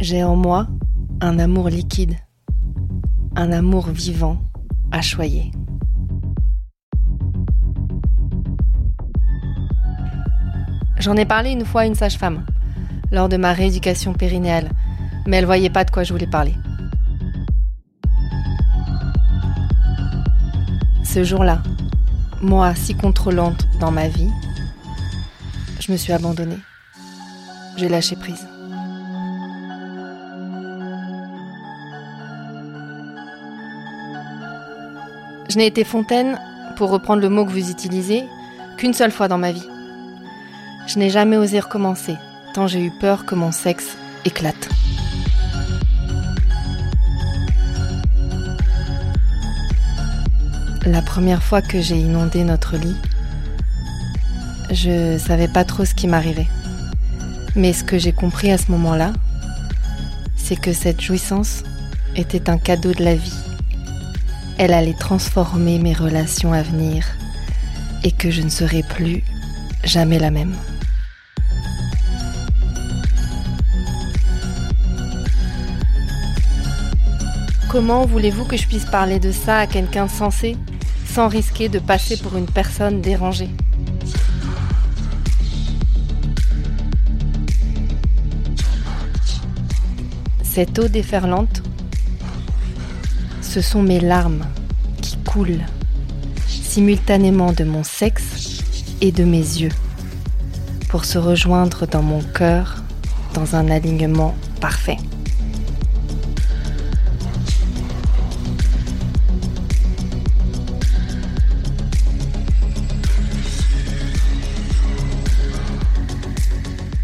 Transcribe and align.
J'ai 0.00 0.24
en 0.24 0.34
moi 0.34 0.66
un 1.20 1.38
amour 1.38 1.68
liquide, 1.68 2.16
un 3.36 3.52
amour 3.52 3.88
vivant 3.90 4.38
à 4.90 5.02
choyer. 5.02 5.52
J'en 10.98 11.16
ai 11.16 11.26
parlé 11.26 11.50
une 11.50 11.66
fois 11.66 11.82
à 11.82 11.86
une 11.86 11.94
sage-femme, 11.94 12.46
lors 13.12 13.28
de 13.28 13.36
ma 13.36 13.52
rééducation 13.52 14.14
périnéale, 14.14 14.70
mais 15.26 15.36
elle 15.36 15.44
voyait 15.44 15.68
pas 15.68 15.84
de 15.84 15.90
quoi 15.90 16.02
je 16.02 16.14
voulais 16.14 16.26
parler. 16.26 16.54
Ce 21.04 21.24
jour-là, 21.24 21.62
moi 22.40 22.74
si 22.74 22.94
contrôlante 22.94 23.68
dans 23.80 23.90
ma 23.90 24.08
vie, 24.08 24.30
je 25.78 25.92
me 25.92 25.98
suis 25.98 26.14
abandonnée. 26.14 26.58
J'ai 27.76 27.90
lâché 27.90 28.16
prise. 28.16 28.46
Je 35.50 35.58
n'ai 35.58 35.66
été 35.66 35.82
fontaine, 35.82 36.38
pour 36.76 36.90
reprendre 36.90 37.20
le 37.20 37.28
mot 37.28 37.44
que 37.44 37.50
vous 37.50 37.70
utilisez, 37.72 38.22
qu'une 38.76 38.94
seule 38.94 39.10
fois 39.10 39.26
dans 39.26 39.36
ma 39.36 39.50
vie. 39.50 39.66
Je 40.86 40.96
n'ai 40.96 41.10
jamais 41.10 41.36
osé 41.36 41.58
recommencer, 41.58 42.14
tant 42.54 42.68
j'ai 42.68 42.80
eu 42.80 42.92
peur 43.00 43.26
que 43.26 43.34
mon 43.34 43.50
sexe 43.50 43.96
éclate. 44.24 44.68
La 50.86 51.02
première 51.02 51.42
fois 51.42 51.62
que 51.62 51.80
j'ai 51.80 51.96
inondé 51.96 52.44
notre 52.44 52.76
lit, 52.76 52.96
je 54.70 55.18
savais 55.18 55.48
pas 55.48 55.64
trop 55.64 55.84
ce 55.84 55.96
qui 55.96 56.06
m'arrivait. 56.06 56.48
Mais 57.56 57.72
ce 57.72 57.82
que 57.82 57.98
j'ai 57.98 58.12
compris 58.12 58.52
à 58.52 58.58
ce 58.58 58.70
moment-là, 58.70 59.12
c'est 60.36 60.54
que 60.54 60.72
cette 60.72 61.00
jouissance 61.00 61.64
était 62.14 62.48
un 62.48 62.56
cadeau 62.56 62.92
de 62.92 63.02
la 63.02 63.16
vie. 63.16 63.49
Elle 64.58 64.72
allait 64.72 64.94
transformer 64.94 65.78
mes 65.78 65.94
relations 65.94 66.52
à 66.52 66.62
venir 66.62 67.06
et 68.04 68.12
que 68.12 68.30
je 68.30 68.42
ne 68.42 68.50
serais 68.50 68.82
plus 68.82 69.22
jamais 69.84 70.18
la 70.18 70.30
même. 70.30 70.54
Comment 77.70 78.04
voulez-vous 78.04 78.44
que 78.46 78.56
je 78.56 78.66
puisse 78.66 78.84
parler 78.84 79.20
de 79.20 79.30
ça 79.30 79.58
à 79.58 79.66
quelqu'un 79.66 80.08
sensé 80.08 80.56
sans 81.06 81.28
risquer 81.28 81.68
de 81.68 81.78
passer 81.78 82.16
pour 82.16 82.36
une 82.36 82.46
personne 82.46 83.00
dérangée? 83.00 83.50
Cette 90.42 90.78
eau 90.80 90.88
déferlante, 90.88 91.62
ce 93.50 93.60
sont 93.60 93.82
mes 93.82 93.98
larmes 93.98 94.46
qui 95.02 95.16
coulent 95.16 95.66
simultanément 96.46 97.52
de 97.52 97.64
mon 97.64 97.82
sexe 97.82 98.62
et 99.00 99.10
de 99.10 99.24
mes 99.24 99.38
yeux 99.38 99.72
pour 100.88 101.04
se 101.04 101.18
rejoindre 101.18 101.84
dans 101.88 102.02
mon 102.02 102.22
cœur 102.22 102.76
dans 103.34 103.56
un 103.56 103.68
alignement 103.68 104.36
parfait. 104.60 104.98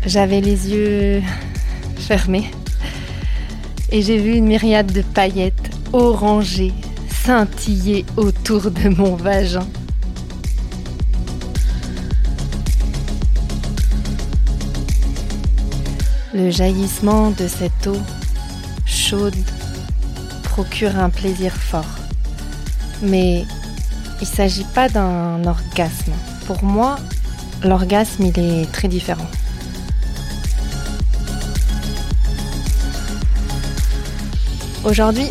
J'avais 0.06 0.40
les 0.40 0.70
yeux 0.70 1.22
fermés 1.96 2.52
et 3.90 4.00
j'ai 4.00 4.18
vu 4.18 4.36
une 4.36 4.46
myriade 4.46 4.92
de 4.92 5.02
paillettes 5.02 5.75
orangées 5.96 6.74
scintiller 7.08 8.04
autour 8.16 8.70
de 8.70 8.88
mon 8.90 9.16
vagin. 9.16 9.66
Le 16.34 16.50
jaillissement 16.50 17.30
de 17.30 17.48
cette 17.48 17.86
eau 17.86 17.96
chaude 18.84 19.34
procure 20.42 20.98
un 20.98 21.08
plaisir 21.08 21.52
fort. 21.52 21.84
Mais 23.02 23.44
il 24.20 24.28
ne 24.28 24.34
s'agit 24.36 24.66
pas 24.74 24.88
d'un 24.88 25.44
orgasme. 25.44 26.12
Pour 26.46 26.62
moi, 26.62 26.96
l'orgasme, 27.64 28.24
il 28.24 28.38
est 28.38 28.70
très 28.70 28.88
différent. 28.88 29.28
Aujourd'hui, 34.84 35.28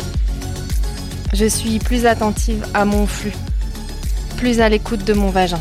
je 1.32 1.46
suis 1.46 1.78
plus 1.78 2.06
attentive 2.06 2.64
à 2.74 2.84
mon 2.84 3.06
flux, 3.06 3.32
plus 4.36 4.60
à 4.60 4.68
l'écoute 4.68 5.04
de 5.04 5.12
mon 5.12 5.30
vagin. 5.30 5.60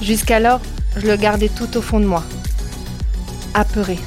Jusqu'alors, 0.00 0.60
je 0.96 1.06
le 1.06 1.16
gardais 1.16 1.48
tout 1.48 1.76
au 1.76 1.82
fond 1.82 2.00
de 2.00 2.06
moi, 2.06 2.24
apeuré, 3.54 3.98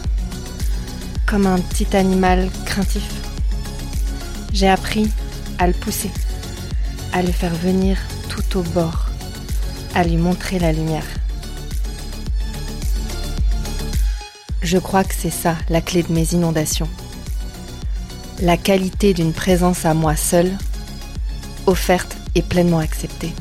comme 1.25 1.47
un 1.47 1.59
petit 1.59 1.95
animal 1.95 2.49
craintif. 2.65 3.03
J'ai 4.53 4.69
appris 4.69 5.09
à 5.59 5.67
le 5.67 5.73
pousser, 5.73 6.11
à 7.13 7.21
le 7.21 7.31
faire 7.31 7.53
venir 7.53 7.97
tout 8.29 8.59
au 8.59 8.63
bord, 8.63 9.07
à 9.93 10.03
lui 10.03 10.17
montrer 10.17 10.59
la 10.59 10.71
lumière. 10.71 11.05
Je 14.61 14.77
crois 14.77 15.03
que 15.03 15.13
c'est 15.13 15.29
ça 15.29 15.55
la 15.69 15.81
clé 15.81 16.03
de 16.03 16.11
mes 16.11 16.33
inondations 16.33 16.89
la 18.41 18.57
qualité 18.57 19.13
d'une 19.13 19.33
présence 19.33 19.85
à 19.85 19.93
moi 19.93 20.15
seule, 20.15 20.51
offerte 21.65 22.17
et 22.35 22.41
pleinement 22.41 22.79
acceptée. 22.79 23.33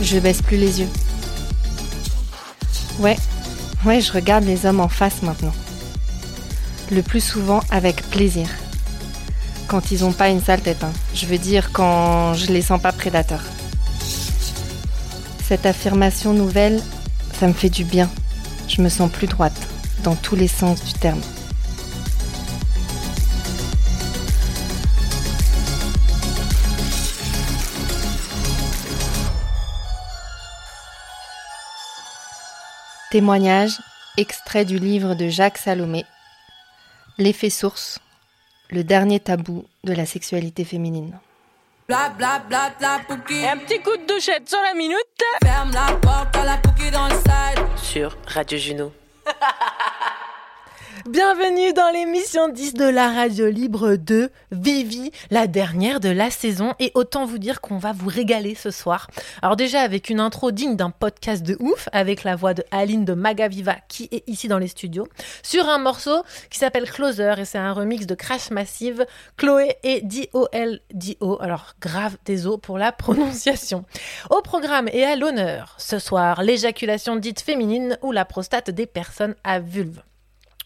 Je 0.00 0.18
baisse 0.18 0.40
plus 0.40 0.56
les 0.56 0.80
yeux. 0.80 0.88
Ouais, 3.00 3.16
ouais, 3.84 4.00
je 4.00 4.12
regarde 4.12 4.44
les 4.44 4.66
hommes 4.66 4.80
en 4.80 4.88
face 4.88 5.22
maintenant. 5.22 5.52
Le 6.90 7.02
plus 7.02 7.22
souvent 7.22 7.60
avec 7.70 8.02
plaisir. 8.10 8.48
Quand 9.68 9.92
ils 9.92 10.04
ont 10.04 10.12
pas 10.12 10.30
une 10.30 10.40
sale 10.40 10.60
tête, 10.60 10.82
hein. 10.82 10.92
je 11.14 11.26
veux 11.26 11.38
dire 11.38 11.70
quand 11.72 12.34
je 12.34 12.46
les 12.46 12.62
sens 12.62 12.80
pas 12.80 12.92
prédateurs. 12.92 13.44
Cette 15.46 15.66
affirmation 15.66 16.32
nouvelle, 16.32 16.80
ça 17.38 17.46
me 17.46 17.52
fait 17.52 17.68
du 17.68 17.84
bien 17.84 18.08
je 18.70 18.82
me 18.82 18.88
sens 18.88 19.10
plus 19.10 19.26
droite, 19.26 19.68
dans 20.04 20.14
tous 20.14 20.36
les 20.36 20.46
sens 20.46 20.84
du 20.84 20.92
terme. 20.92 21.20
Témoignage, 33.10 33.72
extrait 34.16 34.64
du 34.64 34.78
livre 34.78 35.14
de 35.14 35.28
Jacques 35.28 35.58
Salomé, 35.58 36.04
L'effet 37.18 37.50
source, 37.50 37.98
le 38.70 38.84
dernier 38.84 39.18
tabou 39.18 39.64
de 39.84 39.92
la 39.92 40.06
sexualité 40.06 40.64
féminine. 40.64 41.18
Bla 41.90 42.08
bla 42.08 42.40
bla. 42.48 42.70
Un 43.50 43.56
petit 43.56 43.80
coup 43.80 43.96
de 43.96 44.06
douchette 44.06 44.48
sur 44.48 44.60
la 44.60 44.74
minute. 44.74 44.96
Ferme 45.42 45.72
la 45.72 45.92
porte 45.96 46.36
à 46.36 46.44
la 46.44 46.56
pouki 46.58 46.88
dans 46.88 47.08
le 47.08 47.14
side. 47.14 47.66
Sur 47.76 48.16
Radio 48.28 48.56
Juno. 48.56 48.92
Bienvenue 51.08 51.72
dans 51.72 51.90
l'émission 51.92 52.48
10 52.50 52.74
de 52.74 52.84
la 52.84 53.10
radio 53.10 53.48
libre 53.48 53.96
de 53.96 54.30
Vivi, 54.52 55.10
la 55.30 55.46
dernière 55.46 55.98
de 55.98 56.10
la 56.10 56.30
saison. 56.30 56.74
Et 56.78 56.92
autant 56.94 57.24
vous 57.24 57.38
dire 57.38 57.62
qu'on 57.62 57.78
va 57.78 57.92
vous 57.92 58.08
régaler 58.08 58.54
ce 58.54 58.70
soir. 58.70 59.08
Alors 59.40 59.56
déjà 59.56 59.80
avec 59.80 60.10
une 60.10 60.20
intro 60.20 60.50
digne 60.50 60.76
d'un 60.76 60.90
podcast 60.90 61.42
de 61.42 61.56
ouf, 61.58 61.88
avec 61.92 62.22
la 62.22 62.36
voix 62.36 62.52
de 62.52 62.64
Aline 62.70 63.06
de 63.06 63.14
Magaviva 63.14 63.76
qui 63.88 64.10
est 64.12 64.28
ici 64.28 64.46
dans 64.46 64.58
les 64.58 64.68
studios, 64.68 65.08
sur 65.42 65.70
un 65.70 65.78
morceau 65.78 66.22
qui 66.50 66.58
s'appelle 66.58 66.90
Closer 66.90 67.34
et 67.38 67.46
c'est 67.46 67.56
un 67.56 67.72
remix 67.72 68.06
de 68.06 68.14
Crash 68.14 68.50
Massive, 68.50 69.06
Chloé 69.38 69.76
et 69.82 70.02
D-O-L-D-O. 70.02 71.38
Alors 71.40 71.76
grave 71.80 72.18
désolé 72.26 72.58
pour 72.58 72.76
la 72.76 72.92
prononciation. 72.92 73.86
Au 74.28 74.42
programme 74.42 74.88
et 74.92 75.04
à 75.04 75.16
l'honneur, 75.16 75.76
ce 75.78 75.98
soir, 75.98 76.42
l'éjaculation 76.42 77.16
dite 77.16 77.40
féminine 77.40 77.96
ou 78.02 78.12
la 78.12 78.26
prostate 78.26 78.70
des 78.70 78.86
personnes 78.86 79.34
à 79.44 79.60
vulve. 79.60 80.02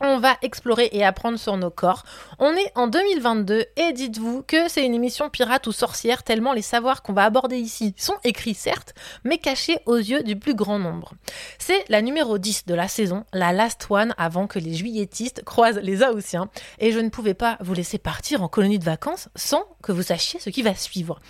On 0.00 0.18
va 0.18 0.36
explorer 0.42 0.88
et 0.92 1.04
apprendre 1.04 1.38
sur 1.38 1.56
nos 1.56 1.70
corps. 1.70 2.02
On 2.38 2.52
est 2.52 2.72
en 2.74 2.88
2022 2.88 3.64
et 3.76 3.92
dites-vous 3.92 4.42
que 4.42 4.68
c'est 4.68 4.84
une 4.84 4.94
émission 4.94 5.30
pirate 5.30 5.66
ou 5.66 5.72
sorcière 5.72 6.24
tellement 6.24 6.52
les 6.52 6.62
savoirs 6.62 7.02
qu'on 7.02 7.12
va 7.12 7.24
aborder 7.24 7.56
ici 7.56 7.94
sont 7.96 8.16
écrits 8.24 8.54
certes, 8.54 8.94
mais 9.22 9.38
cachés 9.38 9.78
aux 9.86 9.96
yeux 9.96 10.22
du 10.22 10.36
plus 10.36 10.54
grand 10.54 10.78
nombre. 10.78 11.12
C'est 11.58 11.84
la 11.88 12.02
numéro 12.02 12.38
10 12.38 12.66
de 12.66 12.74
la 12.74 12.88
saison, 12.88 13.24
la 13.32 13.52
last 13.52 13.86
one 13.88 14.14
avant 14.18 14.46
que 14.46 14.58
les 14.58 14.74
juilletistes 14.74 15.44
croisent 15.44 15.80
les 15.80 16.02
Aoussiens 16.02 16.48
et 16.80 16.90
je 16.90 16.98
ne 16.98 17.08
pouvais 17.08 17.34
pas 17.34 17.56
vous 17.60 17.74
laisser 17.74 17.98
partir 17.98 18.42
en 18.42 18.48
colonie 18.48 18.80
de 18.80 18.84
vacances 18.84 19.28
sans 19.36 19.64
que 19.82 19.92
vous 19.92 20.02
sachiez 20.02 20.40
ce 20.40 20.50
qui 20.50 20.62
va 20.62 20.74
suivre. 20.74 21.20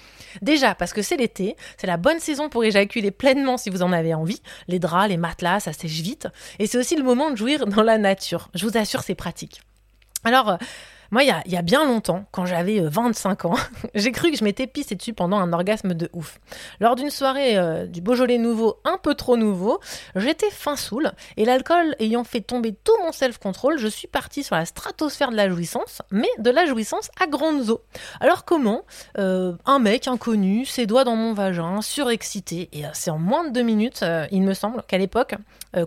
Déjà 0.42 0.74
parce 0.74 0.92
que 0.92 1.02
c'est 1.02 1.16
l'été, 1.16 1.56
c'est 1.76 1.86
la 1.86 1.96
bonne 1.96 2.18
saison 2.18 2.48
pour 2.48 2.64
éjaculer 2.64 3.10
pleinement 3.10 3.56
si 3.56 3.70
vous 3.70 3.82
en 3.82 3.92
avez 3.92 4.14
envie. 4.14 4.40
Les 4.68 4.78
draps, 4.78 5.08
les 5.08 5.16
matelas, 5.16 5.60
ça 5.60 5.72
sèche 5.72 6.00
vite. 6.00 6.28
Et 6.58 6.66
c'est 6.66 6.78
aussi 6.78 6.96
le 6.96 7.04
moment 7.04 7.30
de 7.30 7.36
jouir 7.36 7.66
dans 7.66 7.82
la 7.82 7.98
nature. 7.98 8.48
Je 8.54 8.66
vous 8.66 8.76
assure, 8.76 9.02
c'est 9.02 9.14
pratique. 9.14 9.62
Alors, 10.24 10.58
moi, 11.10 11.22
il 11.22 11.52
y 11.52 11.56
a, 11.56 11.62
bien 11.62 11.84
longtemps, 11.84 12.24
quand 12.30 12.46
j'avais 12.46 12.80
25 12.80 13.44
euh, 13.44 13.48
ans, 13.48 13.54
j'ai 13.94 14.12
cru 14.12 14.30
que 14.30 14.36
je 14.36 14.44
m'étais 14.44 14.66
pissé 14.66 14.94
dessus 14.94 15.12
pendant 15.12 15.38
un 15.38 15.52
orgasme 15.52 15.94
de 15.94 16.08
ouf. 16.12 16.40
Lors 16.80 16.96
d'une 16.96 17.10
soirée 17.10 17.56
euh, 17.56 17.86
du 17.86 18.00
Beaujolais 18.00 18.38
nouveau, 18.38 18.76
un 18.84 18.98
peu 18.98 19.14
trop 19.14 19.36
nouveau, 19.36 19.80
j'étais 20.16 20.50
fin 20.50 20.76
saoul 20.76 21.12
et 21.36 21.44
l'alcool 21.44 21.94
ayant 21.98 22.24
fait 22.24 22.40
tomber 22.40 22.74
tout 22.84 22.96
mon 23.02 23.12
self-control, 23.12 23.78
je 23.78 23.88
suis 23.88 24.08
partie 24.08 24.42
sur 24.42 24.56
la 24.56 24.64
stratosphère 24.64 25.30
de 25.30 25.36
la 25.36 25.48
jouissance, 25.48 26.02
mais 26.10 26.28
de 26.38 26.50
la 26.50 26.66
jouissance 26.66 27.10
à 27.20 27.26
grandes 27.26 27.70
eaux. 27.70 27.82
Alors 28.20 28.44
comment 28.44 28.82
euh, 29.18 29.54
Un 29.66 29.78
mec 29.78 30.08
inconnu, 30.08 30.64
ses 30.64 30.86
doigts 30.86 31.04
dans 31.04 31.16
mon 31.16 31.32
vagin, 31.34 31.80
surexcité, 31.82 32.68
et 32.72 32.82
c'est 32.92 33.10
en 33.10 33.18
moins 33.18 33.44
de 33.44 33.50
deux 33.50 33.62
minutes, 33.62 34.04
il 34.30 34.42
me 34.42 34.54
semble, 34.54 34.82
qu'à 34.86 34.98
l'époque, 34.98 35.34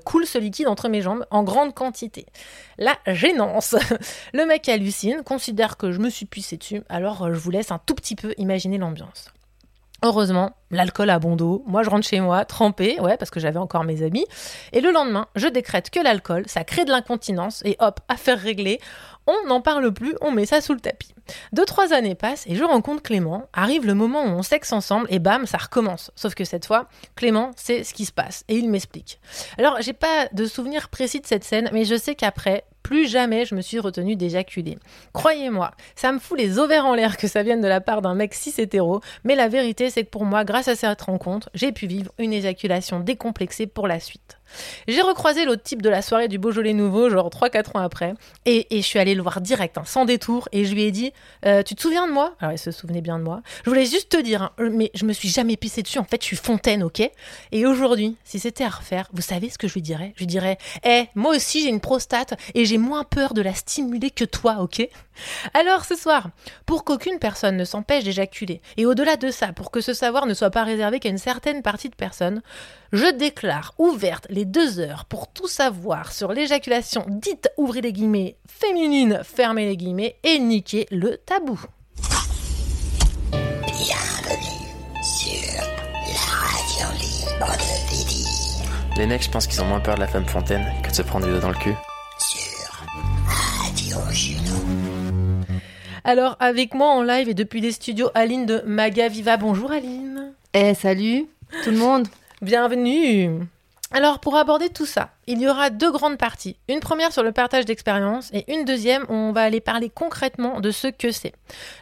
coule 0.03 0.25
ce 0.25 0.37
liquide 0.37 0.67
entre 0.67 0.89
mes 0.89 1.01
jambes 1.01 1.25
en 1.31 1.43
grande 1.43 1.73
quantité. 1.73 2.25
La 2.77 2.97
gênance 3.07 3.75
Le 4.33 4.45
mec 4.45 4.67
hallucine 4.69 5.06
considère 5.23 5.77
que 5.77 5.91
je 5.91 5.99
me 5.99 6.09
suis 6.09 6.25
pissé 6.25 6.57
dessus, 6.57 6.83
alors 6.89 7.23
euh, 7.23 7.33
je 7.33 7.39
vous 7.39 7.51
laisse 7.51 7.71
un 7.71 7.79
tout 7.79 7.95
petit 7.95 8.15
peu 8.15 8.33
imaginer 8.37 8.77
l'ambiance. 8.77 9.31
Heureusement, 10.03 10.51
l'alcool 10.69 11.09
a 11.09 11.17
bon 11.17 11.35
dos. 11.35 11.63
Moi, 11.65 11.81
je 11.81 11.89
rentre 11.89 12.05
chez 12.07 12.19
moi 12.19 12.45
trempé, 12.45 12.99
ouais, 12.99 13.17
parce 13.17 13.31
que 13.31 13.39
j'avais 13.39 13.57
encore 13.57 13.83
mes 13.83 14.03
amis. 14.03 14.25
Et 14.71 14.79
le 14.79 14.91
lendemain, 14.91 15.27
je 15.35 15.47
décrète 15.47 15.89
que 15.89 15.99
l'alcool, 15.99 16.43
ça 16.45 16.63
crée 16.63 16.85
de 16.85 16.91
l'incontinence. 16.91 17.63
Et 17.65 17.75
hop, 17.79 17.99
affaire 18.07 18.39
réglée. 18.39 18.79
On 19.25 19.47
n'en 19.47 19.59
parle 19.59 19.91
plus, 19.91 20.15
on 20.21 20.31
met 20.31 20.45
ça 20.45 20.61
sous 20.61 20.73
le 20.73 20.79
tapis. 20.79 21.13
Deux, 21.51 21.65
trois 21.65 21.91
années 21.93 22.15
passent 22.15 22.45
et 22.47 22.55
je 22.55 22.63
rencontre 22.63 23.01
Clément. 23.01 23.49
Arrive 23.51 23.85
le 23.85 23.93
moment 23.93 24.23
où 24.23 24.29
on 24.29 24.41
sexe 24.41 24.71
ensemble 24.71 25.07
et 25.09 25.19
bam, 25.19 25.45
ça 25.45 25.57
recommence. 25.57 26.11
Sauf 26.15 26.33
que 26.33 26.45
cette 26.45 26.65
fois, 26.65 26.87
Clément 27.15 27.51
sait 27.57 27.83
ce 27.83 27.93
qui 27.93 28.05
se 28.05 28.13
passe 28.13 28.45
et 28.47 28.55
il 28.55 28.69
m'explique. 28.69 29.19
Alors, 29.57 29.81
j'ai 29.81 29.91
pas 29.91 30.29
de 30.31 30.45
souvenir 30.45 30.87
précis 30.87 31.19
de 31.19 31.27
cette 31.27 31.43
scène, 31.43 31.69
mais 31.73 31.83
je 31.83 31.97
sais 31.97 32.15
qu'après, 32.15 32.63
plus 32.87 33.05
jamais 33.05 33.43
je 33.43 33.53
me 33.53 33.59
suis 33.59 33.79
retenue 33.79 34.15
d'éjaculer. 34.15 34.77
Croyez-moi, 35.11 35.71
ça 35.97 36.13
me 36.13 36.19
fout 36.19 36.39
les 36.39 36.57
ovaires 36.57 36.85
en 36.85 36.95
l'air 36.95 37.17
que 37.17 37.27
ça 37.27 37.43
vienne 37.43 37.59
de 37.59 37.67
la 37.67 37.81
part 37.81 38.01
d'un 38.01 38.15
mec 38.15 38.33
cis 38.33 38.53
hétéro, 38.57 39.01
mais 39.25 39.35
la 39.35 39.49
vérité 39.49 39.89
c'est 39.89 40.05
que 40.05 40.09
pour 40.09 40.23
moi, 40.23 40.45
grâce 40.45 40.69
à 40.69 40.75
cette 40.75 41.01
rencontre, 41.01 41.49
j'ai 41.53 41.73
pu 41.73 41.85
vivre 41.85 42.13
une 42.17 42.31
éjaculation 42.31 43.01
décomplexée 43.01 43.67
pour 43.67 43.89
la 43.89 43.99
suite. 43.99 44.39
J'ai 44.87 45.01
recroisé 45.01 45.45
l'autre 45.45 45.63
type 45.63 45.81
de 45.81 45.89
la 45.89 46.01
soirée 46.01 46.27
du 46.27 46.37
Beaujolais 46.37 46.73
nouveau, 46.73 47.09
genre 47.09 47.29
3-4 47.29 47.77
ans 47.77 47.81
après, 47.81 48.13
et, 48.45 48.65
je 48.71 48.81
suis 48.81 48.99
allée 48.99 49.15
le 49.15 49.21
voir 49.21 49.41
direct, 49.41 49.77
hein, 49.77 49.83
sans 49.85 50.05
détour, 50.05 50.47
et 50.51 50.65
je 50.65 50.73
lui 50.73 50.83
ai 50.83 50.91
dit 50.91 51.11
euh, 51.45 51.63
Tu 51.63 51.75
te 51.75 51.81
souviens 51.81 52.07
de 52.07 52.13
moi? 52.13 52.35
Alors 52.39 52.53
il 52.53 52.57
se 52.57 52.71
souvenait 52.71 53.01
bien 53.01 53.19
de 53.19 53.23
moi. 53.23 53.41
Je 53.65 53.69
voulais 53.69 53.85
juste 53.85 54.09
te 54.09 54.21
dire, 54.21 54.43
hein, 54.43 54.51
mais 54.71 54.91
je 54.93 55.05
me 55.05 55.13
suis 55.13 55.29
jamais 55.29 55.57
pissé 55.57 55.81
dessus, 55.81 55.99
en 55.99 56.03
fait 56.03 56.21
je 56.21 56.27
suis 56.27 56.35
fontaine, 56.35 56.83
ok? 56.83 57.01
Et 57.51 57.65
aujourd'hui, 57.65 58.15
si 58.23 58.39
c'était 58.39 58.63
à 58.63 58.69
refaire, 58.69 59.07
vous 59.13 59.21
savez 59.21 59.49
ce 59.49 59.57
que 59.57 59.67
je 59.67 59.73
lui 59.73 59.81
dirais? 59.81 60.13
Je 60.15 60.19
lui 60.19 60.27
dirais 60.27 60.57
Eh, 60.83 61.05
moi 61.15 61.35
aussi 61.35 61.61
j'ai 61.61 61.69
une 61.69 61.81
prostate, 61.81 62.33
et 62.53 62.65
j'ai 62.65 62.77
moins 62.77 63.03
peur 63.03 63.33
de 63.33 63.41
la 63.41 63.53
stimuler 63.53 64.11
que 64.11 64.25
toi, 64.25 64.57
ok 64.61 64.87
Alors 65.53 65.85
ce 65.85 65.95
soir, 65.95 66.29
pour 66.65 66.83
qu'aucune 66.83 67.19
personne 67.19 67.57
ne 67.57 67.65
s'empêche 67.65 68.03
d'éjaculer, 68.03 68.61
et 68.77 68.85
au-delà 68.85 69.17
de 69.17 69.31
ça, 69.31 69.53
pour 69.53 69.71
que 69.71 69.81
ce 69.81 69.93
savoir 69.93 70.25
ne 70.25 70.33
soit 70.33 70.51
pas 70.51 70.63
réservé 70.63 70.99
qu'à 70.99 71.09
une 71.09 71.17
certaine 71.17 71.61
partie 71.61 71.89
de 71.89 71.95
personnes, 71.95 72.41
je 72.93 73.11
déclare 73.11 73.73
ouverte 73.77 74.27
les 74.29 74.45
deux 74.45 74.79
heures 74.79 75.05
pour 75.05 75.31
tout 75.31 75.47
savoir 75.47 76.11
sur 76.11 76.31
l'éjaculation 76.31 77.05
dite, 77.07 77.49
ouvrez 77.57 77.81
les 77.81 77.93
guillemets, 77.93 78.37
féminine, 78.47 79.21
fermez 79.23 79.65
les 79.65 79.77
guillemets, 79.77 80.17
et 80.23 80.39
niquer 80.39 80.87
le 80.91 81.17
tabou. 81.17 81.59
Bienvenue 83.31 84.67
sur 85.03 85.61
la 86.07 86.21
radio 86.21 86.87
libre 86.99 87.51
de 87.57 87.89
Vivi. 87.89 88.25
Les 88.97 89.05
mecs, 89.05 89.23
je 89.23 89.29
pense 89.29 89.47
qu'ils 89.47 89.61
ont 89.61 89.65
moins 89.65 89.79
peur 89.79 89.95
de 89.95 89.99
la 89.99 90.07
femme 90.07 90.25
fontaine 90.25 90.65
que 90.83 90.89
de 90.89 90.95
se 90.95 91.01
prendre 91.01 91.25
des 91.25 91.31
doigts 91.31 91.41
dans 91.41 91.49
le 91.49 91.55
cul. 91.55 91.75
Sur 92.19 92.85
Radio 93.27 93.97
Juno. 94.11 94.55
Alors, 96.03 96.37
avec 96.39 96.73
moi 96.73 96.87
en 96.87 97.03
live 97.03 97.27
et 97.27 97.33
depuis 97.33 97.59
les 97.59 97.73
studios, 97.73 98.09
Aline 98.15 98.45
de 98.45 98.63
Maga 98.65 99.09
Viva. 99.09 99.35
Bonjour 99.35 99.71
Aline. 99.71 100.33
Eh, 100.53 100.73
salut 100.73 101.27
tout 101.63 101.71
le 101.71 101.77
monde. 101.77 102.07
Bienvenue 102.41 103.47
alors 103.91 104.19
pour 104.19 104.35
aborder 104.35 104.67
tout 104.67 104.85
ça, 104.85 105.11
il 105.27 105.39
y 105.39 105.47
aura 105.47 105.69
deux 105.69 105.93
grandes 105.93 106.17
parties. 106.17 106.57
Une 106.67 106.81
première 106.81 107.13
sur 107.13 107.23
le 107.23 107.31
partage 107.31 107.63
d'expérience 107.63 108.29
et 108.33 108.43
une 108.53 108.65
deuxième 108.65 109.03
où 109.03 109.13
on 109.13 109.31
va 109.31 109.43
aller 109.43 109.61
parler 109.61 109.89
concrètement 109.89 110.59
de 110.59 110.71
ce 110.71 110.87
que 110.87 111.13
c'est. 111.13 111.31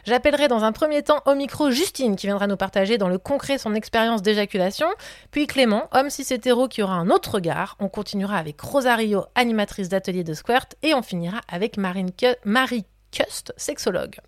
J'appellerai 0.04 0.46
dans 0.46 0.62
un 0.62 0.70
premier 0.70 1.02
temps 1.02 1.20
au 1.26 1.34
micro 1.34 1.72
Justine 1.72 2.14
qui 2.14 2.28
viendra 2.28 2.46
nous 2.46 2.56
partager 2.56 2.96
dans 2.96 3.08
le 3.08 3.18
concret 3.18 3.58
son 3.58 3.74
expérience 3.74 4.22
d'éjaculation, 4.22 4.86
puis 5.32 5.48
Clément, 5.48 5.88
homme 5.90 6.08
cis 6.08 6.32
hétéro 6.32 6.68
qui 6.68 6.80
aura 6.80 6.94
un 6.94 7.10
autre 7.10 7.34
regard. 7.34 7.76
On 7.80 7.88
continuera 7.88 8.36
avec 8.38 8.60
Rosario, 8.60 9.24
animatrice 9.34 9.88
d'atelier 9.88 10.22
de 10.22 10.32
Squirt 10.32 10.76
et 10.84 10.94
on 10.94 11.02
finira 11.02 11.40
avec 11.48 11.76
Marie 11.76 12.84
Cust, 13.10 13.52
sexologue. 13.56 14.20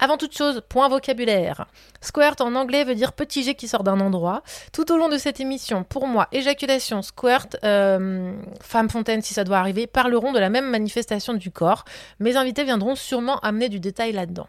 Avant 0.00 0.16
toute 0.16 0.36
chose, 0.36 0.62
point 0.68 0.88
vocabulaire. 0.88 1.66
Squirt 2.00 2.40
en 2.40 2.54
anglais 2.54 2.84
veut 2.84 2.94
dire 2.94 3.12
petit 3.12 3.42
jet 3.42 3.54
qui 3.54 3.66
sort 3.66 3.82
d'un 3.82 4.00
endroit. 4.00 4.42
Tout 4.72 4.92
au 4.92 4.96
long 4.96 5.08
de 5.08 5.18
cette 5.18 5.40
émission, 5.40 5.82
pour 5.82 6.06
moi, 6.06 6.28
éjaculation, 6.30 7.02
squirt, 7.02 7.56
euh, 7.64 8.32
femme 8.60 8.90
fontaine 8.90 9.22
si 9.22 9.34
ça 9.34 9.44
doit 9.44 9.58
arriver, 9.58 9.86
parleront 9.86 10.32
de 10.32 10.38
la 10.38 10.50
même 10.50 10.70
manifestation 10.70 11.34
du 11.34 11.50
corps. 11.50 11.84
Mes 12.20 12.36
invités 12.36 12.64
viendront 12.64 12.94
sûrement 12.94 13.40
amener 13.40 13.68
du 13.68 13.80
détail 13.80 14.12
là-dedans. 14.12 14.46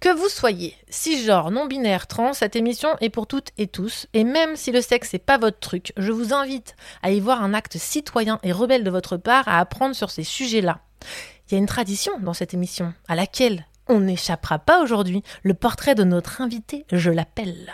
Que 0.00 0.08
vous 0.08 0.28
soyez 0.28 0.74
cisgenre, 0.88 1.50
non-binaire, 1.50 2.06
trans, 2.06 2.32
cette 2.32 2.56
émission 2.56 2.90
est 3.00 3.10
pour 3.10 3.26
toutes 3.26 3.50
et 3.58 3.66
tous. 3.66 4.06
Et 4.14 4.24
même 4.24 4.56
si 4.56 4.72
le 4.72 4.80
sexe 4.80 5.12
n'est 5.12 5.18
pas 5.18 5.38
votre 5.38 5.58
truc, 5.58 5.92
je 5.96 6.12
vous 6.12 6.32
invite 6.32 6.74
à 7.02 7.10
y 7.10 7.20
voir 7.20 7.42
un 7.42 7.54
acte 7.54 7.76
citoyen 7.76 8.38
et 8.42 8.52
rebelle 8.52 8.84
de 8.84 8.90
votre 8.90 9.16
part 9.16 9.46
à 9.48 9.58
apprendre 9.58 9.94
sur 9.94 10.10
ces 10.10 10.24
sujets-là. 10.24 10.80
Il 11.48 11.52
y 11.52 11.54
a 11.56 11.58
une 11.58 11.66
tradition 11.66 12.12
dans 12.20 12.34
cette 12.34 12.54
émission, 12.54 12.92
à 13.06 13.14
laquelle 13.14 13.66
on 13.88 14.00
n'échappera 14.00 14.58
pas 14.58 14.82
aujourd'hui. 14.82 15.22
Le 15.42 15.54
portrait 15.54 15.94
de 15.94 16.04
notre 16.04 16.40
invité, 16.40 16.84
je 16.92 17.10
l'appelle. 17.10 17.72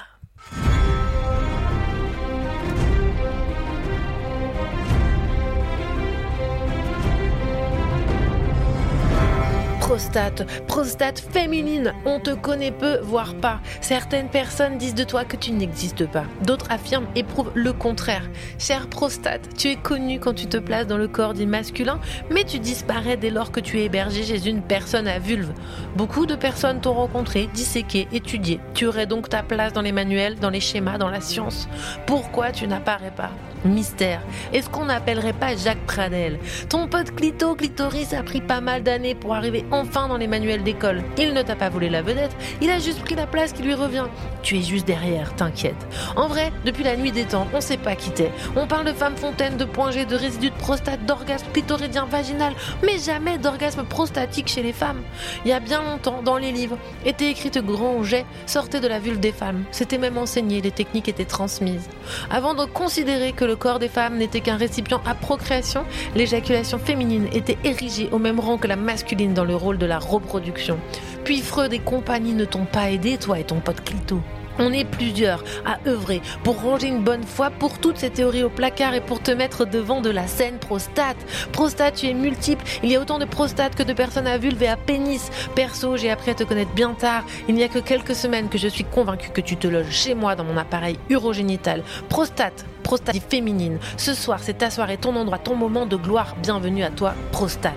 Prostate, 9.84 10.46
prostate 10.66 11.20
féminine. 11.20 11.92
On 12.06 12.18
te 12.18 12.30
connaît 12.30 12.70
peu, 12.70 13.00
voire 13.02 13.34
pas. 13.34 13.60
Certaines 13.82 14.30
personnes 14.30 14.78
disent 14.78 14.94
de 14.94 15.04
toi 15.04 15.26
que 15.26 15.36
tu 15.36 15.52
n'existes 15.52 16.10
pas. 16.10 16.24
D'autres 16.46 16.70
affirment 16.70 17.06
et 17.14 17.22
prouvent 17.22 17.52
le 17.54 17.74
contraire. 17.74 18.30
Chère 18.58 18.88
prostate, 18.88 19.46
tu 19.58 19.68
es 19.68 19.76
connue 19.76 20.20
quand 20.20 20.32
tu 20.32 20.46
te 20.46 20.56
places 20.56 20.86
dans 20.86 20.96
le 20.96 21.06
corps 21.06 21.34
du 21.34 21.44
masculin, 21.44 22.00
mais 22.30 22.44
tu 22.44 22.60
disparais 22.60 23.18
dès 23.18 23.28
lors 23.28 23.52
que 23.52 23.60
tu 23.60 23.78
es 23.78 23.84
hébergé 23.84 24.22
chez 24.22 24.48
une 24.48 24.62
personne 24.62 25.06
à 25.06 25.18
vulve. 25.18 25.52
Beaucoup 25.96 26.24
de 26.24 26.34
personnes 26.34 26.80
t'ont 26.80 26.94
rencontré, 26.94 27.50
disséqué, 27.52 28.08
étudié. 28.10 28.60
Tu 28.72 28.86
aurais 28.86 29.06
donc 29.06 29.28
ta 29.28 29.42
place 29.42 29.74
dans 29.74 29.82
les 29.82 29.92
manuels, 29.92 30.38
dans 30.38 30.50
les 30.50 30.60
schémas, 30.60 30.96
dans 30.96 31.10
la 31.10 31.20
science. 31.20 31.68
Pourquoi 32.06 32.52
tu 32.52 32.66
n'apparais 32.66 33.12
pas? 33.14 33.32
Mystère. 33.64 34.20
Est-ce 34.52 34.68
qu'on 34.68 34.86
n'appellerait 34.86 35.32
pas 35.32 35.56
Jacques 35.56 35.86
Pradel 35.86 36.38
Ton 36.68 36.88
pote 36.88 37.14
Clito, 37.14 37.54
Clitoris 37.54 38.12
a 38.12 38.22
pris 38.22 38.40
pas 38.40 38.60
mal 38.60 38.82
d'années 38.82 39.14
pour 39.14 39.34
arriver 39.34 39.64
enfin 39.70 40.08
dans 40.08 40.16
les 40.16 40.26
manuels 40.26 40.62
d'école. 40.62 41.02
Il 41.18 41.32
ne 41.32 41.42
t'a 41.42 41.56
pas 41.56 41.70
volé 41.70 41.88
la 41.88 42.02
vedette, 42.02 42.36
il 42.60 42.70
a 42.70 42.78
juste 42.78 43.00
pris 43.00 43.14
la 43.14 43.26
place 43.26 43.52
qui 43.52 43.62
lui 43.62 43.74
revient. 43.74 44.06
Tu 44.42 44.58
es 44.58 44.62
juste 44.62 44.86
derrière, 44.86 45.34
t'inquiète. 45.34 45.86
En 46.16 46.28
vrai, 46.28 46.52
depuis 46.64 46.84
la 46.84 46.96
nuit 46.96 47.12
des 47.12 47.24
temps, 47.24 47.46
on 47.54 47.60
sait 47.60 47.76
pas 47.76 47.96
qui 47.96 48.10
t'es. 48.10 48.30
On 48.56 48.66
parle 48.66 48.86
de 48.86 48.92
femme 48.92 49.16
fontaine, 49.16 49.56
de 49.56 49.64
point 49.64 49.90
de 49.90 50.16
résidus 50.16 50.50
de 50.50 50.56
prostate, 50.56 51.06
d'orgasme 51.06 51.46
clitoridien 51.52 52.04
vaginal, 52.04 52.54
mais 52.82 52.98
jamais 52.98 53.38
d'orgasme 53.38 53.84
prostatique 53.84 54.48
chez 54.48 54.62
les 54.62 54.72
femmes. 54.72 55.02
Il 55.44 55.50
y 55.50 55.52
a 55.52 55.60
bien 55.60 55.82
longtemps, 55.82 56.22
dans 56.22 56.36
les 56.36 56.52
livres, 56.52 56.78
était 57.04 57.30
écrite 57.30 57.58
grand 57.58 58.02
jet, 58.02 58.26
sortait 58.46 58.80
de 58.80 58.88
la 58.88 58.98
vulve 58.98 59.20
des 59.20 59.32
femmes. 59.32 59.64
C'était 59.70 59.98
même 59.98 60.18
enseigné, 60.18 60.60
les 60.60 60.70
techniques 60.70 61.08
étaient 61.08 61.24
transmises. 61.24 61.88
Avant 62.30 62.54
de 62.54 62.64
considérer 62.64 63.32
que 63.32 63.44
corps 63.54 63.78
des 63.78 63.88
femmes 63.88 64.16
n'était 64.16 64.40
qu'un 64.40 64.56
récipient 64.56 65.00
à 65.06 65.14
procréation, 65.14 65.84
l'éjaculation 66.14 66.78
féminine 66.78 67.28
était 67.32 67.58
érigée 67.64 68.08
au 68.12 68.18
même 68.18 68.40
rang 68.40 68.58
que 68.58 68.66
la 68.66 68.76
masculine 68.76 69.34
dans 69.34 69.44
le 69.44 69.56
rôle 69.56 69.78
de 69.78 69.86
la 69.86 69.98
reproduction. 69.98 70.78
Puis 71.24 71.40
Freud 71.40 71.72
et 71.72 71.78
compagnie 71.78 72.34
ne 72.34 72.44
t'ont 72.44 72.66
pas 72.66 72.90
aidé, 72.90 73.16
toi 73.16 73.38
et 73.38 73.44
ton 73.44 73.60
pote 73.60 73.82
Clito. 73.82 74.20
On 74.58 74.72
est 74.72 74.84
plusieurs 74.84 75.42
à 75.64 75.78
œuvrer 75.88 76.22
pour 76.44 76.60
ranger 76.60 76.88
une 76.88 77.02
bonne 77.02 77.24
fois 77.24 77.50
pour 77.50 77.78
toutes 77.78 77.98
ces 77.98 78.10
théories 78.10 78.44
au 78.44 78.50
placard 78.50 78.94
et 78.94 79.00
pour 79.00 79.20
te 79.20 79.30
mettre 79.30 79.64
devant 79.64 80.00
de 80.00 80.10
la 80.10 80.26
scène 80.26 80.58
prostate. 80.58 81.16
Prostate, 81.52 81.96
tu 81.96 82.06
es 82.06 82.14
multiple. 82.14 82.64
Il 82.82 82.90
y 82.90 82.96
a 82.96 83.00
autant 83.00 83.18
de 83.18 83.24
prostates 83.24 83.74
que 83.74 83.82
de 83.82 83.92
personnes 83.92 84.26
à 84.26 84.38
vulve 84.38 84.62
et 84.62 84.68
à 84.68 84.76
pénis. 84.76 85.30
Perso, 85.56 85.96
j'ai 85.96 86.10
appris 86.10 86.30
à 86.30 86.34
te 86.34 86.44
connaître 86.44 86.72
bien 86.72 86.94
tard. 86.94 87.24
Il 87.48 87.54
n'y 87.54 87.64
a 87.64 87.68
que 87.68 87.80
quelques 87.80 88.14
semaines 88.14 88.48
que 88.48 88.58
je 88.58 88.68
suis 88.68 88.84
convaincue 88.84 89.30
que 89.30 89.40
tu 89.40 89.56
te 89.56 89.66
loges 89.66 89.90
chez 89.90 90.14
moi 90.14 90.36
dans 90.36 90.44
mon 90.44 90.56
appareil 90.56 90.98
urogénital. 91.08 91.82
Prostate, 92.08 92.64
prostate 92.84 93.16
féminine. 93.28 93.78
Ce 93.96 94.14
soir, 94.14 94.38
c'est 94.40 94.58
ta 94.58 94.70
soirée, 94.70 94.98
ton 94.98 95.16
endroit, 95.16 95.38
ton 95.38 95.56
moment 95.56 95.86
de 95.86 95.96
gloire. 95.96 96.36
Bienvenue 96.40 96.84
à 96.84 96.90
toi, 96.90 97.14
prostate. 97.32 97.74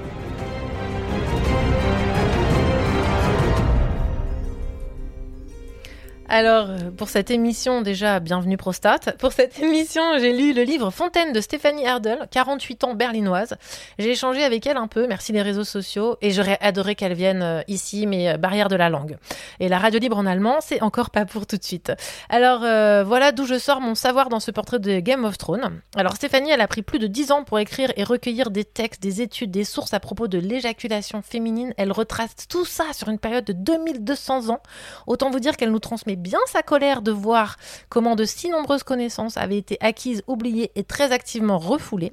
Alors, 6.30 6.70
euh, 6.70 6.92
pour 6.92 7.08
cette 7.08 7.32
émission, 7.32 7.82
déjà, 7.82 8.20
bienvenue 8.20 8.58
Prostate. 8.58 9.18
Pour 9.18 9.32
cette 9.32 9.60
émission, 9.64 10.02
j'ai 10.18 10.34
lu 10.34 10.52
le 10.52 10.64
livre 10.64 10.92
Fontaine 10.92 11.32
de 11.32 11.40
Stéphanie 11.40 11.86
Erdel, 11.86 12.28
48 12.30 12.84
ans 12.84 12.96
berlinoise. 12.96 13.56
J'ai 13.98 14.12
échangé 14.12 14.44
avec 14.44 14.68
elle 14.68 14.76
un 14.76 14.88
peu, 14.88 15.08
merci 15.08 15.32
les 15.32 15.42
réseaux 15.42 15.64
sociaux, 15.64 16.18
et 16.22 16.32
j'aurais 16.32 16.58
adoré 16.60 16.96
qu'elle 16.96 17.14
vienne 17.14 17.42
euh, 17.42 17.62
ici, 17.70 18.08
mais 18.08 18.28
euh, 18.28 18.38
barrière 18.38 18.68
de 18.68 18.76
la 18.76 18.90
langue. 18.90 19.16
Et 19.62 19.70
la 19.70 19.80
radio 19.80 20.02
libre 20.02 20.18
en 20.18 20.26
allemand, 20.26 20.58
c'est 20.60 20.82
encore 20.82 21.12
pas 21.12 21.24
pour 21.24 21.48
tout 21.48 21.56
de 21.56 21.64
suite. 21.64 21.94
Alors, 22.30 22.60
voilà 23.06 23.32
d'où 23.32 23.46
je 23.46 23.58
sors 23.58 23.80
mon 23.80 23.96
savoir 23.96 24.28
dans 24.28 24.42
ce 24.42 24.52
portrait 24.52 24.80
de 24.80 25.00
Game 25.00 25.24
of 25.24 25.38
Thrones. 25.38 25.80
Alors, 25.96 26.16
Stéphanie, 26.16 26.52
elle 26.52 26.62
a 26.62 26.68
pris 26.68 26.82
plus 26.82 27.00
de 27.00 27.08
10 27.08 27.32
ans 27.32 27.44
pour 27.46 27.60
écrire 27.60 27.94
et 27.96 28.04
recueillir 28.04 28.52
des 28.52 28.66
textes, 28.66 29.02
des 29.02 29.22
études, 29.22 29.52
des 29.52 29.64
sources 29.64 29.94
à 29.94 30.00
propos 30.00 30.28
de 30.28 30.38
l'éjaculation 30.38 31.22
féminine. 31.22 31.74
Elle 31.78 31.92
retrace 31.92 32.36
tout 32.50 32.66
ça 32.66 32.86
sur 32.94 33.08
une 33.08 33.20
période 33.20 33.46
de 33.46 33.54
2200 33.54 34.50
ans. 34.50 34.60
Autant 35.06 35.30
vous 35.30 35.40
dire 35.40 35.56
qu'elle 35.56 35.72
nous 35.72 35.80
transmet 35.80 36.17
bien 36.18 36.40
sa 36.48 36.64
colère 36.64 37.02
de 37.02 37.12
voir 37.12 37.58
comment 37.90 38.16
de 38.16 38.26
si 38.26 38.50
nombreuses 38.50 38.84
connaissances 38.84 39.38
avaient 39.38 39.58
été 39.58 39.78
acquises, 39.80 40.24
oubliées 40.28 40.72
et 40.76 40.84
très 40.84 41.12
activement 41.12 41.58
refoulées. 41.58 42.12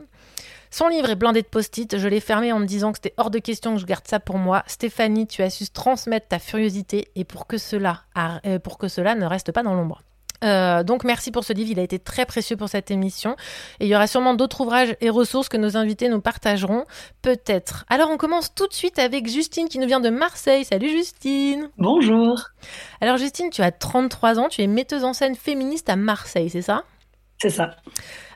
Son 0.71 0.89
livre 0.89 1.09
est 1.09 1.15
blindé 1.15 1.43
de 1.43 1.47
post-it. 1.47 1.99
Je 1.99 2.09
l'ai 2.09 2.19
fermé 2.19 2.53
en 2.53 2.59
me 2.59 2.67
disant 2.67 2.91
que 2.91 2.99
c'était 2.99 3.15
hors 3.17 3.31
de 3.31 3.39
question 3.39 3.75
que 3.75 3.81
je 3.81 3.87
garde 3.87 4.09
ça 4.09 4.19
pour 4.19 4.39
moi. 4.39 4.65
Stéphanie, 4.67 5.29
tu 5.29 5.43
as 5.43 5.51
su 5.51 5.69
transmettre 5.69 6.27
ta 6.29 6.41
furiosité 6.41 7.13
et 7.15 7.25
pour 7.25 7.47
que 7.47 7.59
cela, 7.59 8.03
euh, 8.45 8.59
pour 8.59 8.77
que 8.77 8.89
cela 8.89 9.15
ne 9.15 9.25
reste 9.25 9.53
pas 9.53 9.63
dans 9.63 9.75
l'ombre. 9.75 10.03
Euh, 10.45 10.83
donc 10.83 11.05
merci 11.05 11.31
pour 11.31 11.45
ce 11.45 11.53
livre, 11.53 11.71
il 11.71 11.79
a 11.79 11.83
été 11.83 11.99
très 11.99 12.27
précieux 12.27 12.57
pour 12.57 12.69
cette 12.69 12.91
émission. 12.91 13.37
Et 13.81 13.87
il 13.87 13.89
y 13.89 13.95
aura 13.95 14.07
sûrement 14.07 14.35
d'autres 14.35 14.61
ouvrages 14.61 14.97
et 15.01 15.11
ressources 15.11 15.49
que 15.49 15.57
nos 15.57 15.77
invités 15.77 16.09
nous 16.09 16.21
partageront, 16.21 16.85
peut-être. 17.23 17.85
Alors 17.89 18.11
on 18.11 18.17
commence 18.17 18.55
tout 18.55 18.67
de 18.67 18.75
suite 18.75 18.99
avec 18.99 19.29
Justine 19.29 19.69
qui 19.69 19.79
nous 19.79 19.87
vient 19.87 20.01
de 20.01 20.11
Marseille. 20.11 20.65
Salut 20.65 20.91
Justine 20.91 21.71
Bonjour 21.79 22.51
Alors 23.01 23.17
Justine, 23.17 23.51
tu 23.51 23.63
as 23.63 23.73
33 23.73 24.39
ans, 24.39 24.49
tu 24.49 24.63
es 24.63 24.67
metteuse 24.67 25.05
en 25.05 25.13
scène 25.13 25.35
féministe 25.35 25.89
à 25.89 25.97
Marseille, 25.97 26.51
c'est 26.51 26.63
ça? 26.63 26.85
C'est 27.45 27.51
ça. 27.51 27.77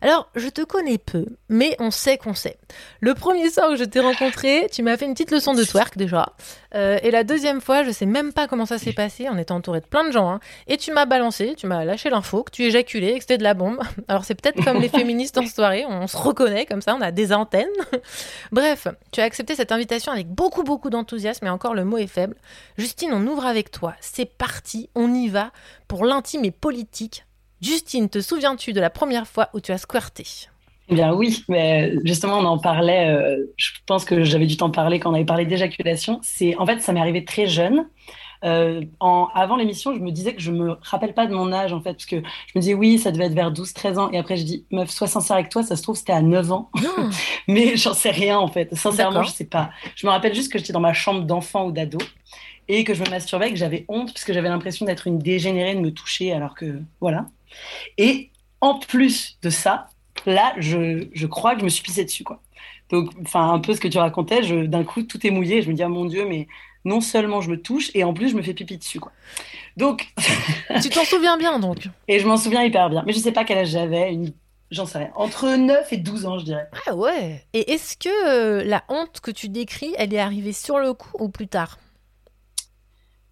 Alors, 0.03 0.29
je 0.35 0.49
te 0.49 0.61
connais 0.61 0.99
peu, 0.99 1.25
mais 1.49 1.75
on 1.79 1.91
sait 1.91 2.19
qu'on 2.19 2.35
sait. 2.35 2.59
Le 3.01 3.15
premier 3.15 3.49
soir 3.49 3.71
où 3.71 3.77
je 3.77 3.85
t'ai 3.85 4.01
rencontré, 4.01 4.69
tu 4.71 4.83
m'as 4.83 4.99
fait 4.99 5.07
une 5.07 5.15
petite 5.15 5.31
leçon 5.31 5.55
de 5.55 5.65
twerk 5.65 5.97
déjà. 5.97 6.35
Euh, 6.75 6.99
et 7.03 7.11
la 7.11 7.25
deuxième 7.25 7.63
fois, 7.63 7.85
je 7.85 7.91
sais 7.91 8.05
même 8.05 8.35
pas 8.35 8.49
comment 8.49 8.67
ça 8.67 8.77
s'est 8.77 8.93
passé, 8.93 9.27
on 9.31 9.39
était 9.39 9.53
entouré 9.53 9.81
de 9.81 9.87
plein 9.87 10.07
de 10.07 10.13
gens. 10.13 10.31
Hein. 10.31 10.41
et 10.67 10.77
tu 10.77 10.93
m'as 10.93 11.07
balancé, 11.07 11.55
tu 11.57 11.67
m'as 11.67 11.87
lâché 11.87 12.11
l'info, 12.11 12.43
que 12.43 12.51
tu 12.51 12.65
éjaculais, 12.65 13.15
que 13.15 13.21
c'était 13.21 13.39
de 13.39 13.43
la 13.45 13.55
bombe. 13.55 13.79
Alors 14.09 14.27
c'est 14.27 14.35
peut-être 14.35 14.63
comme 14.63 14.79
les 14.79 14.91
féministes 14.91 15.39
en 15.39 15.47
soirée, 15.47 15.87
on 15.89 16.07
se 16.07 16.19
reconnaît 16.19 16.67
comme 16.67 16.83
ça, 16.83 16.95
on 16.95 17.01
a 17.01 17.11
des 17.11 17.33
antennes. 17.33 17.67
Bref, 18.53 18.89
tu 19.11 19.23
as 19.23 19.25
accepté 19.25 19.55
cette 19.55 19.73
invitation 19.73 20.13
avec 20.13 20.29
beaucoup 20.29 20.65
beaucoup 20.65 20.91
d'enthousiasme 20.91 21.47
et 21.47 21.51
encore 21.51 21.73
le 21.73 21.87
mot 21.87 21.97
est 21.97 22.09
faible. 22.09 22.37
Justine, 22.77 23.13
on 23.15 23.27
ouvre 23.27 23.47
avec 23.47 23.71
toi. 23.71 23.95
C'est 24.03 24.37
parti, 24.37 24.91
on 24.95 25.15
y 25.15 25.29
va 25.29 25.51
pour 25.87 26.05
l'intime 26.05 26.45
et 26.45 26.51
politique 26.51 27.25
Justine, 27.61 28.09
te 28.09 28.21
souviens-tu 28.21 28.73
de 28.73 28.81
la 28.81 28.91
première 28.91 29.27
fois 29.27 29.49
où 29.53 29.61
tu 29.61 29.73
as 29.73 29.79
squirté? 29.79 30.25
Eh 30.91 30.95
bien 30.95 31.13
oui, 31.13 31.45
mais 31.49 31.93
justement 32.05 32.39
on 32.39 32.45
en 32.45 32.59
parlait. 32.59 33.11
Euh, 33.11 33.45
je 33.57 33.71
pense 33.87 34.05
que 34.05 34.25
j'avais 34.25 34.47
dû 34.47 34.57
t'en 34.57 34.71
parler 34.71 35.01
quand 35.01 35.11
on 35.11 35.15
avait 35.15 35.25
parlé 35.25 35.45
d'éjaculation. 35.45 36.21
C'est 36.23 36.57
en 36.57 36.65
fait 36.65 36.81
ça 36.81 36.93
m'est 36.93 37.01
arrivé 37.01 37.25
très 37.25 37.47
jeune. 37.47 37.87
Euh, 38.45 38.83
en, 39.01 39.29
avant 39.35 39.57
l'émission, 39.57 39.93
je 39.95 39.99
me 39.99 40.13
disais 40.13 40.35
que 40.35 40.41
je 40.41 40.53
me 40.53 40.77
rappelle 40.83 41.13
pas 41.13 41.27
de 41.27 41.35
mon 41.35 41.53
âge 41.53 41.73
en 41.73 41.81
fait, 41.81 41.95
parce 41.95 42.07
que 42.07 42.17
je 42.17 42.53
me 42.55 42.61
disais 42.61 42.75
oui, 42.75 42.99
ça 42.99 43.11
devait 43.11 43.25
être 43.25 43.35
vers 43.35 43.53
12-13 43.53 43.99
ans, 43.99 44.11
et 44.13 44.19
après 44.19 44.37
je 44.37 44.45
dis 44.45 44.65
meuf, 44.71 44.91
sois 44.91 45.09
sincère 45.09 45.37
avec 45.37 45.49
toi, 45.49 45.65
ça 45.65 45.75
se 45.75 45.83
trouve 45.83 45.97
c'était 45.97 46.13
à 46.13 46.23
9 46.23 46.53
ans, 46.53 46.71
mais 47.49 47.77
j'en 47.77 47.95
sais 47.95 48.13
rien 48.13 48.39
en 48.39 48.47
fait, 48.47 48.73
sincèrement 48.77 49.25
je 49.25 49.31
sais 49.31 49.47
pas. 49.47 49.71
Je 49.97 50.07
me 50.07 50.13
rappelle 50.13 50.35
juste 50.35 50.53
que 50.53 50.59
j'étais 50.59 50.73
dans 50.73 50.79
ma 50.79 50.93
chambre 50.93 51.23
d'enfant 51.23 51.67
ou 51.67 51.73
d'ado 51.73 51.99
et 52.69 52.85
que 52.85 52.95
je 52.95 53.03
me 53.03 53.11
masturbais, 53.11 53.51
que 53.51 53.57
j'avais 53.57 53.85
honte 53.89 54.13
parce 54.13 54.25
que 54.25 54.33
j'avais 54.33 54.49
l'impression 54.49 54.87
d'être 54.87 55.09
une 55.09 55.19
dégénérée 55.19 55.75
de 55.75 55.81
me 55.81 55.91
toucher, 55.91 56.33
alors 56.33 56.55
que 56.55 56.81
voilà. 57.01 57.27
Et 57.97 58.31
en 58.61 58.79
plus 58.79 59.39
de 59.43 59.51
ça, 59.51 59.89
là, 60.27 60.55
je, 60.59 61.09
je 61.13 61.27
crois 61.27 61.55
que 61.55 61.61
je 61.61 61.65
me 61.65 61.71
suis 61.71 61.83
pissée 61.83 62.05
dessus, 62.05 62.25
quoi. 62.25 62.43
Donc, 62.91 63.11
enfin, 63.23 63.53
un 63.53 63.59
peu 63.59 63.75
ce 63.75 63.81
que 63.81 63.89
tu 63.89 63.99
racontais, 63.99 64.41
d'un 64.67 64.85
coup, 64.85 65.03
tout 65.03 65.25
est 65.27 65.31
mouillé. 65.31 65.63
Je 65.63 65.69
me 65.69 65.75
dis, 65.75 65.83
ah 65.83 65.89
mon 65.89 66.07
Dieu, 66.07 66.25
mais 66.27 66.49
non 66.85 67.01
seulement 67.01 67.41
je 67.41 67.51
me 67.51 67.61
touche, 67.61 67.91
et 67.95 68.05
en 68.05 68.15
plus, 68.15 68.31
je 68.31 68.37
me 68.37 68.43
fais 68.43 68.55
pipi 68.55 68.79
dessus, 68.79 69.01
quoi. 69.01 69.13
Donc. 69.77 70.09
tu 70.83 70.89
t'en 70.89 71.05
souviens 71.05 71.37
bien, 71.37 71.59
donc 71.59 71.89
Et 72.09 72.19
je 72.19 72.27
m'en 72.27 72.37
souviens 72.37 72.63
hyper 72.63 72.89
bien. 72.89 73.03
Mais 73.07 73.13
je 73.13 73.19
sais 73.19 73.33
pas 73.33 73.45
quel 73.45 73.59
âge 73.59 73.69
j'avais, 73.69 74.13
une... 74.13 74.33
j'en 74.71 74.87
sais 74.87 74.99
rien. 74.99 75.11
Entre 75.15 75.55
9 75.57 75.93
et 75.93 75.97
12 75.99 76.27
ans, 76.27 76.39
je 76.39 76.45
dirais. 76.45 76.69
Ah 76.87 76.95
ouais 76.95 77.45
Et 77.53 77.73
est-ce 77.73 77.97
que 77.97 78.29
euh, 78.29 78.65
la 78.65 78.85
honte 78.89 79.21
que 79.21 79.31
tu 79.31 79.49
décris, 79.49 79.93
elle 79.99 80.15
est 80.15 80.21
arrivée 80.21 80.53
sur 80.53 80.79
le 80.79 80.95
coup 80.95 81.17
ou 81.19 81.29
plus 81.29 81.49
tard? 81.49 81.79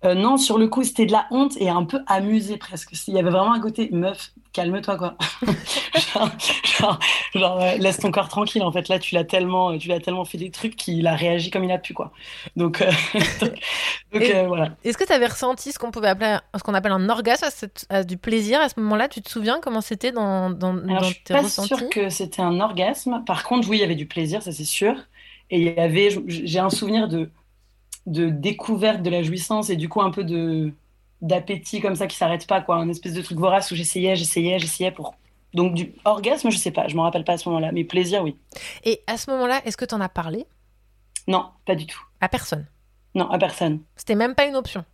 Euh, 0.05 0.15
non, 0.15 0.37
sur 0.37 0.59
le 0.59 0.69
coup, 0.69 0.85
c'était 0.85 1.07
de 1.07 1.13
la 1.13 1.27
honte 1.31 1.57
et 1.59 1.71
un 1.71 1.85
peu 1.85 2.01
amusé 2.07 2.59
presque. 2.59 2.91
Il 3.09 3.15
y 3.15 3.19
avait 3.19 3.31
vraiment 3.31 3.55
un 3.55 3.61
côté 3.61 3.89
meuf, 3.93 4.33
calme-toi 4.53 4.97
quoi. 4.99 5.17
genre, 7.35 7.63
euh, 7.63 7.77
laisse 7.79 7.99
ton 7.99 8.11
corps 8.11 8.29
tranquille. 8.29 8.63
En 8.63 8.71
fait, 8.71 8.89
là, 8.89 8.99
tu 8.99 9.15
l'as 9.15 9.25
tellement, 9.25 9.77
tu 9.79 9.89
l'as 9.89 9.99
tellement 9.99 10.27
fait 10.27 10.37
des 10.37 10.51
trucs 10.51 10.77
qu'il 10.77 11.07
a 11.07 11.17
réagi 11.17 11.51
comme 11.51 11.65
il 11.65 11.73
a 11.73 11.79
pu 11.79 11.95
quoi. 11.95 12.13
Donc, 12.57 12.83
euh, 12.83 12.91
voilà. 14.47 14.69
Est-ce 14.85 14.99
que 14.99 15.05
tu 15.05 15.13
avais 15.13 15.27
ressenti 15.27 15.73
ce 15.73 15.79
qu'on 15.79 15.91
pouvait 15.91 16.09
appeler, 16.09 16.37
ce 16.55 16.63
qu'on 16.63 16.75
appelle 16.75 16.93
un 16.93 17.09
orgasme, 17.09 17.47
du 18.07 18.19
plaisir 18.19 18.61
à 18.61 18.69
ce 18.69 18.79
moment-là? 18.81 19.09
Tu 19.09 19.23
te 19.23 19.31
souviens 19.31 19.61
comment 19.63 19.81
c'était 19.81 20.13
dans, 20.13 20.51
dans, 20.51 20.77
Alors, 20.77 21.05
je 21.05 21.15
suis 21.15 21.23
pas 21.27 21.49
sûre 21.49 21.89
que 21.89 22.11
c'était 22.11 22.43
un 22.43 22.61
orgasme. 22.61 23.25
Par 23.27 23.45
contre, 23.45 23.69
oui, 23.71 23.79
il 23.79 23.81
y 23.81 23.85
avait 23.85 23.95
du 23.95 24.07
plaisir, 24.07 24.43
ça 24.43 24.53
c'est 24.53 24.65
sûr. 24.65 24.95
Et 25.51 25.61
il 25.61 25.75
y 25.75 25.81
avait, 25.81 26.11
j'ai 26.27 26.59
un 26.59 26.71
souvenir 26.71 27.09
de 27.09 27.31
de 28.07 28.31
découverte 28.31 29.03
de 29.03 29.11
la 29.11 29.23
jouissance 29.23 29.69
et 29.69 29.77
du 29.77 29.89
coup 29.89 30.01
un 30.01 30.11
peu 30.11 30.25
de 30.25 30.73
d'appétit 31.23 31.81
comme 31.81 31.97
ça 31.97 32.07
qui 32.07 32.17
s'arrête 32.17 32.47
pas 32.47 32.61
quoi. 32.61 32.77
Un 32.77 32.89
espèce 32.89 33.15
de 33.15 33.23
truc 33.23 33.39
vorace 33.39 33.71
où 33.71 33.75
j'essayais 33.75 34.17
j'essayais 34.17 34.59
j'essayais 34.59 34.93
pour 34.93 35.15
donc 35.55 35.75
du 35.75 35.93
orgasme 36.05 36.51
je 36.51 36.57
sais 36.57 36.71
pas 36.71 36.87
je 36.89 36.95
m'en 36.95 37.03
rappelle 37.03 37.25
pas 37.25 37.33
à 37.33 37.39
ce 37.39 37.49
moment-là 37.49 37.73
mais 37.73 37.85
plaisir 37.85 38.23
oui. 38.23 38.37
Et 38.85 39.03
à 39.07 39.17
ce 39.17 39.31
moment-là 39.31 39.61
est-ce 39.65 39.77
que 39.77 39.85
tu 39.85 39.95
en 39.95 40.01
as 40.01 40.09
parlé? 40.09 40.47
Non 41.27 41.47
pas 41.65 41.75
du 41.75 41.87
tout. 41.87 42.01
À 42.21 42.29
personne? 42.29 42.67
Non 43.15 43.29
à 43.31 43.39
personne. 43.39 43.81
C'était 43.97 44.15
même 44.15 44.35
pas 44.35 44.47
une 44.47 44.57
option? 44.57 44.85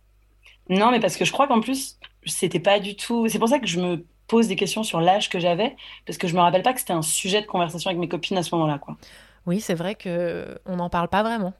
Non 0.69 0.89
mais 0.89 0.99
parce 0.99 1.17
que 1.17 1.25
je 1.25 1.31
crois 1.31 1.47
qu'en 1.47 1.61
plus 1.61 1.99
c'était 2.25 2.59
pas 2.59 2.79
du 2.79 2.95
tout 2.95 3.27
c'est 3.27 3.39
pour 3.39 3.49
ça 3.49 3.59
que 3.59 3.67
je 3.67 3.79
me 3.79 4.05
pose 4.27 4.47
des 4.47 4.55
questions 4.55 4.83
sur 4.83 5.01
l'âge 5.01 5.29
que 5.29 5.39
j'avais 5.39 5.75
parce 6.07 6.17
que 6.17 6.27
je 6.27 6.33
me 6.33 6.39
rappelle 6.39 6.63
pas 6.63 6.73
que 6.73 6.79
c'était 6.79 6.93
un 6.93 7.01
sujet 7.01 7.41
de 7.41 7.47
conversation 7.47 7.89
avec 7.89 7.99
mes 7.99 8.07
copines 8.07 8.37
à 8.37 8.43
ce 8.43 8.55
moment-là 8.55 8.79
quoi. 8.79 8.97
Oui 9.45 9.59
c'est 9.59 9.75
vrai 9.75 9.93
que 9.93 10.57
on 10.65 10.77
n'en 10.77 10.89
parle 10.89 11.09
pas 11.09 11.21
vraiment 11.21 11.53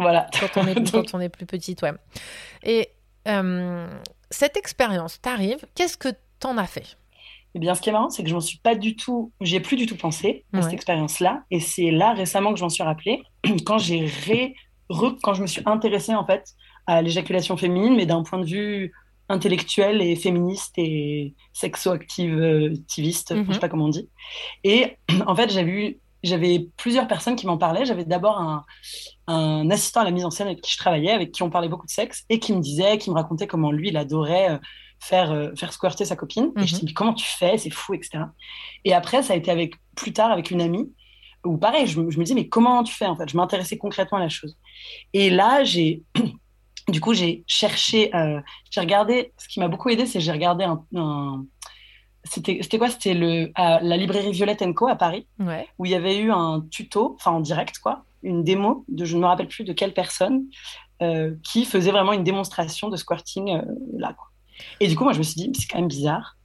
Voilà. 0.00 0.26
Quand 0.40 0.62
on 0.62 0.66
est, 0.66 0.90
quand 0.90 1.14
on 1.14 1.20
est 1.20 1.28
plus 1.28 1.46
petite, 1.46 1.82
ouais. 1.82 1.92
Et 2.64 2.88
euh, 3.28 3.86
cette 4.30 4.56
expérience 4.56 5.20
t'arrive, 5.20 5.58
qu'est-ce 5.74 5.96
que 5.96 6.08
t'en 6.38 6.56
as 6.56 6.66
fait? 6.66 6.96
Eh 7.54 7.58
bien, 7.58 7.74
ce 7.74 7.80
qui 7.80 7.90
est 7.90 7.92
marrant, 7.92 8.10
c'est 8.10 8.22
que 8.22 8.28
je 8.28 8.34
m'en 8.34 8.40
suis 8.40 8.58
pas 8.58 8.74
du 8.74 8.96
tout, 8.96 9.32
j'ai 9.40 9.60
plus 9.60 9.76
du 9.76 9.86
tout 9.86 9.96
pensé 9.96 10.44
à 10.52 10.62
cette 10.62 10.72
expérience-là, 10.72 11.42
et 11.50 11.58
c'est 11.58 11.90
là 11.90 12.12
récemment 12.12 12.52
que 12.52 12.58
je 12.58 12.64
m'en 12.64 12.68
suis 12.68 12.84
rappelé 12.84 13.22
quand 13.66 13.78
j'ai 13.78 14.06
ré, 14.06 14.54
quand 14.88 15.34
je 15.34 15.42
me 15.42 15.46
suis 15.46 15.62
intéressée 15.66 16.14
en 16.14 16.24
fait 16.24 16.44
à 16.86 17.02
l'éjaculation 17.02 17.56
féminine, 17.56 17.96
mais 17.96 18.06
d'un 18.06 18.22
point 18.22 18.38
de 18.38 18.46
vue 18.46 18.92
intellectuel 19.28 20.00
et 20.00 20.16
féministe 20.16 20.74
et 20.76 21.34
sexo-activiste, 21.52 23.34
je 23.34 23.34
sais 23.34 23.34
mhm. 23.34 23.58
pas 23.58 23.68
comment 23.68 23.86
on 23.86 23.90
dit. 23.90 24.08
Et 24.64 24.96
en 25.26 25.34
fait, 25.34 25.50
j'avais 25.50 25.70
eu 25.70 26.00
j'avais 26.22 26.68
plusieurs 26.76 27.08
personnes 27.08 27.36
qui 27.36 27.46
m'en 27.46 27.58
parlaient. 27.58 27.84
J'avais 27.84 28.04
d'abord 28.04 28.38
un, 28.38 28.64
un, 29.26 29.70
assistant 29.70 30.00
à 30.00 30.04
la 30.04 30.10
mise 30.10 30.24
en 30.24 30.30
scène 30.30 30.48
avec 30.48 30.60
qui 30.60 30.72
je 30.72 30.78
travaillais, 30.78 31.12
avec 31.12 31.32
qui 31.32 31.42
on 31.42 31.50
parlait 31.50 31.68
beaucoup 31.68 31.86
de 31.86 31.90
sexe, 31.90 32.24
et 32.28 32.38
qui 32.38 32.52
me 32.52 32.60
disait, 32.60 32.98
qui 32.98 33.10
me 33.10 33.14
racontait 33.14 33.46
comment 33.46 33.72
lui, 33.72 33.88
il 33.88 33.96
adorait 33.96 34.52
euh, 34.52 34.58
faire, 34.98 35.30
euh, 35.32 35.50
faire 35.56 35.72
squirter 35.72 36.04
sa 36.04 36.16
copine. 36.16 36.52
Et 36.58 36.66
je 36.66 36.76
mhm. 36.76 36.82
dis, 36.82 36.94
comment 36.94 37.14
tu 37.14 37.26
fais? 37.26 37.58
C'est 37.58 37.70
fou, 37.70 37.94
etc. 37.94 38.24
Et 38.84 38.92
après, 38.92 39.22
ça 39.22 39.32
a 39.32 39.36
été 39.36 39.50
avec, 39.50 39.74
plus 39.96 40.12
tard 40.12 40.30
avec 40.30 40.50
une 40.50 40.60
amie, 40.60 40.92
où 41.44 41.56
pareil, 41.56 41.86
je, 41.86 42.00
me 42.00 42.10
disais, 42.10 42.34
mais 42.34 42.48
comment 42.48 42.82
tu 42.82 42.94
fais 42.94 43.06
en 43.06 43.16
fait? 43.16 43.28
Je 43.28 43.36
m'intéressais 43.36 43.78
concrètement 43.78 44.18
à 44.18 44.22
la 44.22 44.28
chose. 44.28 44.56
Et 45.12 45.30
là, 45.30 45.64
j'ai. 45.64 46.02
du 46.88 47.00
coup, 47.00 47.14
j'ai 47.14 47.44
cherché, 47.46 48.14
euh, 48.14 48.40
j'ai 48.70 48.80
regardé, 48.80 49.32
ce 49.38 49.48
qui 49.48 49.60
m'a 49.60 49.68
beaucoup 49.68 49.88
aidé, 49.88 50.06
c'est 50.06 50.20
j'ai 50.20 50.32
regardé 50.32 50.64
un 50.64 51.44
c'était 52.24 52.78
quoi? 52.78 52.88
C'était 52.90 53.14
le 53.14 53.50
à 53.54 53.80
la 53.80 53.96
librairie 53.96 54.32
Violette 54.32 54.62
Co 54.74 54.88
à 54.88 54.96
Paris, 54.96 55.26
où 55.78 55.84
il 55.86 55.90
y 55.90 55.94
avait 55.94 56.18
eu 56.18 56.30
un 56.30 56.64
tuto, 56.70 57.14
enfin 57.18 57.32
en 57.32 57.40
direct 57.40 57.78
quoi, 57.78 58.04
une 58.22 58.44
démo 58.44 58.84
de 58.88 59.04
je 59.04 59.16
ne 59.16 59.22
me 59.22 59.26
rappelle 59.26 59.48
plus 59.48 59.64
de 59.64 59.72
quelle 59.72 59.94
personne 59.94 60.44
euh, 61.02 61.34
qui 61.42 61.64
faisait 61.64 61.90
vraiment 61.92 62.12
une 62.12 62.24
démonstration 62.24 62.88
de 62.90 62.96
squirting 62.96 63.56
euh, 63.56 63.62
là. 63.96 64.12
Quoi. 64.12 64.26
Et 64.80 64.88
du 64.88 64.96
coup, 64.96 65.04
moi, 65.04 65.14
je 65.14 65.18
me 65.18 65.22
suis 65.22 65.36
dit, 65.40 65.50
c'est 65.58 65.66
quand 65.66 65.78
même 65.78 65.88
bizarre. 65.88 66.36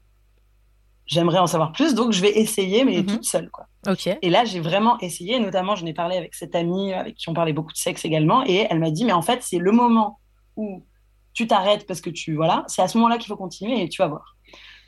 J'aimerais 1.07 1.37
en 1.37 1.45
savoir 1.47 1.71
plus, 1.71 1.93
donc 1.93 2.13
je 2.13 2.21
vais 2.21 2.31
essayer, 2.39 2.83
mais 2.83 2.97
Mhm. 2.99 3.05
toute 3.05 3.25
seule, 3.25 3.49
quoi. 3.51 3.67
Ok. 3.87 4.07
Et 4.21 4.29
là, 4.29 4.43
j'ai 4.45 4.59
vraiment 4.59 4.97
essayé. 4.99 5.39
Notamment, 5.39 5.75
j'en 5.75 5.85
ai 5.85 5.93
parlé 5.93 6.15
avec 6.17 6.33
cette 6.33 6.55
amie 6.55 6.93
avec 6.93 7.15
qui 7.15 7.29
on 7.29 7.33
parlait 7.33 7.53
beaucoup 7.53 7.73
de 7.73 7.77
sexe 7.77 8.05
également. 8.05 8.43
Et 8.47 8.65
elle 8.69 8.79
m'a 8.79 8.89
dit, 8.89 9.05
mais 9.05 9.11
en 9.13 9.21
fait, 9.21 9.43
c'est 9.43 9.59
le 9.59 9.71
moment 9.71 10.19
où 10.55 10.83
tu 11.33 11.45
t'arrêtes 11.45 11.85
parce 11.85 12.01
que 12.01 12.09
tu. 12.09 12.33
Voilà, 12.35 12.63
c'est 12.67 12.81
à 12.81 12.87
ce 12.87 12.97
moment-là 12.97 13.17
qu'il 13.17 13.27
faut 13.27 13.35
continuer 13.35 13.83
et 13.83 13.89
tu 13.89 14.01
vas 14.01 14.07
voir. 14.07 14.34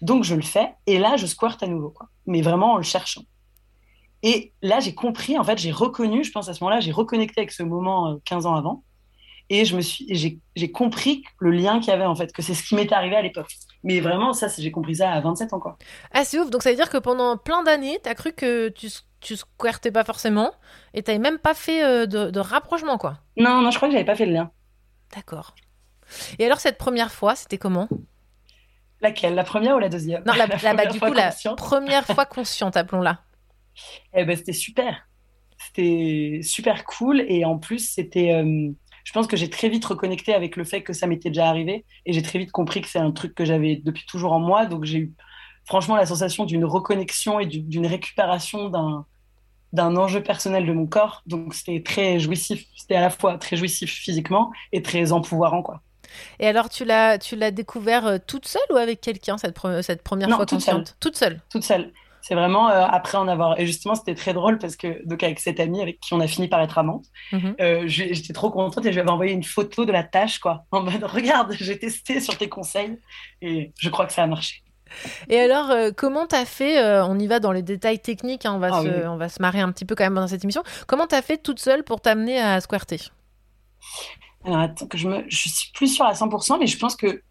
Donc, 0.02 0.24
je 0.24 0.36
le 0.36 0.42
fais. 0.42 0.74
Et 0.86 1.00
là, 1.00 1.18
je 1.18 1.26
squirte 1.26 1.64
à 1.64 1.68
nouveau, 1.68 1.90
quoi. 1.90 2.08
Mais 2.26 2.42
vraiment 2.42 2.74
en 2.74 2.78
le 2.78 2.84
cherchant. 2.84 3.24
Et 4.24 4.54
là, 4.62 4.80
j'ai 4.80 4.96
compris, 4.96 5.38
en 5.38 5.44
fait, 5.44 5.58
j'ai 5.58 5.72
reconnu, 5.72 6.24
je 6.24 6.32
pense 6.32 6.50
à 6.50 6.54
ce 6.54 6.64
moment-là, 6.64 6.80
j'ai 6.80 6.92
reconnecté 6.92 7.42
avec 7.42 7.52
ce 7.52 7.64
moment 7.64 8.14
euh, 8.14 8.16
15 8.26 8.46
ans 8.46 8.56
avant. 8.56 8.84
Et 9.50 9.64
je 9.64 9.78
me 9.78 9.82
suis, 9.82 10.06
et 10.10 10.42
j'ai, 10.56 10.72
compris 10.72 11.24
le 11.40 11.52
lien 11.52 11.80
qu'il 11.80 11.90
y 11.90 11.92
avait, 11.92 12.06
en 12.06 12.16
fait, 12.16 12.34
que 12.34 12.42
c'est 12.42 12.54
ce 12.54 12.64
qui 12.64 12.76
m'était 12.76 12.96
arrivé 12.96 13.16
à 13.16 13.22
l'époque. 13.22 13.54
Mais 13.84 14.02
vraiment, 14.02 14.34
ça, 14.34 14.48
j'ai 14.58 14.72
compris 14.72 14.98
ça 14.98 15.12
à 15.12 15.22
27 15.22 15.54
ans, 15.54 15.60
quoi. 15.60 15.78
Ah, 16.12 16.26
c'est 16.26 16.38
ouf. 16.38 16.50
Donc, 16.50 16.64
ça 16.64 16.70
veut 16.70 16.76
dire 16.76 16.90
que 16.90 16.98
pendant 16.98 17.38
plein 17.38 17.64
d'années, 17.64 17.98
t'as 18.04 18.14
cru 18.14 18.34
que 18.34 18.68
tu, 18.68 18.90
tu 19.22 19.38
squirtais 19.38 19.92
pas 19.92 20.04
forcément 20.04 20.52
et 20.94 21.02
t'avais 21.02 21.20
même 21.20 21.40
pas 21.40 21.54
fait 21.54 21.82
euh, 21.82 22.06
de, 22.06 22.30
de 22.30 22.40
rapprochement, 22.42 22.98
quoi. 22.98 23.20
Non, 23.38 23.62
non, 23.62 23.72
je 23.72 23.78
crois 23.78 23.88
que 23.88 23.94
j'avais 23.94 24.06
pas 24.06 24.16
fait 24.16 24.26
le 24.26 24.34
lien. 24.34 24.52
D'accord. 25.16 25.56
Et 26.40 26.46
alors, 26.46 26.60
cette 26.60 26.78
première 26.78 27.14
fois, 27.14 27.36
c'était 27.36 27.58
comment? 27.58 27.88
Laquelle? 29.02 29.36
La 29.36 29.44
première 29.44 29.76
ou 29.76 29.80
la 29.80 29.90
deuxième? 29.90 30.24
Non, 30.26 30.34
la, 30.38 30.48
la- 30.48 30.48
bah, 30.48 30.58
première 30.58 30.92
du 30.94 31.00
fois 31.00 31.10
la 31.10 31.32
consciente. 31.32 31.58
première 31.58 32.06
fois 32.06 32.26
consciente, 32.38 32.78
appelons-la. 32.78 33.22
Eh 34.14 34.26
ben, 34.26 34.36
c'était 34.36 34.54
super. 34.54 35.08
C'était 35.58 36.42
super 36.44 36.86
cool. 36.86 37.22
Et 37.28 37.46
en 37.46 37.58
plus, 37.58 37.80
c'était. 37.92 38.34
euh, 38.34 38.72
je 39.04 39.14
pense 39.14 39.28
que 39.28 39.38
j'ai 39.38 39.50
très 39.50 39.70
vite 39.70 39.86
reconnecté 39.86 40.34
avec 40.34 40.56
le 40.56 40.64
fait 40.64 40.84
que 40.84 40.94
ça 40.94 41.08
m'était 41.08 41.30
déjà 41.30 41.48
arrivé. 41.48 41.86
Et 42.06 42.14
j'ai 42.14 42.22
très 42.22 42.40
vite 42.40 42.52
compris 42.52 42.82
que 42.82 42.88
c'est 42.88 43.00
un 43.00 43.12
truc 43.12 43.34
que 43.36 43.46
j'avais 43.46 43.78
depuis 43.78 44.06
toujours 44.06 44.34
en 44.34 44.40
moi. 44.40 44.66
Donc, 44.66 44.84
j'ai 44.86 44.98
eu 45.00 45.14
franchement 45.66 45.96
la 45.96 46.06
sensation 46.06 46.46
d'une 46.46 46.66
reconnexion 46.66 47.40
et 47.40 47.46
du- 47.46 47.62
d'une 47.62 47.86
récupération 47.88 48.70
d'un 48.70 49.06
d'un 49.74 49.98
enjeu 49.98 50.24
personnel 50.24 50.66
de 50.66 50.72
mon 50.74 50.88
corps. 50.88 51.24
Donc, 51.26 51.54
c'était 51.54 51.84
très 51.84 52.20
jouissif. 52.20 52.66
C'était 52.78 52.96
à 52.96 53.02
la 53.02 53.10
fois 53.10 53.38
très 53.38 53.58
jouissif 53.58 53.92
physiquement 53.92 54.52
et 54.72 54.82
très 54.82 55.12
empouvoirant, 55.12 55.62
quoi. 55.62 55.82
Et 56.40 56.48
alors, 56.48 56.70
tu 56.70 56.86
l'as, 56.86 57.18
tu 57.18 57.36
l'as 57.36 57.52
découvert 57.52 58.06
euh, 58.08 58.18
toute 58.26 58.48
seule 58.48 58.62
ou 58.72 58.78
avec 58.78 59.02
quelqu'un, 59.02 59.38
cette, 59.38 59.56
pre- 59.58 59.82
cette 59.82 60.04
première 60.04 60.30
Non, 60.30 60.38
fois 60.38 60.46
toute 60.46 60.58
consciente 60.60 60.96
Toute 61.00 61.16
seule? 61.18 61.40
toute 61.52 61.64
seule. 61.64 61.92
C'est 62.22 62.36
vraiment 62.36 62.70
euh, 62.70 62.84
après 62.86 63.18
en 63.18 63.28
avoir. 63.30 63.58
Et 63.58 63.66
justement, 63.66 63.96
c'était 63.96 64.16
très 64.16 64.34
drôle 64.34 64.58
parce 64.58 64.76
que, 64.76 65.02
donc, 65.08 65.24
avec 65.24 65.40
cette 65.40 65.62
amie 65.62 65.82
avec 65.82 66.02
qui 66.02 66.14
on 66.14 66.20
a 66.20 66.28
fini 66.28 66.50
par 66.50 66.60
être 66.62 66.78
amante, 66.78 67.06
Mhm. 67.32 67.56
euh, 67.62 67.84
j'étais 67.86 68.34
trop 68.34 68.50
contente 68.52 68.86
et 68.86 68.90
je 68.90 68.96
lui 68.96 69.00
avais 69.00 69.10
envoyé 69.12 69.32
une 69.32 69.44
photo 69.46 69.86
de 69.86 69.92
la 69.94 70.04
tâche, 70.04 70.40
quoi. 70.40 70.66
En 70.72 70.82
mode, 70.82 71.04
regarde, 71.06 71.56
j'ai 71.58 71.80
testé 71.80 72.20
sur 72.20 72.38
tes 72.38 72.50
conseils 72.50 73.00
et 73.42 73.72
je 73.80 73.90
crois 73.90 74.06
que 74.06 74.14
ça 74.14 74.24
a 74.24 74.28
marché. 74.28 74.62
Et 75.30 75.40
alors, 75.40 75.70
euh, 75.72 75.92
comment 75.96 76.28
t'as 76.28 76.46
fait 76.46 76.80
euh, 76.84 77.06
On 77.06 77.18
y 77.20 77.28
va 77.28 77.40
dans 77.40 77.52
les 77.52 77.62
détails 77.62 78.00
techniques, 78.00 78.46
hein, 78.46 78.54
on, 78.56 78.60
va 78.60 78.70
Ah 78.74 78.82
se, 78.82 78.88
oui. 78.88 79.06
on 79.08 79.18
va 79.18 79.30
se 79.30 79.42
marrer 79.42 79.60
un 79.62 79.72
petit 79.72 79.86
peu 79.86 79.96
quand 79.96 80.04
même 80.06 80.16
dans 80.16 80.28
cette 80.28 80.44
émission. 80.44 80.64
Comment 80.88 81.08
t'as 81.08 81.22
fait 81.22 81.38
toute 81.38 81.60
seule 81.60 81.84
pour 81.84 82.02
t'amener 82.02 82.40
à 82.42 82.60
squirter 82.62 83.00
Alors, 84.48 84.60
attends, 84.62 84.88
que 84.88 84.98
je 84.98 85.08
me, 85.10 85.24
je 85.28 85.50
suis 85.50 85.72
plus 85.74 85.88
sûre 85.94 86.06
à 86.06 86.14
100%, 86.14 86.58
mais 86.60 86.68
je 86.68 86.78
pense 86.78 86.96
que, 86.96 87.22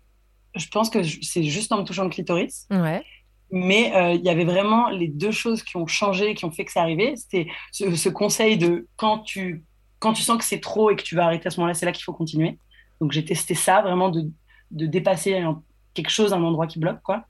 je 0.54 0.68
pense 0.68 0.90
que 0.90 1.02
c'est 1.02 1.42
juste 1.44 1.72
en 1.72 1.78
me 1.78 1.82
touchant 1.84 2.04
le 2.04 2.10
clitoris. 2.10 2.66
Ouais. 2.70 3.02
Mais 3.50 3.94
euh, 3.96 4.12
il 4.12 4.22
y 4.22 4.28
avait 4.28 4.44
vraiment 4.44 4.90
les 4.90 5.08
deux 5.08 5.30
choses 5.30 5.62
qui 5.62 5.76
ont 5.76 5.86
changé, 5.86 6.34
qui 6.34 6.44
ont 6.44 6.50
fait 6.50 6.64
que 6.64 6.72
c'est 6.72 6.78
arrivé. 6.80 7.14
C'était 7.16 7.46
ce, 7.72 7.94
ce 7.96 8.08
conseil 8.08 8.58
de 8.58 8.86
quand 8.96 9.20
tu, 9.20 9.64
quand 9.98 10.12
tu 10.12 10.22
sens 10.22 10.36
que 10.38 10.44
c'est 10.44 10.60
trop 10.60 10.90
et 10.90 10.96
que 10.96 11.02
tu 11.02 11.14
vas 11.16 11.24
arrêter 11.24 11.46
à 11.46 11.50
ce 11.50 11.58
moment-là, 11.60 11.74
c'est 11.74 11.86
là 11.86 11.92
qu'il 11.92 12.04
faut 12.04 12.12
continuer. 12.12 12.58
Donc 13.00 13.12
j'ai 13.12 13.24
testé 13.24 13.54
ça, 13.54 13.82
vraiment 13.82 14.10
de, 14.10 14.24
de 14.72 14.86
dépasser 14.86 15.36
un- 15.38 15.62
quelque 15.94 16.10
chose, 16.10 16.32
un 16.34 16.42
endroit 16.42 16.66
qui 16.66 16.78
bloque. 16.78 17.00
quoi. 17.02 17.24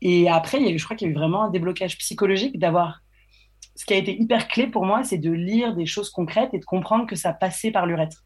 Et 0.00 0.28
après, 0.28 0.60
y 0.60 0.66
a 0.66 0.70
eu, 0.70 0.78
je 0.78 0.84
crois 0.84 0.96
qu'il 0.96 1.06
y 1.06 1.10
a 1.10 1.12
eu 1.12 1.16
vraiment 1.16 1.44
un 1.44 1.50
déblocage 1.50 1.96
psychologique 1.98 2.58
d'avoir... 2.58 3.00
Ce 3.76 3.84
qui 3.84 3.92
a 3.92 3.96
été 3.96 4.20
hyper 4.20 4.48
clé 4.48 4.66
pour 4.66 4.84
moi, 4.84 5.04
c'est 5.04 5.18
de 5.18 5.30
lire 5.30 5.76
des 5.76 5.86
choses 5.86 6.10
concrètes 6.10 6.50
et 6.52 6.58
de 6.58 6.64
comprendre 6.64 7.06
que 7.06 7.14
ça 7.14 7.32
passait 7.32 7.70
par 7.70 7.86
l'urètre. 7.86 8.24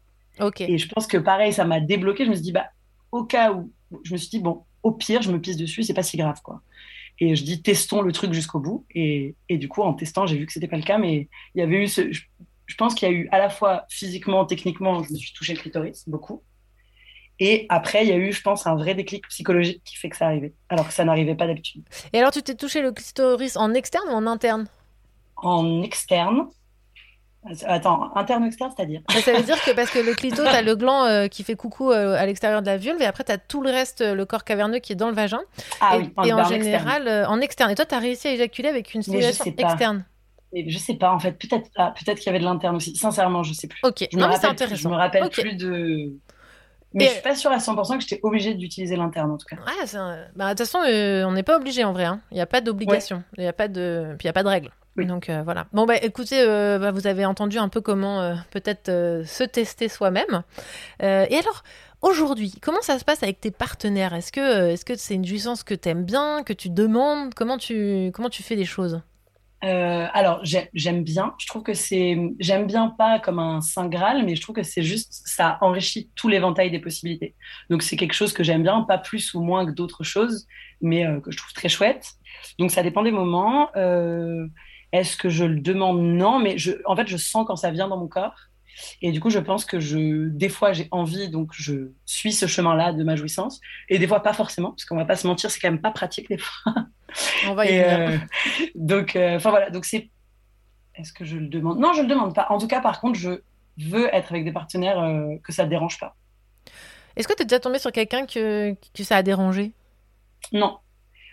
Et 0.59 0.77
je 0.77 0.87
pense 0.87 1.07
que 1.07 1.17
pareil, 1.17 1.53
ça 1.53 1.65
m'a 1.65 1.79
débloqué. 1.79 2.25
Je 2.25 2.29
me 2.29 2.35
suis 2.35 2.43
dit, 2.43 2.51
bah, 2.51 2.67
au 3.11 3.23
cas 3.23 3.51
où, 3.51 3.71
je 4.03 4.13
me 4.13 4.17
suis 4.17 4.29
dit, 4.29 4.39
bon, 4.39 4.63
au 4.81 4.91
pire, 4.91 5.21
je 5.21 5.31
me 5.31 5.39
pisse 5.39 5.57
dessus, 5.57 5.83
c'est 5.83 5.93
pas 5.93 6.03
si 6.03 6.17
grave, 6.17 6.41
quoi. 6.43 6.61
Et 7.19 7.35
je 7.35 7.43
dis, 7.43 7.61
testons 7.61 8.01
le 8.01 8.11
truc 8.11 8.33
jusqu'au 8.33 8.59
bout. 8.59 8.85
Et, 8.95 9.35
et 9.49 9.57
du 9.57 9.69
coup, 9.69 9.81
en 9.81 9.93
testant, 9.93 10.25
j'ai 10.25 10.37
vu 10.37 10.45
que 10.45 10.53
c'était 10.53 10.67
pas 10.67 10.77
le 10.77 10.83
cas, 10.83 10.97
mais 10.97 11.29
il 11.55 11.59
y 11.59 11.61
avait 11.61 11.83
eu 11.83 11.87
ce. 11.87 12.11
Je, 12.11 12.23
je 12.65 12.75
pense 12.75 12.95
qu'il 12.95 13.07
y 13.07 13.11
a 13.11 13.13
eu 13.13 13.29
à 13.31 13.37
la 13.37 13.49
fois 13.49 13.85
physiquement, 13.89 14.45
techniquement, 14.45 15.03
je 15.03 15.11
me 15.11 15.17
suis 15.17 15.33
touché 15.33 15.53
le 15.53 15.59
clitoris, 15.59 16.07
beaucoup. 16.07 16.41
Et 17.39 17.65
après, 17.69 18.03
il 18.03 18.09
y 18.09 18.11
a 18.11 18.17
eu, 18.17 18.31
je 18.31 18.41
pense, 18.41 18.67
un 18.67 18.75
vrai 18.75 18.95
déclic 18.95 19.27
psychologique 19.27 19.81
qui 19.83 19.95
fait 19.97 20.09
que 20.09 20.15
ça 20.15 20.27
arrivait, 20.27 20.53
alors 20.69 20.87
que 20.87 20.93
ça 20.93 21.03
n'arrivait 21.03 21.35
pas 21.35 21.47
d'habitude. 21.47 21.83
Et 22.13 22.19
alors, 22.19 22.31
tu 22.31 22.41
t'es 22.41 22.55
touché 22.55 22.81
le 22.81 22.91
clitoris 22.91 23.57
en 23.57 23.73
externe 23.73 24.07
ou 24.09 24.13
en 24.13 24.27
interne? 24.27 24.67
En 25.37 25.81
externe. 25.81 26.47
Attends, 27.67 28.15
interne 28.15 28.45
externe, 28.45 28.71
c'est-à-dire 28.75 29.01
Ça 29.23 29.33
veut 29.33 29.43
dire 29.43 29.61
que 29.63 29.71
parce 29.71 29.89
que 29.91 29.99
le 29.99 30.13
clito, 30.13 30.43
t'as 30.43 30.61
le 30.61 30.75
gland 30.75 31.05
euh, 31.05 31.27
qui 31.27 31.43
fait 31.43 31.55
coucou 31.55 31.91
euh, 31.91 32.15
à 32.17 32.25
l'extérieur 32.25 32.61
de 32.61 32.67
la 32.67 32.77
vulve 32.77 33.01
et 33.01 33.05
après 33.05 33.23
t'as 33.25 33.37
tout 33.37 33.61
le 33.61 33.69
reste, 33.69 34.01
euh, 34.01 34.15
le 34.15 34.25
corps 34.25 34.43
caverneux 34.45 34.79
qui 34.79 34.93
est 34.93 34.95
dans 34.95 35.09
le 35.09 35.13
vagin. 35.15 35.41
Ah 35.81 35.95
et, 35.95 35.99
oui, 35.99 36.05
et 36.05 36.09
bah, 36.15 36.21
en 36.23 36.27
externe. 36.49 36.63
général, 36.63 37.25
en 37.27 37.41
externe. 37.41 37.71
Et 37.71 37.75
toi, 37.75 37.85
t'as 37.85 37.99
réussi 37.99 38.27
à 38.29 38.31
éjaculer 38.33 38.69
avec 38.69 38.93
une 38.93 39.01
stimulation 39.01 39.45
externe. 39.57 40.05
Et 40.53 40.69
je 40.69 40.77
sais 40.77 40.93
pas, 40.95 41.11
en 41.11 41.19
fait, 41.19 41.31
peut-être 41.33 41.67
ah, 41.77 41.93
peut-être 41.97 42.19
qu'il 42.19 42.27
y 42.27 42.29
avait 42.29 42.39
de 42.39 42.45
l'interne 42.45 42.75
aussi. 42.75 42.95
Sincèrement, 42.95 43.43
je 43.43 43.53
sais 43.53 43.67
plus. 43.67 43.79
Ok, 43.83 44.07
Je 44.11 44.17
non 44.17 44.27
mais 44.27 44.35
c'est 44.35 44.41
plus, 44.41 44.47
je 44.47 44.51
intéressant. 44.63 44.89
me 44.91 44.95
rappelle 44.95 45.29
plus 45.29 45.55
de. 45.55 46.13
Mais 46.93 47.05
Et- 47.05 47.07
je 47.07 47.13
suis 47.13 47.21
pas 47.23 47.33
sûre 47.35 47.51
à 47.51 47.57
100% 47.57 47.95
que 47.97 48.01
j'étais 48.01 48.19
obligée 48.21 48.53
d'utiliser 48.53 48.95
l'interne 48.95 49.31
en 49.31 49.37
tout 49.37 49.47
cas. 49.49 49.55
Un- 49.97 50.17
bah, 50.35 50.45
de 50.45 50.49
toute 50.51 50.59
façon, 50.59 50.77
euh, 50.87 51.23
on 51.25 51.31
n'est 51.31 51.41
pas 51.41 51.57
obligé 51.57 51.83
en 51.83 51.91
vrai. 51.91 52.03
hein. 52.05 52.21
Il 52.29 52.35
n'y 52.35 52.41
a 52.41 52.45
pas 52.45 52.61
d'obligation. 52.61 53.23
Il 53.37 53.41
n'y 53.41 53.47
a 53.47 53.53
pas 53.53 53.67
de, 53.67 54.13
puis 54.19 54.25
il 54.25 54.27
y 54.27 54.29
a 54.29 54.33
pas 54.33 54.43
de 54.43 54.47
règle. 54.49 54.69
Oui. 54.95 55.07
Donc 55.07 55.29
euh, 55.29 55.41
voilà. 55.43 55.65
Bon 55.73 55.85
bah 55.85 55.97
écoutez, 55.97 56.39
euh, 56.39 56.77
bah, 56.77 56.91
vous 56.91 57.07
avez 57.07 57.25
entendu 57.25 57.57
un 57.57 57.67
peu 57.69 57.81
comment 57.81 58.21
euh, 58.21 58.35
peut-être 58.51 58.87
se 59.25 59.43
tester 59.43 59.89
soi-même. 59.89 60.43
Et 61.01 61.35
alors 61.35 61.63
aujourd'hui, 62.01 62.53
comment 62.61 62.81
ça 62.81 62.99
se 62.99 63.05
passe 63.05 63.23
avec 63.23 63.39
tes 63.39 63.51
partenaires? 63.51 64.13
Est-ce 64.13 64.31
que 64.31 64.69
est-ce 64.71 64.85
que 64.85 64.95
c'est 64.95 65.15
une 65.15 65.25
jouissance 65.25 65.63
que 65.63 65.73
tu 65.73 65.89
aimes 65.89 66.05
bien, 66.05 66.43
que 66.43 66.53
tu 66.53 66.69
demandes? 66.69 67.33
Comment 67.33 67.57
tu 67.57 68.11
comment 68.13 68.29
tu 68.29 68.43
fais 68.43 68.55
les 68.55 68.65
choses? 68.65 69.01
Alors 69.61 70.41
j'ai- 70.43 70.69
j'aime 70.73 71.03
bien. 71.03 71.33
Je 71.39 71.47
trouve 71.47 71.63
que 71.63 71.73
c'est. 71.73 72.17
J'aime 72.39 72.67
bien 72.67 72.89
pas 72.97 73.19
comme 73.19 73.39
un 73.39 73.61
saint 73.61 73.87
graal, 73.87 74.23
mais 74.25 74.35
je 74.35 74.41
trouve 74.41 74.55
que 74.55 74.63
c'est 74.63 74.83
juste. 74.83 75.21
Ça 75.25 75.57
enrichit 75.61 76.11
tout 76.15 76.27
l'éventail 76.27 76.69
des 76.69 76.79
possibilités. 76.79 77.35
Donc 77.69 77.81
c'est 77.81 77.95
quelque 77.95 78.13
chose 78.13 78.33
que 78.33 78.43
j'aime 78.43 78.61
bien, 78.63 78.81
pas 78.81 78.97
plus 78.97 79.33
ou 79.33 79.41
moins 79.41 79.65
que 79.65 79.71
d'autres 79.71 80.03
choses, 80.03 80.45
mais 80.81 81.05
que 81.23 81.31
je 81.31 81.37
trouve 81.37 81.53
très 81.53 81.69
chouette. 81.69 82.11
Donc 82.59 82.71
ça 82.71 82.83
dépend 82.83 83.03
des 83.03 83.11
moments. 83.11 83.69
Est-ce 84.93 85.17
que 85.17 85.27
je 85.27 85.43
le 85.43 85.59
demande? 85.59 85.99
Non, 86.01 86.39
mais 86.39 86.57
je, 86.57 86.71
en 86.85 86.95
fait, 86.95 87.07
je 87.07 87.17
sens 87.17 87.45
quand 87.45 87.57
ça 87.57 87.71
vient 87.71 87.89
dans 87.89 87.97
mon 87.97 88.07
corps. 88.07 88.35
Et 89.01 89.11
du 89.11 89.19
coup, 89.19 89.29
je 89.29 89.39
pense 89.39 89.65
que 89.65 89.79
je, 89.79 90.29
des 90.29 90.49
fois, 90.49 90.71
j'ai 90.71 90.87
envie, 90.91 91.29
donc 91.29 91.49
je 91.51 91.91
suis 92.05 92.31
ce 92.31 92.47
chemin-là 92.47 92.93
de 92.93 93.03
ma 93.03 93.15
jouissance. 93.15 93.59
Et 93.89 93.99
des 93.99 94.07
fois, 94.07 94.21
pas 94.21 94.33
forcément, 94.33 94.69
parce 94.69 94.85
qu'on 94.85 94.95
va 94.95 95.05
pas 95.05 95.15
se 95.15 95.27
mentir, 95.27 95.51
c'est 95.51 95.59
quand 95.59 95.69
même 95.69 95.81
pas 95.81 95.91
pratique 95.91 96.29
des 96.29 96.37
fois. 96.37 96.73
On 97.47 97.53
va 97.53 97.65
y 97.65 97.69
venir. 97.69 97.85
euh, 97.87 98.17
donc, 98.75 99.15
euh, 99.15 99.35
enfin 99.35 99.49
voilà, 99.49 99.69
donc 99.69 99.85
c'est. 99.85 100.09
Est-ce 100.95 101.11
que 101.11 101.25
je 101.25 101.37
le 101.37 101.47
demande? 101.47 101.79
Non, 101.79 101.93
je 101.93 102.01
le 102.01 102.07
demande 102.07 102.33
pas. 102.33 102.47
En 102.49 102.57
tout 102.57 102.67
cas, 102.67 102.79
par 102.79 103.01
contre, 103.01 103.17
je 103.17 103.41
veux 103.77 104.15
être 104.15 104.31
avec 104.31 104.45
des 104.45 104.51
partenaires 104.51 104.99
euh, 104.99 105.35
que 105.43 105.51
ça 105.51 105.65
ne 105.65 105.69
dérange 105.69 105.99
pas. 105.99 106.15
Est-ce 107.15 107.27
que 107.27 107.33
tu 107.33 107.43
es 107.43 107.45
déjà 107.45 107.59
tombé 107.59 107.79
sur 107.79 107.91
quelqu'un 107.91 108.25
que, 108.27 108.75
que 108.93 109.03
ça 109.03 109.17
a 109.17 109.23
dérangé? 109.23 109.71
Non. 110.51 110.77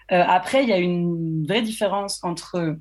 Après, 0.08 0.62
il 0.62 0.68
y 0.68 0.72
a 0.72 0.78
une 0.78 1.46
vraie 1.46 1.62
différence 1.62 2.24
entre 2.24 2.76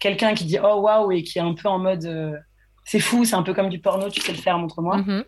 quelqu'un 0.00 0.34
qui 0.34 0.44
dit 0.44 0.58
oh 0.62 0.80
waouh 0.80 1.12
et 1.12 1.22
qui 1.22 1.38
est 1.38 1.42
un 1.42 1.54
peu 1.54 1.68
en 1.68 1.78
mode 1.78 2.04
euh, 2.06 2.36
c'est 2.84 2.98
fou, 3.00 3.24
c'est 3.24 3.36
un 3.36 3.42
peu 3.44 3.54
comme 3.54 3.68
du 3.68 3.78
porno, 3.78 4.08
tu 4.10 4.20
sais 4.20 4.32
le 4.32 4.38
faire, 4.38 4.58
montre-moi. 4.58 4.96
Mhm. 4.98 5.24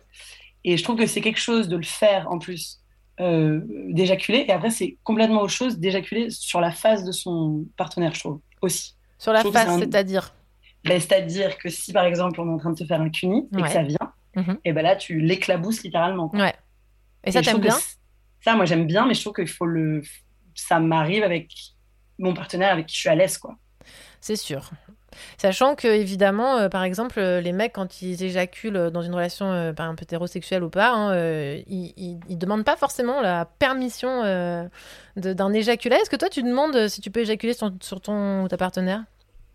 Et 0.65 0.75
je 0.77 0.83
trouve 0.83 0.97
que 0.97 1.05
c'est 1.05 1.21
quelque 1.21 1.39
chose 1.39 1.67
de 1.69 1.77
le 1.77 1.83
faire 1.83 2.29
en 2.31 2.39
plus, 2.39 2.81
euh, 3.19 3.61
d'éjaculer. 3.89 4.45
Et 4.47 4.51
après, 4.51 4.69
c'est 4.71 4.97
complètement 5.03 5.41
autre 5.41 5.53
chose 5.53 5.77
d'éjaculer 5.79 6.29
sur 6.29 6.59
la 6.59 6.71
face 6.71 7.03
de 7.05 7.11
son 7.11 7.65
partenaire, 7.77 8.13
je 8.15 8.19
trouve, 8.21 8.39
aussi. 8.61 8.95
Sur 9.17 9.31
la 9.33 9.43
face, 9.43 9.67
un- 9.69 9.79
c'est-à-dire? 9.79 10.33
Ben, 10.83 10.99
C'est-à-dire 10.99 11.57
que 11.57 11.69
si 11.69 11.93
par 11.93 12.03
exemple 12.05 12.41
on 12.41 12.49
est 12.49 12.53
en 12.53 12.57
train 12.57 12.71
de 12.71 12.77
te 12.77 12.85
faire 12.85 12.99
un 12.99 13.09
cuni 13.09 13.47
et 13.57 13.61
que 13.61 13.69
ça 13.69 13.83
vient, 13.83 14.13
Mhm. 14.35 14.57
et 14.65 14.73
ben 14.73 14.81
là 14.81 14.95
tu 14.97 15.19
l'éclabousses 15.21 15.83
littéralement. 15.83 16.27
quoi. 16.27 16.39
Ouais. 16.39 16.53
Et 17.23 17.31
ça, 17.31 17.41
t'aimes 17.41 17.61
bien? 17.61 17.77
Ça, 18.41 18.55
moi 18.55 18.65
j'aime 18.65 18.85
bien, 18.85 19.05
mais 19.05 19.13
je 19.13 19.21
trouve 19.21 19.33
qu'il 19.33 19.47
faut 19.47 19.65
le. 19.65 20.01
Ça 20.55 20.79
m'arrive 20.81 21.23
avec 21.23 21.49
mon 22.19 22.33
partenaire 22.33 22.71
avec 22.73 22.87
qui 22.87 22.95
je 22.95 22.99
suis 23.01 23.09
à 23.09 23.15
l'aise, 23.15 23.37
quoi. 23.37 23.55
C'est 24.23 24.37
sûr. 24.37 24.69
Sachant 25.37 25.75
que, 25.75 25.85
évidemment, 25.89 26.55
euh, 26.55 26.69
par 26.69 26.83
exemple, 26.83 27.19
euh, 27.19 27.41
les 27.41 27.51
mecs, 27.51 27.73
quand 27.73 28.01
ils 28.01 28.23
éjaculent 28.23 28.77
euh, 28.77 28.89
dans 28.89 29.01
une 29.01 29.13
relation 29.13 29.73
par 29.75 29.89
un 29.89 29.95
peu 29.95 30.03
hétérosexuelle 30.03 30.63
ou 30.63 30.69
pas, 30.69 30.93
hein, 30.93 31.13
ils, 31.67 31.93
ils, 31.97 32.21
ils 32.29 32.37
demandent 32.37 32.63
pas 32.63 32.77
forcément 32.77 33.19
la 33.19 33.43
permission 33.43 34.21
d'un 35.17 35.53
éjaculat. 35.53 35.97
Est-ce 35.97 36.09
que 36.09 36.15
toi, 36.15 36.29
tu 36.29 36.41
demandes 36.41 36.87
si 36.87 37.01
tu 37.01 37.11
peux 37.11 37.19
éjaculer 37.19 37.51
sur, 37.51 37.69
sur 37.81 37.99
ton 37.99 38.43
ou 38.43 38.47
ta 38.47 38.55
partenaire? 38.55 39.03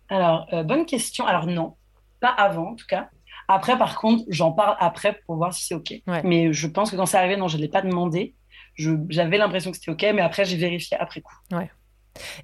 Alors, 0.07 0.47
bonne 0.65 0.85
question. 0.85 1.25
Alors, 1.25 1.47
non, 1.47 1.73
pas 2.19 2.29
avant 2.29 2.73
en 2.73 2.75
tout 2.75 2.87
cas. 2.87 3.09
Après, 3.47 3.75
par 3.75 3.97
contre, 3.99 4.25
j'en 4.27 4.51
parle 4.51 4.77
après 4.79 5.19
pour 5.25 5.37
voir 5.37 5.51
si 5.51 5.65
c'est 5.65 5.73
OK. 5.73 5.95
Ouais. 6.05 6.21
Mais 6.23 6.53
je 6.53 6.67
pense 6.67 6.91
que 6.91 6.95
quand 6.95 7.07
c'est 7.07 7.17
arrivé, 7.17 7.37
non, 7.37 7.47
je 7.47 7.57
ne 7.57 7.63
l'ai 7.63 7.69
pas 7.69 7.81
demandé. 7.81 8.35
j'avais 8.77 9.39
l'impression 9.39 9.71
que 9.71 9.77
c'était 9.77 9.89
OK, 9.89 10.05
mais 10.13 10.21
après, 10.21 10.45
j'ai 10.45 10.57
vérifié 10.57 10.95
après 10.99 11.21
coup. 11.21 11.35
Ouais. 11.51 11.71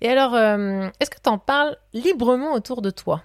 Et 0.02 0.10
alors, 0.10 0.36
est-ce 1.00 1.10
que 1.10 1.22
tu 1.22 1.30
en 1.30 1.38
parles 1.38 1.78
librement 1.94 2.54
autour 2.54 2.82
de 2.82 2.90
toi? 2.90 3.22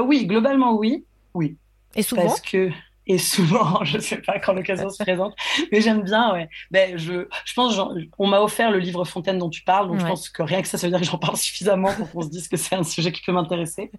Oui, 0.00 0.26
globalement, 0.26 0.74
oui. 0.74 1.04
Oui. 1.34 1.56
Et 1.94 2.02
souvent? 2.02 2.26
Parce 2.26 2.40
que 2.40 2.70
et 3.06 3.18
souvent, 3.18 3.84
je 3.84 3.98
sais 3.98 4.16
pas 4.18 4.38
quand 4.38 4.54
l'occasion 4.54 4.88
se 4.88 5.02
présente, 5.02 5.34
mais 5.70 5.80
j'aime 5.80 6.02
bien. 6.02 6.32
Ouais. 6.32 6.48
Ben, 6.70 6.96
je, 6.96 7.26
je 7.44 7.54
pense, 7.54 7.78
on 8.18 8.26
m'a 8.26 8.40
offert 8.40 8.70
le 8.70 8.78
livre 8.78 9.04
Fontaine 9.04 9.38
dont 9.38 9.50
tu 9.50 9.62
parles, 9.62 9.88
donc 9.88 10.00
je 10.00 10.06
pense 10.06 10.28
que 10.28 10.42
rien 10.42 10.62
que 10.62 10.68
ça, 10.68 10.78
ça 10.78 10.86
veut 10.86 10.90
dire 10.90 11.00
que 11.00 11.06
j'en 11.06 11.18
parle 11.18 11.36
suffisamment 11.44 11.92
pour 11.92 12.10
qu'on 12.10 12.22
se 12.22 12.28
dise 12.28 12.48
que 12.48 12.56
c'est 12.56 12.74
un 12.74 12.84
sujet 12.84 13.12
qui 13.12 13.22
peut 13.22 13.32
m'intéresser. 13.32 13.90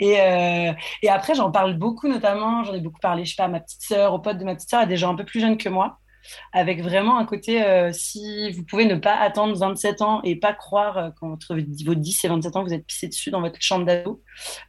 Et, 0.00 0.20
euh, 0.20 0.72
et 1.02 1.08
après, 1.08 1.34
j'en 1.34 1.50
parle 1.50 1.74
beaucoup, 1.74 2.08
notamment, 2.08 2.64
j'en 2.64 2.74
ai 2.74 2.80
beaucoup 2.80 3.00
parlé, 3.00 3.24
je 3.24 3.30
sais 3.30 3.36
pas, 3.36 3.44
à 3.44 3.48
ma 3.48 3.60
petite 3.60 3.82
sœur, 3.82 4.14
aux 4.14 4.18
potes 4.18 4.38
de 4.38 4.44
ma 4.44 4.54
petite 4.54 4.70
sœur, 4.70 4.80
à 4.80 4.86
des 4.86 4.96
gens 4.96 5.12
un 5.12 5.16
peu 5.16 5.24
plus 5.24 5.40
jeunes 5.40 5.58
que 5.58 5.68
moi 5.68 5.98
avec 6.52 6.82
vraiment 6.82 7.18
un 7.18 7.24
côté, 7.24 7.62
euh, 7.62 7.92
si 7.92 8.50
vous 8.52 8.64
pouvez 8.64 8.84
ne 8.84 8.96
pas 8.96 9.16
attendre 9.16 9.56
27 9.56 10.02
ans 10.02 10.20
et 10.22 10.36
pas 10.36 10.52
croire 10.52 10.98
euh, 10.98 11.10
qu'entre 11.18 11.56
vos 11.56 11.94
10 11.94 12.24
et 12.24 12.28
27 12.28 12.56
ans, 12.56 12.64
vous 12.64 12.74
êtes 12.74 12.86
pissé 12.86 13.08
dessus 13.08 13.30
dans 13.30 13.40
votre 13.40 13.60
chambre 13.60 13.84
d'ado. 13.84 14.22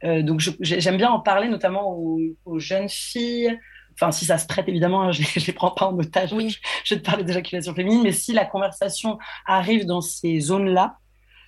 Euh, 0.04 0.22
donc 0.22 0.40
j'aime 0.60 0.96
bien 0.96 1.10
en 1.10 1.20
parler, 1.20 1.48
notamment 1.48 1.90
aux, 1.90 2.58
jeunes 2.58 2.88
filles. 2.88 3.58
Enfin, 3.94 4.12
si 4.12 4.24
ça 4.24 4.38
se 4.38 4.46
prête, 4.46 4.68
évidemment, 4.68 5.02
hein, 5.02 5.12
je 5.12 5.22
ne 5.22 5.46
les 5.46 5.52
prends 5.52 5.70
pas 5.70 5.86
en 5.86 5.98
otage. 5.98 6.32
Oui. 6.32 6.56
Je, 6.84 6.94
vais 6.94 7.00
te 7.00 7.06
parler 7.06 7.24
d'éjaculation 7.24 7.74
féminine, 7.74 8.02
mais 8.02 8.12
si 8.12 8.32
la 8.32 8.44
conversation 8.44 9.18
arrive 9.46 9.86
dans 9.86 10.00
ces 10.00 10.40
zones-là, 10.40 10.96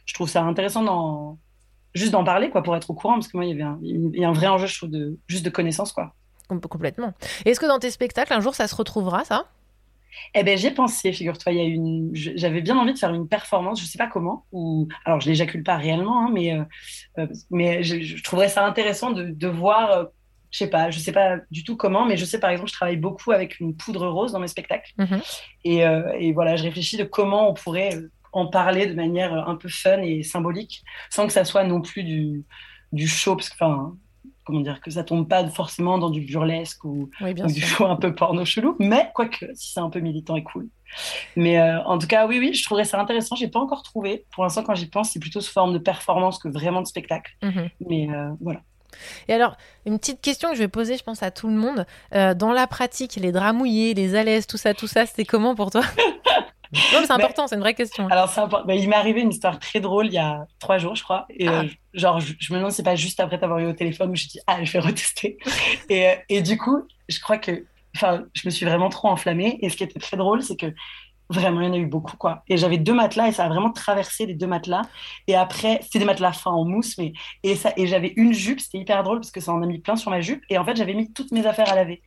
je 0.05 0.15
trouve 0.15 0.29
ça 0.29 0.43
intéressant 0.43 1.39
juste 1.95 2.13
d'en 2.13 2.25
parler, 2.25 2.51
quoi, 2.51 2.63
pour 2.63 2.75
être 2.75 2.91
au 2.91 2.95
courant, 2.95 3.15
parce 3.15 3.29
que 3.29 3.37
moi, 3.37 3.45
il 3.45 3.51
y 3.51 3.53
avait 3.53 3.63
un, 3.63 3.79
il 3.83 4.19
y 4.19 4.25
a 4.25 4.29
un 4.29 4.33
vrai 4.33 4.49
enjeu, 4.49 4.67
je 4.67 4.77
trouve, 4.77 4.91
de, 4.91 5.19
juste 5.29 5.45
de 5.45 5.51
connaissance, 5.51 5.93
quoi. 5.93 6.15
Complètement. 6.49 7.13
Est-ce 7.45 7.61
que 7.61 7.67
dans 7.67 7.79
tes 7.79 7.91
spectacles, 7.91 8.33
un 8.33 8.41
jour, 8.41 8.55
ça 8.55 8.67
se 8.67 8.75
retrouvera, 8.75 9.25
ça? 9.25 9.47
Eh 10.35 10.43
ben, 10.43 10.57
j'ai 10.57 10.71
pensé, 10.71 11.13
figure-toi, 11.13 11.53
il 11.53 11.59
y 11.59 11.61
a 11.61 11.65
une, 11.65 12.11
j'avais 12.15 12.61
bien 12.61 12.77
envie 12.77 12.93
de 12.93 12.99
faire 12.99 13.13
une 13.13 13.29
performance, 13.29 13.81
je 13.81 13.87
sais 13.87 13.99
pas 13.99 14.07
comment, 14.07 14.47
ou 14.53 14.89
alors 15.05 15.21
je 15.21 15.29
l'éjacule 15.29 15.63
pas 15.63 15.77
réellement, 15.77 16.27
hein, 16.27 16.31
mais 16.33 16.55
euh, 16.55 16.65
euh, 17.19 17.27
mais 17.51 17.83
je, 17.83 18.23
trouverais 18.23 18.49
ça 18.49 18.65
intéressant 18.65 19.11
de, 19.11 19.25
de 19.25 19.49
voir, 19.49 19.91
euh, 19.91 20.05
je 20.51 20.59
sais 20.59 20.71
pas, 20.71 20.91
je 20.91 20.99
sais 20.99 21.13
pas 21.13 21.39
du 21.51 21.65
tout 21.65 21.77
comment, 21.77 22.05
mais 22.05 22.17
je 22.17 22.25
sais 22.25 22.41
par 22.41 22.51
exemple, 22.51 22.69
je 22.69 22.75
travaille 22.75 22.97
beaucoup 22.97 23.33
avec 23.33 23.61
une 23.61 23.77
poudre 23.77 24.07
rose 24.09 24.33
dans 24.33 24.41
mes 24.41 24.49
spectacles, 24.49 24.93
mhm. 24.99 25.21
et, 25.65 25.79
et, 26.19 26.33
voilà, 26.33 26.57
je 26.57 26.65
réfléchis 26.65 26.97
de 26.97 27.05
comment 27.05 27.51
on 27.51 27.55
pourrait 27.55 27.99
en 28.33 28.47
parler 28.47 28.87
de 28.87 28.95
manière 28.95 29.33
un 29.49 29.57
peu 29.57 29.69
fun 29.69 30.01
et 30.03 30.23
symbolique, 30.23 30.83
sans 31.11 31.27
que 31.27 31.33
ça 31.33 31.45
soit 31.45 31.65
non 31.65 31.81
plus 31.81 32.05
du 32.05 32.45
du 32.93 33.09
show, 33.09 33.37
parce 33.37 33.49
que 33.49 33.55
enfin 33.55 33.97
comment 34.45 34.61
dire, 34.61 34.81
que 34.81 34.91
ça 34.91 35.05
tombe 35.05 35.29
pas 35.29 35.47
forcément 35.49 35.99
dans 35.99 36.11
du 36.11 36.21
burlesque 36.21 36.85
ou, 36.85 37.11
du 37.21 37.61
show 37.61 37.87
un 37.87 37.97
peu 37.97 38.15
porno 38.15 38.45
chelou, 38.45 38.77
mais 38.79 39.11
quoique, 39.15 39.47
si 39.55 39.73
c'est 39.73 39.81
un 39.81 39.91
peu 39.91 40.01
militant 40.01 40.37
et 40.37 40.43
cool. 40.43 40.69
Mais 41.37 41.59
euh, 41.59 41.83
en 41.85 41.99
tout 41.99 42.07
cas, 42.07 42.27
oui, 42.27 42.39
oui, 42.39 42.55
je 42.55 42.65
trouverais 42.65 42.85
ça 42.85 43.01
intéressant. 43.01 43.37
J'ai 43.37 43.49
pas 43.49 43.61
encore 43.61 43.83
trouvé. 43.83 44.27
Pour 44.33 44.43
l'instant, 44.43 44.63
quand 44.63 44.75
j'y 44.75 44.87
pense, 44.87 45.11
c'est 45.11 45.21
plutôt 45.21 45.41
sous 45.41 45.53
forme 45.53 45.73
de 45.73 45.79
performance 45.79 46.39
que 46.39 46.49
vraiment 46.49 46.83
de 46.83 46.87
spectacle. 46.87 47.33
Mhm. 47.43 47.71
Mais 47.89 48.11
euh, 48.11 48.31
voilà. 48.41 48.61
Et 49.29 49.33
alors, 49.33 49.57
une 49.87 49.99
petite 49.99 50.21
question 50.21 50.51
que 50.51 50.55
je 50.55 50.61
vais 50.61 50.69
poser, 50.69 50.97
je 50.97 51.03
pense, 51.03 51.23
à 51.23 51.31
tout 51.31 51.49
le 51.49 51.55
monde. 51.55 51.87
Euh, 52.15 52.35
dans 52.35 52.53
la 52.53 52.67
pratique, 52.67 53.17
les 53.17 53.33
draps 53.33 53.57
mouillés, 53.57 53.95
les 53.95 54.15
alaises, 54.15 54.47
tout 54.47 54.59
ça, 54.59 54.75
tout 54.75 54.87
ça, 54.87 55.07
c'était 55.07 55.25
comment 55.25 55.55
pour 55.55 55.71
toi? 55.71 55.83
c'est 56.73 57.11
important, 57.11 57.47
c'est 57.47 57.55
une 57.55 57.61
vraie 57.61 57.75
question. 57.75 58.07
Alors, 58.09 58.29
c'est 58.29 58.41
il 58.77 58.89
m'est 58.89 58.97
arrivé 58.97 59.21
une 59.21 59.31
histoire 59.31 59.59
très 59.59 59.81
drôle 59.81 60.07
il 60.07 60.13
y 60.13 60.19
a 60.19 60.47
trois 60.59 60.79
jours, 60.79 60.95
je 60.95 61.03
crois. 61.03 61.27
Et 61.31 61.49
ah. 61.49 61.63
euh, 61.63 61.69
genre, 61.95 62.21
je, 62.21 62.53
me 62.53 62.59
demande, 62.59 62.73
c'est 62.73 62.83
pas 62.83 62.97
juste 62.97 63.21
après 63.21 63.39
t'avoir 63.39 63.59
eu 63.61 63.67
au 63.67 63.73
téléphone 63.73 64.11
où 64.11 64.17
je 64.17 64.27
dit, 64.27 64.41
ah, 64.47 64.63
je 64.65 64.73
vais 64.73 64.81
retester. 64.81 65.39
et, 65.89 66.09
euh, 66.09 66.15
et 66.29 66.43
du 66.43 66.59
coup, 66.59 66.83
je 67.09 67.21
crois 67.21 67.39
que, 67.39 67.65
enfin, 67.97 68.25
je 68.35 68.43
me 68.47 68.51
suis 68.51 68.67
vraiment 68.67 68.89
trop 68.89 69.09
enflammée. 69.09 69.59
Et 69.63 69.69
ce 69.69 69.77
qui 69.77 69.85
était 69.85 70.01
très 70.01 70.17
drôle, 70.17 70.43
c'est 70.43 70.57
que 70.57 70.73
vraiment, 71.33 71.61
il 71.61 71.67
y 71.67 71.71
en 71.71 71.73
a 71.73 71.79
eu 71.79 71.87
beaucoup, 71.87 72.17
quoi. 72.17 72.43
Et 72.49 72.57
j'avais 72.57 72.79
deux 72.79 72.95
matelas 72.95 73.29
et 73.29 73.33
ça 73.33 73.45
a 73.45 73.49
vraiment 73.49 73.71
traversé 73.71 74.27
les 74.27 74.35
deux 74.35 74.47
matelas. 74.47 74.83
Et 75.27 75.35
après, 75.35 75.81
c'était 75.83 75.99
des 75.99 76.05
matelas 76.05 76.33
fins 76.33 76.51
en 76.51 76.65
mousse, 76.65 76.99
mais 76.99 77.13
et 77.43 77.57
ça, 77.57 77.73
et 77.77 77.87
j'avais 77.87 78.13
une 78.17 78.33
jupe, 78.33 78.61
c'était 78.61 78.79
hyper 78.79 79.03
drôle 79.03 79.21
parce 79.21 79.31
que 79.31 79.41
ça 79.41 79.53
en 79.53 79.63
a 79.63 79.67
mis 79.67 79.79
plein 79.79 79.97
sur 79.97 80.11
ma 80.11 80.21
jupe. 80.21 80.43
Et 80.51 80.59
en 80.59 80.65
fait, 80.65 80.77
j'avais 80.77 80.95
mis 80.95 81.13
toutes 81.13 81.33
mes 81.33 81.47
affaires 81.47 81.71
à 81.71 81.75
laver. 81.75 82.03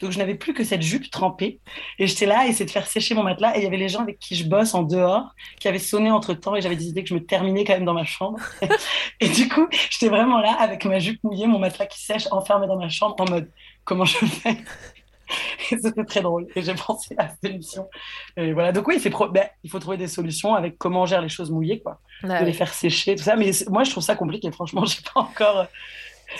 Donc, 0.00 0.12
je 0.12 0.18
n'avais 0.18 0.34
plus 0.34 0.54
que 0.54 0.64
cette 0.64 0.82
jupe 0.82 1.10
trempée. 1.10 1.60
Et 1.98 2.06
j'étais 2.06 2.26
là 2.26 2.40
à 2.40 2.46
essayer 2.46 2.64
de 2.64 2.70
faire 2.70 2.86
sécher 2.86 3.14
mon 3.14 3.22
matelas. 3.22 3.56
Et 3.56 3.60
il 3.60 3.64
y 3.64 3.66
avait 3.66 3.76
les 3.76 3.88
gens 3.88 4.00
avec 4.00 4.18
qui 4.18 4.34
je 4.34 4.48
bosse 4.48 4.74
en 4.74 4.82
dehors 4.82 5.34
qui 5.60 5.68
avaient 5.68 5.78
sonné 5.78 6.10
entre 6.10 6.34
temps. 6.34 6.56
Et 6.56 6.60
j'avais 6.60 6.76
décidé 6.76 7.02
que 7.02 7.08
je 7.08 7.14
me 7.14 7.24
terminais 7.24 7.64
quand 7.64 7.74
même 7.74 7.84
dans 7.84 7.94
ma 7.94 8.04
chambre. 8.04 8.38
et 9.20 9.28
du 9.28 9.48
coup, 9.48 9.66
j'étais 9.90 10.08
vraiment 10.08 10.40
là 10.40 10.56
avec 10.58 10.84
ma 10.84 10.98
jupe 10.98 11.22
mouillée, 11.24 11.46
mon 11.46 11.58
matelas 11.58 11.86
qui 11.86 12.02
sèche, 12.02 12.28
enfermé 12.30 12.66
dans 12.66 12.78
ma 12.78 12.88
chambre 12.88 13.16
en 13.18 13.30
mode 13.30 13.50
comment 13.84 14.04
je 14.04 14.18
fais? 14.18 14.58
C'était 15.68 16.04
très 16.04 16.22
drôle. 16.22 16.46
Et 16.54 16.62
j'ai 16.62 16.74
pensé 16.74 17.14
à 17.18 17.28
cette 17.28 17.44
émission. 17.44 17.88
Et 18.36 18.52
voilà. 18.52 18.72
Donc, 18.72 18.88
oui, 18.88 19.02
ben, 19.32 19.46
il 19.62 19.70
faut 19.70 19.78
trouver 19.78 19.96
des 19.96 20.08
solutions 20.08 20.54
avec 20.54 20.78
comment 20.78 21.02
on 21.02 21.06
gère 21.06 21.20
les 21.20 21.28
choses 21.28 21.50
mouillées, 21.50 21.80
quoi. 21.80 22.00
de 22.22 22.44
les 22.44 22.52
faire 22.52 22.72
sécher, 22.72 23.16
tout 23.16 23.24
ça. 23.24 23.36
Mais 23.36 23.50
moi, 23.68 23.84
je 23.84 23.90
trouve 23.90 24.02
ça 24.02 24.14
compliqué. 24.14 24.50
Franchement, 24.50 24.84
j'ai 24.86 25.02
pas 25.02 25.20
encore. 25.20 25.66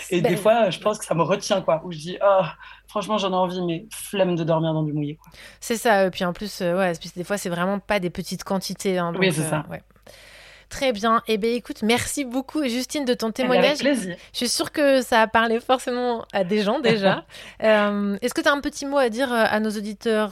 Et 0.09 0.21
des 0.21 0.37
fois, 0.37 0.69
je 0.69 0.79
pense 0.79 0.99
que 0.99 1.05
ça 1.05 1.15
me 1.15 1.23
retient, 1.23 1.61
quoi. 1.61 1.81
Où 1.83 1.91
je 1.91 1.97
dis, 1.97 2.17
oh, 2.23 2.41
franchement, 2.87 3.17
j'en 3.17 3.31
ai 3.31 3.35
envie, 3.35 3.61
mais 3.61 3.85
flemme 3.91 4.35
de 4.35 4.43
dormir 4.43 4.73
dans 4.73 4.83
du 4.83 4.93
mouillé. 4.93 5.17
C'est 5.59 5.77
ça. 5.77 6.05
Et 6.05 6.11
puis 6.11 6.25
en 6.25 6.33
plus, 6.33 6.61
euh, 6.61 6.77
ouais, 6.77 6.93
des 7.15 7.23
fois, 7.23 7.37
c'est 7.37 7.49
vraiment 7.49 7.79
pas 7.79 7.99
des 7.99 8.09
petites 8.09 8.43
quantités. 8.43 8.97
Hein, 8.97 9.13
oui, 9.17 9.31
c'est 9.31 9.43
ça. 9.43 9.65
Euh, 9.71 9.77
Très 10.69 10.91
bien. 10.91 11.23
Eh 11.27 11.37
bien, 11.37 11.51
écoute, 11.51 11.81
merci 11.81 12.25
beaucoup, 12.25 12.63
Justine, 12.67 13.03
de 13.03 13.15
ton 13.15 13.31
témoignage. 13.31 13.65
Avec 13.65 13.79
plaisir. 13.79 14.15
Je 14.33 14.37
suis 14.37 14.49
sûre 14.49 14.71
que 14.71 15.01
ça 15.01 15.21
a 15.21 15.27
parlé 15.27 15.59
forcément 15.59 16.25
à 16.31 16.43
des 16.43 16.61
gens 16.61 16.79
déjà. 16.79 17.25
Euh, 17.61 18.17
est-ce 18.21 18.33
que 18.33 18.41
tu 18.41 18.47
as 18.47 18.53
un 18.53 18.61
petit 18.61 18.85
mot 18.85 18.97
à 18.97 19.09
dire 19.09 19.33
à 19.33 19.59
nos 19.59 19.69
auditeurs 19.69 20.31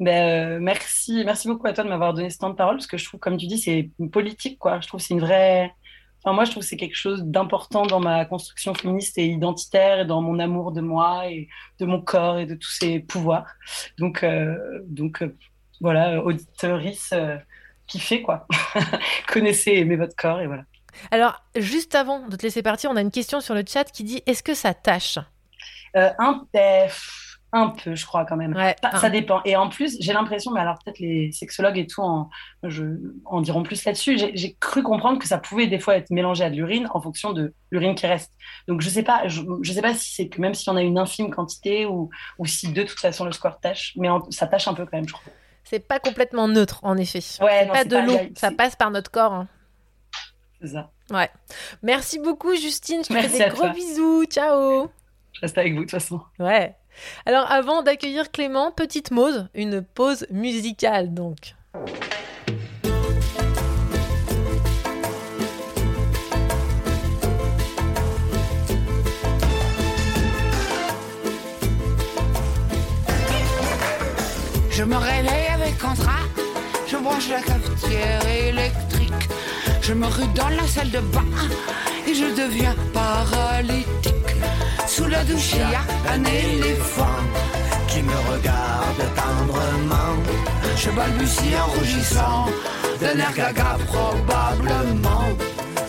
ben, 0.00 0.58
merci, 0.60 1.22
merci 1.26 1.46
beaucoup 1.46 1.66
à 1.66 1.74
toi 1.74 1.84
de 1.84 1.90
m'avoir 1.90 2.14
donné 2.14 2.30
ce 2.30 2.38
temps 2.38 2.48
de 2.48 2.54
parole 2.54 2.76
parce 2.76 2.86
que 2.86 2.96
je 2.96 3.04
trouve, 3.04 3.20
comme 3.20 3.36
tu 3.36 3.46
dis, 3.46 3.58
c'est 3.58 3.90
politique, 4.10 4.58
quoi. 4.58 4.80
Je 4.80 4.88
trouve 4.88 4.98
que 4.98 5.06
c'est 5.06 5.12
une 5.12 5.20
vraie, 5.20 5.74
moi, 6.26 6.44
je 6.44 6.50
trouve 6.50 6.62
que 6.62 6.68
c'est 6.68 6.76
quelque 6.76 6.96
chose 6.96 7.22
d'important 7.24 7.86
dans 7.86 8.00
ma 8.00 8.24
construction 8.24 8.74
féministe 8.74 9.16
et 9.18 9.26
identitaire 9.26 10.00
et 10.00 10.04
dans 10.04 10.20
mon 10.20 10.38
amour 10.38 10.72
de 10.72 10.80
moi 10.80 11.28
et 11.28 11.48
de 11.78 11.86
mon 11.86 12.00
corps 12.00 12.38
et 12.38 12.46
de 12.46 12.54
tous 12.54 12.70
ces 12.70 13.00
pouvoirs. 13.00 13.46
Donc, 13.98 14.22
euh, 14.22 14.56
donc 14.84 15.22
euh, 15.22 15.34
voilà, 15.80 16.22
auditeurice 16.22 17.10
euh, 17.12 17.36
kiffez, 17.86 18.22
quoi. 18.22 18.46
Connaissez, 19.28 19.72
aimez 19.72 19.96
votre 19.96 20.14
corps 20.14 20.40
et 20.40 20.46
voilà. 20.46 20.64
Alors, 21.10 21.42
juste 21.56 21.94
avant 21.94 22.28
de 22.28 22.36
te 22.36 22.42
laisser 22.42 22.62
partir, 22.62 22.90
on 22.90 22.96
a 22.96 23.00
une 23.00 23.10
question 23.10 23.40
sur 23.40 23.54
le 23.54 23.64
chat 23.66 23.84
qui 23.84 24.04
dit 24.04 24.22
Est-ce 24.26 24.42
que 24.42 24.54
ça 24.54 24.74
tâche? 24.74 25.18
Un 25.94 26.46
pef 26.52 27.19
un 27.52 27.70
peu, 27.70 27.94
je 27.94 28.06
crois, 28.06 28.24
quand 28.24 28.36
même. 28.36 28.54
ça 28.94 29.10
dépend. 29.10 29.40
Et 29.44 29.56
en 29.56 29.68
plus, 29.68 29.96
j'ai 30.00 30.12
l'impression, 30.12 30.52
mais 30.52 30.60
alors 30.60 30.78
peut-être 30.84 30.98
les 30.98 31.32
sexologues 31.32 31.78
et 31.78 31.86
tout 31.86 32.02
en, 32.02 32.30
je, 32.62 32.84
en 33.24 33.40
diront 33.40 33.62
plus 33.62 33.84
là-dessus, 33.84 34.18
j'ai 34.18 34.56
cru 34.60 34.82
comprendre 34.82 35.18
que 35.18 35.26
ça 35.26 35.38
pouvait 35.38 35.66
des 35.66 35.78
fois 35.78 35.96
être 35.96 36.10
mélangé 36.10 36.44
à 36.44 36.50
de 36.50 36.56
l'urine 36.56 36.88
en 36.92 37.00
fonction 37.00 37.32
de 37.32 37.54
l'urine 37.70 37.94
qui 37.94 38.06
reste. 38.06 38.32
Donc 38.68 38.80
je 38.80 38.88
sais 38.88 39.02
pas, 39.02 39.26
je, 39.26 39.42
sais 39.72 39.82
pas 39.82 39.94
si 39.94 40.14
c'est 40.14 40.28
que 40.28 40.40
même 40.40 40.54
si 40.54 40.68
on 40.68 40.76
a 40.76 40.82
une 40.82 40.98
infime 40.98 41.30
quantité 41.30 41.86
ou, 41.86 42.10
ou 42.38 42.46
si 42.46 42.72
de 42.72 42.82
toute 42.82 42.98
façon 42.98 43.24
le 43.24 43.32
score 43.32 43.58
tâche, 43.60 43.94
mais 43.96 44.08
ça 44.30 44.46
tâche 44.46 44.68
un 44.68 44.74
peu 44.74 44.84
quand 44.84 44.96
même, 44.96 45.08
je 45.08 45.12
crois. 45.12 45.32
C'est 45.64 45.86
pas 45.86 46.00
complètement 46.00 46.48
neutre, 46.48 46.80
en 46.82 46.96
effet. 46.96 47.20
Ouais, 47.40 47.66
pas 47.68 47.84
de 47.84 47.96
l'eau, 47.96 48.18
ça 48.34 48.50
passe 48.50 48.76
par 48.76 48.90
notre 48.90 49.10
corps. 49.10 49.32
Hein. 49.32 49.48
C'est 50.60 50.68
ça. 50.68 50.90
Ouais. 51.10 51.30
Merci 51.82 52.18
beaucoup, 52.18 52.54
Justine. 52.54 53.02
Je 53.02 53.08
te 53.14 53.28
fais 53.28 53.44
des 53.44 53.54
gros 53.54 53.68
bisous. 53.70 54.24
Ciao. 54.26 54.90
Je 55.32 55.40
reste 55.40 55.58
avec 55.58 55.72
vous 55.72 55.80
de 55.80 55.84
toute 55.84 55.92
façon. 55.92 56.20
Ouais. 56.38 56.76
Alors 57.26 57.50
avant 57.50 57.82
d'accueillir 57.82 58.30
Clément, 58.30 58.70
petite 58.70 59.10
Mose, 59.10 59.48
une 59.54 59.82
pause 59.82 60.26
musicale 60.30 61.14
donc. 61.14 61.54
Je 74.70 74.84
me 74.84 74.96
réveille 74.96 75.48
avec 75.52 75.78
contrat, 75.78 76.24
je 76.86 76.96
branche 76.96 77.28
la 77.28 77.42
cafetière 77.42 78.26
électrique, 78.26 79.28
je 79.82 79.92
me 79.92 80.06
rue 80.06 80.26
dans 80.34 80.48
la 80.48 80.66
salle 80.66 80.90
de 80.90 81.00
bain 81.00 81.26
et 82.08 82.14
je 82.14 82.24
deviens 82.34 82.74
paralytique. 82.94 84.09
Sous 84.90 85.06
la 85.06 85.22
douche, 85.22 85.54
un 86.12 86.24
éléphant 86.24 87.22
qui 87.86 88.02
me 88.02 88.18
regarde 88.32 89.02
tendrement. 89.14 90.16
Je 90.76 90.90
balbutie 90.90 91.54
en 91.62 91.66
rougissant, 91.78 92.46
d'un 93.00 93.16
air 93.16 93.32
gaga 93.32 93.78
probablement. 93.86 95.28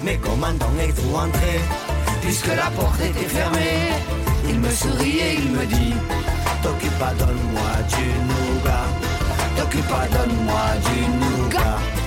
Mais 0.03 0.19
comment 0.21 0.53
donc 0.53 0.77
êtes-vous 0.79 1.15
entré 1.15 1.53
puisque 2.21 2.53
la 2.55 2.69
porte 2.77 3.01
était 3.01 3.27
fermée? 3.37 3.89
Il 4.47 4.59
me 4.59 4.69
sourit 4.69 5.17
et 5.17 5.33
il 5.39 5.51
me 5.51 5.65
dit 5.65 5.95
T'occupe 6.61 6.99
pas, 6.99 7.13
donne-moi 7.17 7.71
du 7.95 8.05
nougat. 8.29 8.85
T'occupe 9.57 9.87
pas, 9.87 10.05
donne-moi 10.15 10.65
du 10.85 10.99
nougat. 11.23 12.00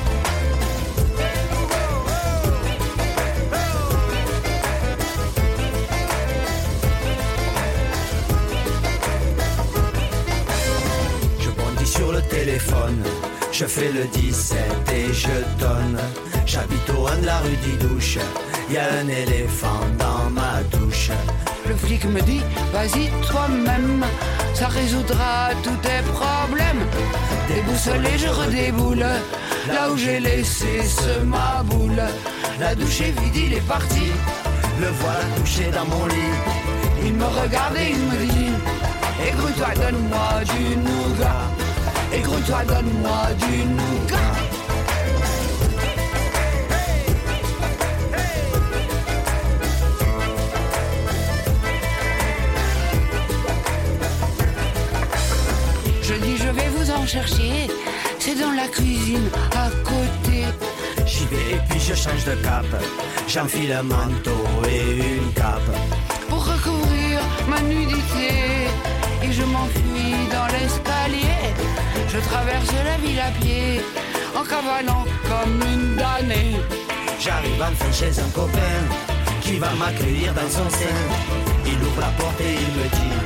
Je 13.53 13.65
fais 13.67 13.91
le 13.91 14.05
17 14.05 14.59
et 14.93 15.13
je 15.15 15.29
donne. 15.59 15.99
J'habite 16.45 16.91
au 16.91 17.07
1 17.07 17.19
de 17.19 17.27
la 17.27 17.39
rue 17.39 17.57
d'Idouche. 17.65 18.19
Y 18.71 18.77
a 18.77 18.85
un 19.01 19.09
éléphant 19.09 19.81
dans 19.99 20.29
ma 20.31 20.63
douche. 20.77 21.11
Le 21.67 21.75
flic 21.75 22.05
me 22.05 22.21
dit, 22.21 22.43
vas-y 22.73 23.09
toi-même, 23.27 24.05
ça 24.53 24.69
résoudra 24.69 25.51
tous 25.63 25.77
tes 25.77 26.03
problèmes. 26.13 26.85
Déboussolé, 27.49 28.19
je 28.19 28.29
redéboule, 28.29 29.07
là 29.73 29.91
où 29.91 29.97
j'ai 29.97 30.21
laissé 30.21 30.83
ce 30.83 31.25
ma 31.25 31.63
boule. 31.65 32.03
La 32.61 32.75
douche 32.75 33.01
est 33.01 33.19
vide, 33.21 33.37
il 33.37 33.53
est 33.55 33.69
parti. 33.69 34.13
Le 34.81 34.89
voilà 34.89 35.25
couché 35.41 35.71
dans 35.71 35.87
mon 35.87 36.07
lit. 36.07 36.37
Il 37.07 37.15
me 37.15 37.25
regarde 37.25 37.77
et 37.77 37.91
il 37.91 37.99
me 37.99 38.27
dit, 38.33 38.53
écoute-toi, 39.29 39.69
donne-moi 39.77 40.45
du 40.53 40.77
nougat. 40.77 41.64
Écoute-toi, 42.17 42.65
donne-moi 42.69 43.23
du 43.39 43.65
nougat. 43.65 44.35
Je 56.03 56.15
dis 56.15 56.37
je 56.37 56.49
vais 56.49 56.69
vous 56.77 56.91
en 56.91 57.05
chercher, 57.07 57.69
c'est 58.21 58.39
dans 58.39 58.53
la 58.53 58.69
cuisine 58.69 59.29
à 59.57 59.71
côté. 59.83 60.45
J'y 61.07 61.27
vais 61.27 61.57
et 61.57 61.61
puis 61.69 61.81
je 61.81 61.95
change 61.95 62.25
de 62.25 62.35
cap. 62.43 62.67
J'enfile 63.27 63.73
un 63.73 63.83
manteau 63.83 64.45
et 64.69 65.17
une 65.17 65.33
cape. 65.33 65.71
Pour 66.29 66.45
recouvrir 66.47 67.21
ma 67.49 67.61
nudité, 67.61 68.31
et 69.25 69.33
je 69.33 69.43
m'enfuis 69.43 70.29
dans 70.31 70.47
l'escalier. 70.55 71.41
Je 72.09 72.19
traverse 72.19 72.71
la 72.85 72.97
ville 73.05 73.21
à 73.21 73.31
pied, 73.41 73.81
en 74.39 74.45
cavalant 74.45 75.05
comme 75.29 75.61
une 75.73 75.97
damnée. 75.97 76.57
J'arrive 77.21 77.63
enfin 77.63 77.93
chez 77.93 78.19
un 78.21 78.31
copain 78.31 78.81
qui 79.41 79.59
va 79.59 79.71
m'accueillir 79.81 80.33
dans 80.35 80.51
son 80.59 80.69
sein. 80.71 81.01
Il 81.67 81.79
ouvre 81.87 82.01
la 82.01 82.13
porte 82.19 82.41
et 82.41 82.55
il 82.65 82.73
me 82.79 82.87
dit 82.97 83.17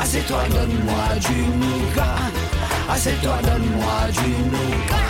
Assieds-toi, 0.00 0.42
donne-moi 0.50 1.06
du 1.26 1.38
nougat. 1.62 2.18
Assieds-toi, 2.90 3.36
donne-moi 3.42 3.98
du 4.12 4.30
nougat. 4.52 5.05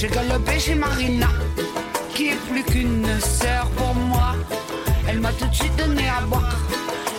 J'ai 0.00 0.08
galopé 0.08 0.58
chez 0.58 0.74
Marina, 0.74 1.28
qui 2.14 2.28
est 2.28 2.40
plus 2.48 2.62
qu'une 2.62 3.06
sœur 3.20 3.66
pour 3.76 3.94
moi. 3.94 4.34
Elle 5.06 5.20
m'a 5.20 5.30
tout 5.32 5.46
de 5.46 5.54
suite 5.54 5.76
donné 5.76 6.08
à 6.08 6.22
boire. 6.22 6.56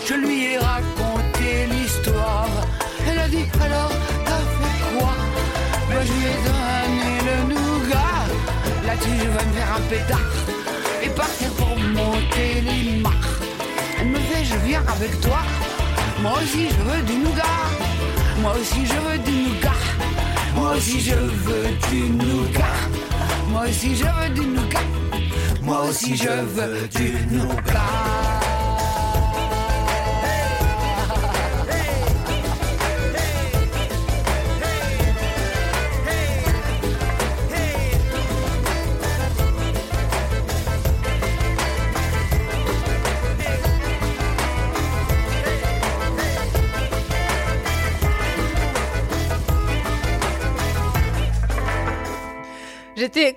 Je 0.03 0.15
lui 0.15 0.45
ai 0.45 0.57
raconté 0.57 1.67
l'histoire. 1.69 2.49
Elle 3.07 3.19
a 3.19 3.27
dit 3.27 3.45
alors, 3.63 3.91
t'as 4.25 4.43
fait 4.57 4.97
quoi? 4.97 5.13
Ben, 5.89 6.01
Je 6.07 6.11
lui 6.11 6.25
ai 6.25 6.37
donné 6.49 7.11
le 7.29 7.53
nougat. 7.53 8.17
Là-dessus, 8.87 9.15
je 9.19 9.29
vais 9.29 9.45
me 9.45 9.53
faire 9.53 9.75
un 9.77 9.81
pétard 9.81 10.31
et 11.03 11.09
partir 11.09 11.51
pour 11.51 11.77
monter 11.77 12.61
les 12.61 12.99
marches. 12.99 13.41
Elle 13.99 14.07
me 14.07 14.17
fait, 14.17 14.43
je 14.43 14.55
viens 14.65 14.83
avec 14.87 15.21
toi. 15.21 15.41
Moi 16.19 16.33
aussi, 16.41 16.69
je 16.69 16.81
veux 16.81 17.01
du 17.03 17.13
nougat. 17.13 17.61
Moi 18.41 18.53
aussi, 18.59 18.87
je 18.87 18.93
veux 18.93 19.19
du 19.19 19.49
nougat. 19.49 19.90
Moi 20.71 20.77
aussi, 20.77 21.01
je 21.01 21.15
veux 21.15 21.89
du 21.89 22.09
nougat. 22.11 22.63
Moi 23.49 23.63
aussi, 23.67 23.93
je 23.93 24.05
veux 24.05 24.33
du 24.33 24.47
nougat. 24.47 24.79
Moi 25.61 25.81
aussi, 25.83 26.15
je 26.15 26.29
veux 26.29 26.87
du 26.87 27.35
nougat. 27.35 28.20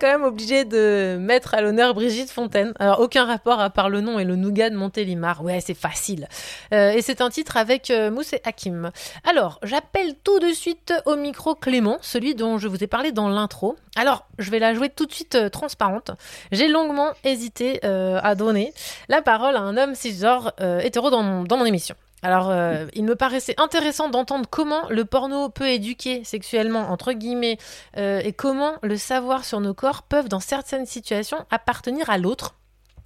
Quand 0.04 0.10
même 0.10 0.24
obligée 0.24 0.66
de 0.66 1.16
mettre 1.18 1.54
à 1.54 1.62
l'honneur 1.62 1.94
Brigitte 1.94 2.30
Fontaine. 2.30 2.74
Alors, 2.78 3.00
aucun 3.00 3.24
rapport 3.24 3.58
à 3.58 3.70
part 3.70 3.88
le 3.88 4.02
nom 4.02 4.18
et 4.18 4.24
le 4.24 4.36
nougat 4.36 4.68
de 4.68 4.76
Montélimar. 4.76 5.42
Ouais, 5.42 5.60
c'est 5.60 5.72
facile. 5.72 6.28
Euh, 6.74 6.90
et 6.90 7.00
c'est 7.00 7.22
un 7.22 7.30
titre 7.30 7.56
avec 7.56 7.90
euh, 7.90 8.10
Mousse 8.10 8.34
et 8.34 8.42
Hakim. 8.44 8.90
Alors, 9.26 9.58
j'appelle 9.62 10.14
tout 10.22 10.40
de 10.40 10.52
suite 10.52 10.92
au 11.06 11.16
micro 11.16 11.54
Clément, 11.54 11.96
celui 12.02 12.34
dont 12.34 12.58
je 12.58 12.68
vous 12.68 12.84
ai 12.84 12.86
parlé 12.86 13.12
dans 13.12 13.30
l'intro. 13.30 13.76
Alors, 13.96 14.26
je 14.38 14.50
vais 14.50 14.58
la 14.58 14.74
jouer 14.74 14.90
tout 14.90 15.06
de 15.06 15.12
suite 15.12 15.36
euh, 15.36 15.48
transparente. 15.48 16.10
J'ai 16.52 16.68
longuement 16.68 17.12
hésité 17.24 17.80
euh, 17.84 18.20
à 18.22 18.34
donner 18.34 18.74
la 19.08 19.22
parole 19.22 19.56
à 19.56 19.60
un 19.60 19.78
homme 19.78 19.94
cisgenre 19.94 20.52
hétéro 20.82 21.08
dans 21.08 21.44
dans 21.44 21.56
mon 21.56 21.64
émission. 21.64 21.94
Alors, 22.24 22.48
euh, 22.48 22.86
il 22.94 23.04
me 23.04 23.16
paraissait 23.16 23.54
intéressant 23.60 24.08
d'entendre 24.08 24.46
comment 24.48 24.88
le 24.88 25.04
porno 25.04 25.50
peut 25.50 25.68
éduquer 25.68 26.24
sexuellement, 26.24 26.90
entre 26.90 27.12
guillemets, 27.12 27.58
euh, 27.98 28.22
et 28.24 28.32
comment 28.32 28.76
le 28.82 28.96
savoir 28.96 29.44
sur 29.44 29.60
nos 29.60 29.74
corps 29.74 30.04
peuvent, 30.04 30.30
dans 30.30 30.40
certaines 30.40 30.86
situations, 30.86 31.44
appartenir 31.50 32.08
à 32.08 32.16
l'autre. 32.16 32.54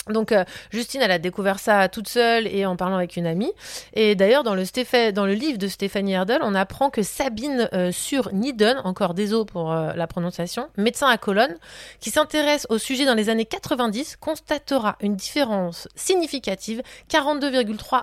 Donc 0.09 0.31
euh, 0.31 0.45
Justine, 0.71 1.01
elle 1.03 1.11
a 1.11 1.19
découvert 1.19 1.59
ça 1.59 1.89
toute 1.89 2.07
seule 2.07 2.47
et 2.47 2.65
en 2.65 2.77
parlant 2.77 2.95
avec 2.95 3.17
une 3.17 3.27
amie. 3.27 3.51
Et 3.93 4.15
d'ailleurs, 4.15 4.45
dans 4.45 4.55
dans 4.55 5.27
le 5.27 5.35
livre 5.35 5.59
de 5.59 5.67
Stéphanie 5.67 6.13
Erdel, 6.13 6.39
on 6.43 6.55
apprend 6.55 6.89
que 6.89 7.03
Sabine 7.03 7.69
sur 7.91 8.33
Nidon, 8.33 8.77
encore 8.85 9.15
désolé 9.15 9.47
pour 9.47 9.73
la 9.73 10.07
prononciation, 10.07 10.69
médecin 10.77 11.09
à 11.09 11.19
Cologne, 11.19 11.57
qui 11.99 12.11
s'intéresse 12.11 12.69
au 12.71 12.79
sujet 12.79 13.05
dans 13.05 13.15
les 13.15 13.31
années 13.31 13.45
90, 13.45 14.17
constatera 14.17 14.97
une 15.01 15.17
différence 15.17 15.89
significative, 15.97 16.83
42,3 17.11 18.03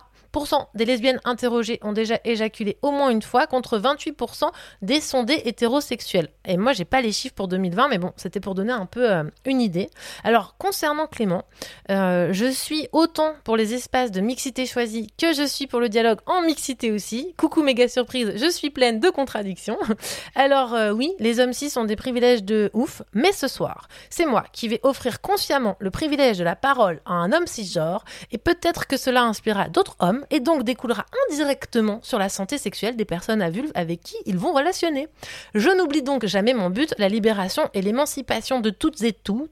des 0.74 0.86
lesbiennes 0.86 1.20
interrogées 1.24 1.80
ont 1.82 1.94
déjà 1.94 2.20
éjaculé 2.26 2.78
au 2.82 2.92
moins 2.92 3.10
une 3.10 3.22
fois 3.22 3.48
contre 3.48 3.80
28% 3.80 4.50
des 4.82 5.00
sondés 5.00 5.42
hétérosexuels. 5.46 6.30
Et 6.46 6.58
moi, 6.58 6.74
j'ai 6.74 6.86
pas 6.86 7.02
les 7.02 7.12
chiffres 7.12 7.36
pour 7.36 7.48
2020, 7.48 7.88
mais 7.90 7.98
bon, 7.98 8.12
c'était 8.18 8.40
pour 8.40 8.56
donner 8.56 8.74
un 8.74 8.86
peu 8.86 9.12
euh, 9.12 9.24
une 9.46 9.62
idée. 9.62 9.90
Alors, 10.24 10.56
concernant 10.58 11.08
Clément, 11.08 11.44
euh, 11.90 12.30
je 12.34 12.46
suis 12.52 12.88
autant 12.92 13.34
pour 13.44 13.58
les 13.58 13.74
espaces 13.74 14.12
de 14.12 14.22
mixité 14.22 14.66
choisis 14.66 15.08
que 15.18 15.34
je 15.34 15.46
suis 15.46 15.68
pour 15.68 15.80
le 15.80 15.90
dialogue 15.90 16.20
en 16.26 16.42
mixité 16.42 16.92
aussi. 16.92 17.34
Coucou 17.38 17.64
méga 17.64 17.88
surprise, 17.88 18.34
je 18.36 18.50
suis 18.50 18.70
pleine 18.70 19.00
de 19.00 19.10
contradictions. 19.10 19.78
Alors 20.36 20.74
euh, 20.74 20.92
oui, 20.92 21.14
les 21.20 21.40
hommes 21.40 21.54
cis 21.54 21.72
ont 21.78 21.86
des 21.86 21.96
privilèges 21.96 22.44
de 22.44 22.70
ouf, 22.74 23.02
mais 23.14 23.32
ce 23.32 23.48
soir, 23.48 23.88
c'est 24.10 24.26
moi 24.26 24.46
qui 24.52 24.68
vais 24.68 24.80
offrir 24.84 25.22
consciemment 25.22 25.76
le 25.80 25.92
privilège 25.92 26.38
de 26.38 26.44
la 26.44 26.56
parole 26.56 27.02
à 27.06 27.14
un 27.14 27.32
homme 27.32 27.48
cisgenre, 27.48 28.04
et 28.32 28.38
peut-être 28.38 28.88
que 28.88 28.98
cela 28.98 29.24
inspirera 29.24 29.70
d'autres 29.70 29.96
hommes, 30.00 30.25
et 30.32 30.40
donc 30.40 30.64
découlera 30.64 31.06
indirectement 31.30 32.00
sur 32.04 32.18
la 32.20 32.30
santé 32.30 32.58
sexuelle 32.58 32.96
des 32.96 33.06
personnes 33.06 33.42
à 33.42 33.50
vulve 33.50 33.72
avec 33.76 34.02
qui 34.02 34.16
ils 34.26 34.38
vont 34.38 34.54
relationner. 34.54 35.08
Je 35.54 35.70
n'oublie 35.70 36.02
donc 36.04 36.26
jamais 36.26 36.54
mon 36.54 36.70
but, 36.70 36.94
la 36.98 37.10
libération 37.10 37.70
et 37.74 37.82
l'émancipation 37.82 38.60
de 38.60 38.70
toutes 38.70 39.02
et 39.04 39.14
toutes, 39.14 39.50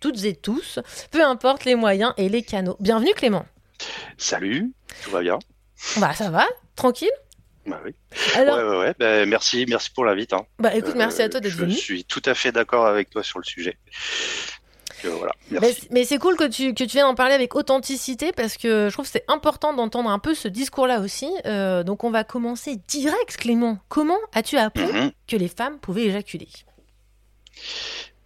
toutes 0.00 0.24
et 0.24 0.34
tous, 0.36 0.78
peu 1.10 1.24
importe 1.24 1.64
les 1.64 1.74
moyens 1.74 2.12
et 2.16 2.28
les 2.28 2.42
canaux. 2.42 2.76
Bienvenue 2.80 3.14
Clément. 3.14 3.46
Salut, 4.18 4.72
tout 5.04 5.10
va 5.10 5.20
bien? 5.20 5.38
Bah 5.98 6.14
ça 6.14 6.30
va, 6.30 6.46
tranquille? 6.74 7.10
Bah 7.66 7.80
oui. 7.84 7.94
Alors, 8.36 8.58
ouais, 8.58 8.64
ouais, 8.64 8.78
ouais. 8.78 8.94
Bah, 8.98 9.26
merci, 9.26 9.66
merci 9.68 9.90
pour 9.90 10.04
l'invite. 10.04 10.32
hein. 10.32 10.46
bah 10.58 10.74
écoute, 10.74 10.94
merci 10.94 11.20
à 11.22 11.24
Euh, 11.24 11.28
toi 11.28 11.40
d'être 11.40 11.50
Je 11.52 11.56
venu. 11.58 11.72
suis 11.74 12.04
tout 12.04 12.22
à 12.24 12.34
fait 12.34 12.52
d'accord 12.52 12.86
avec 12.86 13.10
toi 13.10 13.22
sur 13.24 13.38
le 13.40 13.44
sujet. 13.44 13.76
Euh, 15.04 15.10
voilà, 15.10 15.32
Mais, 15.50 15.60
merci. 15.60 15.88
mais 15.90 16.04
c'est 16.04 16.18
cool 16.18 16.36
que 16.36 16.44
tu, 16.48 16.72
que 16.72 16.84
tu 16.84 16.92
viennes 16.92 17.04
en 17.06 17.14
parler 17.14 17.34
avec 17.34 17.54
authenticité 17.54 18.32
parce 18.32 18.56
que 18.56 18.88
je 18.88 18.92
trouve 18.94 19.04
que 19.04 19.10
c'est 19.12 19.24
important 19.28 19.72
d'entendre 19.74 20.08
un 20.10 20.18
peu 20.18 20.34
ce 20.34 20.48
discours-là 20.48 21.00
aussi. 21.00 21.30
Euh, 21.44 21.82
donc 21.82 22.02
on 22.04 22.10
va 22.10 22.24
commencer 22.24 22.76
direct, 22.88 23.36
Clément. 23.36 23.78
Comment 23.88 24.18
as-tu 24.34 24.56
appris 24.56 24.90
Mhm. 24.92 25.12
que 25.28 25.36
les 25.36 25.48
femmes 25.48 25.78
pouvaient 25.78 26.04
éjaculer? 26.06 26.48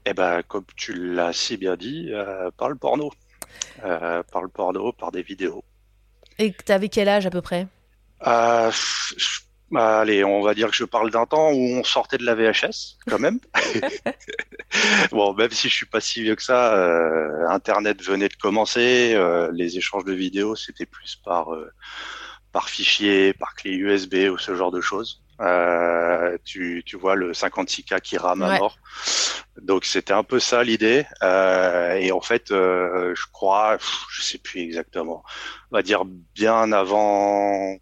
Eh 0.06 0.14
ben, 0.14 0.42
comme 0.46 0.64
tu 0.76 0.94
l'as 0.94 1.32
si 1.32 1.56
bien 1.56 1.76
dit, 1.76 2.08
euh, 2.12 2.50
par 2.56 2.68
le 2.68 2.76
porno. 2.76 3.10
Par 3.82 4.42
le 4.42 4.48
porno, 4.48 4.92
par 4.92 5.10
des 5.12 5.22
vidéos. 5.22 5.64
Et 6.38 6.52
t'avais 6.52 6.88
quel 6.88 7.08
âge 7.08 7.26
à 7.26 7.30
peu 7.30 7.42
près? 7.42 7.66
Je- 8.24 9.40
bah, 9.70 10.00
allez, 10.00 10.24
on 10.24 10.42
va 10.42 10.54
dire 10.54 10.68
que 10.70 10.76
je 10.76 10.84
parle 10.84 11.10
d'un 11.10 11.26
temps 11.26 11.50
où 11.52 11.56
on 11.78 11.84
sortait 11.84 12.18
de 12.18 12.24
la 12.24 12.34
VHS, 12.34 12.96
quand 13.08 13.18
même. 13.18 13.38
bon, 15.12 15.32
même 15.34 15.50
si 15.50 15.68
je 15.68 15.74
suis 15.74 15.86
pas 15.86 16.00
si 16.00 16.22
vieux 16.22 16.34
que 16.36 16.42
ça, 16.42 16.74
euh, 16.74 17.46
Internet 17.48 18.02
venait 18.02 18.28
de 18.28 18.34
commencer. 18.36 19.12
euh, 19.14 19.50
les 19.52 19.76
échanges 19.78 20.04
de 20.04 20.12
vidéos, 20.12 20.56
c'était 20.56 20.86
plus 20.86 21.16
par 21.24 21.54
euh, 21.54 21.70
par 22.52 22.68
fichier, 22.68 23.32
par 23.32 23.54
clé 23.54 23.72
USB 23.72 24.28
ou 24.32 24.38
ce 24.38 24.54
genre 24.56 24.72
de 24.72 24.80
choses. 24.80 25.22
Euh, 25.40 26.36
tu, 26.44 26.82
tu 26.84 26.96
vois 26.96 27.14
le 27.14 27.32
56K 27.32 28.00
qui 28.00 28.18
rame 28.18 28.42
Ouais. 28.42 28.56
à 28.56 28.58
mort. 28.58 28.76
Donc 29.62 29.84
c'était 29.84 30.12
un 30.12 30.22
peu 30.24 30.38
ça 30.40 30.62
l'idée. 30.64 31.06
Euh, 31.22 31.94
et 31.94 32.12
en 32.12 32.20
fait, 32.20 32.50
euh, 32.50 33.14
je 33.14 33.24
crois, 33.32 33.78
je 34.10 34.20
sais 34.22 34.38
plus 34.38 34.60
exactement, 34.60 35.22
on 35.70 35.76
va 35.76 35.82
dire 35.82 36.04
bien 36.04 36.72
avant, 36.72 37.76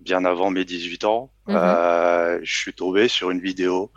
bien 0.00 0.24
avant 0.24 0.50
mes 0.50 0.64
18 0.64 1.04
ans, 1.04 1.32
Mhm. 1.46 1.56
euh, 1.56 2.40
je 2.42 2.54
suis 2.54 2.72
tombé 2.74 3.08
sur 3.08 3.30
une 3.30 3.40
vidéo 3.40 3.92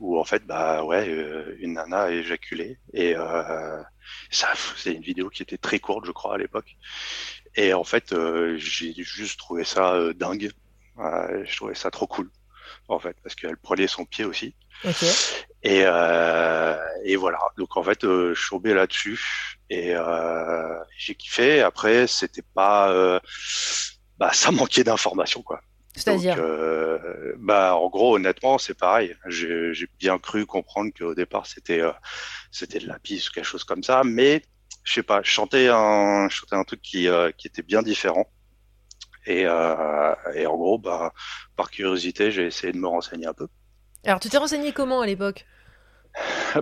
où 0.00 0.18
en 0.18 0.24
fait, 0.24 0.44
bah 0.46 0.84
ouais, 0.84 1.08
euh, 1.08 1.56
une 1.60 1.74
nana 1.74 2.02
a 2.04 2.10
éjaculé 2.10 2.78
et 2.92 3.14
euh, 3.16 3.82
ça, 4.30 4.48
c'est 4.76 4.92
une 4.92 5.02
vidéo 5.02 5.30
qui 5.30 5.42
était 5.42 5.58
très 5.58 5.78
courte, 5.78 6.04
je 6.06 6.12
crois, 6.12 6.34
à 6.34 6.38
l'époque. 6.38 6.76
Et 7.56 7.74
en 7.74 7.84
fait, 7.84 8.12
euh, 8.12 8.56
j'ai 8.58 8.94
juste 8.96 9.38
trouvé 9.38 9.64
ça 9.64 9.94
euh, 9.94 10.14
dingue. 10.14 10.50
Je 10.98 11.56
trouvais 11.56 11.74
ça 11.74 11.90
trop 11.90 12.06
cool, 12.06 12.30
en 12.88 12.98
fait, 12.98 13.16
parce 13.22 13.34
qu'elle 13.34 13.56
prenait 13.56 13.86
son 13.86 14.04
pied 14.04 14.24
aussi. 14.24 14.54
Ok. 14.84 15.04
Et, 15.62 15.82
euh, 15.84 16.76
et 17.04 17.16
voilà. 17.16 17.38
Donc 17.56 17.76
en 17.76 17.82
fait, 17.82 18.00
je 18.02 18.34
suis 18.34 18.50
tombé 18.50 18.74
là-dessus 18.74 19.20
et 19.70 19.94
euh, 19.94 20.78
j'ai 20.98 21.14
kiffé. 21.14 21.60
Après, 21.62 22.06
c'était 22.06 22.42
pas, 22.54 22.90
euh, 22.90 23.20
bah, 24.22 24.32
ça 24.32 24.52
manquait 24.52 24.84
d'informations 24.84 25.42
quoi. 25.42 25.60
C'est-à-dire 25.96 26.36
euh, 26.38 27.34
bah, 27.38 27.74
en 27.74 27.88
gros, 27.88 28.14
honnêtement, 28.14 28.56
c'est 28.56 28.78
pareil. 28.78 29.16
J'ai 29.26 29.88
bien 29.98 30.16
cru 30.20 30.46
comprendre 30.46 30.92
qu'au 30.96 31.12
départ, 31.12 31.46
c'était 31.46 31.80
euh, 31.80 31.90
c'était 32.52 32.78
de 32.78 32.86
la 32.86 33.00
piste 33.00 33.30
ou 33.30 33.32
quelque 33.32 33.44
chose 33.44 33.64
comme 33.64 33.82
ça, 33.82 34.02
mais 34.04 34.42
je 34.84 34.92
sais 34.92 35.02
pas, 35.02 35.22
je 35.24 35.30
chantais 35.30 35.68
un, 35.68 36.28
je 36.30 36.36
chantais 36.36 36.54
un 36.54 36.62
truc 36.62 36.80
qui, 36.82 37.08
euh, 37.08 37.32
qui 37.36 37.48
était 37.48 37.62
bien 37.62 37.82
différent. 37.82 38.26
Et, 39.26 39.42
et 39.42 40.46
en 40.46 40.56
gros, 40.56 40.78
bah, 40.78 41.12
par 41.56 41.70
curiosité, 41.70 42.30
j'ai 42.30 42.46
essayé 42.46 42.72
de 42.72 42.78
me 42.78 42.88
renseigner 42.88 43.26
un 43.26 43.34
peu. 43.34 43.48
Alors, 44.04 44.20
tu 44.20 44.28
t'es 44.28 44.38
renseigné 44.38 44.72
comment 44.72 45.00
à 45.00 45.06
l'époque? 45.06 45.46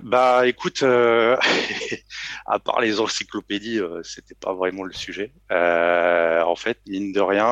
Bah, 0.03 0.47
écoute, 0.47 0.83
euh, 0.83 1.37
à 2.45 2.59
part 2.59 2.81
les 2.81 2.99
encyclopédies, 2.99 3.79
euh, 3.79 4.01
c'était 4.03 4.35
pas 4.35 4.53
vraiment 4.53 4.83
le 4.83 4.93
sujet. 4.93 5.33
Euh, 5.51 6.41
en 6.43 6.55
fait, 6.55 6.79
mine 6.87 7.11
de 7.11 7.21
rien, 7.21 7.45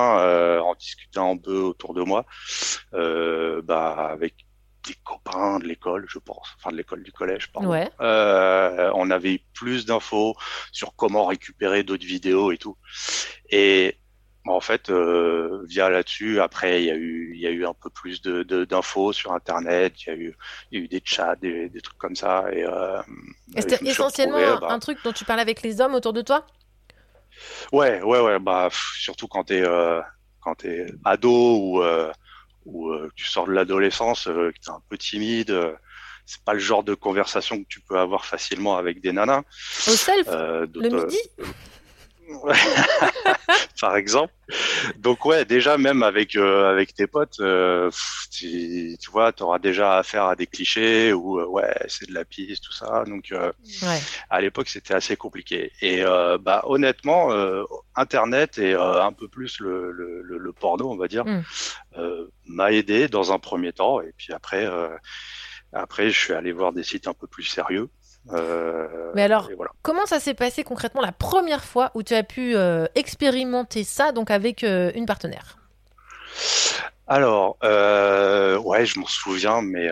en 0.61 0.75
discutant 0.75 1.33
un 1.33 1.37
peu 1.37 1.57
autour 1.57 1.93
de 1.93 2.01
moi, 2.03 2.25
bah, 2.91 4.09
avec 4.11 4.35
des 4.87 4.95
copains 5.03 5.59
de 5.59 5.65
l'école, 5.65 6.05
je 6.07 6.19
pense, 6.19 6.55
enfin 6.57 6.71
de 6.71 6.77
l'école 6.77 7.03
du 7.03 7.11
collège, 7.11 7.51
pardon. 7.51 7.69
Ouais. 7.69 7.89
On 7.99 9.11
avait 9.11 9.43
plus 9.53 9.85
d'infos 9.85 10.35
sur 10.71 10.95
comment 10.95 11.25
récupérer 11.25 11.83
d'autres 11.83 12.05
vidéos 12.05 12.51
et 12.51 12.57
tout. 12.57 12.77
Et 13.49 13.97
en 14.45 14.59
fait, 14.61 14.89
euh, 14.89 15.63
via 15.67 15.89
là-dessus, 15.89 16.39
après, 16.41 16.81
il 16.83 16.85
y 16.87 16.91
a 16.91 16.95
eu, 16.95 17.31
il 17.35 17.41
y 17.41 17.47
a 17.47 17.51
eu 17.51 17.65
un 17.65 17.73
peu 17.73 17.89
plus 17.89 18.21
de, 18.21 18.43
de- 18.43 18.65
d'infos 18.65 19.13
sur 19.13 19.33
Internet. 19.33 19.93
Il 20.05 20.09
y 20.09 20.11
a 20.11 20.15
eu, 20.15 20.35
il 20.71 20.79
y 20.79 20.81
a 20.81 20.85
eu 20.85 20.87
des 20.87 21.01
chats, 21.05 21.35
des, 21.35 21.69
des 21.69 21.81
trucs 21.81 21.97
comme 21.97 22.15
ça. 22.15 22.45
Et, 22.53 22.63
euh, 22.65 23.01
Et 23.55 23.61
je 23.61 23.61
c'était 23.61 23.75
suis 23.75 23.89
essentiellement 23.89 24.57
bah, 24.57 24.73
un 24.73 24.79
truc 24.79 25.03
dont 25.03 25.13
tu 25.13 25.23
parlais 25.25 25.41
avec 25.43 25.61
les 25.61 25.81
hommes 25.81 25.93
autour 25.93 26.13
de 26.13 26.21
toi? 26.21 26.45
Ouais, 27.71 28.01
ouais, 28.01 28.19
ouais. 28.21 28.39
Bah, 28.39 28.67
pff, 28.69 28.79
surtout 28.99 29.27
quand 29.27 29.45
t'es, 29.45 29.61
euh, 29.61 30.01
quand 30.41 30.55
t'es 30.55 30.85
ado 31.05 31.29
ou, 31.57 31.81
euh, 31.83 32.11
ou 32.65 32.89
euh, 32.91 33.09
tu 33.15 33.25
sors 33.25 33.47
de 33.47 33.53
l'adolescence, 33.53 34.27
euh, 34.27 34.51
que 34.51 34.59
t'es 34.63 34.71
un 34.71 34.81
peu 34.89 34.97
timide. 34.97 35.51
euh, 35.51 35.75
c'est 36.25 36.43
pas 36.43 36.53
le 36.53 36.59
genre 36.59 36.83
de 36.83 36.93
conversation 36.93 37.57
que 37.59 37.67
tu 37.67 37.81
peux 37.81 37.97
avoir 37.99 38.25
facilement 38.25 38.77
avec 38.77 39.01
des 39.01 39.11
nanas. 39.11 39.41
Au 39.87 39.95
self? 39.95 40.27
Euh, 40.27 40.67
Le 40.79 40.89
midi? 40.89 41.17
par 43.81 43.95
exemple. 43.97 44.33
Donc 44.97 45.25
ouais, 45.25 45.45
déjà 45.45 45.77
même 45.77 46.03
avec 46.03 46.35
euh, 46.35 46.69
avec 46.69 46.93
tes 46.93 47.07
potes, 47.07 47.39
euh, 47.39 47.89
tu, 48.31 48.95
tu 48.99 49.11
vois, 49.11 49.31
tu 49.31 49.43
auras 49.43 49.59
déjà 49.59 49.97
affaire 49.97 50.25
à 50.25 50.35
des 50.35 50.47
clichés 50.47 51.13
ou 51.13 51.39
euh, 51.39 51.45
ouais, 51.45 51.73
c'est 51.87 52.07
de 52.09 52.13
la 52.13 52.25
piste, 52.25 52.63
tout 52.63 52.71
ça. 52.73 53.03
Donc 53.05 53.31
euh, 53.31 53.51
Ouais. 53.83 53.99
à 54.29 54.41
l'époque, 54.41 54.69
c'était 54.69 54.93
assez 54.95 55.15
compliqué. 55.15 55.71
Et 55.81 56.03
euh, 56.03 56.37
bah 56.39 56.61
honnêtement, 56.65 57.31
euh, 57.31 57.63
Internet 57.95 58.57
et 58.57 58.73
euh, 58.73 59.03
un 59.03 59.13
peu 59.13 59.27
plus 59.27 59.59
le, 59.59 59.91
le, 59.91 60.21
le, 60.21 60.37
le 60.37 60.53
porno, 60.53 60.89
on 60.91 60.97
va 60.97 61.07
dire, 61.07 61.25
Mm. 61.25 61.41
euh, 61.97 62.27
m'a 62.45 62.71
aidé 62.71 63.07
dans 63.07 63.31
un 63.33 63.39
premier 63.39 63.73
temps. 63.73 64.01
Et 64.01 64.13
puis 64.17 64.33
après, 64.33 64.65
euh, 64.65 64.89
après, 65.73 66.09
je 66.09 66.17
suis 66.19 66.33
allé 66.33 66.51
voir 66.51 66.73
des 66.73 66.83
sites 66.83 67.07
un 67.07 67.13
peu 67.13 67.27
plus 67.27 67.43
sérieux. 67.43 67.89
Euh, 68.31 69.11
Mais 69.15 69.23
alors, 69.23 69.49
voilà. 69.55 69.71
comment 69.81 70.05
ça 70.05 70.19
s'est 70.19 70.33
passé 70.33 70.63
concrètement 70.63 71.01
la 71.01 71.11
première 71.11 71.63
fois 71.63 71.91
où 71.95 72.03
tu 72.03 72.13
as 72.13 72.23
pu 72.23 72.55
euh, 72.55 72.85
expérimenter 72.95 73.83
ça 73.83 74.11
donc 74.11 74.29
avec 74.31 74.63
euh, 74.63 74.91
une 74.95 75.05
partenaire? 75.05 75.57
Alors, 77.07 77.57
ouais, 77.61 78.85
je 78.85 78.99
m'en 78.99 79.07
souviens, 79.07 79.61
mais 79.61 79.89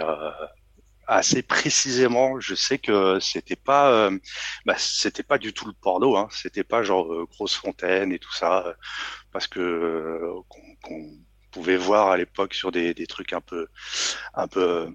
assez 1.08 1.42
précisément, 1.42 2.40
je 2.40 2.54
sais 2.54 2.80
que 2.80 3.20
c'était 3.20 3.56
pas, 3.56 3.92
euh, 3.92 4.18
bah, 4.66 4.76
c'était 4.78 5.24
pas 5.24 5.38
du 5.38 5.54
tout 5.54 5.66
le 5.66 5.74
porno, 5.74 6.18
hein. 6.18 6.28
C'était 6.32 6.66
pas 6.66 6.84
genre 6.84 7.12
euh, 7.14 7.26
grosse 7.26 7.56
fontaine 7.56 8.12
et 8.12 8.20
tout 8.20 8.34
ça, 8.34 8.76
parce 9.32 9.48
que 9.48 9.60
euh, 9.60 10.34
qu'on 10.50 11.10
pouvait 11.52 11.78
voir 11.78 12.10
à 12.10 12.18
l'époque 12.18 12.54
sur 12.54 12.72
des, 12.72 12.94
des 12.94 13.08
trucs 13.08 13.32
un 13.34 13.42
peu, 13.42 13.68
un 14.34 14.48
peu 14.48 14.90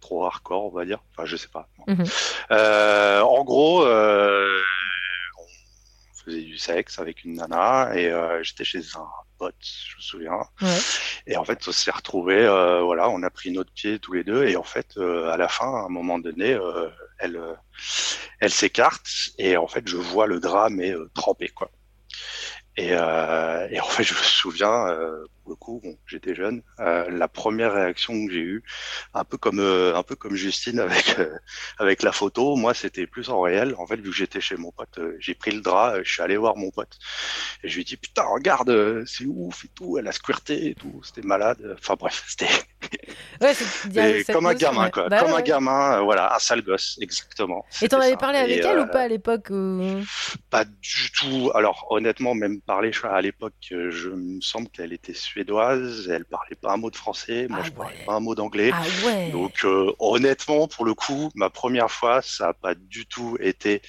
trop 0.00 0.24
hardcore, 0.24 0.66
on 0.66 0.76
va 0.76 0.84
dire. 0.84 0.98
Enfin, 1.12 1.24
je 1.26 1.36
sais 1.36 1.48
pas. 1.48 1.68
Mhm. 1.86 2.04
Euh, 2.50 3.20
en 3.20 3.44
gros, 3.44 3.84
euh, 3.84 4.60
on 5.38 6.24
faisait 6.24 6.42
du 6.42 6.58
sexe 6.58 6.98
avec 6.98 7.24
une 7.24 7.34
nana 7.34 7.92
et 7.94 8.06
euh, 8.06 8.42
j'étais 8.42 8.64
chez 8.64 8.80
un 8.96 9.08
pote, 9.38 9.54
je 9.60 9.96
me 9.96 10.00
souviens. 10.00 10.40
Ouais. 10.60 10.78
Et 11.26 11.36
en 11.36 11.44
fait, 11.44 11.66
on 11.66 11.72
s'est 11.72 11.90
retrouvés, 11.90 12.46
euh, 12.46 12.82
voilà, 12.82 13.08
on 13.10 13.22
a 13.22 13.30
pris 13.30 13.50
notre 13.50 13.72
pied 13.72 13.98
tous 13.98 14.12
les 14.12 14.24
deux, 14.24 14.46
et 14.46 14.56
en 14.56 14.62
fait, 14.62 14.96
euh, 14.96 15.30
à 15.30 15.36
la 15.36 15.48
fin, 15.48 15.66
à 15.66 15.84
un 15.84 15.88
moment 15.88 16.18
donné, 16.18 16.54
euh, 16.54 16.88
elle, 17.18 17.40
elle 18.40 18.50
s'écarte, 18.50 19.08
et 19.38 19.56
en 19.56 19.66
fait, 19.66 19.86
je 19.86 19.96
vois 19.96 20.26
le 20.26 20.40
drap 20.40 20.70
mais 20.70 20.94
trempé, 21.14 21.48
quoi. 21.48 21.70
Et, 22.78 22.90
euh, 22.92 23.66
et 23.70 23.80
en 23.80 23.86
fait, 23.86 24.02
je 24.04 24.12
me 24.12 24.18
souviens, 24.18 24.86
euh, 24.88 25.24
pour 25.42 25.50
le 25.50 25.56
coup, 25.56 25.80
bon, 25.82 25.96
j'étais 26.06 26.34
jeune, 26.34 26.62
euh, 26.80 27.08
la 27.10 27.26
première 27.26 27.72
réaction 27.72 28.26
que 28.26 28.32
j'ai 28.32 28.40
eue, 28.40 28.62
un 29.14 29.24
peu 29.24 29.38
comme 29.38 29.60
euh, 29.60 29.96
un 29.96 30.02
peu 30.02 30.14
comme 30.14 30.34
Justine 30.34 30.80
avec 30.80 31.18
euh, 31.18 31.30
avec 31.78 32.02
la 32.02 32.12
photo, 32.12 32.54
moi, 32.54 32.74
c'était 32.74 33.06
plus 33.06 33.30
en 33.30 33.40
réel. 33.40 33.74
En 33.78 33.86
fait, 33.86 33.96
vu 33.96 34.10
que 34.10 34.16
j'étais 34.16 34.42
chez 34.42 34.56
mon 34.56 34.72
pote, 34.72 34.98
euh, 34.98 35.16
j'ai 35.20 35.34
pris 35.34 35.52
le 35.52 35.62
drap, 35.62 36.02
je 36.02 36.12
suis 36.12 36.22
allé 36.22 36.36
voir 36.36 36.56
mon 36.56 36.70
pote, 36.70 36.98
et 37.62 37.68
je 37.68 37.74
lui 37.76 37.80
ai 37.82 37.84
dit 37.84 37.96
putain, 37.96 38.24
regarde, 38.24 39.04
c'est 39.06 39.24
ouf 39.26 39.64
et 39.64 39.68
tout, 39.74 39.96
elle 39.98 40.08
a 40.08 40.12
squirté 40.12 40.68
et 40.68 40.74
tout, 40.74 41.00
c'était 41.02 41.26
malade. 41.26 41.76
Enfin 41.78 41.94
bref, 41.98 42.24
c'était 42.28 42.48
Ouais, 43.40 44.20
et 44.20 44.24
comme 44.24 44.46
un 44.46 44.54
gamin, 44.54 44.90
quoi. 44.90 45.08
Bah 45.08 45.20
comme 45.20 45.32
ouais. 45.32 45.38
un 45.38 45.42
gamin, 45.42 45.98
euh, 45.98 46.00
voilà, 46.00 46.34
un 46.34 46.38
sale 46.38 46.62
gosse, 46.62 46.96
exactement. 47.00 47.64
Et 47.82 47.88
t'en 47.88 48.00
avais 48.00 48.16
parlé 48.16 48.38
avec 48.38 48.56
Et, 48.58 48.60
elle 48.66 48.78
euh, 48.78 48.84
ou 48.84 48.86
pas 48.86 49.02
à 49.02 49.08
l'époque 49.08 49.48
ou- 49.50 50.00
Pas 50.50 50.64
du 50.64 51.10
tout. 51.14 51.50
Alors, 51.54 51.86
honnêtement, 51.90 52.34
même 52.34 52.60
parler, 52.60 52.90
à 53.04 53.20
l'époque, 53.20 53.54
euh, 53.72 53.90
je 53.90 54.08
me 54.10 54.40
semble 54.40 54.68
qu'elle 54.68 54.92
était 54.92 55.14
suédoise, 55.14 56.08
elle 56.08 56.24
parlait 56.24 56.56
pas 56.56 56.72
un 56.72 56.76
mot 56.76 56.90
de 56.90 56.96
français, 56.96 57.46
moi 57.48 57.58
Ah 57.62 57.64
je 57.66 57.70
parlais 57.72 57.96
pas 58.06 58.14
un 58.14 58.20
mot 58.20 58.34
d'anglais. 58.34 58.70
Ah. 58.72 59.30
Donc, 59.32 59.64
euh, 59.64 59.92
honnêtement, 59.98 60.66
pour 60.68 60.84
le 60.84 60.94
coup, 60.94 61.30
ma 61.34 61.50
première 61.50 61.90
fois, 61.90 62.22
ça 62.22 62.48
a 62.48 62.52
pas 62.54 62.74
du 62.74 63.06
tout 63.06 63.36
été, 63.40 63.82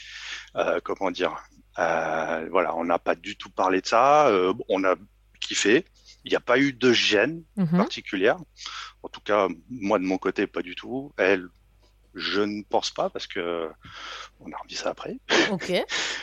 euh, 0.55 0.79
comment 0.83 1.12
dire, 1.12 1.36
euh, 1.79 2.47
voilà, 2.51 2.75
on 2.75 2.83
n'a 2.86 2.99
pas 2.99 3.15
du 3.15 3.38
tout 3.38 3.49
parlé 3.49 3.81
de 3.81 3.88
ça. 3.88 4.27
euh, 4.27 4.53
on 4.69 4.83
a 4.83 4.95
kiffé. 5.39 5.86
Il 6.25 6.31
n'y 6.31 6.36
a 6.36 6.41
pas 6.41 6.57
eu 6.60 6.73
de 6.73 6.91
gêne 6.91 7.43
Mhm. 7.55 7.77
particulière. 7.77 8.38
En 9.03 9.10
tout 9.10 9.21
cas, 9.21 9.47
moi 9.69 9.99
de 9.99 10.03
mon 10.05 10.17
côté, 10.17 10.47
pas 10.47 10.62
du 10.62 10.75
tout. 10.75 11.13
Elle, 11.17 11.47
je 12.17 12.41
ne 12.41 12.63
pense 12.63 12.89
pas 12.91 13.10
parce 13.10 13.27
que 13.27 13.69
on 14.39 14.51
a 14.51 14.58
remis 14.58 14.73
ça 14.73 14.89
après. 14.89 15.17
Ok. 15.51 15.71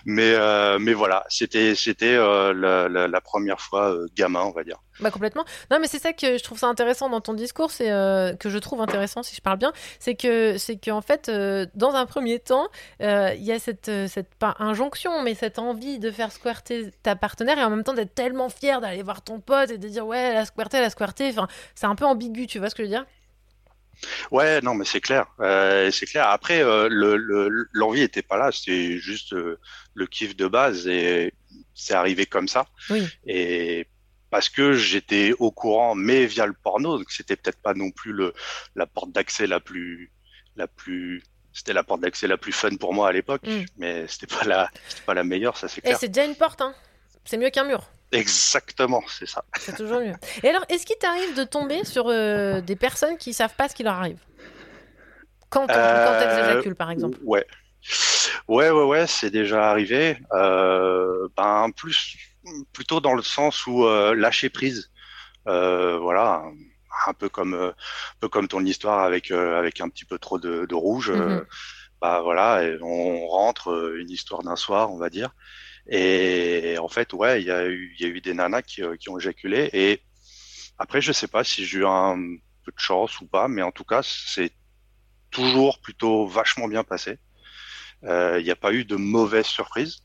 Mais 0.04 0.34
euh, 0.34 0.78
mais 0.78 0.92
voilà, 0.92 1.24
c'était 1.28 1.74
c'était 1.74 2.14
euh, 2.14 2.52
la, 2.52 2.88
la, 2.88 3.08
la 3.08 3.20
première 3.20 3.60
fois 3.60 3.90
euh, 3.94 4.06
gamin, 4.14 4.42
on 4.42 4.50
va 4.50 4.64
dire. 4.64 4.78
Bah 5.00 5.10
complètement. 5.10 5.44
Non 5.70 5.78
mais 5.80 5.86
c'est 5.86 5.98
ça 5.98 6.12
que 6.12 6.36
je 6.38 6.42
trouve 6.42 6.58
ça 6.58 6.66
intéressant 6.68 7.08
dans 7.08 7.20
ton 7.20 7.32
discours, 7.34 7.70
c'est 7.70 7.90
euh, 7.90 8.34
que 8.36 8.48
je 8.50 8.58
trouve 8.58 8.80
intéressant 8.80 9.22
si 9.22 9.34
je 9.34 9.40
parle 9.40 9.58
bien, 9.58 9.72
c'est 9.98 10.14
que 10.14 10.56
c'est 10.58 10.76
qu'en 10.76 11.00
fait 11.00 11.28
euh, 11.28 11.66
dans 11.74 11.94
un 11.94 12.06
premier 12.06 12.38
temps 12.38 12.68
euh, 13.02 13.32
il 13.34 13.42
y 13.44 13.52
a 13.52 13.58
cette 13.58 13.88
euh, 13.88 14.06
cette 14.06 14.32
pas 14.34 14.54
injonction 14.58 15.22
mais 15.22 15.34
cette 15.34 15.58
envie 15.58 15.98
de 15.98 16.10
faire 16.10 16.30
squirter 16.30 16.90
ta 17.02 17.16
partenaire 17.16 17.58
et 17.58 17.64
en 17.64 17.70
même 17.70 17.82
temps 17.82 17.94
d'être 17.94 18.14
tellement 18.14 18.48
fier 18.50 18.80
d'aller 18.80 19.02
voir 19.02 19.22
ton 19.22 19.40
pote 19.40 19.70
et 19.70 19.78
de 19.78 19.88
dire 19.88 20.06
ouais 20.06 20.18
elle 20.18 20.36
a 20.36 20.44
squirté, 20.44 20.76
elle 20.76 20.84
a 20.84 20.90
squirté. 20.90 21.28
Enfin 21.30 21.48
c'est 21.74 21.86
un 21.86 21.94
peu 21.96 22.04
ambigu, 22.04 22.46
tu 22.46 22.58
vois 22.58 22.70
ce 22.70 22.74
que 22.74 22.82
je 22.84 22.88
veux 22.88 22.94
dire? 22.94 23.06
Ouais, 24.30 24.60
non, 24.62 24.74
mais 24.74 24.84
c'est 24.84 25.00
clair, 25.00 25.26
euh, 25.40 25.90
c'est 25.90 26.06
clair. 26.06 26.28
Après, 26.28 26.62
euh, 26.62 26.88
le 26.90 27.16
le- 27.16 27.68
l'envie 27.72 28.02
était 28.02 28.22
pas 28.22 28.36
là, 28.36 28.50
c'était 28.52 28.98
juste 28.98 29.32
euh, 29.32 29.58
le 29.94 30.06
kiff 30.06 30.36
de 30.36 30.46
base 30.46 30.86
et 30.88 31.32
c'est 31.74 31.94
arrivé 31.94 32.26
comme 32.26 32.48
ça. 32.48 32.66
Oui. 32.90 33.06
Et 33.26 33.86
parce 34.30 34.48
que 34.48 34.72
j'étais 34.74 35.32
au 35.38 35.50
courant, 35.52 35.94
mais 35.94 36.26
via 36.26 36.46
le 36.46 36.52
porno, 36.54 36.98
donc 36.98 37.10
c'était 37.10 37.36
peut-être 37.36 37.60
pas 37.62 37.74
non 37.74 37.90
plus 37.90 38.12
le 38.12 38.34
la 38.74 38.86
porte 38.86 39.12
d'accès 39.12 39.46
la 39.46 39.60
plus 39.60 40.10
la 40.56 40.66
plus 40.66 41.22
c'était 41.52 41.72
la 41.72 41.84
porte 41.84 42.00
d'accès 42.00 42.26
la 42.26 42.36
plus 42.36 42.50
fun 42.52 42.74
pour 42.76 42.92
moi 42.94 43.08
à 43.08 43.12
l'époque, 43.12 43.42
Mm. 43.46 43.64
mais 43.76 44.06
c'était 44.08 44.26
pas 44.26 44.44
la 44.44 44.70
pas 45.06 45.14
la 45.14 45.22
meilleure, 45.24 45.56
ça 45.56 45.68
c'est 45.68 45.78
Et 45.78 45.82
clair. 45.82 45.98
c'est 46.00 46.08
déjà 46.08 46.26
une 46.26 46.34
porte, 46.34 46.60
hein. 46.60 46.74
C'est 47.24 47.36
mieux 47.38 47.50
qu'un 47.50 47.64
mur. 47.64 47.88
Exactement, 48.14 49.02
c'est 49.08 49.26
ça. 49.26 49.44
C'est 49.58 49.76
toujours 49.76 50.00
mieux. 50.00 50.14
Et 50.42 50.48
alors, 50.48 50.64
est-ce 50.68 50.86
qu'il 50.86 50.96
t'arrive 50.96 51.36
de 51.36 51.42
tomber 51.44 51.84
sur 51.84 52.08
euh, 52.08 52.60
des 52.60 52.76
personnes 52.76 53.18
qui 53.18 53.32
savent 53.34 53.54
pas 53.56 53.68
ce 53.68 53.74
qui 53.74 53.82
leur 53.82 53.94
arrive? 53.94 54.18
Quand, 55.50 55.66
quand 55.66 55.74
elles 55.74 56.44
éjaculent, 56.44 56.76
par 56.76 56.90
exemple. 56.90 57.18
Ouais. 57.22 57.46
Ouais, 58.48 58.70
ouais, 58.70 58.84
ouais, 58.84 59.06
c'est 59.06 59.30
déjà 59.30 59.70
arrivé. 59.70 60.18
ben, 60.30 61.70
plus, 61.76 62.16
plutôt 62.72 63.00
dans 63.00 63.14
le 63.14 63.22
sens 63.22 63.66
où 63.66 63.86
lâcher 64.14 64.48
prise. 64.48 64.90
voilà, 65.44 66.44
un 67.06 67.12
peu 67.14 67.28
comme, 67.28 67.54
un 67.54 67.74
peu 68.20 68.28
comme 68.28 68.48
ton 68.48 68.64
histoire 68.64 69.00
avec, 69.00 69.30
avec 69.30 69.80
un 69.80 69.88
petit 69.88 70.04
peu 70.04 70.18
trop 70.18 70.38
de, 70.38 70.66
de 70.66 70.74
rouge. 70.74 71.10
Mm-hmm. 71.10 71.44
bah 72.00 72.20
voilà, 72.22 72.62
on 72.80 73.26
rentre 73.26 73.94
une 73.96 74.10
histoire 74.10 74.42
d'un 74.42 74.56
soir, 74.56 74.92
on 74.92 74.98
va 74.98 75.10
dire. 75.10 75.30
Et 75.88 76.76
en 76.78 76.88
fait, 76.88 77.12
ouais, 77.12 77.42
il 77.42 77.46
y 77.46 77.50
a 77.50 77.66
eu, 77.66 77.94
il 77.98 78.06
y 78.06 78.08
a 78.08 78.12
eu 78.12 78.20
des 78.20 78.34
nanas 78.34 78.62
qui, 78.62 78.82
qui 78.98 79.08
ont 79.10 79.18
éjaculé. 79.18 79.70
Et 79.72 80.02
après, 80.78 81.00
je 81.00 81.12
sais 81.12 81.28
pas 81.28 81.44
si 81.44 81.64
j'ai 81.64 81.78
eu 81.78 81.86
un 81.86 82.16
peu 82.64 82.72
de 82.72 82.78
chance 82.78 83.20
ou 83.20 83.26
pas, 83.26 83.48
mais 83.48 83.62
en 83.62 83.72
tout 83.72 83.84
cas, 83.84 84.00
c'est 84.02 84.52
toujours 85.30 85.80
plutôt 85.80 86.26
vachement 86.26 86.68
bien 86.68 86.84
passé. 86.84 87.18
Euh, 88.04 88.38
il 88.38 88.44
n'y 88.44 88.50
a 88.50 88.56
pas 88.56 88.72
eu 88.72 88.84
de 88.84 88.96
mauvaises 88.96 89.46
surprises. 89.46 89.98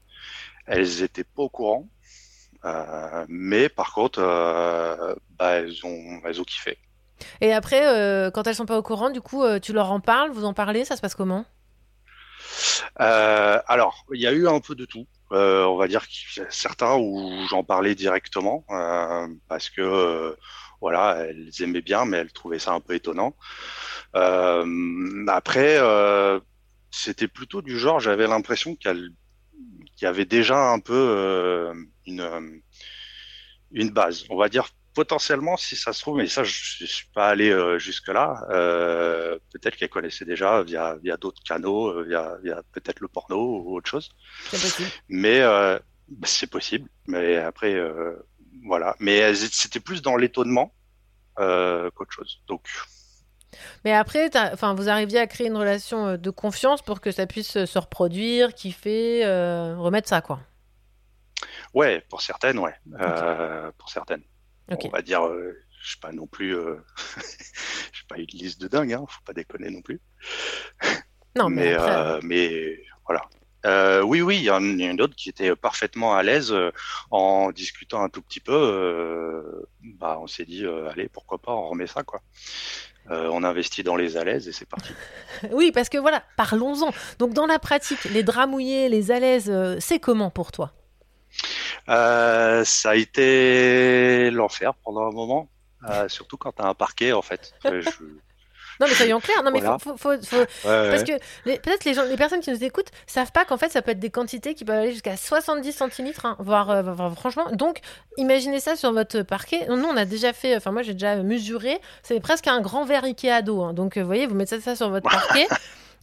Elles 0.65 1.01
étaient 1.01 1.23
pas 1.23 1.43
au 1.43 1.49
courant. 1.49 1.88
Euh, 2.65 3.25
mais 3.30 3.69
par 3.69 3.93
contre, 3.93 4.19
euh, 4.19 5.15
bah, 5.38 5.51
elles, 5.51 5.86
ont, 5.86 6.21
elles 6.25 6.41
ont 6.41 6.43
kiffé. 6.43 6.77
Et 7.41 7.53
après, 7.53 8.32
quand 8.34 8.47
elles 8.47 8.55
sont 8.55 8.65
pas 8.65 8.77
au 8.77 8.84
courant, 8.84 9.09
du 9.09 9.21
coup, 9.21 9.43
tu 9.59 9.73
leur 9.73 9.91
en 9.91 9.99
parles, 9.99 10.32
vous 10.32 10.45
en 10.45 10.53
parlez, 10.53 10.86
ça 10.86 10.95
se 10.95 11.01
passe 11.01 11.15
comment? 11.15 11.45
Alors, 12.95 14.05
il 14.13 14.21
y 14.21 14.27
a 14.27 14.32
eu 14.32 14.47
un 14.47 14.61
peu 14.61 14.75
de 14.75 14.86
tout. 14.86 15.05
On 15.32 15.77
va 15.77 15.88
dire 15.88 16.05
certains 16.49 16.95
où 16.97 17.45
j'en 17.49 17.63
parlais 17.63 17.95
directement 17.95 18.65
parce 19.47 19.69
que 19.69 20.36
voilà, 20.82 21.25
elles 21.27 21.51
aimaient 21.61 21.82
bien, 21.82 22.05
mais 22.05 22.17
elles 22.17 22.32
trouvaient 22.32 22.59
ça 22.59 22.71
un 22.73 22.80
peu 22.80 22.93
étonnant. 22.95 23.36
après, 24.13 25.80
c'était 26.91 27.27
plutôt 27.27 27.61
du 27.61 27.77
genre, 27.77 27.99
j'avais 27.99 28.27
l'impression 28.27 28.75
qu'il 28.75 29.13
y 30.01 30.05
avait 30.05 30.25
déjà 30.25 30.71
un 30.71 30.80
peu 30.80 30.93
euh, 30.93 31.73
une, 32.05 32.21
euh, 32.21 32.59
une 33.71 33.89
base. 33.89 34.25
On 34.30 34.38
va 34.38 34.49
dire 34.49 34.69
potentiellement, 35.00 35.58
si 35.58 35.76
ça 35.76 35.93
se 35.93 36.02
trouve, 36.02 36.18
mais 36.18 36.28
ça, 36.28 36.43
je 36.43 36.84
ne 36.84 36.88
suis 36.88 37.08
pas 37.14 37.28
allé 37.30 37.50
euh, 37.50 37.80
jusque-là, 37.80 38.45
peut-être 39.52 39.76
qu'elle 39.78 39.89
connaissait 39.89 40.26
déjà 40.26 40.64
via, 40.64 40.95
via 41.04 41.18
d'autres 41.18 41.41
canaux, 41.43 42.04
via, 42.04 42.38
via 42.43 42.62
peut-être 42.74 43.00
le 43.00 43.08
porno 43.08 43.62
ou 43.64 43.78
autre 43.78 43.89
chose. 43.89 44.10
C'est 44.50 44.62
possible. 44.62 44.89
Mais 45.08 45.39
bah, 45.39 46.28
c'est 46.28 46.50
possible. 46.50 46.89
Mais 47.08 47.38
après, 47.38 47.76
voilà. 48.66 48.95
Mais 49.00 49.34
c'était 49.36 49.80
plus 49.80 50.02
dans 50.02 50.18
l'étonnement 50.18 50.74
qu'autre 51.38 52.12
chose. 52.12 52.41
Donc, 52.47 52.68
mais 53.84 53.93
après, 53.93 54.30
enfin, 54.54 54.74
vous 54.74 54.89
arriviez 54.89 55.20
à 55.20 55.28
créer 55.28 55.47
une 55.47 55.58
relation 55.58 56.08
euh, 56.08 56.18
de 56.18 56.30
confiance 56.30 56.82
pour 56.82 57.02
que 57.02 57.12
ça 57.12 57.26
puisse 57.26 57.58
euh, 57.58 57.66
se 57.66 57.80
reproduire, 57.80 58.54
kiffer, 58.54 59.26
euh, 59.26 59.76
remettre 59.78 60.08
ça, 60.08 60.22
quoi. 60.22 60.39
Ouais, 61.74 62.04
pour 62.10 62.22
certaines, 62.22 62.60
ouais. 62.60 62.74
pour 63.78 63.89
certaines. 63.89 64.24
On 64.70 64.89
va 64.89 65.01
dire, 65.01 65.22
je 65.82 65.91
sais 65.91 65.99
pas 66.01 66.11
non 66.11 66.28
plus, 66.28 66.51
je 67.93 68.01
pas 68.07 68.17
une 68.17 68.26
liste 68.26 68.61
de 68.61 68.67
dingue, 68.67 68.93
hein, 68.93 69.05
faut 69.07 69.24
pas 69.26 69.34
déconner 69.34 69.70
non 69.70 69.82
plus. 69.82 70.01
Non, 71.36 71.49
mais, 71.49 71.76
mais, 72.24 72.80
voilà. 73.05 74.03
oui, 74.03 74.22
oui, 74.22 74.38
il 74.38 74.43
y 74.43 74.49
en 74.49 74.63
a 74.63 74.84
une 74.84 75.01
autre 75.01 75.15
qui 75.15 75.30
était 75.30 75.55
parfaitement 75.55 76.15
à 76.15 76.24
l'aise 76.24 76.53
en 77.11 77.51
discutant 77.51 78.03
un 78.03 78.09
tout 78.09 78.22
petit 78.22 78.39
peu. 78.39 79.63
bah, 79.99 80.17
on 80.20 80.28
s'est 80.28 80.45
dit, 80.45 80.65
allez, 80.65 81.07
pourquoi 81.07 81.38
pas, 81.38 81.53
on 81.53 81.70
remet 81.70 81.88
ça, 81.88 82.03
quoi. 82.03 82.22
Euh, 83.11 83.28
on 83.32 83.43
investit 83.43 83.82
dans 83.82 83.95
les 83.95 84.17
alaises 84.17 84.47
et 84.47 84.51
c'est 84.51 84.67
parti. 84.67 84.93
oui, 85.51 85.72
parce 85.72 85.89
que 85.89 85.97
voilà, 85.97 86.22
parlons-en. 86.38 86.91
Donc 87.17 87.34
dans 87.34 87.47
la 87.47 87.57
pratique, 87.57 88.03
les 88.05 88.22
draps 88.22 88.49
mouillés, 88.49 88.88
les 88.88 89.09
alaises, 89.11 89.49
euh, 89.49 89.78
c'est 89.80 89.99
comment 89.99 90.30
pour 90.30 90.51
toi? 90.51 90.74
Euh, 91.90 92.64
Ça 92.64 92.92
a 92.92 92.96
été 92.96 94.32
l'enfer 94.32 94.74
pendant 94.84 95.08
un 95.08 95.12
moment, 95.12 95.50
surtout 96.08 96.38
quand 96.38 96.54
tu 96.54 96.62
as 96.62 96.68
un 96.68 96.74
parquet 96.74 97.14
en 97.14 97.22
fait. 97.22 97.54
Non, 98.80 98.88
mais 98.88 98.94
soyons 98.94 99.20
clairs. 99.20 99.44
Non, 99.44 99.52
mais 99.52 99.60
faut, 99.60 99.94
parce 100.64 101.04
que 101.04 101.18
peut-être 101.44 101.84
les 101.84 101.94
gens, 101.94 102.04
les 102.04 102.16
personnes 102.16 102.40
qui 102.40 102.50
nous 102.50 102.64
écoutent 102.64 102.92
savent 103.08 103.32
pas 103.32 103.44
qu'en 103.44 103.58
fait, 103.58 103.70
ça 103.70 103.82
peut 103.82 103.92
être 103.92 104.00
des 104.00 104.10
quantités 104.10 104.56
qui 104.56 104.64
peuvent 104.64 104.80
aller 104.80 104.94
jusqu'à 104.94 105.18
70 105.18 105.74
centilitres, 105.74 106.26
hein, 106.26 106.38
voire, 106.40 106.82
voire, 106.84 107.14
franchement. 107.14 107.52
Donc, 107.52 107.82
imaginez 108.16 108.62
ça 108.62 108.78
sur 108.78 108.94
votre 108.94 109.24
parquet. 109.24 109.66
Nous, 109.68 109.84
on 109.84 109.98
a 109.98 110.06
déjà 110.06 110.32
fait. 110.32 110.56
Enfin, 110.56 110.72
moi, 110.72 110.82
j'ai 110.82 110.94
déjà 110.94 111.18
mesuré. 111.18 111.80
C'est 112.04 112.22
presque 112.22 112.48
un 112.48 112.62
grand 112.62 112.86
verre 112.86 113.04
Ikea 113.04 113.42
d'eau. 113.44 113.62
Hein. 113.64 113.74
Donc, 113.74 113.98
vous 113.98 114.06
voyez, 114.06 114.28
vous 114.28 114.36
mettez 114.36 114.62
ça 114.62 114.78
sur 114.78 114.90
votre 114.90 115.10
parquet. 115.10 115.48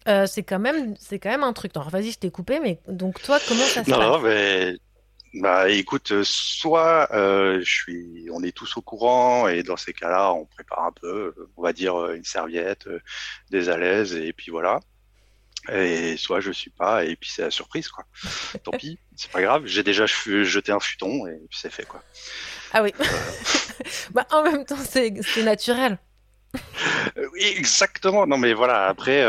Euh, 0.09 0.27
c'est 0.27 0.43
quand 0.43 0.59
même, 0.59 0.95
c'est 1.01 1.19
quand 1.19 1.31
même 1.31 1.43
un 1.43 1.53
truc. 1.55 1.73
Alors, 1.75 1.89
vas-y, 1.89 2.13
je 2.13 2.19
t'ai 2.19 2.31
coupé, 2.31 2.61
mais 2.61 2.79
donc 2.89 3.23
toi, 3.23 3.39
comment 3.49 3.65
ça 3.65 3.85
se 3.85 3.91
passe? 3.91 3.99
Non, 3.99 4.21
mais 4.21 4.77
bah 5.41 5.69
écoute, 5.69 6.13
euh, 6.13 6.23
soit 6.25 7.09
euh, 7.13 7.61
je 7.61 7.71
suis, 7.71 8.27
on 8.33 8.43
est 8.43 8.57
tous 8.57 8.79
au 8.79 8.81
courant 8.81 9.49
et 9.49 9.63
dans 9.63 9.77
ces 9.77 9.93
cas-là, 9.93 10.33
on 10.33 10.47
prépare 10.47 10.85
un 10.85 10.93
peu, 10.93 11.35
on 11.59 11.63
va 11.63 11.75
dire 11.75 11.95
euh, 12.01 12.15
une 12.15 12.25
serviette, 12.25 12.89
des 13.51 13.69
alaises 13.69 14.15
et 14.15 14.33
puis 14.33 14.51
voilà. 14.51 14.81
Et 15.71 16.17
soit 16.17 16.41
je 16.41 16.53
suis 16.53 16.71
pas 16.71 17.05
et 17.05 17.17
puis 17.17 17.29
c'est 17.29 17.43
la 17.43 17.51
surprise 17.51 17.89
quoi. 17.89 18.05
Tant 18.63 18.71
pis, 18.71 18.99
c'est 19.15 19.31
pas 19.31 19.43
grave. 19.43 19.67
J'ai 19.67 19.83
déjà 19.83 20.07
jeté 20.07 20.73
un 20.73 20.81
futon 20.81 21.27
et 21.27 21.39
puis 21.51 21.59
c'est 21.61 21.73
fait 21.73 21.85
quoi. 21.85 22.03
Ah 22.73 22.83
oui. 22.83 22.95
bah 24.13 24.27
en 24.31 24.43
même 24.43 24.65
temps 24.65 24.77
c'est 24.77 25.13
naturel. 25.43 25.99
oui 27.35 27.43
exactement. 27.57 28.27
Non 28.27 28.39
mais 28.39 28.55
voilà 28.55 28.87
après, 28.87 29.23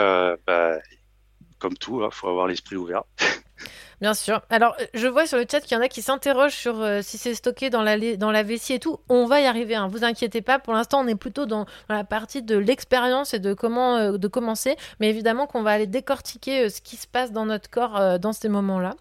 bah, 0.46 0.78
comme 1.60 1.76
tout, 1.76 2.02
il 2.02 2.06
hein, 2.06 2.12
faut 2.12 2.30
avoir 2.30 2.48
l'esprit 2.48 2.78
ouvert. 2.78 3.04
Bien 4.00 4.14
sûr. 4.14 4.42
Alors, 4.52 4.76
euh, 4.80 4.86
je 4.94 5.08
vois 5.08 5.26
sur 5.26 5.40
le 5.40 5.46
chat 5.50 5.60
qu'il 5.62 5.76
y 5.76 5.80
en 5.80 5.84
a 5.84 5.88
qui 5.88 6.04
s'interrogent 6.04 6.56
sur 6.56 6.82
euh, 6.82 7.02
si 7.02 7.18
c'est 7.18 7.34
stocké 7.34 7.72
dans 7.72 7.82
la, 7.82 8.44
vessie 8.44 8.74
et 8.74 8.80
tout. 8.80 9.00
On 9.10 9.26
va 9.26 9.42
y 9.42 9.46
arriver, 9.46 9.76
hein. 9.76 9.88
vous 9.88 10.04
inquiétez 10.04 10.42
pas. 10.42 10.60
Pour 10.60 10.74
l'instant, 10.74 11.02
on 11.04 11.08
est 11.08 11.16
plutôt 11.16 11.48
dans, 11.48 11.66
la 11.90 12.04
partie 12.04 12.44
de 12.44 12.58
l'expérience 12.58 13.34
et 13.34 13.40
de 13.40 13.56
comment 13.56 13.98
euh, 13.98 14.18
de 14.18 14.28
commencer. 14.28 14.76
Mais 15.00 15.10
évidemment 15.10 15.48
qu'on 15.48 15.64
va 15.64 15.72
aller 15.72 15.88
décortiquer 15.88 16.70
ce 16.70 16.82
qui 16.82 16.96
se 16.96 17.08
passe 17.08 17.32
dans 17.32 17.46
notre 17.46 17.70
corps 17.70 18.20
dans 18.20 18.34
ces 18.34 18.50
moments-là. 18.50 18.96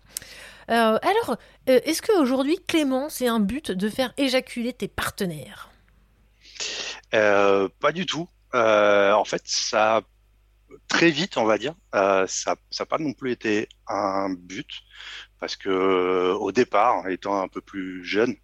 alors, 0.68 1.36
est-ce 1.66 2.00
qu'aujourd'hui, 2.02 2.58
Clément, 2.66 3.08
c'est 3.08 3.28
un 3.28 3.40
but 3.40 3.70
de 3.70 3.88
faire 3.88 4.12
éjaculer 4.16 4.72
tes 4.72 4.88
partenaires? 4.88 5.70
Pas 7.10 7.92
du 7.92 8.06
tout. 8.06 8.28
en 8.54 9.24
fait, 9.24 9.42
ça 9.44 10.00
très 10.88 11.10
vite, 11.10 11.36
on 11.36 11.44
va 11.44 11.58
dire. 11.58 11.74
Euh, 11.94 12.26
ça 12.26 12.56
n'a 12.78 12.86
pas 12.86 12.98
non 12.98 13.12
plus 13.12 13.32
été 13.32 13.68
un 13.88 14.30
but 14.30 14.70
parce 15.40 15.56
que 15.56 15.68
euh, 15.68 16.34
au 16.34 16.52
départ, 16.52 17.08
étant 17.08 17.40
un 17.40 17.48
peu 17.48 17.60
plus 17.60 18.04
jeune, 18.04 18.36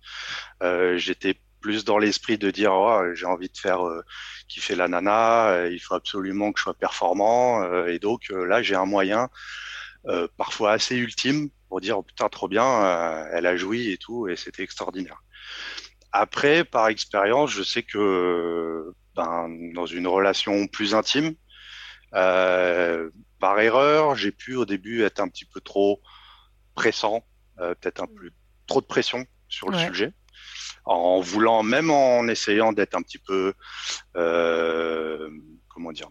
euh, 0.63 0.99
j'étais 0.99 1.41
plus 1.61 1.85
dans 1.85 1.99
l'esprit 1.99 2.39
de 2.39 2.51
dire 2.51 2.73
oh, 2.73 3.03
j'ai 3.15 3.27
envie 3.27 3.49
de 3.49 3.57
faire 3.57 3.81
kiffer 4.49 4.75
la 4.75 4.89
nana, 4.89 5.69
il 5.69 5.79
faut 5.79 5.95
absolument 5.95 6.53
que 6.53 6.59
je 6.59 6.65
sois 6.65 6.75
performant 6.75 7.87
et 7.87 8.01
donc 8.01 8.31
là 8.31 8.63
j'ai 8.63 8.75
un 8.75 8.85
moyen 8.85 9.31
parfois 10.37 10.73
assez 10.73 10.97
ultime 10.97 11.51
pour 11.69 11.81
dire 11.81 11.99
oh, 11.99 12.03
putain 12.03 12.29
trop 12.29 12.49
bien, 12.49 13.29
elle 13.33 13.47
a 13.47 13.57
joui 13.57 13.93
et 13.93 13.97
tout 13.97 14.27
et 14.27 14.35
c'était 14.35 14.65
extraordinaire. 14.65 15.23
Après, 16.11 16.65
par 16.65 16.89
expérience, 16.89 17.53
je 17.53 17.63
sais 17.63 17.85
que 17.85 18.93
ben, 19.15 19.49
dans 19.75 19.87
une 19.87 20.09
relation 20.09 20.67
plus 20.67 20.97
intime, 20.97 21.29
euh, 21.29 21.42
par 22.13 23.59
erreur, 23.59 24.15
j'ai 24.15 24.33
pu 24.33 24.55
au 24.55 24.65
début 24.65 25.03
être 25.03 25.21
un 25.21 25.29
petit 25.29 25.45
peu 25.45 25.61
trop 25.61 26.01
pressant, 26.75 27.25
euh, 27.59 27.75
peut-être 27.75 28.03
un 28.03 28.07
peu 28.07 28.31
trop 28.67 28.81
de 28.81 28.87
pression 28.87 29.27
sur 29.49 29.69
le 29.69 29.79
sujet, 29.79 30.13
en 30.85 31.21
voulant, 31.21 31.63
même 31.63 31.91
en 31.91 32.27
essayant 32.29 32.73
d'être 32.73 32.95
un 32.95 33.03
petit 33.03 33.19
peu, 33.19 33.53
euh, 34.17 35.29
comment 35.69 35.93
dire, 35.93 36.09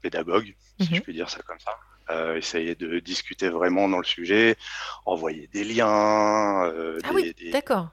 pédagogue, 0.00 0.54
si 0.80 0.86
je 0.86 0.94
mhm. 0.94 1.00
puis 1.00 1.12
dire 1.12 1.28
ça 1.28 1.40
comme 1.42 1.58
ça. 1.58 1.76
Euh, 2.10 2.36
essayer 2.36 2.74
de 2.74 2.98
discuter 2.98 3.48
vraiment 3.48 3.88
dans 3.88 3.98
le 3.98 4.04
sujet, 4.04 4.56
envoyer 5.06 5.48
des 5.54 5.64
liens. 5.64 6.66
Euh, 6.66 6.98
ah 7.02 7.10
oui, 7.14 7.34
d'accord. 7.50 7.88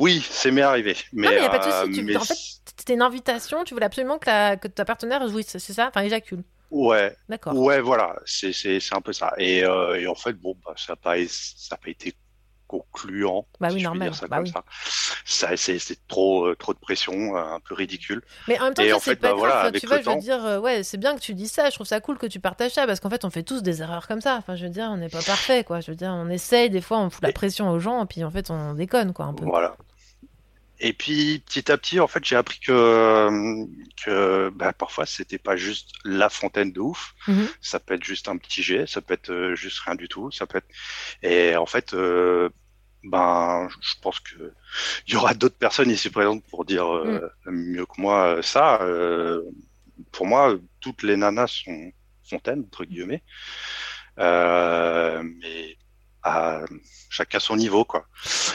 Oui, 0.00 0.26
c'est 0.28 0.50
m'est 0.50 0.62
arrivé. 0.62 0.96
Mais, 1.12 1.28
non, 1.28 1.30
mais 1.30 1.36
il 1.36 1.40
n'y 1.40 1.46
a 1.46 1.50
pas 1.50 1.58
de 1.58 1.88
souci. 1.88 2.04
Tu... 2.04 2.16
En 2.16 2.24
fait, 2.24 2.65
c'était 2.76 2.94
une 2.94 3.02
invitation, 3.02 3.64
tu 3.64 3.74
voulais 3.74 3.86
absolument 3.86 4.18
que, 4.18 4.26
la... 4.26 4.56
que 4.56 4.68
ta 4.68 4.84
partenaire 4.84 5.26
jouisse, 5.28 5.56
c'est 5.58 5.72
ça? 5.72 5.88
Enfin, 5.88 6.02
éjacule. 6.02 6.42
Ouais. 6.70 7.16
D'accord. 7.28 7.56
Ouais, 7.56 7.80
voilà, 7.80 8.16
c'est 8.24 8.52
un 8.92 9.00
peu 9.00 9.12
ça. 9.12 9.32
Et, 9.38 9.64
euh, 9.64 10.00
et, 10.00 10.06
en 10.06 10.14
fait, 10.14 10.32
bon, 10.32 10.56
bah, 10.64 10.74
ça 10.76 10.92
n'a 10.92 10.96
pas, 10.96 11.14
pas 11.14 11.90
été 11.90 12.14
concluant. 12.66 13.46
Bah 13.60 13.68
oui, 13.70 13.78
si 13.78 13.84
normal. 13.84 14.12
ça 14.12 14.26
bah 14.26 14.38
comme 14.38 14.46
ça. 14.48 14.64
ça 15.24 15.56
c'est 15.56 15.78
trop, 16.08 16.46
euh, 16.46 16.56
trop 16.56 16.74
de 16.74 16.78
pression, 16.80 17.36
euh, 17.36 17.54
un 17.54 17.60
peu 17.60 17.74
ridicule. 17.74 18.22
Mais 18.48 18.58
en 18.58 18.64
même 18.64 18.74
temps, 18.74 18.82
c'est 19.00 19.14
pas 19.14 19.28
bah, 19.28 19.36
grave. 19.36 19.38
Voilà, 19.38 19.70
tu 19.70 19.86
vois, 19.86 20.00
je 20.00 20.10
veux 20.10 20.16
dire, 20.16 20.60
ouais, 20.60 20.82
c'est 20.82 20.96
bien 20.96 21.14
que 21.14 21.20
tu 21.20 21.32
dis 21.34 21.46
ça. 21.46 21.70
Je 21.70 21.76
trouve 21.76 21.86
ça 21.86 22.00
cool 22.00 22.18
que 22.18 22.26
tu 22.26 22.40
partages 22.40 22.72
ça 22.72 22.84
parce 22.84 22.98
qu'en 22.98 23.10
fait, 23.10 23.24
on 23.24 23.30
fait 23.30 23.44
tous 23.44 23.62
des 23.62 23.82
erreurs 23.82 24.08
comme 24.08 24.20
ça. 24.20 24.34
Enfin, 24.36 24.56
je 24.56 24.64
veux 24.64 24.70
dire, 24.70 24.88
on 24.90 24.96
n'est 24.96 25.08
pas 25.08 25.22
parfait, 25.22 25.62
quoi. 25.62 25.80
Je 25.80 25.92
veux 25.92 25.96
dire, 25.96 26.10
on 26.10 26.28
essaye, 26.28 26.68
des 26.68 26.80
fois, 26.80 26.98
on 26.98 27.08
fout 27.08 27.22
la 27.22 27.32
pression 27.32 27.70
aux 27.70 27.78
gens, 27.78 28.02
et 28.02 28.06
puis 28.06 28.24
en 28.24 28.30
fait, 28.32 28.50
on 28.50 28.74
déconne, 28.74 29.12
quoi, 29.12 29.26
un 29.26 29.34
peu. 29.34 29.44
Voilà. 29.44 29.76
Et 30.78 30.92
puis 30.92 31.40
petit 31.40 31.70
à 31.72 31.78
petit, 31.78 32.00
en 32.00 32.06
fait, 32.08 32.24
j'ai 32.24 32.36
appris 32.36 32.60
que, 32.60 33.28
que 34.04 34.50
bah, 34.50 34.72
parfois 34.72 35.06
c'était 35.06 35.38
pas 35.38 35.56
juste 35.56 35.90
la 36.04 36.28
fontaine 36.28 36.72
de 36.72 36.80
ouf. 36.80 37.14
Mhm. 37.28 37.48
Ça 37.60 37.80
peut 37.80 37.94
être 37.94 38.04
juste 38.04 38.28
un 38.28 38.36
petit 38.38 38.62
jet, 38.62 38.86
ça 38.86 39.00
peut 39.02 39.14
être 39.14 39.30
euh, 39.30 39.54
juste 39.56 39.78
rien 39.80 39.94
du 39.94 40.08
tout. 40.08 40.30
Ça 40.30 40.46
peut 40.46 40.58
être. 40.58 40.68
Et 41.22 41.56
en 41.56 41.66
fait, 41.66 41.94
euh, 41.94 42.50
ben, 43.04 43.68
je 43.80 43.94
pense 44.02 44.20
que 44.20 44.54
il 45.06 45.14
y 45.14 45.16
aura 45.16 45.34
d'autres 45.34 45.58
personnes 45.58 45.90
ici 45.90 46.10
présentes 46.10 46.44
pour 46.46 46.64
dire 46.64 46.92
euh, 46.94 47.28
mieux 47.46 47.86
que 47.86 48.00
moi 48.00 48.40
ça. 48.42 48.82
Euh, 48.82 49.42
pour 50.12 50.26
moi, 50.26 50.56
toutes 50.80 51.02
les 51.02 51.16
nanas 51.16 51.48
sont 51.48 51.92
fontaines 52.28 52.60
entre 52.60 52.84
guillemets, 52.84 53.22
Euh, 54.18 55.22
mais 55.22 55.76
à 56.26 56.64
chacun 57.08 57.38
son 57.38 57.56
niveau, 57.56 57.84
quoi. 57.84 58.06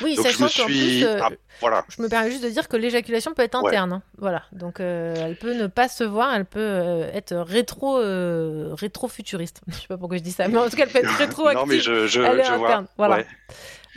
Oui, 0.04 0.16
Donc 0.16 0.28
je 0.28 0.32
sachant 0.34 0.44
me 0.44 0.50
suis, 0.50 1.00
plus, 1.00 1.06
euh, 1.06 1.20
ah, 1.24 1.30
voilà. 1.62 1.86
je 1.96 2.02
me 2.02 2.10
permets 2.10 2.30
juste 2.32 2.44
de 2.44 2.50
dire 2.50 2.68
que 2.68 2.76
l'éjaculation 2.78 3.34
peut 3.34 3.44
être 3.44 3.60
Ouais. 3.62 3.70
interne. 3.70 3.94
hein. 3.94 4.04
Voilà, 4.18 4.44
donc 4.52 4.80
euh, 4.80 5.16
elle 5.18 5.38
peut 5.38 5.54
ne 5.54 5.68
pas 5.68 5.88
se 5.88 6.04
voir, 6.04 6.34
elle 6.36 6.46
peut 6.46 6.60
euh, 6.60 7.10
être 7.14 7.36
rétro, 7.38 7.98
euh, 7.98 8.74
rétro-futuriste. 8.74 9.62
Je 9.68 9.74
sais 9.74 9.88
pas 9.88 9.98
pourquoi 9.98 10.18
je 10.18 10.24
dis 10.24 10.32
ça, 10.34 10.48
mais 10.48 10.58
en 10.58 10.70
tout 10.70 10.76
cas, 10.76 10.84
elle 10.84 10.92
peut 10.92 11.00
être 11.00 11.10
rétroactive. 11.18 11.60
non, 11.60 11.66
mais 11.66 11.80
je, 11.80 12.08
je, 12.08 12.22
elle 12.22 12.40
est 12.40 12.44
je 12.44 12.54
vois. 12.54 12.84
voilà. 12.98 13.18
Ouais. 13.18 13.28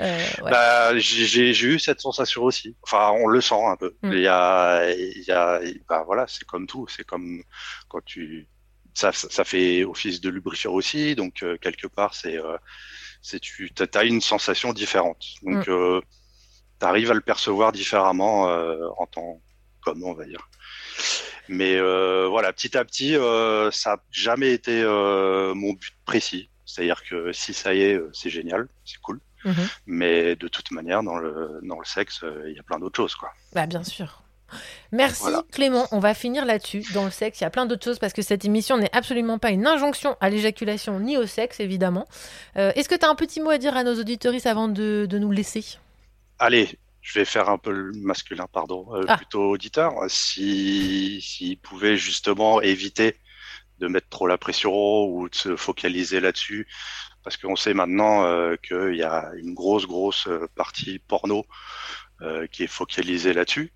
Euh, 0.00 0.18
ouais. 0.42 0.50
Bah, 0.50 0.98
j'ai 0.98 1.50
eu 1.50 1.78
cette 1.78 2.00
sensation 2.00 2.42
aussi. 2.42 2.76
Enfin, 2.82 3.10
on 3.12 3.26
le 3.28 3.40
sent 3.40 3.54
un 3.64 3.76
peu. 3.76 3.94
Mm. 4.02 4.12
Il 4.12 4.20
y 4.20 4.26
a, 4.28 4.90
y 4.92 5.30
a, 5.30 5.60
bah 5.88 6.02
voilà, 6.06 6.26
c'est 6.28 6.44
comme 6.44 6.66
tout. 6.66 6.86
C'est 6.88 7.04
comme 7.04 7.42
quand 7.88 8.04
tu, 8.04 8.48
ça, 8.92 9.12
ça 9.12 9.28
ça 9.30 9.44
fait 9.44 9.84
office 9.84 10.20
de 10.20 10.30
lubrifiant 10.30 10.72
aussi. 10.72 11.14
Donc 11.14 11.42
euh, 11.44 11.56
quelque 11.58 11.86
part, 11.86 12.14
c'est, 12.14 12.36
euh, 12.38 12.56
c'est 13.24 13.40
tu, 13.40 13.72
t'as 13.72 14.04
une 14.04 14.20
sensation 14.20 14.74
différente. 14.74 15.24
Donc, 15.42 15.66
euh, 15.68 16.02
t'arrives 16.78 17.10
à 17.10 17.14
le 17.14 17.22
percevoir 17.22 17.72
différemment 17.72 18.50
euh, 18.50 18.86
en 18.98 19.06
tant 19.06 19.40
qu'homme, 19.82 20.04
on 20.04 20.12
va 20.12 20.26
dire. 20.26 20.46
Mais 21.48 21.74
euh, 21.76 22.26
voilà, 22.28 22.52
petit 22.52 22.76
à 22.76 22.84
petit, 22.84 23.14
ça 23.72 23.96
n'a 23.96 24.02
jamais 24.10 24.52
été 24.52 24.84
mon 24.84 25.72
but 25.72 25.94
précis. 26.04 26.50
C'est-à-dire 26.66 27.02
que 27.02 27.32
si 27.32 27.54
ça 27.54 27.72
y 27.72 27.80
est, 27.80 28.00
c'est 28.12 28.30
génial, 28.30 28.68
c'est 28.84 29.00
cool. 29.00 29.20
Mhm. 29.46 29.68
Mais 29.86 30.36
de 30.36 30.48
toute 30.48 30.70
manière, 30.70 31.02
dans 31.02 31.16
le, 31.16 31.60
dans 31.62 31.78
le 31.78 31.84
sexe, 31.86 32.24
il 32.46 32.52
y 32.52 32.58
a 32.58 32.62
plein 32.62 32.78
d'autres 32.78 32.96
choses, 32.96 33.14
quoi. 33.14 33.30
Bah, 33.54 33.66
bien 33.66 33.84
sûr. 33.84 34.23
Merci 34.92 35.22
Voilà. 35.22 35.42
Clément, 35.52 35.86
on 35.90 35.98
va 35.98 36.14
finir 36.14 36.44
là-dessus. 36.44 36.84
Dans 36.92 37.04
le 37.04 37.10
sexe, 37.10 37.40
il 37.40 37.44
y 37.44 37.46
a 37.46 37.50
plein 37.50 37.66
d'autres 37.66 37.84
choses 37.84 37.98
parce 37.98 38.12
que 38.12 38.22
cette 38.22 38.44
émission 38.44 38.76
n'est 38.76 38.94
absolument 38.94 39.38
pas 39.38 39.50
une 39.50 39.66
injonction 39.66 40.16
à 40.20 40.30
l'éjaculation 40.30 41.00
ni 41.00 41.16
au 41.16 41.26
sexe, 41.26 41.60
évidemment. 41.60 42.06
Euh, 42.56 42.72
Est-ce 42.76 42.88
que 42.88 42.94
tu 42.94 43.04
as 43.04 43.08
un 43.08 43.14
petit 43.14 43.40
mot 43.40 43.50
à 43.50 43.58
dire 43.58 43.76
à 43.76 43.82
nos 43.84 43.98
auditoristes 43.98 44.46
avant 44.46 44.68
de, 44.68 45.06
de 45.08 45.18
nous 45.18 45.30
laisser? 45.32 45.64
Allez, 46.38 46.78
je 47.00 47.18
vais 47.18 47.24
faire 47.24 47.48
un 47.48 47.58
peu 47.58 47.72
le 47.72 47.92
masculin, 47.92 48.46
pardon, 48.52 48.86
euh, 48.94 49.04
Ah. 49.08 49.16
plutôt 49.16 49.50
auditeur. 49.50 49.92
Si, 50.08 51.20
s'ils 51.20 51.58
pouvaient 51.58 51.96
justement 51.96 52.60
éviter 52.60 53.16
de 53.80 53.88
mettre 53.88 54.08
trop 54.08 54.26
la 54.28 54.38
pression 54.38 55.04
ou 55.06 55.28
de 55.28 55.34
se 55.34 55.56
focaliser 55.56 56.20
là-dessus, 56.20 56.68
parce 57.24 57.36
qu'on 57.36 57.56
sait 57.56 57.74
maintenant 57.74 58.24
euh, 58.24 58.54
qu'il 58.56 58.94
y 58.94 59.02
a 59.02 59.30
une 59.36 59.54
grosse, 59.54 59.86
grosse 59.86 60.28
partie 60.54 60.98
porno 61.00 61.44
qui 62.52 62.62
est 62.62 62.68
focalisée 62.68 63.34
là-dessus. 63.34 63.70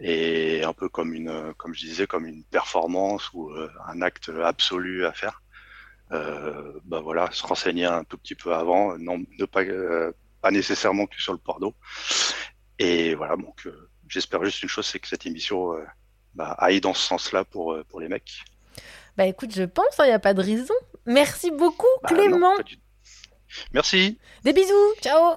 Et 0.00 0.62
un 0.64 0.72
peu 0.72 0.88
comme 0.88 1.12
une, 1.12 1.52
comme 1.56 1.74
je 1.74 1.80
disais, 1.80 2.06
comme 2.06 2.26
une 2.26 2.44
performance 2.44 3.30
ou 3.32 3.50
euh, 3.50 3.68
un 3.88 4.00
acte 4.02 4.30
absolu 4.44 5.04
à 5.06 5.12
faire. 5.12 5.42
Euh, 6.12 6.72
bah 6.84 7.00
voilà, 7.00 7.28
se 7.32 7.44
renseigner 7.46 7.84
un 7.84 8.04
tout 8.04 8.16
petit 8.16 8.34
peu 8.36 8.54
avant, 8.54 8.96
non, 8.98 9.18
ne 9.38 9.44
pas, 9.44 9.62
euh, 9.62 10.12
pas 10.40 10.50
nécessairement 10.50 11.06
que 11.06 11.20
sur 11.20 11.32
le 11.32 11.38
porno. 11.38 11.74
Et 12.78 13.14
voilà, 13.14 13.36
donc 13.36 13.66
euh, 13.66 13.90
j'espère 14.08 14.44
juste 14.44 14.62
une 14.62 14.68
chose, 14.68 14.86
c'est 14.86 15.00
que 15.00 15.08
cette 15.08 15.26
émission 15.26 15.74
bah, 16.34 16.52
aille 16.58 16.80
dans 16.80 16.94
ce 16.94 17.02
sens-là 17.02 17.44
pour, 17.44 17.76
pour 17.88 18.00
les 18.00 18.08
mecs. 18.08 18.44
Bah 19.16 19.26
écoute, 19.26 19.52
je 19.52 19.64
pense, 19.64 19.96
il 19.98 20.04
n'y 20.04 20.12
a 20.12 20.18
pas 20.20 20.32
de 20.32 20.40
raison. 20.42 20.74
Merci 21.04 21.50
beaucoup 21.50 21.86
Bah, 22.02 22.10
Clément. 22.10 22.38
non, 22.38 22.56
pas 22.56 22.62
du- 22.62 22.78
Merci. 23.72 24.18
Des 24.44 24.52
bisous, 24.52 24.94
ciao 25.02 25.36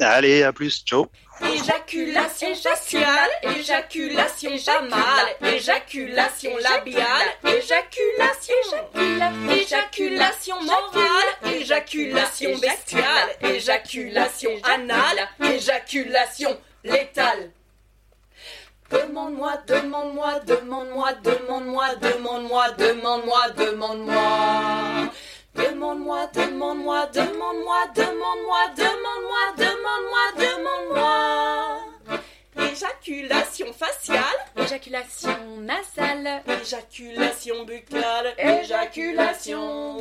Allez, 0.00 0.42
à 0.42 0.52
plus. 0.52 0.84
Ciao. 0.84 1.06
Éjaculation 1.40 2.54
faciale, 2.54 3.30
éjaculation 3.56 4.50
pas 4.66 4.80
mal, 4.82 5.54
éjaculation 5.54 6.50
labiale, 6.58 7.28
éjaculation, 7.44 8.54
éjaculation 9.50 10.62
morale, 10.62 11.54
éjaculation 11.54 12.58
bestiale, 12.58 13.30
éjaculation 13.42 14.50
anale, 14.64 15.28
éjaculation 15.54 16.58
létale. 16.82 17.52
Demande-moi, 18.90 19.62
demande-moi, 19.66 20.40
demande-moi, 20.40 21.12
demande-moi, 21.22 21.94
demande-moi, 21.96 22.70
demande-moi, 22.72 23.50
demande-moi. 23.50 25.12
Demande-moi, 25.58 26.26
demande-moi, 26.32 27.06
demande-moi, 27.06 27.86
demande-moi, 27.94 28.62
demande-moi, 28.76 29.44
demande-moi, 29.56 30.24
demande-moi. 30.38 31.78
Éjaculation 32.72 33.72
faciale, 33.72 34.22
éjaculation 34.56 35.36
nasale, 35.60 36.42
éjaculation 36.62 37.64
buccale, 37.64 38.34
éjaculation. 38.38 40.00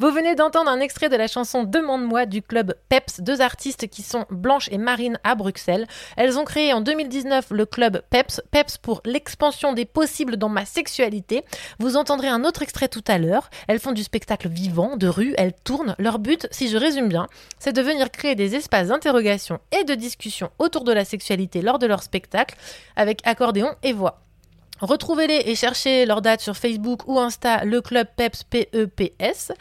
Vous 0.00 0.12
venez 0.12 0.34
d'entendre 0.34 0.70
un 0.70 0.80
extrait 0.80 1.10
de 1.10 1.16
la 1.16 1.26
chanson 1.26 1.62
Demande-moi 1.62 2.24
du 2.24 2.40
club 2.40 2.74
PEPS, 2.88 3.20
deux 3.20 3.42
artistes 3.42 3.86
qui 3.86 4.00
sont 4.00 4.24
Blanche 4.30 4.70
et 4.72 4.78
Marine 4.78 5.18
à 5.24 5.34
Bruxelles. 5.34 5.86
Elles 6.16 6.38
ont 6.38 6.44
créé 6.46 6.72
en 6.72 6.80
2019 6.80 7.48
le 7.50 7.66
club 7.66 8.00
PEPS, 8.08 8.40
PEPS 8.50 8.78
pour 8.78 9.02
l'expansion 9.04 9.74
des 9.74 9.84
possibles 9.84 10.38
dans 10.38 10.48
ma 10.48 10.64
sexualité. 10.64 11.44
Vous 11.80 11.98
entendrez 11.98 12.28
un 12.28 12.44
autre 12.44 12.62
extrait 12.62 12.88
tout 12.88 13.04
à 13.08 13.18
l'heure. 13.18 13.50
Elles 13.68 13.78
font 13.78 13.92
du 13.92 14.02
spectacle 14.02 14.48
vivant, 14.48 14.96
de 14.96 15.06
rue, 15.06 15.34
elles 15.36 15.52
tournent. 15.52 15.94
Leur 15.98 16.18
but, 16.18 16.48
si 16.50 16.70
je 16.70 16.78
résume 16.78 17.10
bien, 17.10 17.26
c'est 17.58 17.74
de 17.74 17.82
venir 17.82 18.10
créer 18.10 18.34
des 18.34 18.54
espaces 18.54 18.88
d'interrogation 18.88 19.58
et 19.78 19.84
de 19.84 19.94
discussion 19.94 20.48
autour 20.58 20.84
de 20.84 20.92
la 20.94 21.04
sexualité 21.04 21.60
lors 21.60 21.78
de 21.78 21.86
leur 21.86 22.02
spectacle 22.02 22.56
avec 22.96 23.20
accordéon 23.26 23.74
et 23.82 23.92
voix. 23.92 24.22
Retrouvez-les 24.80 25.42
et 25.46 25.54
cherchez 25.54 26.06
leur 26.06 26.22
date 26.22 26.40
sur 26.40 26.56
Facebook 26.56 27.06
ou 27.06 27.18
Insta, 27.18 27.64
le 27.64 27.80
club 27.80 28.06
PEPS 28.16 28.44
P-E-P-S. 28.44 29.52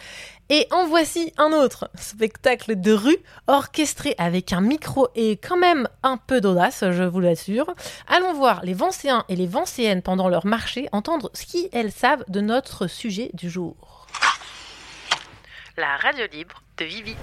Et 0.52 0.66
en 0.72 0.88
voici 0.88 1.32
un 1.38 1.52
autre 1.52 1.92
spectacle 1.96 2.80
de 2.80 2.94
rue 2.94 3.18
orchestré 3.48 4.16
avec 4.18 4.52
un 4.54 4.62
micro 4.62 5.10
et 5.16 5.38
quand 5.38 5.58
même 5.58 5.88
un 6.02 6.18
peu 6.18 6.42
d'audace, 6.42 6.84
je 6.90 7.04
vous 7.04 7.20
l'assure. 7.20 7.76
Allons 8.08 8.34
voir 8.34 8.64
les 8.64 8.74
Vancéens 8.74 9.26
et 9.30 9.36
les 9.36 9.46
Vancéennes 9.46 10.02
pendant 10.02 10.28
leur 10.28 10.48
marché, 10.48 10.88
entendre 10.92 11.30
ce 11.34 11.46
qu'elles 11.46 11.92
savent 11.92 12.24
de 12.30 12.42
notre 12.42 12.88
sujet 12.88 13.30
du 13.34 13.50
jour. 13.50 14.08
La 15.78 15.98
radio 15.98 16.26
libre 16.32 16.64
de 16.80 16.86
Vivi. 16.86 17.16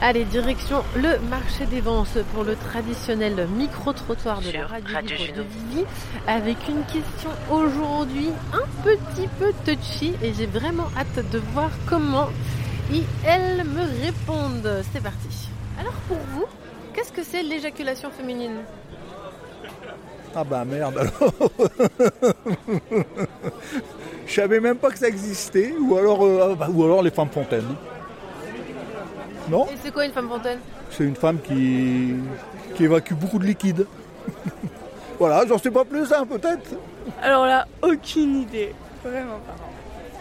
Allez, 0.00 0.24
direction 0.24 0.82
le 0.96 1.18
marché 1.28 1.66
des 1.66 1.80
Vances 1.80 2.18
pour 2.32 2.42
le 2.42 2.56
traditionnel 2.56 3.46
micro-trottoir 3.56 4.40
de 4.40 4.50
la 4.50 4.66
radio, 4.66 4.88
de. 5.36 5.42
Vivi, 5.42 5.84
avec 6.26 6.56
une 6.68 6.84
question 6.84 7.30
aujourd'hui 7.50 8.30
un 8.52 8.66
petit 8.82 9.28
peu 9.38 9.52
touchy 9.64 10.14
et 10.22 10.32
j'ai 10.34 10.46
vraiment 10.46 10.88
hâte 10.96 11.30
de 11.30 11.38
voir 11.52 11.70
comment 11.86 12.28
ils, 12.92 13.04
elles 13.26 13.64
me 13.64 13.82
répondent. 14.04 14.82
C'est 14.92 15.02
parti. 15.02 15.48
Alors 15.78 15.94
pour 16.08 16.18
vous, 16.32 16.46
qu'est-ce 16.92 17.12
que 17.12 17.22
c'est 17.22 17.42
l'éjaculation 17.42 18.10
féminine? 18.10 18.58
Ah 20.34 20.42
bah 20.42 20.64
merde 20.64 20.98
alors 20.98 21.32
Je 24.26 24.32
savais 24.32 24.58
même 24.58 24.78
pas 24.78 24.90
que 24.90 24.98
ça 24.98 25.06
existait, 25.06 25.72
ou 25.78 25.96
alors, 25.96 26.24
euh, 26.24 26.50
ah 26.52 26.54
bah, 26.56 26.68
ou 26.72 26.82
alors 26.82 27.02
les 27.02 27.10
femmes 27.10 27.28
fontaines. 27.28 27.76
Non 29.48 29.66
Et 29.66 29.76
c'est 29.82 29.92
quoi 29.92 30.04
une 30.06 30.12
femme 30.12 30.28
fontaine 30.28 30.58
C'est 30.90 31.04
une 31.04 31.16
femme 31.16 31.38
qui, 31.40 32.14
qui 32.74 32.84
évacue 32.84 33.14
beaucoup 33.14 33.38
de 33.38 33.44
liquide. 33.44 33.86
voilà, 35.18 35.44
j'en 35.46 35.58
sais 35.58 35.70
pas 35.70 35.84
plus, 35.84 36.10
hein, 36.12 36.24
peut-être. 36.26 36.70
Alors 37.22 37.44
là, 37.46 37.66
aucune 37.82 38.42
idée. 38.42 38.74
Vraiment 39.04 39.38
pas. 39.46 39.54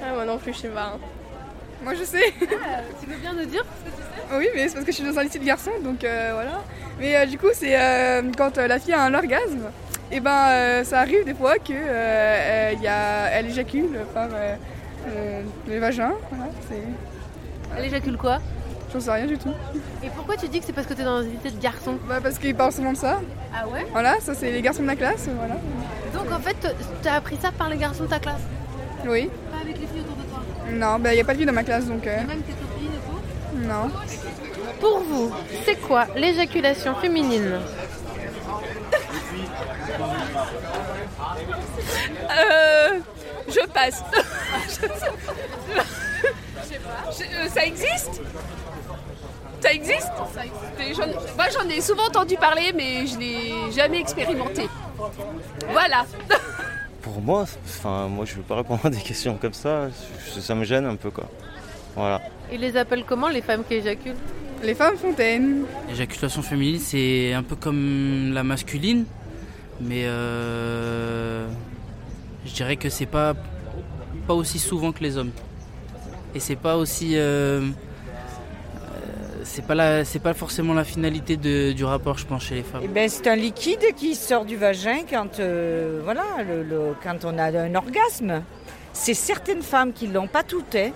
Ah, 0.06 0.14
moi 0.14 0.26
non 0.26 0.38
plus, 0.38 0.54
je 0.54 0.60
sais 0.60 0.68
pas. 0.68 0.94
hein. 0.96 1.00
Moi 1.84 1.94
je 1.96 2.04
sais. 2.04 2.34
Tu 2.40 3.06
veux 3.10 3.18
bien 3.22 3.34
nous 3.34 3.46
dire 3.46 3.64
ce 3.64 3.90
que 3.90 3.96
tu 3.96 4.02
sais 4.02 4.38
oui, 4.38 4.48
mais 4.56 4.68
c'est 4.68 4.74
parce 4.76 4.86
que 4.86 4.92
je 4.92 4.98
suis 4.98 5.06
dans 5.06 5.20
un 5.20 5.24
lycée 5.24 5.38
de 5.38 5.44
garçons, 5.46 5.72
donc 5.84 6.04
euh, 6.04 6.32
voilà. 6.34 6.62
Mais 7.00 7.16
euh, 7.16 7.26
du 7.26 7.38
coup, 7.38 7.50
c'est 7.54 7.78
euh, 7.80 8.22
quand 8.38 8.58
euh, 8.58 8.68
la 8.68 8.80
fille 8.80 8.94
a 8.94 9.02
un 9.04 9.14
orgasme, 9.14 9.70
et 10.12 10.20
ben 10.22 10.48
euh, 10.50 10.84
ça 10.86 11.02
arrive 11.02 11.24
des 11.26 11.34
fois 11.34 11.56
que 11.60 11.74
euh, 11.74 12.72
euh, 12.72 12.74
y 12.82 12.88
a, 12.88 13.28
elle 13.32 13.48
éjacule 13.48 14.00
par 14.14 14.30
euh, 14.34 14.56
euh, 15.10 15.42
le 15.68 15.80
vagin. 15.80 16.14
Voilà, 16.32 16.52
c'est. 16.70 17.78
Elle 17.78 17.86
éjacule 17.86 18.18
quoi 18.18 18.40
J'en 18.94 19.00
sais 19.00 19.12
rien 19.12 19.26
du 19.26 19.38
tout. 19.40 19.52
Et 20.04 20.10
pourquoi 20.10 20.38
tu 20.38 20.48
dis 20.48 20.60
que 20.60 20.66
c'est 20.68 20.74
parce 20.74 20.86
que 20.86 20.94
t'es 20.94 21.04
dans 21.04 21.16
un 21.18 21.24
lycée 21.24 21.50
de 21.52 21.60
garçons 21.60 21.98
Bah, 22.08 22.20
parce 22.22 22.38
qu'ils 22.38 22.54
parlent 22.56 22.72
souvent 22.72 22.94
de 22.94 22.98
ça. 22.98 23.20
Ah 23.56 23.68
ouais 23.68 23.86
Voilà, 23.92 24.20
ça 24.22 24.34
c'est 24.36 24.52
les 24.52 24.62
garçons 24.62 24.84
de 24.84 24.88
la 24.88 24.96
classe, 24.96 25.28
voilà. 25.36 25.56
Donc 26.14 26.32
en 26.32 26.40
fait, 26.40 26.56
t'as 27.02 27.14
appris 27.16 27.38
ça 27.42 27.52
par 27.52 27.70
les 27.70 27.78
garçons 27.78 28.04
de 28.04 28.10
ta 28.10 28.20
classe 28.20 28.42
Oui. 29.06 29.30
Pas 29.52 29.58
avec 29.62 29.80
les 29.80 29.88
filles 29.88 30.02
autour 30.02 30.16
de 30.18 30.24
toi 30.30 30.40
Non, 30.72 31.00
bah 31.00 31.14
y 31.16 31.20
a 31.22 31.24
pas 31.24 31.34
de 31.34 31.38
fille 31.40 31.48
dans 31.48 31.54
ma 31.54 31.64
classe, 31.64 31.86
donc. 31.88 32.06
euh, 32.06 32.18
Même 32.28 32.42
tes 32.42 32.54
copines 32.54 32.88
et 32.94 33.60
tout 33.60 33.68
non. 33.68 33.90
Pour 34.80 35.00
vous, 35.00 35.34
c'est 35.66 35.76
quoi 35.82 36.06
l'éjaculation 36.16 36.94
féminine 36.96 37.60
Euh, 42.32 43.00
je 43.48 43.66
passe. 43.68 44.04
Je- 47.18 47.24
euh, 47.36 47.50
ça 47.54 47.66
existe? 47.66 48.22
Ça 49.64 49.72
existe? 49.72 50.12
Moi 51.38 51.46
j'en 51.54 51.70
ai 51.70 51.80
souvent 51.80 52.08
entendu 52.08 52.36
parler 52.36 52.74
mais 52.76 53.08
je 53.08 53.18
l'ai 53.18 53.72
jamais 53.72 54.02
expérimenté. 54.02 54.68
Voilà. 55.72 56.06
Pour 57.02 57.22
moi, 57.22 57.46
enfin, 57.66 58.10
moi 58.10 58.26
je 58.26 58.36
veux 58.36 58.42
pas 58.42 58.58
répondre 58.58 58.86
à 58.86 58.90
des 58.90 59.00
questions 59.00 59.38
comme 59.38 59.54
ça, 59.54 59.88
ça 60.38 60.54
me 60.56 60.66
gêne 60.66 60.86
un 60.86 60.98
peu 60.98 61.12
quoi. 61.12 61.30
Voilà. 61.96 62.22
Ils 62.52 62.60
les 62.60 62.76
appellent 62.76 63.06
comment 63.06 63.30
les 63.30 63.42
femmes 63.42 63.64
qui 63.66 63.76
éjaculent? 63.76 64.18
Les 64.62 64.76
femmes 64.76 64.98
fontaines. 64.98 65.64
L'éjaculation 65.88 66.42
féminine, 66.42 66.80
c'est 66.80 67.32
un 67.34 67.44
peu 67.44 67.56
comme 67.56 68.32
la 68.34 68.44
masculine, 68.44 69.06
mais 69.80 70.04
euh, 70.06 71.48
je 72.46 72.54
dirais 72.54 72.76
que 72.76 72.90
c'est 72.90 73.06
pas, 73.06 73.34
pas 74.28 74.34
aussi 74.34 74.60
souvent 74.60 74.92
que 74.92 75.04
les 75.04 75.18
hommes. 75.18 75.32
Et 76.36 76.42
c'est 76.42 76.58
pas 76.58 76.76
aussi. 76.76 77.14
euh, 77.16 77.70
c'est 79.54 79.66
pas, 79.66 79.76
la, 79.76 80.04
c'est 80.04 80.20
pas 80.20 80.34
forcément 80.34 80.74
la 80.74 80.84
finalité 80.84 81.38
de- 81.38 81.74
du 81.74 81.86
rapport, 81.86 82.18
je 82.18 82.26
pense, 82.26 82.44
chez 82.44 82.56
les 82.56 82.64
femmes. 82.64 82.82
Eh 82.84 82.88
ben, 82.88 83.08
c'est 83.08 83.28
un 83.28 83.36
liquide 83.36 83.86
qui 83.96 84.16
sort 84.16 84.46
du 84.46 84.58
vagin 84.58 85.02
quand, 85.10 85.40
euh, 85.40 86.02
voilà, 86.04 86.24
le- 86.48 86.64
le- 86.64 86.96
quand 87.04 87.24
on 87.26 87.38
a 87.38 87.46
un 87.60 87.76
orgasme. 87.76 88.42
C'est 88.94 89.14
certaines 89.14 89.62
femmes 89.62 89.94
qui 89.94 90.08
l'ont, 90.08 90.28
pas 90.28 90.44
toutes, 90.44 90.76
hein. 90.76 90.90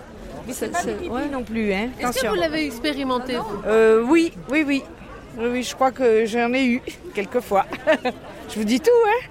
Mais 0.47 0.53
c'est 0.53 0.71
pas 0.71 0.83
ouais. 0.83 1.27
non 1.31 1.43
plus, 1.43 1.71
hein. 1.71 1.89
Est-ce 1.99 2.21
que 2.21 2.27
vous 2.27 2.35
l'avez 2.35 2.65
expérimenté 2.65 3.35
vous 3.35 3.61
Euh, 3.67 4.01
oui, 4.07 4.33
oui, 4.49 4.63
oui. 4.65 4.83
Oui, 5.37 5.45
oui, 5.51 5.63
je 5.63 5.75
crois 5.75 5.91
que 5.91 6.25
j'en 6.25 6.51
ai 6.53 6.65
eu 6.65 6.81
quelques 7.13 7.41
fois. 7.41 7.65
je 8.49 8.55
vous 8.55 8.63
dis 8.65 8.79
tout, 8.79 8.89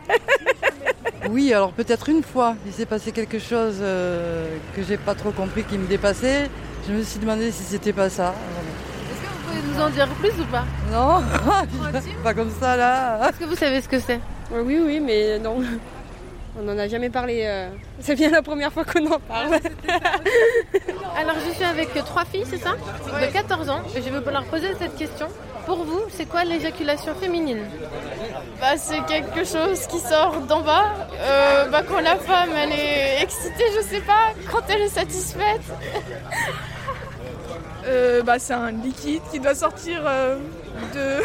hein. 0.08 0.14
Oui, 1.30 1.52
alors 1.52 1.72
peut-être 1.72 2.08
une 2.08 2.22
fois, 2.22 2.54
il 2.64 2.72
s'est 2.72 2.86
passé 2.86 3.10
quelque 3.10 3.40
chose 3.40 3.78
euh, 3.80 4.46
que 4.76 4.82
j'ai 4.84 4.96
pas 4.96 5.16
trop 5.16 5.32
compris 5.32 5.64
qui 5.64 5.76
me 5.78 5.86
dépassait. 5.88 6.48
Je 6.88 6.92
me 6.92 7.02
suis 7.02 7.18
demandé 7.18 7.50
si 7.50 7.64
c'était 7.64 7.92
pas 7.92 8.08
ça. 8.08 8.32
Vous 9.76 9.82
en 9.82 9.90
dire 9.90 10.08
plus 10.20 10.30
ou 10.40 10.44
pas? 10.46 10.64
Non, 10.90 11.22
pas 12.24 12.32
comme 12.32 12.50
ça 12.50 12.76
là. 12.76 13.28
Est-ce 13.28 13.38
que 13.38 13.44
vous 13.44 13.56
savez 13.56 13.82
ce 13.82 13.88
que 13.88 14.00
c'est? 14.00 14.20
Euh, 14.52 14.62
Oui, 14.64 14.80
oui, 14.82 15.00
mais 15.00 15.38
non. 15.38 15.58
On 16.58 16.62
n'en 16.62 16.78
a 16.78 16.88
jamais 16.88 17.10
parlé. 17.10 17.42
euh, 17.44 17.68
C'est 18.00 18.14
bien 18.14 18.30
la 18.30 18.40
première 18.40 18.72
fois 18.72 18.84
qu'on 18.86 19.04
en 19.06 19.18
parle. 19.20 19.50
Alors 21.18 21.36
je 21.46 21.52
suis 21.54 21.64
avec 21.64 21.92
trois 22.06 22.24
filles, 22.24 22.44
c'est 22.48 22.56
ça? 22.56 22.70
De 22.72 23.30
14 23.32 23.68
ans. 23.68 23.80
Et 23.94 24.00
je 24.00 24.08
vais 24.08 24.32
leur 24.32 24.44
poser 24.44 24.68
cette 24.78 24.96
question. 24.96 25.26
Pour 25.66 25.84
vous, 25.84 26.00
c'est 26.10 26.24
quoi 26.26 26.44
l'éjaculation 26.44 27.14
féminine? 27.14 27.64
Bah, 28.60 28.76
c'est 28.78 29.04
quelque 29.04 29.44
chose 29.44 29.86
qui 29.88 29.98
sort 29.98 30.40
d'en 30.48 30.62
bas. 30.62 30.84
Euh, 31.20 31.68
bah, 31.68 31.82
quand 31.86 32.00
la 32.00 32.16
femme 32.16 32.50
elle 32.56 32.72
est 32.72 33.22
excitée, 33.22 33.64
je 33.76 33.82
sais 33.82 34.00
pas, 34.00 34.32
quand 34.50 34.62
elle 34.70 34.82
est 34.82 34.88
satisfaite. 34.88 35.60
Euh, 37.87 38.22
bah, 38.22 38.39
c'est 38.39 38.55
un 38.55 38.72
liquide 38.72 39.22
qui 39.30 39.41
doit 39.41 39.55
sortir 39.55 40.03
euh, 40.05 40.39
de. 40.95 41.22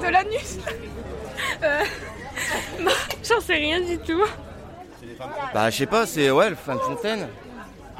de 0.00 0.08
l'anus. 0.10 0.58
Euh, 1.62 1.84
non, 2.80 2.92
j'en 3.22 3.40
sais 3.40 3.54
rien 3.54 3.80
du 3.80 3.98
tout. 3.98 4.24
Bah 5.52 5.70
je 5.70 5.76
sais 5.76 5.86
pas, 5.86 6.06
c'est 6.06 6.30
ouais, 6.30 6.50
le 6.50 6.56
fin 6.56 6.74
de 6.74 6.80
fontaine. 6.80 7.28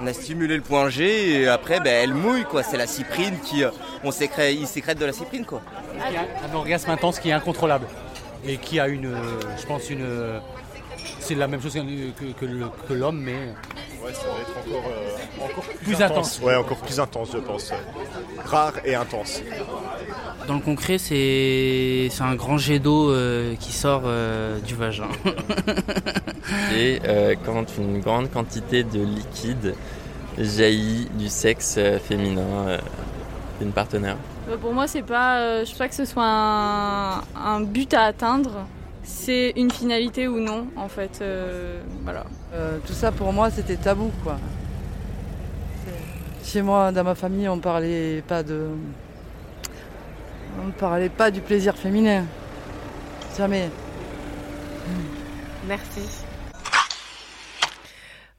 On 0.00 0.06
a 0.06 0.12
stimulé 0.14 0.56
le 0.56 0.62
point 0.62 0.88
G 0.88 1.42
et 1.42 1.48
après 1.48 1.78
ben, 1.80 1.92
elle 1.92 2.14
mouille 2.14 2.44
quoi, 2.44 2.62
c'est 2.62 2.78
la 2.78 2.86
cyprine 2.86 3.38
qui 3.40 3.64
euh, 3.64 3.70
on 4.02 4.10
sécrète, 4.10 4.56
il 4.58 4.66
sécrète 4.66 4.98
de 4.98 5.04
la 5.04 5.12
cyprine 5.12 5.44
quoi. 5.44 5.60
Il 6.08 6.14
y 6.14 6.16
a 6.16 6.22
un 6.22 6.54
orgasme 6.54 6.90
intense 6.90 7.20
qui 7.20 7.28
est 7.28 7.32
incontrôlable 7.32 7.86
et 8.46 8.56
qui 8.56 8.80
a 8.80 8.88
une, 8.88 9.06
euh, 9.12 9.40
je 9.58 9.66
pense 9.66 9.90
une, 9.90 10.02
euh, 10.02 10.38
c'est 11.20 11.34
la 11.34 11.46
même 11.46 11.60
chose 11.62 11.74
que, 11.74 11.80
que- 11.80 12.32
que 12.38 12.44
le- 12.46 12.66
que 12.88 12.94
l'homme 12.94 13.20
mais 13.20 13.54
Ouais, 14.02 14.14
ça 14.14 14.28
va 14.28 14.40
être 14.40 14.56
encore, 14.66 14.90
euh, 14.90 15.44
encore 15.44 15.64
Plus 15.82 16.00
intense. 16.02 16.40
Ouais, 16.42 16.56
encore 16.56 16.78
plus 16.78 16.98
intense, 16.98 17.28
je 17.34 17.38
pense. 17.38 17.70
Rare 18.46 18.72
et 18.86 18.94
intense. 18.94 19.42
Dans 20.48 20.54
le 20.54 20.60
concret, 20.60 20.96
c'est 20.96 22.08
c'est 22.10 22.22
un 22.22 22.34
grand 22.34 22.56
jet 22.56 22.78
d'eau 22.78 23.10
euh, 23.10 23.54
qui 23.56 23.72
sort 23.72 24.02
euh, 24.06 24.58
du 24.60 24.74
vagin. 24.74 25.08
Et 26.74 27.00
euh, 27.04 27.34
quand 27.44 27.66
une 27.78 28.00
grande 28.00 28.30
quantité 28.30 28.82
de 28.84 29.00
liquide 29.02 29.74
jaillit 30.38 31.08
du 31.14 31.28
sexe 31.28 31.74
euh, 31.78 31.98
féminin 31.98 32.40
euh, 32.68 32.78
d'une 33.60 33.72
partenaire. 33.72 34.16
Pour 34.62 34.72
moi, 34.72 34.86
c'est 34.88 35.02
pas. 35.02 35.38
euh, 35.40 35.64
je 35.64 35.70
pense 35.70 35.78
pas 35.78 35.88
que 35.88 35.94
ce 35.94 36.04
soit 36.06 36.24
un, 36.26 37.20
un 37.36 37.60
but 37.60 37.92
à 37.94 38.04
atteindre. 38.04 38.66
C'est 39.02 39.52
une 39.56 39.70
finalité 39.70 40.28
ou 40.28 40.40
non, 40.40 40.66
en 40.76 40.88
fait. 40.88 41.20
euh, 41.22 41.80
voilà. 42.04 42.24
Euh, 42.54 42.78
tout 42.86 42.92
ça 42.92 43.12
pour 43.12 43.32
moi 43.32 43.50
c'était 43.50 43.76
tabou 43.76 44.10
quoi. 44.22 44.38
Chez 46.42 46.62
moi, 46.62 46.90
dans 46.90 47.04
ma 47.04 47.14
famille, 47.14 47.48
on 47.48 47.58
parlait 47.60 48.22
pas 48.26 48.42
de. 48.42 48.68
On 50.60 50.66
ne 50.66 50.72
parlait 50.72 51.08
pas 51.08 51.30
du 51.30 51.40
plaisir 51.40 51.76
féminin. 51.76 52.24
Jamais. 53.36 53.70
Merci. 55.68 56.19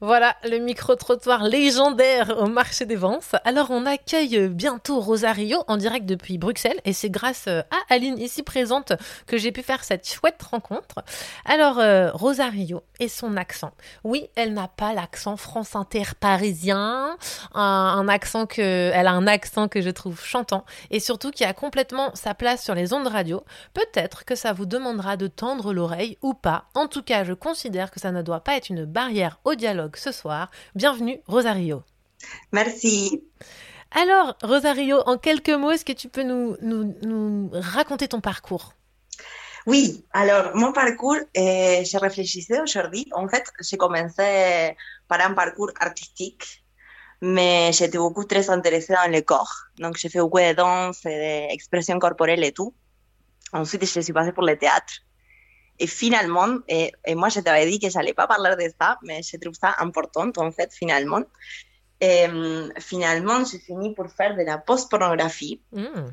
Voilà 0.04 0.34
le 0.42 0.58
micro-trottoir 0.58 1.44
légendaire 1.44 2.36
au 2.40 2.48
marché 2.48 2.86
des 2.86 2.96
Vents. 2.96 3.20
Alors 3.44 3.70
on 3.70 3.86
accueille 3.86 4.48
bientôt 4.48 4.98
Rosario 4.98 5.62
en 5.68 5.76
direct 5.76 6.06
depuis 6.06 6.38
Bruxelles 6.38 6.80
et 6.84 6.92
c'est 6.92 7.08
grâce 7.08 7.46
à 7.46 7.64
Aline 7.88 8.18
ici 8.18 8.42
présente 8.42 8.94
que 9.28 9.38
j'ai 9.38 9.52
pu 9.52 9.62
faire 9.62 9.84
cette 9.84 10.08
chouette 10.08 10.42
rencontre. 10.42 10.96
Alors 11.44 11.78
euh, 11.78 12.10
Rosario 12.10 12.82
et 12.98 13.06
son 13.06 13.36
accent. 13.36 13.70
Oui, 14.02 14.28
elle 14.34 14.54
n'a 14.54 14.66
pas 14.66 14.92
l'accent 14.92 15.36
France 15.36 15.76
Inter 15.76 16.16
parisien, 16.18 17.16
accent 17.54 18.46
que 18.46 18.90
elle 18.92 19.06
a 19.06 19.12
un 19.12 19.28
accent 19.28 19.68
que 19.68 19.80
je 19.80 19.90
trouve 19.90 20.20
chantant 20.20 20.64
et 20.90 20.98
surtout 20.98 21.30
qui 21.30 21.44
a 21.44 21.52
complètement 21.52 22.10
sa 22.14 22.34
place 22.34 22.64
sur 22.64 22.74
les 22.74 22.92
ondes 22.92 23.06
radio. 23.06 23.44
Peut-être 23.72 24.24
que 24.24 24.34
ça 24.34 24.52
vous 24.52 24.66
demandera 24.66 25.16
de 25.16 25.28
tendre 25.28 25.72
l'oreille 25.72 26.18
ou 26.22 26.34
pas. 26.34 26.64
En 26.74 26.88
tout 26.88 27.04
cas, 27.04 27.22
je 27.22 27.34
considère 27.34 27.92
que 27.92 28.00
ça 28.00 28.10
ne 28.10 28.22
doit 28.22 28.40
pas 28.40 28.56
être 28.56 28.68
une 28.68 28.84
barrière 28.84 29.38
au 29.44 29.54
dialogue 29.54 29.91
ce 29.96 30.12
soir. 30.12 30.50
Bienvenue 30.74 31.20
Rosario. 31.26 31.82
Merci. 32.52 33.24
Alors 33.90 34.36
Rosario, 34.42 35.00
en 35.06 35.18
quelques 35.18 35.50
mots, 35.50 35.70
est-ce 35.70 35.84
que 35.84 35.92
tu 35.92 36.08
peux 36.08 36.22
nous, 36.22 36.56
nous, 36.62 36.94
nous 37.02 37.50
raconter 37.52 38.08
ton 38.08 38.20
parcours? 38.20 38.74
Oui, 39.66 40.04
alors 40.12 40.56
mon 40.56 40.72
parcours, 40.72 41.18
eh, 41.34 41.84
je 41.84 41.96
réfléchissais 41.96 42.60
aujourd'hui. 42.60 43.06
En 43.12 43.28
fait, 43.28 43.44
j'ai 43.60 43.76
commencé 43.76 44.76
par 45.06 45.20
un 45.20 45.34
parcours 45.34 45.70
artistique, 45.78 46.64
mais 47.20 47.70
j'étais 47.72 47.98
beaucoup 47.98 48.24
très 48.24 48.50
intéressée 48.50 48.94
dans 48.94 49.10
le 49.10 49.20
corps. 49.20 49.54
Donc, 49.78 49.96
j'ai 49.98 50.08
fait 50.08 50.18
beaucoup 50.18 50.38
de 50.38 50.52
danse, 50.54 51.02
d'expression 51.02 51.98
corporelle 52.00 52.42
et 52.42 52.52
tout. 52.52 52.74
Ensuite, 53.52 53.84
je 53.84 54.00
suis 54.00 54.12
passée 54.12 54.32
pour 54.32 54.44
le 54.44 54.56
théâtre. 54.58 54.94
Et 55.78 55.86
finalement, 55.86 56.58
et, 56.68 56.92
et 57.04 57.14
moi, 57.14 57.28
je 57.28 57.40
t'avais 57.40 57.68
dit 57.68 57.78
que 57.78 57.90
j'allais 57.90 58.14
pas 58.14 58.26
parler 58.26 58.54
de 58.56 58.72
ça, 58.80 58.98
mais 59.02 59.20
je 59.22 59.36
trouve 59.38 59.54
ça 59.54 59.74
important, 59.78 60.30
en 60.36 60.50
fait, 60.52 60.72
finalement. 60.72 61.22
Et, 62.02 62.26
finalement, 62.80 63.44
j'ai 63.44 63.60
fini 63.60 63.94
pour 63.94 64.10
faire 64.10 64.36
de 64.36 64.42
la 64.42 64.58
post-pornographie 64.58 65.60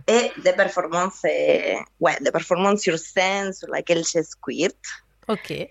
et 0.07 0.31
des 0.43 0.53
performances, 0.53 1.23
ouais, 1.23 2.17
des 2.21 2.31
performances 2.31 2.81
sur 2.81 2.99
scène 2.99 3.51
sur 3.53 3.69
laquelle 3.69 4.03
je 4.05 4.21
squirt. 4.21 4.75
Ok. 5.27 5.49
Et, 5.49 5.69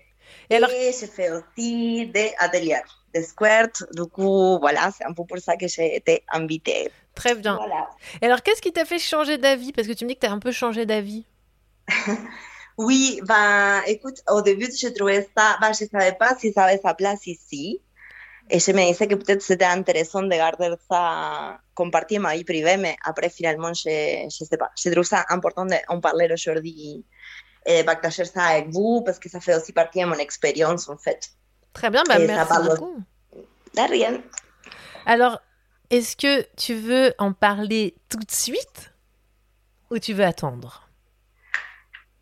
j'ai 0.49 1.07
fait 1.07 1.31
aussi 1.31 2.07
des 2.07 2.33
ateliers 2.37 2.81
de 3.15 3.21
squirt. 3.21 3.83
Du 3.93 4.05
coup, 4.07 4.59
voilà, 4.59 4.91
c'est 4.91 5.05
un 5.05 5.13
peu 5.13 5.23
pour 5.23 5.37
ça 5.37 5.55
que 5.55 5.69
j'ai 5.69 5.95
été 5.95 6.23
invitée. 6.33 6.91
Très 7.15 7.35
bien. 7.35 7.55
Voilà. 7.55 7.89
Et 8.21 8.25
alors, 8.25 8.43
qu'est-ce 8.43 8.61
qui 8.61 8.73
t'a 8.73 8.83
fait 8.83 8.99
changer 8.99 9.37
d'avis? 9.37 9.71
Parce 9.71 9.87
que 9.87 9.93
tu 9.93 10.03
me 10.03 10.09
dis 10.09 10.15
que 10.15 10.21
tu 10.21 10.27
as 10.27 10.33
un 10.33 10.39
peu 10.39 10.51
changé 10.51 10.85
d'avis. 10.85 11.25
Oui, 12.81 13.19
ben, 13.27 13.81
écoute, 13.87 14.19
au 14.29 14.41
début, 14.41 14.69
je 14.71 14.87
trouvais 14.87 15.27
ça, 15.37 15.57
ben, 15.59 15.73
je 15.73 15.83
savais 15.85 16.13
pas 16.13 16.33
si 16.39 16.53
ça 16.53 16.63
avait 16.63 16.79
sa 16.81 16.93
place 16.93 17.27
ici. 17.27 17.81
Et 18.49 18.57
je 18.59 18.71
me 18.71 18.83
disais 18.89 19.05
que 19.05 19.15
peut-être 19.15 19.41
c'était 19.41 19.65
intéressant 19.65 20.23
de 20.23 20.29
garder 20.29 20.73
ça, 20.89 21.59
compartir 21.75 22.21
ma 22.21 22.35
vie 22.37 22.45
privée, 22.45 22.77
mais 22.77 22.95
après, 23.03 23.29
finalement, 23.29 23.73
je, 23.73 24.25
je 24.33 24.45
sais 24.45 24.57
pas. 24.57 24.71
Je 24.81 24.89
trouve 24.91 25.03
ça 25.03 25.25
important 25.29 25.65
d'en 25.65 25.99
parler 25.99 26.29
aujourd'hui 26.31 27.03
et 27.65 27.81
de 27.81 27.85
partager 27.85 28.23
ça 28.25 28.43
avec 28.43 28.69
vous, 28.69 29.03
parce 29.05 29.19
que 29.19 29.29
ça 29.29 29.41
fait 29.41 29.55
aussi 29.55 29.73
partie 29.73 29.99
de 29.99 30.05
mon 30.05 30.15
expérience, 30.17 30.87
en 30.87 30.97
fait. 30.97 31.29
Très 31.73 31.89
bien, 31.89 32.03
Et 32.05 32.07
ça 32.07 32.17
merci 32.19 32.47
parle- 32.49 32.69
beaucoup. 32.69 33.03
De 33.75 33.81
rien. 33.91 34.23
Alors, 35.05 35.39
est-ce 35.91 36.15
que 36.15 36.47
tu 36.55 36.73
veux 36.75 37.13
en 37.19 37.33
parler 37.33 37.93
tout 38.07 38.17
de 38.19 38.31
suite 38.31 38.93
ou 39.91 39.99
tu 39.99 40.13
veux 40.13 40.23
attendre? 40.25 40.88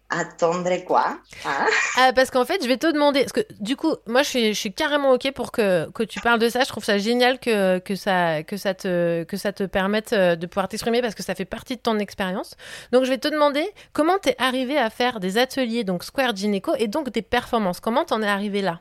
Attendre 0.09 0.73
quoi 0.85 1.19
hein? 1.45 1.65
Ah, 1.97 2.13
Parce 2.15 2.31
qu'en 2.31 2.45
fait, 2.45 2.63
je 2.63 2.67
vais 2.69 2.77
te 2.77 2.87
demander, 2.91 3.21
parce 3.21 3.33
que 3.33 3.41
du 3.59 3.75
coup, 3.75 3.93
moi, 4.05 4.23
je 4.23 4.29
suis, 4.29 4.53
je 4.53 4.59
suis 4.59 4.73
carrément 4.73 5.11
OK 5.11 5.29
pour 5.33 5.51
que, 5.51 5.89
que 5.91 6.03
tu 6.03 6.21
parles 6.21 6.39
de 6.39 6.47
ça. 6.47 6.61
Je 6.63 6.69
trouve 6.69 6.83
ça 6.85 6.97
génial 6.97 7.39
que, 7.39 7.79
que, 7.79 7.95
ça, 7.95 8.41
que, 8.43 8.55
ça, 8.55 8.73
te, 8.73 9.23
que 9.23 9.35
ça 9.35 9.51
te 9.51 9.63
permette 9.63 10.13
euh, 10.13 10.37
de 10.37 10.45
pouvoir 10.45 10.69
t'exprimer 10.69 11.01
parce 11.01 11.13
que 11.13 11.23
ça 11.23 11.35
fait 11.35 11.43
partie 11.45 11.75
de 11.75 11.81
ton 11.81 11.99
expérience. 11.99 12.55
Donc, 12.93 13.03
je 13.03 13.09
vais 13.09 13.17
te 13.17 13.27
demander 13.27 13.67
comment 13.91 14.17
tu 14.17 14.29
es 14.29 14.35
arrivé 14.39 14.77
à 14.77 14.89
faire 14.89 15.19
des 15.19 15.37
ateliers, 15.37 15.83
donc 15.83 16.05
Square 16.05 16.35
Gineco, 16.35 16.73
et 16.77 16.87
donc 16.87 17.09
des 17.09 17.21
performances? 17.21 17.81
Comment 17.81 18.05
t'en 18.05 18.21
es 18.21 18.27
arrivé 18.27 18.61
là? 18.61 18.79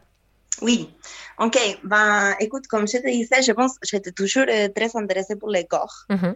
Oui, 0.63 0.89
ok. 1.39 1.59
Ben, 1.83 2.35
écoute, 2.39 2.69
comme 2.69 2.87
je 2.87 2.99
te 2.99 3.07
disais, 3.11 3.43
je 3.43 3.51
pense 3.53 3.73
que 3.81 3.87
j'étais 3.91 4.13
toujours 4.13 4.47
euh, 4.49 4.69
très 4.69 4.97
intéressée 4.97 5.35
pour 5.37 5.51
le 5.51 5.63
corps, 5.65 6.05
Mhm. 6.09 6.35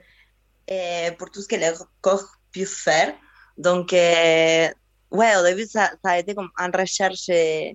et 0.69 1.11
pour 1.17 1.31
tout 1.31 1.41
ce 1.43 1.49
que 1.49 1.57
le 1.57 1.73
corps 2.01 2.25
peut 2.53 2.65
faire. 2.65 3.15
Donc, 3.57 3.93
euh, 3.93 4.69
ouais, 5.11 5.37
au 5.37 5.43
début, 5.45 5.67
ça, 5.67 5.91
ça 6.05 6.11
a 6.13 6.19
été 6.19 6.35
comme 6.35 6.51
en 6.59 6.71
recherche, 6.71 7.27
je 7.27 7.75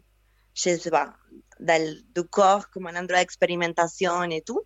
sais 0.53 0.91
pas, 0.91 1.13
del- 1.59 2.01
du 2.15 2.23
corps 2.23 2.69
comme 2.71 2.87
un 2.87 2.95
endroit 2.95 3.19
d'expérimentation 3.19 4.23
et 4.23 4.41
tout. 4.41 4.61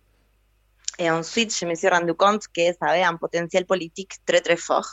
Et 0.98 1.10
ensuite, 1.10 1.56
je 1.56 1.64
me 1.66 1.74
suis 1.74 1.88
rendu 1.88 2.14
compte 2.14 2.44
que 2.54 2.72
ça 2.78 2.86
avait 2.90 3.02
un 3.02 3.16
potentiel 3.16 3.64
politique 3.66 4.12
très, 4.26 4.40
très 4.40 4.56
fort. 4.56 4.88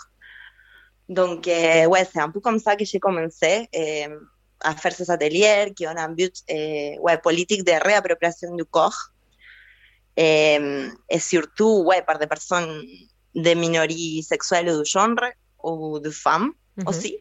Donc, 1.10 1.48
euh, 1.48 1.86
ouais, 1.86 2.06
c'est 2.12 2.20
un 2.20 2.30
peu 2.32 2.40
comme 2.40 2.60
ça 2.60 2.76
que 2.76 2.86
j'ai 2.86 3.00
commencé 3.00 3.68
euh, 3.76 4.20
à 4.62 4.76
faire 4.76 4.94
ces 4.94 5.10
ateliers 5.10 5.74
qui 5.76 5.88
ont 5.88 5.96
un 5.98 6.10
but 6.10 6.36
euh, 6.50 6.98
ouais, 7.00 7.18
politique 7.18 7.64
de 7.64 7.72
réappropriation 7.72 8.56
du 8.56 8.66
corps. 8.66 8.98
Et, 10.16 10.58
et 11.10 11.20
surtout, 11.20 11.84
ouais, 11.86 12.02
par 12.02 12.18
des 12.20 12.28
personnes 12.28 12.84
de 13.36 13.54
minories 13.54 14.24
sexuelles 14.24 14.70
ou 14.70 14.80
de 14.80 14.84
genre, 14.86 15.16
ou 15.64 16.00
de 16.00 16.10
femmes 16.10 16.52
Mhm. 16.78 16.88
aussi. 16.88 17.18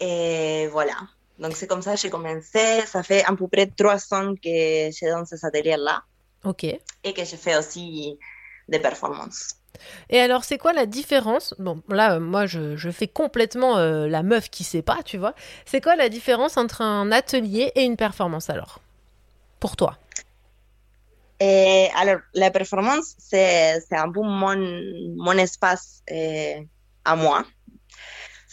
Et 0.00 0.68
voilà. 0.68 0.94
Donc, 1.38 1.56
c'est 1.56 1.66
comme 1.66 1.82
ça 1.82 1.94
que 1.94 2.00
j'ai 2.00 2.10
commencé. 2.10 2.82
Ça 2.86 3.02
fait 3.02 3.24
à 3.24 3.34
peu 3.34 3.48
près 3.48 3.66
trois 3.66 3.96
ans 4.14 4.34
que 4.34 4.48
je 4.92 5.10
donne 5.12 5.26
ces 5.26 5.44
ateliers-là 5.44 6.02
Ok. 6.44 6.64
et 7.04 7.14
que 7.14 7.24
je 7.24 7.36
fais 7.36 7.56
aussi 7.56 8.18
des 8.68 8.80
performances. 8.80 9.54
Et 10.10 10.20
alors, 10.20 10.44
c'est 10.44 10.58
quoi 10.58 10.72
la 10.72 10.86
différence? 10.86 11.54
Bon, 11.58 11.82
là, 11.88 12.14
euh, 12.16 12.20
moi, 12.20 12.46
je, 12.46 12.76
je 12.76 12.90
fais 12.90 13.08
complètement 13.08 13.76
euh, 13.78 14.06
la 14.08 14.22
meuf 14.22 14.50
qui 14.50 14.64
sait 14.64 14.82
pas, 14.82 15.02
tu 15.04 15.18
vois. 15.18 15.34
C'est 15.66 15.80
quoi 15.80 15.96
la 15.96 16.08
différence 16.08 16.56
entre 16.56 16.82
un 16.82 17.10
atelier 17.12 17.72
et 17.74 17.82
une 17.84 17.96
performance 17.96 18.50
alors? 18.50 18.80
Pour 19.60 19.76
toi 19.76 19.98
Et 21.40 21.88
alors, 21.96 22.20
la 22.34 22.50
performance, 22.50 23.14
c'est 23.18 23.80
c'est 23.88 23.96
un 23.96 24.10
peu 24.10 24.20
mon, 24.22 24.56
mon 25.16 25.32
espace 25.38 26.02
euh, 26.10 26.60
à 27.04 27.16
moi. 27.16 27.44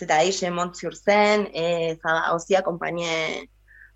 C'est-à-dire, 0.01 0.31
je 0.31 0.47
monte 0.47 0.75
sur 0.75 0.95
scène 0.95 1.45
et 1.53 1.95
ça 2.03 2.11
va 2.11 2.35
aussi 2.35 2.55
accompagner 2.55 3.47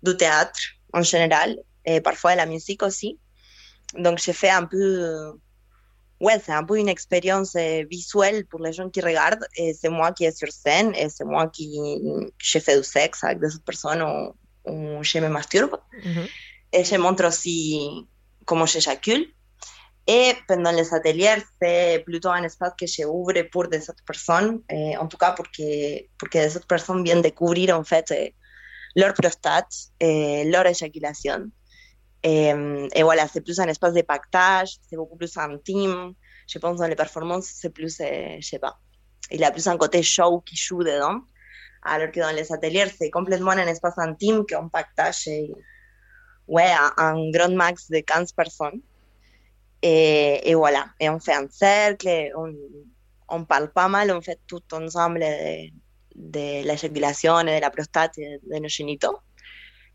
du 0.04 0.16
théâtre 0.16 0.60
en 0.92 1.02
général 1.02 1.56
et 1.84 2.00
parfois 2.00 2.32
de 2.32 2.36
la 2.36 2.46
musique 2.46 2.84
aussi. 2.84 3.18
Donc, 3.98 4.20
je 4.20 4.30
fais 4.30 4.50
un 4.50 4.66
peu. 4.66 5.32
Ouais, 6.20 6.40
c'est 6.44 6.52
un 6.52 6.62
peu 6.62 6.78
une 6.78 6.88
expérience 6.88 7.56
euh, 7.56 7.84
visuelle 7.90 8.46
pour 8.46 8.60
les 8.60 8.72
gens 8.72 8.88
qui 8.88 9.00
regardent. 9.00 9.46
Et 9.56 9.74
c'est 9.74 9.88
moi 9.88 10.12
qui 10.12 10.24
est 10.24 10.36
sur 10.38 10.50
scène 10.52 10.94
et 10.94 11.08
c'est 11.08 11.24
moi 11.24 11.48
qui 11.48 11.76
je 12.38 12.58
fais 12.60 12.76
du 12.78 12.84
sexe 12.84 13.24
avec 13.24 13.40
des 13.40 13.54
autres 13.56 13.64
personnes 13.64 14.02
ou, 14.02 14.70
ou 14.70 15.02
je 15.02 15.18
me 15.18 15.28
masturbe. 15.28 15.76
Et 16.72 16.84
je 16.84 16.96
montre 16.96 17.26
aussi 17.26 18.06
comment 18.44 18.66
j'éjacule. 18.66 19.26
Et 20.06 20.34
pendant 20.46 20.70
les 20.70 20.94
ateliers, 20.94 21.42
c'est 21.60 22.02
plutôt 22.04 22.28
un 22.28 22.44
espace 22.44 22.74
que 22.78 22.86
j'ouvre 22.86 23.42
pour 23.50 23.66
des 23.66 23.90
autres 23.90 24.04
personnes, 24.06 24.62
eh, 24.70 24.96
en 24.96 25.08
tout 25.08 25.16
cas 25.16 25.32
pour 25.32 25.46
que, 25.50 26.06
pour 26.16 26.28
que 26.28 26.38
des 26.38 26.56
autres 26.56 26.66
personnes 26.68 27.02
viennent 27.02 27.22
découvrir 27.22 27.76
en 27.76 27.82
fait 27.82 28.08
eh, 28.12 28.34
leur 28.94 29.14
prostate, 29.14 29.72
eh, 29.98 30.44
leur 30.44 30.64
éjaculation. 30.66 31.50
Et, 32.22 32.52
et 32.94 33.02
voilà, 33.02 33.26
c'est 33.28 33.40
plus 33.40 33.58
un 33.58 33.66
espace 33.66 33.94
de 33.94 34.02
pactage, 34.02 34.76
c'est 34.88 34.96
beaucoup 34.96 35.16
plus 35.16 35.36
intime. 35.36 36.12
Je 36.48 36.58
pense 36.58 36.78
dans 36.78 36.86
les 36.86 36.96
performances, 36.96 37.50
c'est 37.54 37.70
plus, 37.70 38.00
eh, 38.00 38.38
je 38.40 38.48
sais 38.48 38.58
pas, 38.60 38.78
il 39.30 39.40
y 39.40 39.44
a 39.44 39.50
plus 39.50 39.66
un 39.66 39.76
côté 39.76 40.02
show 40.02 40.40
qui 40.40 40.56
joue 40.56 40.82
dedans. 40.84 41.20
Alors 41.82 42.10
que 42.10 42.20
dans 42.20 42.34
les 42.34 42.52
ateliers, 42.52 42.86
c'est 42.96 43.10
complètement 43.10 43.52
un 43.52 43.66
espace 43.66 43.98
intime 43.98 44.44
qu'on 44.48 44.68
partage 44.68 45.26
eh, 45.26 45.52
ouais, 46.46 46.70
un, 46.70 46.92
un 46.96 47.30
grand 47.30 47.54
max 47.54 47.90
de 47.90 47.98
15 47.98 48.32
personnes. 48.32 48.80
Et, 49.82 50.50
et 50.50 50.54
voilà, 50.54 50.86
et 50.98 51.08
on 51.08 51.18
fait 51.20 51.34
un 51.34 51.46
cercle, 51.50 52.08
et 52.08 52.32
on, 52.36 52.52
on 53.28 53.44
parle 53.44 53.70
pas 53.72 53.88
mal, 53.88 54.10
on 54.10 54.20
fait 54.20 54.40
tout 54.46 54.62
ensemble 54.72 55.20
de, 55.20 55.68
de 56.14 56.66
l'éjaculation 56.66 57.42
de 57.42 57.60
la 57.60 57.70
prostate 57.70 58.16
de 58.16 58.58
nos 58.58 58.68
génitaux. 58.68 59.18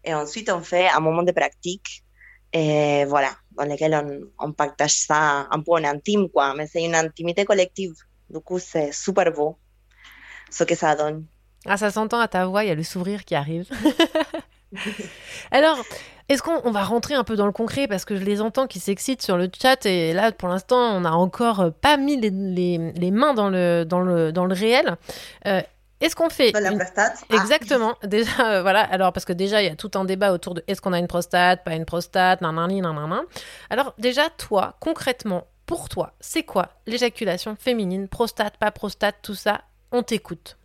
Et 0.04 0.14
ensuite, 0.14 0.50
on 0.50 0.62
fait 0.62 0.88
un 0.90 1.00
moment 1.00 1.24
de 1.24 1.32
pratique, 1.32 2.04
voilà, 2.54 3.32
dans 3.52 3.66
lequel 3.66 3.94
on, 3.94 4.48
on 4.48 4.54
partage 4.54 4.94
ça 4.94 5.48
un 5.50 5.60
peu 5.62 5.72
en 5.72 5.84
intime, 5.84 6.30
quoi, 6.30 6.54
mais 6.56 6.68
c'est 6.68 6.84
une 6.84 6.96
intimité 6.96 7.46
collective. 7.46 7.94
Du 8.30 8.40
coup, 8.40 8.60
c'est 8.60 8.92
super 8.92 9.32
beau 9.32 9.58
ce 10.50 10.64
que 10.64 10.76
ça 10.76 10.96
donne. 10.96 11.26
Ah, 11.66 11.78
ça 11.78 11.92
s'entend 11.92 12.20
à 12.20 12.28
ta 12.28 12.46
voix, 12.46 12.64
il 12.64 12.68
y 12.68 12.72
a 12.72 12.76
le 12.76 12.84
sourire 12.84 13.24
qui 13.24 13.36
arrive. 13.36 13.70
Alors, 15.52 15.78
est-ce 16.30 16.42
qu'on 16.42 16.62
on 16.64 16.72
va 16.72 16.84
rentrer 16.84 17.14
un 17.14 17.24
peu 17.24 17.36
dans 17.36 17.46
le 17.46 17.52
concret 17.52 17.88
parce 17.88 18.06
que 18.06 18.16
je 18.16 18.24
les 18.24 18.42
entends 18.42 18.68
qui 18.68 18.80
s'excitent 18.80 19.22
sur 19.22 19.38
le 19.38 19.50
chat 19.62 19.86
et 19.86 20.14
là, 20.14 20.32
pour 20.32 20.48
l'instant, 20.50 20.78
on 20.96 21.02
n'a 21.02 21.14
encore 21.14 21.60
euh, 21.60 21.70
pas 21.72 21.98
mis 21.98 22.18
les, 22.20 22.30
les- 22.30 22.92
les 22.94 23.12
mains 23.12 23.34
dans 23.34 23.50
le, 23.50 23.84
dans 23.86 24.00
le, 24.02 24.32
dans 24.32 24.46
le 24.46 24.54
réel. 24.54 24.96
Euh, 25.48 25.62
est-ce 26.00 26.16
qu'on 26.16 26.30
fait 26.30 26.52
la 26.52 26.72
une- 26.72 26.80
prostate 26.80 27.24
Exactement. 27.32 27.94
Déjà, 28.04 28.32
euh, 28.54 28.62
voilà. 28.62 28.82
Alors 28.82 29.14
parce 29.14 29.26
que 29.26 29.34
déjà, 29.34 29.62
il 29.62 29.68
y 29.68 29.72
a 29.72 29.76
tout 29.76 29.92
un 29.96 30.06
débat 30.06 30.32
autour 30.34 30.56
de 30.56 30.64
est-ce 30.68 30.82
qu'on 30.82 30.94
a 30.94 31.00
une 31.00 31.08
prostate, 31.08 31.64
pas 31.64 31.76
une 31.76 31.86
prostate, 31.86 32.42
nanani, 32.42 32.82
nanana. 32.82 33.22
Alors 33.70 33.94
déjà, 34.00 34.30
toi, 34.32 34.78
concrètement, 34.80 35.46
pour 35.68 35.90
toi, 35.90 36.14
c'est 36.20 36.44
quoi 36.44 36.70
l'éjaculation 36.88 37.56
féminine, 37.60 38.08
prostate, 38.08 38.58
pas 38.58 38.72
prostate, 38.72 39.16
tout 39.22 39.36
ça 39.36 39.62
On 39.92 40.02
t'écoute. 40.02 40.58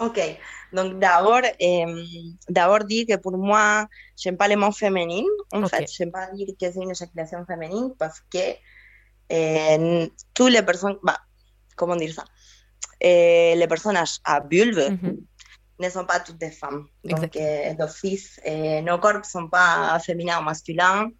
Ok, 0.00 0.18
donc 0.72 0.98
d'abord, 0.98 1.42
eh, 1.58 1.84
d'abord 2.48 2.84
dire 2.84 3.04
que 3.06 3.16
pour 3.16 3.36
moi, 3.36 3.86
j'aime 4.16 4.36
pas 4.38 4.48
les 4.48 4.56
mots 4.56 4.72
féminins. 4.72 5.24
En 5.52 5.62
Ok. 5.62 5.70
fait, 5.70 5.86
j'aime 5.92 6.10
pas 6.10 6.28
dire 6.32 6.48
que 6.58 6.72
c'est 6.72 6.80
une 6.82 6.90
éjaculation 6.90 7.44
féminine 7.46 7.94
parce 7.98 8.20
que 8.32 8.38
eh, 9.30 10.10
toutes 10.34 10.52
les 10.52 10.62
personnes, 10.62 10.98
bah, 11.02 11.18
comment 11.76 11.96
dire 11.96 12.14
ça, 12.14 12.24
Eh, 13.00 13.54
les 13.56 13.66
personnages 13.68 14.18
à 14.24 14.40
vulve 14.40 14.80
ne 15.80 15.88
sont 15.90 16.04
pas 16.06 16.20
toutes 16.20 16.38
des 16.38 16.50
femmes. 16.50 16.86
Donc, 17.04 17.36
eh, 17.36 17.74
d'office, 17.74 18.40
eh, 18.44 18.82
nos 18.82 18.98
corps 18.98 19.18
ne 19.18 19.22
sont 19.22 19.48
pas 19.48 19.98
féminins 20.00 20.40
ou 20.40 20.44
masculins. 20.44 21.10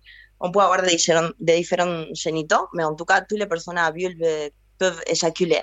On 0.41 0.51
peut 0.53 0.61
avoir 0.61 0.83
des 0.83 0.97
des 1.41 1.57
différents 1.59 2.05
génitaux, 2.15 2.69
mais 2.75 2.85
en 2.85 2.95
tout 2.95 3.05
cas, 3.05 3.21
toutes 3.23 3.39
les 3.39 3.47
personnes 3.47 3.79
à 3.79 3.91
vulve 3.91 4.23
peuvent 4.79 5.03
éjaculer. 5.07 5.63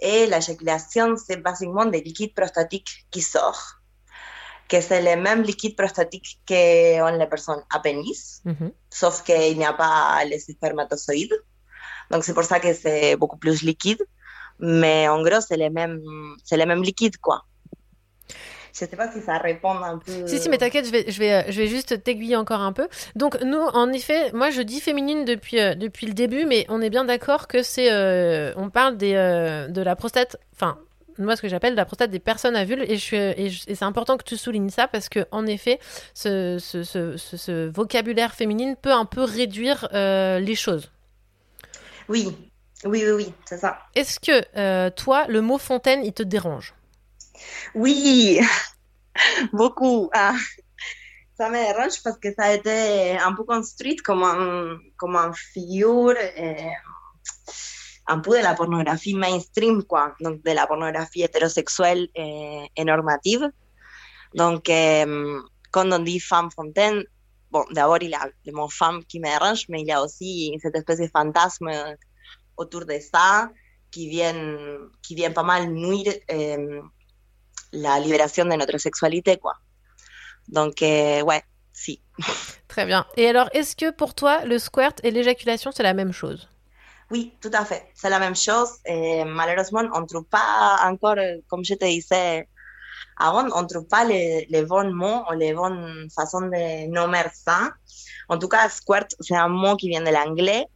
Et 0.00 0.26
l'éjaculation, 0.26 1.16
c'est 1.16 1.38
basiquement 1.42 1.86
des 1.86 2.00
liquides 2.00 2.34
prostatiques 2.34 3.06
qui 3.10 3.20
sortent, 3.20 3.76
que 4.68 4.80
c'est 4.80 5.02
le 5.02 5.20
même 5.20 5.42
liquide 5.42 5.76
prostatique 5.76 6.40
qu'ont 6.46 7.16
les 7.18 7.26
personnes 7.26 7.62
à 7.70 7.80
pénis, 7.80 8.42
sauf 8.90 9.22
qu'il 9.22 9.58
n'y 9.58 9.64
a 9.64 9.72
pas 9.72 10.24
les 10.24 10.38
spermatozoïdes. 10.38 11.42
Donc 12.10 12.24
c'est 12.24 12.34
pour 12.34 12.44
ça 12.44 12.60
que 12.60 12.72
c'est 12.74 13.16
beaucoup 13.16 13.38
plus 13.38 13.62
liquide. 13.62 14.02
Mais 14.60 15.08
en 15.08 15.22
gros, 15.22 15.40
c'est 15.40 15.56
le 15.56 15.70
même, 15.70 16.02
c'est 16.44 16.56
le 16.56 16.66
même 16.66 16.82
liquide, 16.82 17.16
quoi. 17.18 17.44
Je 18.72 18.78
sais 18.78 18.86
pas 18.88 19.10
si 19.12 19.20
ça 19.20 19.38
répond 19.38 19.70
un 19.70 19.98
peu. 19.98 20.26
Si, 20.26 20.38
si, 20.38 20.48
mais 20.48 20.58
t'inquiète, 20.58 20.86
je 20.86 20.90
vais, 20.92 21.04
je, 21.10 21.18
vais, 21.18 21.32
euh, 21.32 21.42
je 21.48 21.60
vais 21.60 21.66
juste 21.66 22.02
t'aiguiller 22.02 22.36
encore 22.36 22.60
un 22.60 22.72
peu. 22.72 22.88
Donc, 23.16 23.40
nous, 23.42 23.58
en 23.60 23.92
effet, 23.92 24.32
moi, 24.32 24.50
je 24.50 24.62
dis 24.62 24.80
féminine 24.80 25.24
depuis, 25.24 25.60
euh, 25.60 25.74
depuis 25.74 26.06
le 26.06 26.12
début, 26.14 26.44
mais 26.46 26.66
on 26.68 26.80
est 26.80 26.90
bien 26.90 27.04
d'accord 27.04 27.48
que 27.48 27.62
c'est. 27.62 27.92
euh, 27.92 28.52
on 28.56 28.70
parle 28.70 28.96
des, 28.96 29.14
euh, 29.14 29.68
de 29.68 29.80
la 29.82 29.96
prostate. 29.96 30.36
Enfin, 30.54 30.78
moi, 31.18 31.34
ce 31.34 31.42
que 31.42 31.48
j'appelle 31.48 31.74
la 31.74 31.84
prostate 31.84 32.10
des 32.12 32.20
personnes 32.20 32.54
à 32.54 32.64
vulve. 32.64 32.84
Et, 32.88 32.96
je 32.96 33.16
et, 33.16 33.50
je- 33.50 33.64
et 33.66 33.74
c'est 33.74 33.84
important 33.84 34.16
que 34.16 34.22
tu 34.24 34.36
soulignes 34.36 34.70
ça 34.70 34.86
parce 34.86 35.08
que, 35.08 35.26
en 35.32 35.46
effet, 35.46 35.80
ce, 36.14 36.58
ce, 36.60 36.84
ce, 36.84 37.16
ce- 37.16 37.36
ce 37.36 37.68
vocabulaire 37.68 38.34
féminine 38.34 38.76
peut 38.80 38.92
un 38.92 39.04
peu 39.04 39.24
réduire 39.24 39.88
euh, 39.94 40.38
les 40.38 40.54
choses. 40.54 40.90
Oui, 42.08 42.28
oui, 42.84 43.02
oui, 43.04 43.10
oui, 43.12 43.32
c'est 43.46 43.58
ça. 43.58 43.78
Est-ce 43.94 44.20
que, 44.20 44.42
euh, 44.56 44.90
toi, 44.90 45.26
le 45.28 45.40
mot 45.40 45.58
fontaine, 45.58 46.04
il 46.04 46.12
te 46.12 46.22
dérange? 46.22 46.74
Oui, 47.74 48.40
beaucoup. 49.52 50.10
Ah, 50.12 50.34
ça 51.36 51.48
me 51.50 51.54
dérange 51.54 52.02
parce 52.02 52.18
que 52.18 52.34
ça 52.34 52.46
a 52.46 52.54
été 52.54 53.16
un 53.18 53.32
peu 53.32 53.44
construit 53.44 53.96
comme 53.96 54.22
un, 54.24 54.78
comme 54.96 55.16
une 55.16 55.34
figure 55.34 56.16
eh, 56.36 56.70
un 58.06 58.18
peu 58.18 58.38
de 58.38 58.42
la 58.42 58.54
pornographie 58.54 59.14
mainstream, 59.14 59.84
quoi. 59.84 60.14
Donc, 60.20 60.42
de 60.42 60.50
la 60.50 60.66
pornographie 60.66 61.22
hétérosexuelle 61.22 62.08
eh, 62.14 62.66
et 62.74 62.84
normative. 62.84 63.48
Donc, 64.34 64.68
eh, 64.68 65.04
quand 65.70 65.92
on 65.92 65.98
dit 66.00 66.18
femme 66.18 66.50
fontaine, 66.50 67.04
bon, 67.50 67.64
d'abord, 67.70 67.98
il 68.00 68.10
y 68.10 68.14
a 68.14 68.28
le 68.46 68.52
mot 68.52 68.68
femme 68.68 69.04
qui 69.04 69.20
me 69.20 69.26
dérange, 69.26 69.66
mais 69.68 69.82
il 69.82 69.86
y 69.86 69.92
a 69.92 70.02
aussi 70.02 70.58
cette 70.60 70.74
espèce 70.74 70.98
de 70.98 71.06
fantasme 71.06 71.70
autour 72.56 72.84
de 72.84 72.98
ça 72.98 73.50
qui 73.90 74.08
vient, 74.08 74.78
qui 75.02 75.14
vient 75.14 75.30
pas 75.30 75.44
mal 75.44 75.70
nuire 75.70 76.14
eh, 76.28 76.80
la 77.72 78.00
libération 78.00 78.44
de 78.44 78.54
notre 78.54 78.78
sexualité, 78.78 79.36
quoi. 79.36 79.54
Donc, 80.48 80.82
euh, 80.82 81.22
ouais, 81.22 81.42
si. 81.72 82.00
Très 82.68 82.86
bien. 82.86 83.06
Et 83.16 83.28
alors, 83.28 83.48
est-ce 83.52 83.76
que 83.76 83.90
pour 83.90 84.14
toi, 84.14 84.44
le 84.44 84.58
squirt 84.58 84.94
et 85.02 85.10
l'éjaculation, 85.10 85.70
c'est 85.72 85.82
la 85.82 85.94
même 85.94 86.12
chose? 86.12 86.48
Oui, 87.10 87.34
tout 87.40 87.50
à 87.52 87.64
fait. 87.64 87.90
C'est 87.94 88.10
la 88.10 88.18
même 88.18 88.36
chose. 88.36 88.70
Et 88.84 89.24
malheureusement, 89.24 89.82
on 89.94 90.00
ne 90.00 90.06
trouve 90.06 90.24
pas 90.24 90.78
encore, 90.84 91.16
comme 91.48 91.64
je 91.64 91.74
te 91.74 91.84
disais 91.84 92.46
avant, 93.18 93.48
on 93.52 93.62
ne 93.62 93.66
trouve 93.66 93.86
pas 93.86 94.04
les, 94.04 94.46
les, 94.48 94.64
bons 94.64 94.92
mots 94.92 95.24
ou 95.28 95.34
les 95.34 95.52
bonnes 95.52 96.08
façons 96.14 96.42
de 96.42 96.88
nommer 96.88 97.24
ça. 97.32 97.70
En 98.28 98.38
tout 98.38 98.48
cas, 98.48 98.68
squirt, 98.68 99.08
c'est 99.20 99.34
un 99.34 99.48
mot 99.48 99.76
qui 99.76 99.88
vient 99.88 100.02
de 100.02 100.10
l'anglais, 100.10 100.66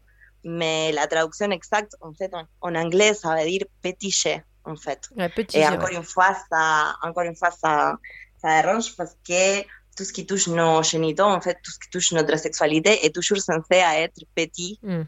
mais 0.43 0.90
la 0.93 1.07
traduction 1.07 1.51
exacte, 1.51 1.95
en 2.01 2.12
fait, 2.14 2.32
en, 2.34 2.45
en 2.61 2.74
anglais, 2.74 3.14
ça 3.14 3.36
veut 3.36 3.49
dire 3.49 3.64
péticher, 3.80 4.43
en 4.64 4.76
fait. 4.76 5.08
Ouais, 5.16 5.28
petit 5.28 5.58
Et 5.58 5.66
encore 5.66 5.90
ouais. 5.90 5.96
une 5.96 6.02
fois, 6.02 6.34
ça, 6.50 6.94
encore 7.02 7.24
une 7.24 7.36
fois, 7.36 7.50
ça, 7.50 7.96
ça 8.40 8.62
dérange 8.62 8.96
parce 8.96 9.16
que 9.26 9.62
tout 9.96 10.04
ce 10.04 10.12
qui 10.12 10.26
touche 10.26 10.48
nos 10.48 10.82
génitaux, 10.82 11.24
en 11.24 11.40
fait, 11.40 11.58
tout 11.62 11.70
ce 11.70 11.78
qui 11.78 11.90
touche 11.90 12.12
notre 12.12 12.36
sexualité 12.38 13.04
est 13.04 13.14
toujours 13.14 13.38
censé 13.38 13.76
être 14.04 14.20
petit, 14.34 14.78
Mm. 14.82 15.02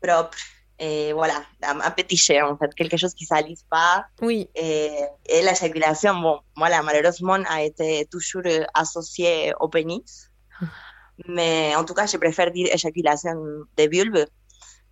propre. 0.00 0.38
Et 0.78 1.12
voilà, 1.12 1.34
un, 1.62 1.90
petit 1.92 2.16
jet, 2.16 2.42
en 2.42 2.56
fait, 2.56 2.74
quelque 2.74 2.96
chose 2.96 3.14
qui 3.14 3.24
ne 3.24 3.28
salisse 3.28 3.62
pas. 3.70 4.04
Oui. 4.20 4.48
Et, 4.54 4.90
et 5.26 5.42
l'éjaculation, 5.42 6.14
bon, 6.16 6.40
voilà, 6.56 6.82
malheureusement, 6.82 7.38
a 7.48 7.62
été 7.62 8.06
toujours 8.10 8.42
euh, 8.46 8.64
associée 8.74 9.52
au 9.60 9.68
pénis. 9.68 10.30
Mais 11.28 11.72
en 11.76 11.84
tout 11.84 11.94
cas, 11.94 12.06
je 12.06 12.16
préfère 12.16 12.50
dire 12.50 12.68
éjaculation 12.72 13.34
de 13.76 13.88
vulve. 13.88 14.26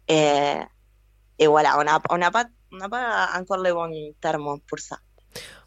Et, 0.07 0.55
et 1.38 1.46
voilà, 1.48 1.76
on 1.80 1.82
n'a 1.84 2.01
on 2.11 2.18
n'a 2.18 2.30
pas, 2.30 2.44
on 2.73 2.77
n'a 2.77 2.89
pas 2.89 3.29
encore 3.39 3.59
le 3.59 3.73
bon 3.73 3.91
terme 4.21 4.59
pour 4.68 4.79
ça. 4.79 4.99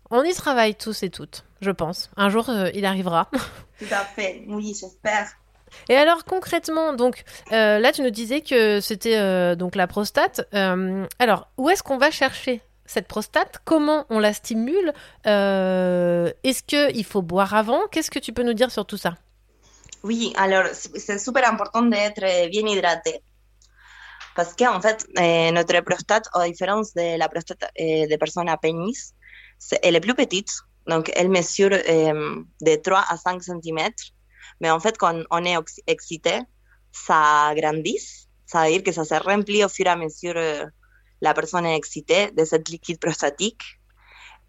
On 0.09 0.23
y 0.23 0.33
travaille 0.33 0.75
tous 0.75 1.03
et 1.03 1.09
toutes, 1.09 1.43
je 1.61 1.71
pense. 1.71 2.09
Un 2.17 2.29
jour, 2.29 2.49
euh, 2.49 2.69
il 2.73 2.85
arrivera. 2.85 3.29
Tout 3.79 3.85
à 3.91 4.03
fait, 4.05 4.43
oui, 4.47 4.75
j'espère. 4.79 5.27
Et 5.89 5.95
alors 5.95 6.23
concrètement, 6.23 6.93
donc 6.93 7.23
euh, 7.51 7.79
là, 7.79 7.91
tu 7.91 8.03
nous 8.03 8.11
disais 8.11 8.41
que 8.41 8.79
c'était 8.79 9.17
euh, 9.17 9.55
donc 9.55 9.75
la 9.75 9.87
prostate. 9.87 10.47
Euh, 10.53 11.05
alors, 11.17 11.47
où 11.57 11.69
est-ce 11.69 11.81
qu'on 11.81 11.97
va 11.97 12.11
chercher 12.11 12.61
cette 12.85 13.07
prostate? 13.07 13.59
Comment 13.65 14.05
on 14.09 14.19
la 14.19 14.33
stimule? 14.33 14.93
Euh, 15.25 16.31
Est-ce 16.43 16.61
qu'il 16.63 17.03
faut 17.03 17.23
boire 17.23 17.55
avant? 17.55 17.79
Qu'est-ce 17.91 18.11
que 18.11 18.19
tu 18.19 18.33
peux 18.33 18.43
nous 18.43 18.53
dire 18.53 18.69
sur 18.71 18.85
tout 18.85 18.97
ça? 18.97 19.15
Oui, 20.03 20.33
alors 20.37 20.65
c'est 20.73 20.99
c'est 20.99 21.17
super 21.17 21.49
important 21.49 21.81
d'être 21.81 22.49
bien 22.51 22.67
hydraté. 22.67 23.21
Parce 24.35 24.55
qu'en 24.55 24.81
fait, 24.81 25.05
eh, 25.17 25.51
notre 25.51 25.79
prostate, 25.81 26.27
à 26.33 26.47
différence 26.47 26.93
de 26.93 27.17
la 27.17 27.29
prostate 27.29 27.65
eh, 27.75 28.07
des 28.07 28.17
personnes 28.17 28.49
à 28.49 28.57
pénis, 28.57 29.13
elle 29.81 29.95
est 29.95 29.99
plus 29.99 30.15
petite. 30.15 30.51
Donc, 30.87 31.11
elle 31.15 31.29
mesure 31.29 31.71
eh, 31.73 32.11
de 32.61 32.75
3 32.75 33.05
à 33.09 33.17
5 33.17 33.41
cm. 33.43 33.89
Mais 34.59 34.71
en 34.71 34.79
fait, 34.79 34.97
quand 34.97 35.21
on 35.29 35.45
est 35.45 35.55
excité, 35.87 36.41
ça 36.93 37.53
grandit. 37.55 37.99
Ça 38.45 38.63
veut 38.63 38.71
dire 38.71 38.83
que 38.83 38.91
ça 38.91 39.03
se 39.03 39.15
remplit 39.15 39.63
au 39.65 39.69
fur 39.69 39.85
et 39.85 39.89
à 39.89 39.95
mesure 39.95 40.33
euh, 40.35 40.65
la 41.21 41.33
personne 41.33 41.65
est 41.65 41.75
excitée 41.75 42.31
de 42.31 42.45
ce 42.45 42.55
liquide 42.55 42.99
prostatique. 42.99 43.63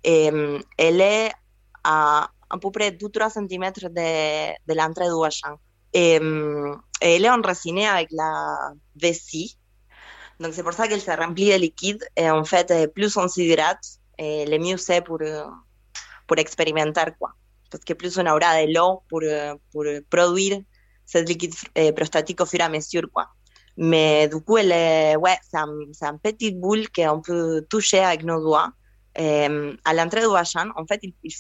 Euh, 0.06 0.60
elle 0.76 1.00
est 1.00 1.32
à 1.82 2.28
peu 2.60 2.70
près 2.70 2.90
2-3 2.90 3.30
cm 3.30 3.72
de, 3.72 4.52
de 4.68 4.74
l'entrée 4.74 5.06
du 5.06 5.18
vagin. 5.20 5.56
Et, 5.92 6.18
euh, 6.20 6.74
elle 7.00 7.24
est 7.24 7.30
enracinée 7.30 7.86
avec 7.86 8.08
la 8.12 8.72
vessie. 8.96 9.58
Donc, 10.40 10.52
c'est 10.54 10.62
pour 10.62 10.72
ça 10.72 10.88
se 11.00 11.10
remplit 11.10 11.50
de 11.52 11.58
liquide. 11.58 12.04
Et 12.16 12.28
en 12.30 12.44
fait, 12.44 12.70
eh, 12.70 12.88
plus 12.88 13.16
on 13.16 13.28
s'hydrate, 13.28 13.84
eh, 14.18 14.44
le 14.46 14.58
mieux 14.58 14.76
c'est 14.76 15.00
pour, 15.02 15.18
euh, 15.20 15.44
pour 16.26 16.38
expérimenter, 16.38 17.12
quoi. 17.18 17.32
Parce 17.70 17.84
que 17.84 17.92
plus 17.94 18.18
on 18.18 18.24
de 18.24 18.72
l'eau 18.72 19.02
pour, 19.08 19.20
euh, 19.22 19.54
pour 19.72 19.84
produire 20.10 20.60
liquide 21.18 21.54
prostatique 21.96 22.40
au 22.40 22.46
fur 22.46 22.60
et 22.60 22.62
à 22.62 22.68
mesure, 22.68 23.08
quoi. 23.12 23.28
Mais 23.76 24.28
du 24.28 24.40
coup, 24.40 24.56
elle 24.56 24.72
est, 24.72 25.16
un, 25.54 26.18
boule 26.52 26.88
qu'on 26.90 27.20
peut 27.20 27.66
toucher 27.68 27.98
avec 28.00 28.22
nos. 28.22 28.54
Euh, 29.18 29.76
en 30.76 30.86
fait, 30.86 31.00
il 31.02 31.32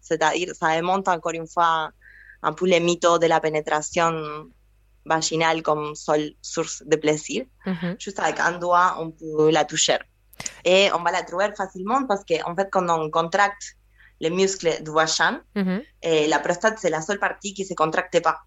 c'est-à-dire 0.00 0.54
ça 0.54 0.68
un 2.44 2.52
peu 2.52 2.68
le 2.68 2.78
mythe 2.80 3.02
de 3.02 3.26
la 3.26 3.40
pénétration 3.40 4.48
vaginale 5.04 5.62
comme 5.62 5.94
seule 5.94 6.32
source 6.42 6.82
de 6.86 6.96
plaisir. 6.96 7.44
Juste 7.98 8.18
avec 8.18 8.38
un 8.40 8.58
doigt, 8.58 8.96
on 8.98 9.10
peut 9.10 9.50
la 9.50 9.64
toucher. 9.64 9.98
Et 10.64 10.88
on 10.94 11.02
va 11.02 11.10
la 11.12 11.22
trouver 11.22 11.50
facilement 11.56 12.06
parce 12.06 12.24
qu'en 12.24 12.52
en 12.52 12.56
fait, 12.56 12.68
quand 12.70 12.88
on 12.88 13.10
contracte 13.10 13.76
les 14.20 14.30
muscles 14.30 14.82
du 14.82 14.90
vagin, 14.90 15.42
et 16.02 16.26
la 16.28 16.38
prostate, 16.38 16.78
c'est 16.78 16.90
la 16.90 17.02
seule 17.02 17.18
partie 17.18 17.54
qui 17.54 17.62
ne 17.62 17.68
se 17.68 17.74
contracte 17.74 18.20
pas. 18.22 18.38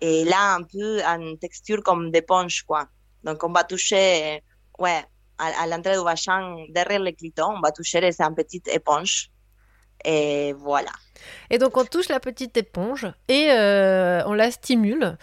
Et 0.00 0.24
là, 0.24 0.54
un 0.54 0.62
peu 0.62 1.02
une 1.02 1.38
texture 1.38 1.82
comme 1.82 2.10
d'éponge, 2.10 2.62
quoi. 2.62 2.86
Donc, 3.22 3.42
on 3.42 3.52
va 3.52 3.64
toucher, 3.64 4.42
ouais, 4.78 5.02
à, 5.38 5.62
à 5.62 5.66
l'entrée 5.66 5.96
du 5.96 6.04
vagin, 6.04 6.66
derrière 6.70 7.00
le 7.00 7.12
clito, 7.12 7.44
on 7.44 7.60
va 7.60 7.72
toucher 7.72 8.12
c'est 8.12 8.22
une 8.22 8.34
petite 8.34 8.68
éponge. 8.68 9.30
Et 10.04 10.52
voilà. 10.52 10.92
Et 11.50 11.58
donc 11.58 11.76
on 11.76 11.84
touche 11.84 12.08
la 12.08 12.20
petite 12.20 12.56
éponge 12.56 13.06
et 13.28 13.50
euh, 13.50 14.22
on 14.26 14.34
la 14.34 14.50
stimule. 14.50 15.16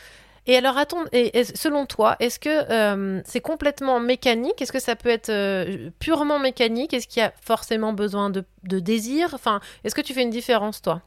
Et 0.52 0.58
alors, 0.58 0.78
et, 1.14 1.40
et 1.40 1.46
selon 1.46 1.86
toi, 1.86 2.18
est-ce 2.20 2.38
que 2.38 2.50
euh, 2.50 3.22
c'est 3.24 3.40
complètement 3.40 4.02
mécanique? 4.02 4.62
Est-ce 4.62 4.74
que 4.74 4.82
ça 4.82 4.98
peut 4.98 5.08
être 5.08 5.30
euh, 5.30 5.90
purement 6.00 6.40
mécanique? 6.40 6.94
Est-ce 6.94 7.08
qu'il 7.08 7.22
y 7.22 7.26
a 7.26 7.32
forcément 7.42 7.94
besoin 7.94 8.30
de, 8.30 8.44
de 8.64 8.80
désir? 8.80 9.30
Enfin, 9.34 9.62
est-ce 9.86 9.96
que 9.96 10.02
tu 10.02 10.14
fais 10.14 10.24
une 10.24 10.30
différence, 10.30 10.82
toi? 10.82 11.02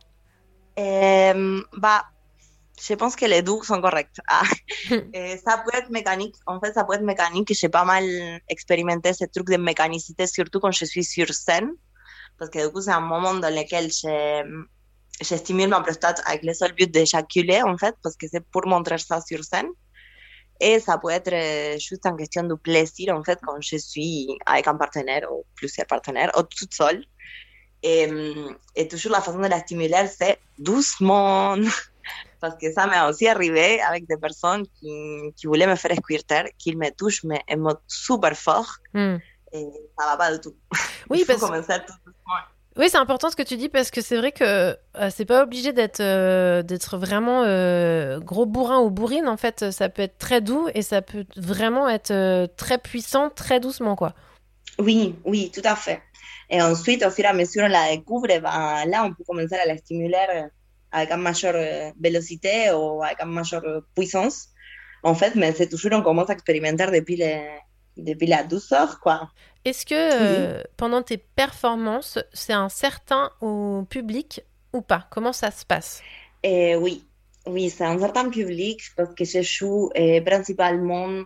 Euh, 0.79 1.61
bah, 1.77 2.05
je 2.81 2.95
pense 2.95 3.17
que 3.17 3.27
les 3.27 3.43
deux 3.43 3.63
sont 3.63 3.83
corrects. 3.83 4.17
Ah, 4.29 4.45
euh, 4.91 5.37
ça 5.45 5.63
peut 5.63 5.77
être 5.77 5.91
mécanique. 5.91 6.37
En 6.47 6.59
fait, 6.59 6.73
ça 6.73 6.85
peut 6.85 6.95
être 6.95 7.03
mécanique. 7.03 7.53
J'ai 7.53 7.69
pas 7.69 7.85
mal 7.85 8.07
expérimenté 8.49 9.13
ce 9.13 9.27
truc 9.27 9.51
de 9.51 9.59
mécanicité, 9.59 10.27
surtout 10.27 10.59
quand 10.59 10.73
je 10.73 10.87
suis 10.87 11.05
sur 11.05 11.29
scène. 11.35 11.71
Parce 12.39 12.51
que 12.51 12.67
du 12.67 12.73
coup, 12.73 12.81
c'est 12.81 12.93
un 12.93 13.01
moment 13.01 13.35
dans 13.35 13.55
lequel 13.55 13.93
je, 13.93 14.65
je 15.21 15.35
stimule 15.37 15.69
ma 15.69 15.81
prostate 15.81 16.23
avec 16.27 16.43
le 16.45 16.55
seul 16.55 16.73
but 16.73 16.91
d'éjaculer, 16.91 17.63
en 17.63 17.77
fait, 17.77 17.95
parce 18.03 18.17
que 18.17 18.27
c'est 18.31 18.45
pour 18.51 18.67
montrer 18.67 18.99
ça 18.99 19.21
sur 19.21 19.43
scène. 19.45 19.69
Et 20.61 20.79
ça 20.81 20.99
peut 20.99 21.11
être 21.11 21.33
euh, 21.33 21.79
juste 21.79 22.07
en 22.07 22.17
question 22.17 22.45
de 22.45 22.55
plaisir, 22.55 23.15
en 23.15 23.23
fait, 23.25 23.39
quand 23.45 23.61
je 23.61 23.77
suis 23.77 24.29
avec 24.47 24.67
un 24.69 24.77
partenaire 24.77 25.31
ou 25.33 25.45
plusieurs 25.57 25.87
partenaires, 25.87 26.31
ou 26.39 26.43
toute 26.43 26.73
seule. 26.73 27.05
Et, 27.83 28.07
hum, 28.09 28.57
et 28.75 28.89
toujours 28.89 29.13
la 29.13 29.21
façon 29.21 29.39
de 29.41 29.47
la 29.49 29.61
stimuler, 29.61 30.07
c'est 30.07 30.39
doucement. 30.59 31.57
Parce 32.41 32.57
que 32.57 32.73
ça 32.73 32.87
m'est 32.87 33.01
aussi 33.09 33.27
arrivé 33.27 33.81
avec 33.81 34.07
des 34.07 34.17
personnes 34.17 34.67
qui, 34.79 34.91
qui 35.37 35.47
voulaient 35.47 35.67
me 35.67 35.77
faire 35.77 35.95
squirter, 35.97 36.53
qu'ils 36.59 36.77
me 36.79 36.91
touchent, 36.91 37.25
mais 37.25 37.41
en 37.51 37.59
mode 37.59 37.81
super 37.87 38.37
fort. 38.37 38.77
Hmm. 38.93 39.17
Et 39.53 39.67
ça 39.99 40.07
va 40.07 40.17
pas 40.17 40.33
du 40.33 40.41
tout. 40.41 40.55
Oui, 41.09 41.19
Il 41.21 41.25
faut 41.25 41.33
parce- 41.33 41.41
commencer 41.41 41.79
tout 41.87 41.95
doucement. 42.05 42.54
Oui, 42.77 42.87
c'est 42.89 42.99
important 42.99 43.31
ce 43.31 43.37
que 43.37 43.43
tu 43.43 43.57
dis 43.57 43.69
parce 43.69 43.93
que 43.93 44.01
c'est 44.01 44.17
vrai 44.17 44.33
que 44.33 44.45
euh, 44.45 45.11
c'est 45.11 45.25
pas 45.25 45.45
obligé 45.45 45.73
d'être 45.73 46.01
euh, 46.01 46.63
d'être 46.63 46.99
vraiment 46.99 47.45
euh, 47.45 48.19
gros 48.19 48.47
bourrin 48.47 48.81
ou 48.81 48.91
bourrine. 48.91 49.29
En 49.29 49.37
fait, 49.37 49.71
ça 49.71 49.89
peut 49.89 50.03
être 50.03 50.19
très 50.19 50.41
doux 50.41 50.69
et 50.75 50.83
ça 50.83 51.01
peut 51.01 51.25
vraiment 51.37 51.89
être 51.89 52.11
euh, 52.11 52.49
très 52.57 52.79
puissant, 52.79 53.31
très 53.31 53.61
doucement, 53.61 53.95
quoi. 53.95 54.13
Oui, 54.81 55.15
oui, 55.25 55.53
tout 55.55 55.63
à 55.65 55.77
fait. 55.77 56.03
Et 56.51 56.61
ensuite, 56.61 57.05
au 57.07 57.11
fur 57.11 57.25
et 57.25 57.29
à 57.29 57.33
mesure 57.33 57.63
on 57.65 57.69
la 57.69 57.91
découvre, 57.95 58.27
ben, 58.27 58.41
là, 58.41 59.05
on 59.05 59.15
peut 59.15 59.23
commencer 59.25 59.55
à 59.55 59.67
la 59.67 59.77
stimuler 59.77 60.49
avec 60.91 61.13
une 61.13 61.21
majeure 61.21 61.93
vélocité 62.01 62.73
ou 62.73 63.05
avec 63.05 63.23
une 63.23 63.31
majeure 63.31 63.63
puissance. 63.95 64.49
En 65.05 65.15
fait, 65.15 65.37
mais 65.37 65.53
c'est 65.53 65.69
toujours, 65.69 65.93
on 65.93 66.03
commence 66.03 66.29
à 66.29 66.33
expérimenter 66.33 66.87
depuis, 66.87 67.17
les, 67.17 67.41
depuis 67.97 68.27
la 68.27 68.43
douceur, 68.43 68.99
quoi. 68.99 69.31
Est-ce 69.65 69.87
que 69.87 69.95
euh, 69.95 70.63
pendant 70.77 71.03
tes 71.03 71.17
performances, 71.17 72.19
c'est 72.33 72.53
un 72.53 72.69
certain 72.69 73.31
au 73.41 73.85
public 73.89 74.43
ou 74.73 74.83
pas? 74.83 75.09
Comment 75.11 75.33
ça 75.33 75.51
se 75.51 75.65
passe? 75.65 76.03
Eh, 76.43 76.77
oui, 76.77 77.05
oui, 77.47 77.71
c'est 77.71 77.85
un 77.85 77.99
certain 77.99 78.29
public 78.29 78.83
parce 78.97 79.15
que 79.15 79.25
je 79.25 79.41
joue 79.41 79.91
eh, 79.95 80.21
principalement 80.21 81.25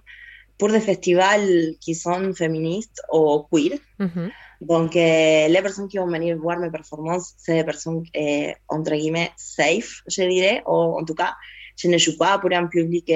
pour 0.57 0.69
des 0.69 0.81
festivals 0.81 1.75
qui 1.81 1.97
sont 1.97 2.33
féministes 2.33 3.03
ou 3.13 3.45
queer. 3.51 3.79
Mhm. 3.99 4.31
Donc, 4.61 4.95
eh, 4.95 5.49
les 5.49 5.63
personnes 5.63 5.89
qui 5.89 5.99
vont 5.99 6.07
venir 6.07 6.37
voir 6.37 6.59
mes 6.59 6.71
performances, 6.71 7.35
c'est 7.39 7.55
des 7.55 7.65
personnes, 7.65 8.05
entre 8.69 8.93
guillemets, 8.93 9.33
safe, 9.37 10.03
je 10.07 10.23
dirais, 10.23 10.63
ou 10.67 10.99
en 11.01 11.05
tout 11.05 11.15
cas, 11.15 11.35
je 11.77 11.89
ne 11.89 11.99
joue 11.99 12.17
pas 12.17 12.39
pour 12.39 12.53
un 12.53 12.67
public 12.67 13.11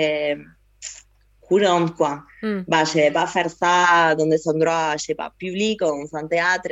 eh, 1.61 1.65
courant, 1.65 1.89
quoi. 1.89 2.23
Mm. 2.43 2.61
Bah, 2.69 2.85
je 2.85 2.99
ne 2.99 3.03
vais 3.05 3.11
pas 3.11 3.27
faire 3.27 3.51
ça 3.51 4.15
dans 4.15 4.27
des 4.27 4.47
endroits, 4.49 4.95
je 4.99 5.05
sais 5.05 5.15
pas, 5.15 5.33
publics, 5.39 5.81
dans 5.81 6.07
un 6.15 6.27
théâtre, 6.27 6.69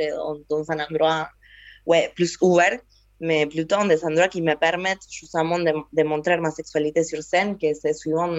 dans 0.49 0.71
un 0.71 0.79
endroit 0.79 1.29
ouais, 1.85 2.11
plus 2.15 2.37
ouvert, 2.41 2.79
mais 3.19 3.45
plutôt 3.45 3.75
dans 3.77 3.85
des 3.85 4.03
endroits 4.03 4.27
qui 4.27 4.41
me 4.41 4.55
permettent 4.55 5.05
justement 5.09 5.59
de, 5.59 5.73
de 5.93 6.03
montrer 6.03 6.37
ma 6.37 6.51
sexualité 6.51 7.03
sur 7.03 7.21
scène, 7.23 7.57
que 7.57 7.73
c'est 7.73 7.93
souvent, 7.93 8.31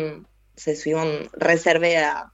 c'est 0.56 0.74
souvent 0.74 1.06
réservé 1.40 1.96
à, 1.96 2.26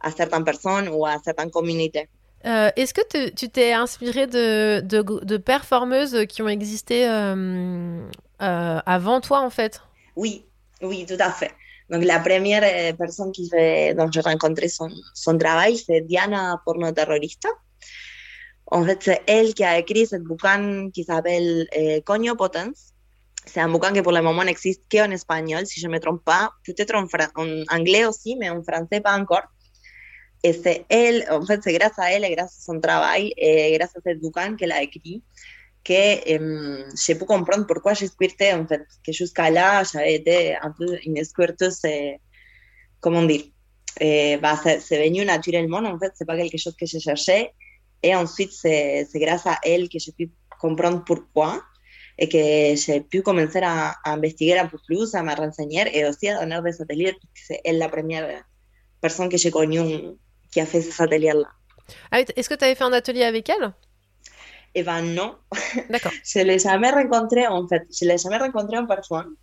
à 0.00 0.10
certaines 0.10 0.44
personnes 0.44 0.88
ou 0.88 1.06
à 1.06 1.18
certaines 1.24 1.50
communautés. 1.50 2.08
Euh, 2.44 2.70
Est-ce 2.76 2.92
que 2.92 3.06
te- 3.06 3.30
tu 3.30 3.48
t'es 3.48 3.72
inspiré 3.72 4.26
de, 4.26 4.80
de, 4.80 5.24
de 5.24 5.36
performeuses 5.36 6.26
qui 6.28 6.42
ont 6.42 6.48
existé 6.48 7.08
euh, 7.08 8.08
euh, 8.42 8.78
avant 8.84 9.20
toi, 9.20 9.40
en 9.40 9.50
fait? 9.50 9.80
Oui, 10.16 10.44
oui, 10.82 11.06
tout 11.06 11.16
à 11.20 11.30
fait. 11.30 11.52
Donc, 11.92 12.04
la 12.04 12.20
première 12.20 12.62
euh, 12.64 12.94
personne 12.94 13.32
qui 13.32 13.50
fait, 13.50 13.94
son, 14.68 14.88
son 15.12 15.36
travail, 15.36 15.76
Diana 16.06 16.60
Pornoterrorista. 16.64 17.50
En 18.66 18.82
fait, 18.86 19.02
c'est 19.02 19.20
elle 19.26 19.52
qui 19.52 19.62
a 19.62 19.78
écrit 19.78 20.06
ce 20.06 20.16
bouquin 20.16 20.88
qui 20.90 21.04
Coño 22.06 22.34
Potence. 22.34 22.94
C'est 23.44 23.60
un 23.60 23.68
bouquin 23.68 23.92
qui 23.92 24.00
pour 24.00 24.12
le 24.12 24.22
moment 24.22 24.42
n'existe 24.42 24.84
qu'en 24.90 25.10
espagnol, 25.10 25.66
si 25.66 25.80
je 25.80 25.88
me 25.88 26.00
trompe 26.00 26.24
pas. 26.24 26.50
Peut-être 26.64 26.94
en, 26.94 27.04
en 27.36 27.62
anglais 27.68 28.06
aussi, 28.06 28.36
en 28.48 28.62
français 28.62 29.02
pas 29.02 29.12
en 31.30 31.44
fait, 31.44 31.60
c'est 31.62 31.72
son 32.58 32.80
travail 32.80 33.34
et 33.36 33.76
grâce 33.76 33.94
à 33.94 34.00
bouquin 34.18 34.56
qu'elle 34.56 34.72
que 35.84 36.88
j'ai 37.04 37.14
pu 37.14 37.24
comprendre 37.24 37.66
pourquoi 37.66 37.94
je 37.94 38.06
squirtais, 38.06 38.52
en 38.52 38.66
fait. 38.66 38.82
Que 39.04 39.12
jusqu'à 39.12 39.50
là, 39.50 39.82
j'avais 39.84 40.14
été 40.14 40.56
un 40.56 40.70
peu 40.70 40.98
une 41.04 41.22
squirteuse, 41.24 41.80
comment 43.00 43.24
dire, 43.24 43.42
euh, 44.00 44.38
bah, 44.38 44.56
c'est 44.56 45.04
venu 45.04 45.24
naturellement, 45.24 45.78
en 45.78 45.98
fait, 45.98 46.12
c'est 46.14 46.24
pas 46.24 46.36
quelque 46.36 46.58
chose 46.58 46.76
que 46.78 46.86
je 46.86 46.98
cherchais. 46.98 47.50
Et 48.02 48.14
ensuite, 48.14 48.52
c'est 48.52 49.06
grâce 49.14 49.46
à 49.46 49.58
elle 49.62 49.88
que 49.88 49.98
j'ai 49.98 50.12
pu 50.12 50.30
comprendre 50.60 51.04
pourquoi 51.04 51.62
et 52.18 52.28
que 52.28 52.76
j'ai 52.76 53.00
pu 53.00 53.22
commencer 53.22 53.60
à, 53.62 53.94
à 54.04 54.12
investiguer 54.12 54.58
un 54.58 54.66
peu 54.66 54.78
plus, 54.86 55.14
à 55.14 55.22
me 55.22 55.34
renseigner 55.34 55.84
et 55.96 56.04
aussi 56.06 56.28
à 56.28 56.40
donner 56.40 56.60
des 56.62 56.82
ateliers, 56.82 57.12
parce 57.12 57.24
que 57.34 57.54
c'est 57.64 57.72
la 57.72 57.88
première 57.88 58.44
personne 59.00 59.28
que 59.28 59.36
j'ai 59.36 59.50
connue 59.50 60.16
qui 60.52 60.60
a 60.60 60.66
fait 60.66 60.82
ces 60.82 61.02
ateliers-là. 61.02 61.48
Est-ce 62.12 62.48
que 62.48 62.54
tu 62.54 62.64
avais 62.64 62.74
fait 62.74 62.84
un 62.84 62.92
atelier 62.92 63.24
avec 63.24 63.48
elle? 63.48 63.72
Eh 64.74 64.82
ben 64.82 65.02
non. 65.02 65.36
Je 66.24 66.38
ne 66.38 66.44
l'ai 66.44 66.58
jamais 66.58 66.90
rencontré, 66.90 67.46
en 67.46 67.66
fait. 67.68 67.82
Je 67.90 68.04
ne 68.04 68.10
l'ai 68.10 68.18
jamais 68.18 68.38
rencontré 68.38 68.78
en 68.78 68.86
personne. 68.86 69.34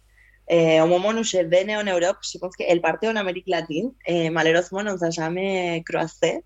Eh, 0.49 0.81
au 0.81 0.87
moment 0.87 1.09
où 1.09 1.23
je 1.23 1.37
venais 1.37 1.77
en 1.77 1.83
Europe, 1.83 2.17
je 2.21 2.37
pense 2.39 2.55
qu'elle 2.55 2.81
partait 2.81 3.09
en 3.09 3.15
Amérique 3.15 3.47
latine. 3.47 3.91
Et 4.05 4.29
malheureusement, 4.31 4.79
on 4.79 4.93
ne 4.93 4.97
s'est 4.97 5.11
jamais 5.11 5.83
croisé. 5.87 6.43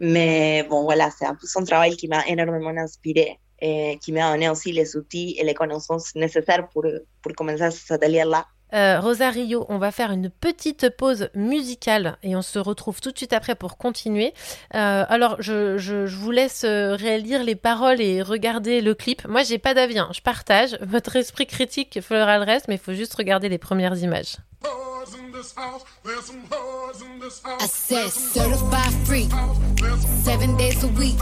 Mais 0.00 0.64
bon, 0.68 0.82
voilà, 0.82 1.10
c'est 1.10 1.24
un 1.24 1.34
peu 1.34 1.46
son 1.46 1.64
travail 1.64 1.96
qui 1.96 2.08
m'a 2.08 2.26
énormément 2.26 2.76
inspiré 2.76 3.38
et 3.60 3.98
qui 4.02 4.12
m'a 4.12 4.32
donné 4.32 4.48
aussi 4.50 4.72
les 4.72 4.96
outils 4.96 5.36
et 5.38 5.44
les 5.44 5.54
connaissances 5.54 6.14
nécessaires 6.14 6.68
pour, 6.68 6.84
pour 7.22 7.32
commencer 7.34 7.70
cet 7.70 7.92
atelier-là. 7.92 8.44
Euh, 8.74 8.98
Rosario, 9.00 9.64
on 9.68 9.78
va 9.78 9.90
faire 9.92 10.10
une 10.10 10.30
petite 10.30 10.90
pause 10.90 11.28
musicale 11.34 12.16
et 12.22 12.34
on 12.36 12.42
se 12.42 12.58
retrouve 12.58 13.00
tout 13.00 13.12
de 13.12 13.16
suite 13.16 13.32
après 13.32 13.54
pour 13.54 13.76
continuer. 13.78 14.34
Euh, 14.74 15.04
alors, 15.08 15.36
je, 15.40 15.78
je- 15.78 16.04
vous 16.06 16.30
laisse 16.30 16.64
euh, 16.64 16.92
relire 16.96 17.44
les 17.44 17.54
paroles 17.54 18.00
et 18.00 18.20
regarder 18.22 18.80
le 18.80 18.94
clip. 18.94 19.26
Moi, 19.28 19.42
j'ai 19.42 19.58
pas 19.58 19.74
d'avis, 19.74 19.98
hein. 19.98 20.10
je 20.14 20.20
partage. 20.20 20.76
Votre 20.80 21.16
esprit 21.16 21.46
critique 21.46 22.00
fera 22.00 22.38
le 22.38 22.44
reste, 22.44 22.66
mais 22.68 22.74
il 22.74 22.80
faut 22.80 22.94
juste 22.94 23.14
regarder 23.14 23.48
les 23.48 23.58
premières 23.58 23.96
images. 23.98 24.36
I 27.44 27.66
said 27.66 28.08
certified 28.10 28.94
free, 29.06 29.28
seven 30.22 30.56
days 30.56 30.82
a 30.82 30.88
week. 30.88 31.18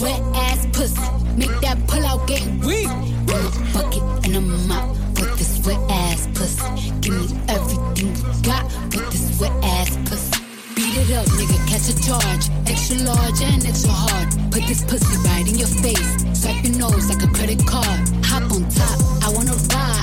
Wet 0.00 0.20
ass 0.36 0.66
pussy, 0.72 1.00
make 1.36 1.50
that 1.60 1.84
pull 1.88 2.04
out 2.06 2.28
get 2.28 2.46
weak. 2.64 2.88
With 3.26 3.56
a 3.56 3.72
bucket 3.72 4.02
and 4.26 4.36
a 4.36 4.40
mop 4.40 4.88
with 5.18 5.36
this 5.36 5.66
wet 5.66 5.80
ass 5.90 6.28
pussy. 6.34 6.92
Give 7.00 7.14
me 7.14 7.40
everything 7.48 8.14
you 8.14 8.42
got 8.42 8.64
with 8.94 9.10
this 9.10 9.40
wet 9.40 9.52
ass 9.64 9.96
pussy. 10.08 10.44
Beat 10.76 10.96
it 10.96 11.10
up, 11.16 11.26
nigga, 11.26 11.58
catch 11.66 11.88
a 11.90 11.96
charge. 12.06 12.70
Extra 12.70 12.98
large 12.98 13.42
and 13.42 13.66
extra 13.66 13.90
hard. 13.90 14.30
Put 14.52 14.64
this 14.68 14.84
pussy 14.84 15.16
right 15.28 15.46
in 15.48 15.58
your 15.58 15.68
face. 15.82 16.40
Swipe 16.40 16.62
your 16.62 16.78
nose 16.78 17.08
like 17.10 17.22
a 17.24 17.28
credit 17.34 17.66
card. 17.66 18.08
Hop 18.26 18.52
on 18.52 18.68
top, 18.68 18.98
I 19.24 19.32
wanna 19.34 19.54
ride. 19.74 19.93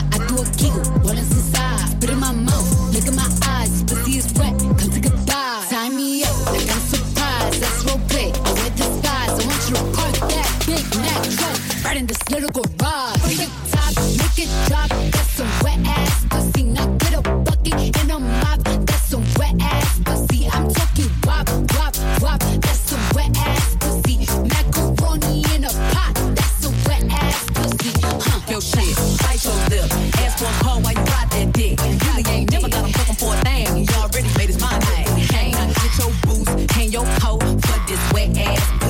Right 11.91 11.99
in 11.99 12.07
this 12.07 12.29
little 12.29 12.49
garage. 12.49 13.19
From 13.19 13.35
the 13.35 13.47
top, 13.71 13.93
make 14.19 14.39
it 14.39 14.49
drop. 14.67 14.89
That's 15.11 15.31
some 15.37 15.51
wet 15.63 15.79
ass 15.85 16.25
pussy. 16.29 16.63
Now 16.63 16.87
get 17.01 17.13
a 17.13 17.21
bucket 17.21 17.99
and 17.99 18.11
a 18.11 18.19
mop. 18.19 18.59
That's 18.63 19.07
some 19.11 19.25
wet 19.37 19.55
ass 19.59 19.99
pussy. 20.05 20.47
I'm 20.53 20.71
talking 20.71 21.11
wop, 21.25 21.49
wop, 21.75 21.93
wop. 22.21 22.39
That's 22.63 22.79
some 22.89 23.05
wet 23.15 23.35
ass 23.37 23.75
pussy. 23.81 24.17
Macaroni 24.53 25.43
in 25.53 25.65
a 25.65 25.71
pot. 25.91 26.13
That's 26.35 26.63
some 26.63 26.75
wet 26.87 27.03
ass 27.11 27.45
pussy. 27.55 27.91
Huh. 28.01 28.51
Yo 28.51 28.59
shit, 28.59 28.95
bite 29.23 29.43
your 29.43 29.59
lip. 29.71 29.91
Ask 30.23 30.39
for 30.39 30.45
a 30.45 30.63
call 30.63 30.79
while 30.81 30.93
you 30.93 31.05
ride 31.13 31.29
that 31.31 31.51
dick. 31.51 31.79
Really 32.07 32.23
ain't 32.31 32.51
never 32.51 32.69
got 32.69 32.85
him 32.85 32.93
fucking 32.93 33.15
for 33.15 33.33
a 33.35 33.37
thing. 33.41 33.67
He 33.75 33.87
already 33.99 34.29
made 34.37 34.47
his 34.47 34.61
mind. 34.61 34.83
Hang, 35.35 35.51
get 35.51 35.93
your 35.99 36.11
boots, 36.23 36.73
hang 36.73 36.89
your 36.91 37.05
coat 37.19 37.41
for 37.43 37.79
this 37.87 38.01
wet 38.13 38.37
ass 38.37 38.80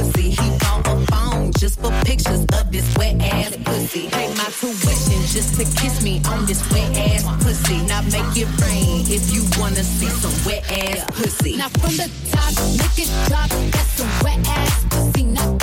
just 1.61 1.79
for 1.79 1.91
pictures 2.03 2.43
of 2.57 2.71
this 2.71 2.91
wet 2.97 3.21
ass 3.21 3.55
pussy. 3.63 4.09
Pay 4.09 4.29
my 4.33 4.49
tuition 4.49 5.21
just 5.29 5.53
to 5.59 5.63
kiss 5.79 6.01
me 6.01 6.19
on 6.27 6.43
this 6.47 6.59
wet 6.71 6.97
ass 6.97 7.23
pussy. 7.43 7.85
Now 7.85 8.01
make 8.01 8.35
it 8.35 8.49
rain 8.65 9.05
if 9.05 9.31
you 9.31 9.45
wanna 9.61 9.83
see 9.83 10.09
some 10.09 10.33
wet 10.43 10.65
ass 10.71 11.05
pussy. 11.11 11.57
Now 11.57 11.69
from 11.69 11.95
the 11.97 12.09
top, 12.31 12.51
make 12.81 12.97
it 12.97 13.11
drop. 13.27 13.49
That's 13.69 13.91
some 13.93 14.09
wet 14.23 14.39
ass 14.47 14.85
pussy. 14.89 15.23
Now 15.23 15.60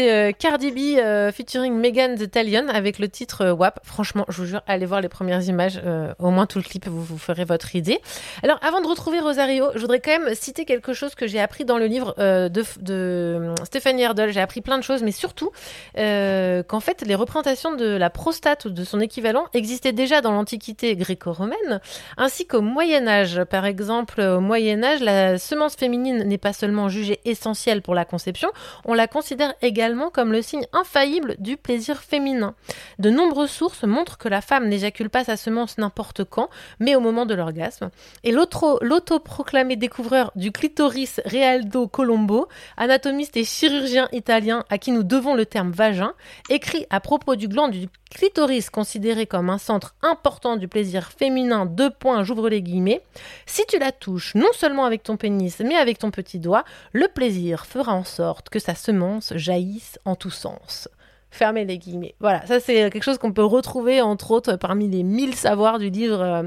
c'était 0.00 0.12
euh, 0.12 0.32
Cardi 0.32 0.70
B 0.70 0.98
euh, 0.98 1.30
featuring 1.30 1.74
Megan 1.74 2.16
Thee 2.16 2.24
Stallion 2.24 2.68
avec 2.68 2.98
le 2.98 3.08
titre 3.08 3.42
euh, 3.44 3.52
WAP. 3.52 3.80
Franchement, 3.84 4.24
je 4.28 4.38
vous 4.38 4.46
jure, 4.46 4.62
allez 4.66 4.86
voir 4.86 5.02
les 5.02 5.10
premières 5.10 5.42
images, 5.42 5.80
au 6.18 6.30
moins 6.30 6.46
tout 6.46 6.58
le 6.58 6.64
clip, 6.64 6.86
vous 6.86 7.02
vous 7.02 7.18
ferez 7.18 7.44
votre 7.44 7.76
idée. 7.76 7.98
Alors, 8.42 8.58
avant 8.62 8.80
de 8.80 8.86
retrouver 8.86 9.20
Rosario, 9.20 9.66
je 9.74 9.80
voudrais 9.80 10.00
quand 10.00 10.18
même 10.18 10.34
citer 10.34 10.64
quelque 10.64 10.94
chose 10.94 11.14
que 11.14 11.26
j'ai 11.26 11.40
appris 11.40 11.64
dans 11.64 11.76
le 11.76 11.86
livre 11.86 12.14
de, 12.18 13.54
Stéphanie 13.64 14.02
Erdol. 14.02 14.30
J'ai 14.32 14.40
appris 14.40 14.60
plein 14.60 14.78
de 14.78 14.82
choses, 14.82 15.02
mais 15.02 15.12
surtout 15.12 15.50
qu'en 15.94 16.80
fait, 16.80 17.02
les 17.06 17.14
représentations 17.14 17.74
de 17.74 17.86
la 17.86 18.10
prostate 18.10 18.66
ou 18.66 18.70
de 18.70 18.84
son 18.84 19.00
équivalent 19.00 19.46
existaient 19.54 19.92
déjà 19.92 20.20
dans 20.20 20.32
l'Antiquité 20.32 20.96
gréco-romaine, 20.96 21.80
ainsi 22.16 22.46
qu'au 22.46 22.62
Moyen 22.62 23.06
Âge. 23.08 23.42
Par 23.44 23.66
exemple, 23.66 24.20
au 24.20 24.40
Moyen 24.40 24.82
Âge, 24.82 25.00
la 25.00 25.38
semence 25.38 25.74
féminine 25.74 26.24
n'est 26.24 26.38
pas 26.38 26.52
seulement 26.52 26.88
jugée 26.88 27.20
essentielle 27.24 27.82
pour 27.82 27.94
la 27.94 28.04
conception, 28.04 28.50
on 28.84 28.94
la 28.94 29.06
considère 29.06 29.54
également 29.62 29.89
comme 30.12 30.32
le 30.32 30.42
signe 30.42 30.66
infaillible 30.72 31.36
du 31.38 31.56
plaisir 31.56 32.00
féminin. 32.02 32.54
De 32.98 33.10
nombreuses 33.10 33.50
sources 33.50 33.84
montrent 33.84 34.18
que 34.18 34.28
la 34.28 34.40
femme 34.40 34.68
n'éjacule 34.68 35.10
pas 35.10 35.24
sa 35.24 35.36
semence 35.36 35.78
n'importe 35.78 36.24
quand, 36.24 36.48
mais 36.78 36.94
au 36.94 37.00
moment 37.00 37.26
de 37.26 37.34
l'orgasme. 37.34 37.90
Et 38.24 38.32
l'autoproclamé 38.32 39.76
découvreur 39.76 40.32
du 40.36 40.52
clitoris 40.52 41.20
Realdo 41.24 41.88
Colombo, 41.88 42.48
anatomiste 42.76 43.36
et 43.36 43.44
chirurgien 43.44 44.08
italien 44.12 44.64
à 44.70 44.78
qui 44.78 44.92
nous 44.92 45.02
devons 45.02 45.34
le 45.34 45.46
terme 45.46 45.70
vagin, 45.70 46.14
écrit 46.48 46.86
à 46.90 47.00
propos 47.00 47.36
du 47.36 47.48
gland 47.48 47.68
du 47.68 47.88
clitoris 48.10 48.70
considéré 48.70 49.26
comme 49.26 49.50
un 49.50 49.58
centre 49.58 49.94
important 50.02 50.56
du 50.56 50.68
plaisir 50.68 51.10
féminin, 51.10 51.66
deux 51.66 51.90
points, 51.90 52.24
j'ouvre 52.24 52.48
les 52.48 52.62
guillemets, 52.62 53.00
si 53.46 53.64
tu 53.66 53.78
la 53.78 53.92
touches 53.92 54.34
non 54.34 54.52
seulement 54.52 54.84
avec 54.84 55.02
ton 55.02 55.16
pénis 55.16 55.60
mais 55.60 55.76
avec 55.76 55.98
ton 55.98 56.10
petit 56.10 56.38
doigt, 56.38 56.64
le 56.92 57.08
plaisir 57.08 57.66
fera 57.66 57.94
en 57.94 58.04
sorte 58.04 58.50
que 58.50 58.58
sa 58.58 58.74
semence 58.74 59.32
jaillisse 59.36 59.98
en 60.04 60.16
tous 60.16 60.30
sens. 60.30 60.88
Fermez 61.30 61.64
les 61.64 61.78
guillemets. 61.78 62.14
Voilà, 62.18 62.44
ça 62.46 62.58
c'est 62.58 62.90
quelque 62.90 63.04
chose 63.04 63.18
qu'on 63.18 63.32
peut 63.32 63.44
retrouver 63.44 64.00
entre 64.00 64.32
autres 64.32 64.56
parmi 64.56 64.88
les 64.88 65.04
mille 65.04 65.34
savoirs 65.34 65.78
du 65.78 65.88
livre 65.88 66.20
euh, 66.20 66.42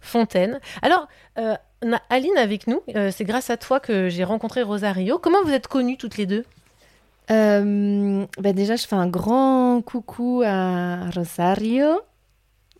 Fontaine. 0.00 0.58
Alors, 0.82 1.06
euh, 1.38 1.54
Aline 2.10 2.36
avec 2.36 2.66
nous, 2.66 2.82
euh, 2.96 3.10
c'est 3.14 3.24
grâce 3.24 3.50
à 3.50 3.56
toi 3.56 3.78
que 3.78 4.08
j'ai 4.08 4.24
rencontré 4.24 4.62
Rosario. 4.62 5.18
Comment 5.18 5.42
vous 5.44 5.52
êtes 5.52 5.68
connues 5.68 5.96
toutes 5.96 6.16
les 6.16 6.26
deux? 6.26 6.44
Euh, 7.30 8.26
bah 8.38 8.52
déjà, 8.52 8.76
je 8.76 8.86
fais 8.86 8.96
un 8.96 9.06
grand 9.08 9.82
coucou 9.84 10.42
à 10.44 11.10
Rosario. 11.10 12.00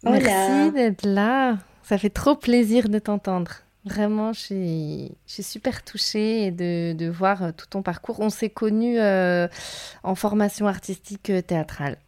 Hola. 0.04 0.18
Merci 0.20 0.72
d'être 0.72 1.06
là. 1.06 1.58
Ça 1.82 1.98
fait 1.98 2.10
trop 2.10 2.34
plaisir 2.36 2.88
de 2.88 2.98
t'entendre. 2.98 3.52
Vraiment, 3.86 4.32
je 4.32 4.40
suis, 4.40 5.12
je 5.26 5.32
suis 5.34 5.42
super 5.42 5.84
touchée 5.84 6.50
de, 6.50 6.94
de 6.94 7.08
voir 7.08 7.42
euh, 7.42 7.50
tout 7.56 7.66
ton 7.68 7.82
parcours. 7.82 8.20
On 8.20 8.30
s'est 8.30 8.48
connus 8.50 8.98
euh, 8.98 9.46
en 10.02 10.14
formation 10.14 10.66
artistique 10.66 11.28
euh, 11.30 11.42
théâtrale. 11.42 11.98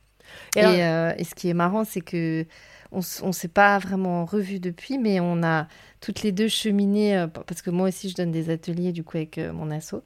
Et 0.57 0.61
Et, 0.61 0.63
alors- 0.63 0.75
euh, 0.79 1.15
et 1.19 1.25
ce 1.25 1.35
qui 1.35 1.49
est 1.51 1.55
marrant, 1.55 1.85
c'est 1.85 2.01
que 2.01 2.47
on, 2.93 3.01
on 3.23 3.33
s'est 3.33 3.49
pas 3.49 3.79
vraiment 3.79 4.25
revus 4.25 4.61
depuis, 4.61 4.97
mais 4.99 5.21
on 5.21 5.43
a 5.43 5.67
toutes 6.01 6.23
les 6.23 6.33
deux 6.33 6.49
cheminé, 6.49 7.27
parce 7.47 7.61
que 7.61 7.71
moi 7.71 7.89
aussi, 7.89 8.09
je 8.09 8.15
donne 8.15 8.31
des 8.31 8.49
ateliers 8.49 8.93
du 8.93 9.03
coup 9.05 9.17
avec 9.17 9.39
mon 9.39 9.71
asso 9.71 9.97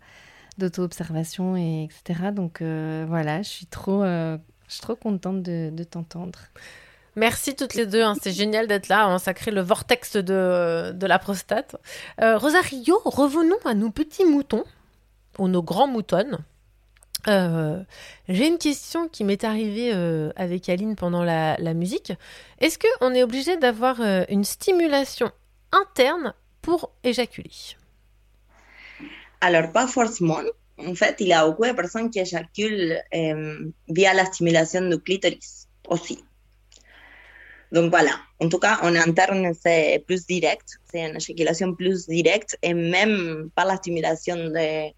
d'auto-observation 0.61 1.57
et 1.57 1.85
etc. 1.85 2.31
Donc 2.33 2.63
euh, 2.63 3.05
voilà, 3.09 3.43
je 3.43 3.49
suis 3.49 3.67
trop, 3.67 4.05
euh, 4.05 4.39
je 4.69 4.75
suis 4.75 4.83
trop 4.83 4.95
contente 4.95 5.43
de, 5.43 5.85
t'entendre. 5.85 6.39
Merci 7.17 7.57
toutes 7.57 7.75
les 7.75 7.87
deux, 7.87 8.03
hein, 8.03 8.15
c'est 8.23 8.33
génial 8.33 8.69
d'être 8.69 8.89
là, 8.89 9.07
hein, 9.07 9.19
ça 9.19 9.35
crée 9.35 9.51
le 9.51 9.63
vortex 9.63 10.17
de, 10.17 10.93
de 10.95 11.07
la 11.07 11.19
prostate. 11.19 11.75
Euh, 12.21 12.39
Rosario, 12.39 13.01
revenons 13.05 13.59
à 13.65 13.75
nos 13.75 13.91
petits 13.91 14.25
moutons, 14.25 14.65
ou 15.39 15.49
nos 15.49 15.63
grands 15.63 15.89
moutonnes. 15.89 16.39
J'ai 17.27 18.47
une 18.47 18.59
question 18.59 19.09
qui 19.09 19.25
m'est 19.25 19.45
arrivée 19.45 19.93
avec 20.37 20.69
Aline 20.69 20.97
pendant 20.97 21.25
la, 21.25 21.57
la 21.59 21.75
musique. 21.75 22.13
Est-ce 22.61 22.79
qu'on 22.79 23.13
est 23.13 23.23
obligé 23.23 23.57
d'avoir 23.59 24.01
une 24.29 24.45
stimulation 24.45 25.31
interne 25.73 26.33
pour 26.63 26.93
éjaculer? 27.03 27.77
Alors, 29.41 29.72
pas 29.72 29.86
forcément. 29.86 30.41
En 30.78 30.95
fait, 30.95 31.16
il 31.20 31.28
y 31.28 31.32
a 31.32 31.47
beaucoup 31.47 31.66
de 31.66 31.72
personnes 31.72 32.11
qui 32.11 32.20
éjaculent 32.20 32.99
euh, 33.14 33.70
via 33.88 34.14
la 34.14 34.24
stimulation 34.26 34.88
du 34.88 34.99
clitoris 34.99 35.68
aussi. 35.88 36.24
Donc 37.72 37.91
voilà, 37.91 38.18
en 38.41 38.49
tout 38.49 38.59
cas, 38.59 38.80
en 38.82 38.97
interne, 38.97 39.53
c'est 39.55 40.03
plus 40.05 40.26
direct, 40.26 40.80
c'est 40.91 41.09
une 41.09 41.16
éjaculation 41.16 41.72
plus 41.74 42.09
directe, 42.09 42.59
et 42.62 42.74
même 42.74 43.49
par 43.55 43.66
la 43.66 43.76
stimulation 43.76 44.34
de, 44.34 44.91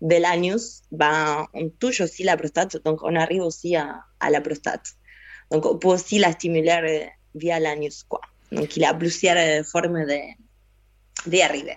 de 0.00 0.16
l'anus, 0.16 0.82
ben, 0.90 1.46
on 1.52 1.68
touche 1.68 2.00
aussi 2.00 2.22
la 2.22 2.38
prostate, 2.38 2.82
donc 2.82 3.02
on 3.02 3.14
arrive 3.14 3.42
aussi 3.42 3.76
à, 3.76 4.00
la 4.30 4.40
prostate. 4.40 4.86
Donc 5.50 5.66
on 5.66 5.76
peut 5.76 5.88
aussi 5.88 6.18
la 6.18 6.32
stimuler 6.32 6.80
euh, 7.04 7.06
via 7.34 7.60
l'anus, 7.60 8.04
quoi. 8.04 8.22
Donc 8.50 8.74
il 8.76 8.82
y 8.82 8.86
a 8.86 8.94
plusieurs 8.94 9.36
euh, 9.36 9.62
formes 9.62 10.06
de, 10.06 10.18
d'y 11.26 11.42
arriver. 11.42 11.76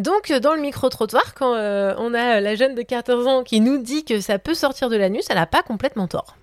Donc, 0.00 0.30
euh, 0.30 0.40
dans 0.40 0.54
le 0.54 0.62
micro-trottoir, 0.62 1.34
quand 1.34 1.54
euh, 1.54 1.94
on 1.98 2.14
a 2.14 2.40
la 2.40 2.54
jeune 2.54 2.74
de 2.74 2.82
14 2.82 3.26
ans 3.26 3.44
qui 3.44 3.60
nous 3.60 3.78
dit 3.78 4.04
que 4.04 4.20
ça 4.20 4.38
peut 4.38 4.54
sortir 4.54 4.88
de 4.88 4.96
l'anus, 4.96 5.26
elle 5.28 5.36
n'a 5.36 5.46
pas 5.46 5.62
complètement 5.62 6.08
tort. 6.08 6.36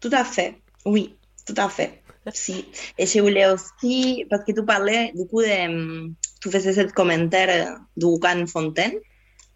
Tout 0.00 0.10
à 0.12 0.24
fait, 0.24 0.58
oui, 0.84 1.16
tout 1.46 1.54
à 1.56 1.68
fait. 1.68 2.02
Si. 2.34 2.66
Et 2.98 3.06
je 3.06 3.20
voulais 3.20 3.46
aussi, 3.46 4.26
parce 4.28 4.44
que 4.44 4.52
tu 4.52 4.62
parlais 4.62 5.12
du 5.14 5.26
coup 5.26 5.40
de, 5.40 5.68
hum, 5.68 6.14
tu 6.42 6.50
faisais 6.50 6.74
ce 6.74 6.92
commentaire 6.92 7.78
du 7.96 8.04
bouquin 8.04 8.46
Fontaine, 8.46 8.92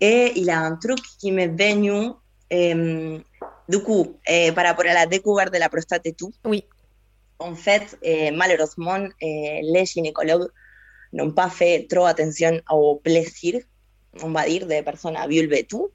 et 0.01 0.33
il 0.35 0.45
y 0.45 0.51
a 0.51 0.59
un 0.59 0.77
truc 0.77 0.99
qui 1.21 1.31
m'est 1.31 1.49
venu, 1.49 2.13
euh, 2.53 3.19
du 3.69 3.79
coup, 3.81 4.17
euh, 4.31 4.53
par 4.53 4.65
rapport 4.65 4.87
à 4.87 4.95
la 4.95 5.07
découverte 5.07 5.53
de 5.53 5.59
la 5.59 5.69
prostate 5.69 6.07
et 6.07 6.15
tout. 6.15 6.33
Oui. 6.47 6.65
En 7.39 7.55
fait, 7.55 7.99
euh, 8.07 8.31
malheureusement, 8.33 8.99
euh, 8.99 9.09
les 9.21 9.85
gynécologues 9.85 10.49
n'ont 11.13 11.33
pas 11.33 11.51
fait 11.51 11.87
trop 11.89 12.05
attention 12.05 12.61
au 12.71 12.97
plaisir, 12.97 13.61
on 14.23 14.31
va 14.31 14.45
personnes 14.83 15.17
à 15.17 15.27
vulve 15.27 15.53
et 15.53 15.65
tout. 15.65 15.91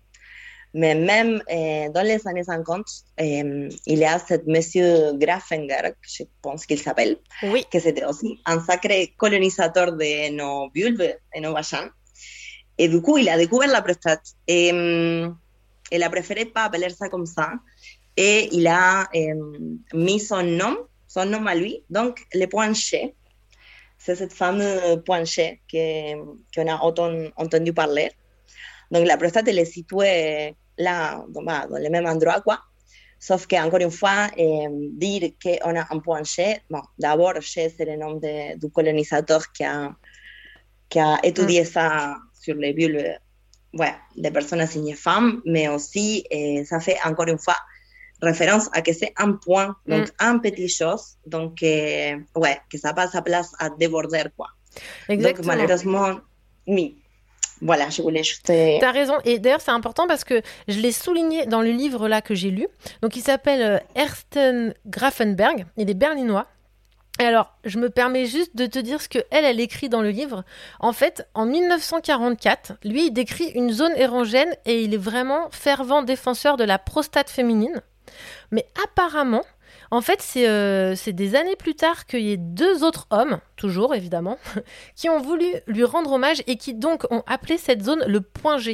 Mais 0.74 0.96
même 0.96 1.42
euh, 1.50 1.90
dans 1.90 2.04
les 2.06 2.28
années 2.28 2.44
50, 2.44 2.86
euh, 3.20 3.70
il 3.86 4.00
y 4.00 4.06
a 4.06 4.20
ce 4.20 4.36
monsieur 4.46 5.14
Grafenger, 5.14 5.94
je 6.02 6.24
pense 6.42 6.66
qu'il 6.66 6.80
s'appelle, 6.80 7.18
oui. 7.44 7.66
que 7.72 7.80
c'était 7.80 8.06
aussi 8.06 8.40
un 8.46 8.60
sacré 8.60 9.14
colonisateur 9.18 9.94
de 9.94 10.32
nos 10.36 10.70
vulves, 10.70 11.16
de 11.36 11.42
nos 11.42 11.54
vagins. 11.54 11.90
Et 12.78 12.90
du 12.90 13.02
coup, 13.02 13.18
il 13.18 13.28
a 13.30 13.38
découvert 13.38 13.70
la 13.70 13.82
prostate. 13.82 14.22
Et 14.48 14.70
il 15.92 16.04
a 16.04 16.10
préféré 16.10 16.46
pas 16.46 16.66
appeler 16.66 16.90
ça 16.90 17.10
comme 17.10 17.26
ça. 17.26 17.54
Et 18.16 18.50
il 18.52 18.68
a 18.68 19.08
euh, 19.16 19.78
mis 19.94 20.20
son 20.20 20.44
nom, 20.44 20.78
son 21.08 21.26
nom 21.26 21.46
à 21.46 21.56
lui, 21.56 21.84
donc 21.90 22.26
le 22.34 22.46
poinché. 22.48 23.16
C'est 23.98 24.16
cette 24.16 24.34
fameux 24.34 25.02
poinché 25.06 25.62
qu'on 25.72 26.68
a 26.68 26.84
autant 26.84 27.12
entendu 27.36 27.74
parler. 27.74 28.12
Donc 28.92 29.06
la 29.06 29.18
prostate, 29.18 29.48
elle 29.48 29.60
est 29.60 29.66
située 29.66 30.56
là, 30.78 31.26
dans, 31.30 31.44
bah, 31.44 31.66
dans 31.70 31.78
le 31.78 31.90
même 31.90 32.06
endroit, 32.06 32.42
quoi. 32.42 32.60
Sauf 33.20 33.48
qu'encore 33.48 33.80
une 33.80 33.92
fois, 33.92 34.28
eh, 34.38 34.68
dire 34.70 35.32
qu'on 35.42 35.76
a 35.76 35.88
un 35.90 36.00
poinché, 36.00 36.62
bon, 36.70 36.82
d'abord, 37.00 37.34
c'est 37.42 37.74
le 37.80 37.98
nom 37.98 38.14
de, 38.14 38.58
du 38.58 38.70
colonisateur 38.70 39.52
qui 39.52 39.64
a, 39.64 39.96
qui 40.88 41.00
a 41.00 41.18
étudié 41.24 41.66
ça 41.66 42.16
sur 42.40 42.56
les 42.56 42.74
vulves 42.74 43.18
ouais, 43.74 43.96
des 44.16 44.32
personnes 44.32 44.62
assignées 44.62 44.94
femmes, 44.94 45.42
mais 45.46 45.68
aussi, 45.68 46.24
eh, 46.30 46.64
ça 46.64 46.80
fait 46.80 46.98
encore 47.04 47.28
une 47.28 47.40
fois 47.40 47.56
référence 48.22 48.70
à 48.74 48.82
que 48.82 48.94
c'est 48.94 49.14
un 49.18 49.34
point, 49.34 49.76
donc 49.88 50.10
un 50.20 50.40
petit 50.40 50.70
chose, 50.70 51.18
donc 51.26 51.62
eh, 51.62 52.16
ouais, 52.36 52.60
que 52.72 52.78
ça 52.78 52.94
pas 52.94 53.08
sa 53.08 53.22
place 53.22 53.52
à 53.60 53.70
déborder, 53.70 54.24
quoi. 54.36 54.48
Exactement. 55.10 55.48
Donc 55.48 55.58
malheureusement, 55.58 56.20
oui. 56.68 56.98
Voilà, 57.62 57.90
je 57.90 58.04
voulais 58.04 58.24
juste. 58.24 58.50
euh, 58.52 58.78
T'as 58.80 58.92
raison. 58.92 59.16
Et 59.26 59.40
d'ailleurs, 59.40 59.62
c'est 59.62 59.72
important 59.72 60.06
parce 60.08 60.24
que 60.24 60.42
je 60.68 60.80
l'ai 60.80 60.92
souligné 60.92 61.48
dans 61.48 61.62
le 61.62 61.72
livre 61.72 62.08
là 62.08 62.22
que 62.22 62.36
j'ai 62.36 62.52
lu. 62.52 62.68
Donc, 63.02 63.16
il 63.16 63.22
s'appelle 63.24 63.62
euh, 63.64 63.80
Ersten 64.00 64.76
Grafenberg. 64.86 65.66
Il 65.76 65.90
est 65.90 65.96
berlinois. 65.96 66.46
Et 67.20 67.24
alors, 67.24 67.58
je 67.64 67.80
me 67.80 67.90
permets 67.90 68.28
juste 68.28 68.56
de 68.56 68.68
te 68.68 68.78
dire 68.78 69.02
ce 69.02 69.10
que 69.10 69.18
elle, 69.32 69.44
elle 69.44 69.60
écrit 69.60 69.90
dans 69.90 70.04
le 70.04 70.12
livre. 70.12 70.44
En 70.80 70.94
fait, 70.94 71.28
en 71.34 71.48
1944, 71.48 72.74
lui, 72.84 73.08
il 73.08 73.12
décrit 73.12 73.50
une 73.56 73.72
zone 73.72 73.94
érogène 73.96 74.56
et 74.66 74.84
il 74.84 74.94
est 74.94 74.98
vraiment 74.98 75.50
fervent 75.50 76.04
défenseur 76.04 76.58
de 76.58 76.64
la 76.64 76.78
prostate 76.78 77.32
féminine. 77.32 77.82
Mais 78.52 78.66
apparemment, 78.84 79.44
en 79.92 80.02
fait, 80.02 80.22
c'est 80.22 80.48
euh, 80.48 80.96
c'est 80.96 81.14
des 81.14 81.36
années 81.36 81.56
plus 81.56 81.76
tard 81.76 82.06
qu'il 82.06 82.22
y 82.22 82.32
ait 82.32 82.38
deux 82.38 82.84
autres 82.84 83.08
hommes, 83.10 83.40
toujours 83.56 83.96
évidemment, 83.96 84.38
qui 84.96 85.10
ont 85.10 85.22
voulu 85.22 85.46
lui 85.68 85.84
rendre 85.84 86.12
hommage 86.12 86.44
et 86.48 86.58
qui 86.58 86.74
donc 86.74 87.06
ont 87.12 87.24
appelé 87.28 87.58
cette 87.58 87.84
zone 87.84 88.04
le 88.08 88.22
point 88.22 88.58
G. 88.58 88.74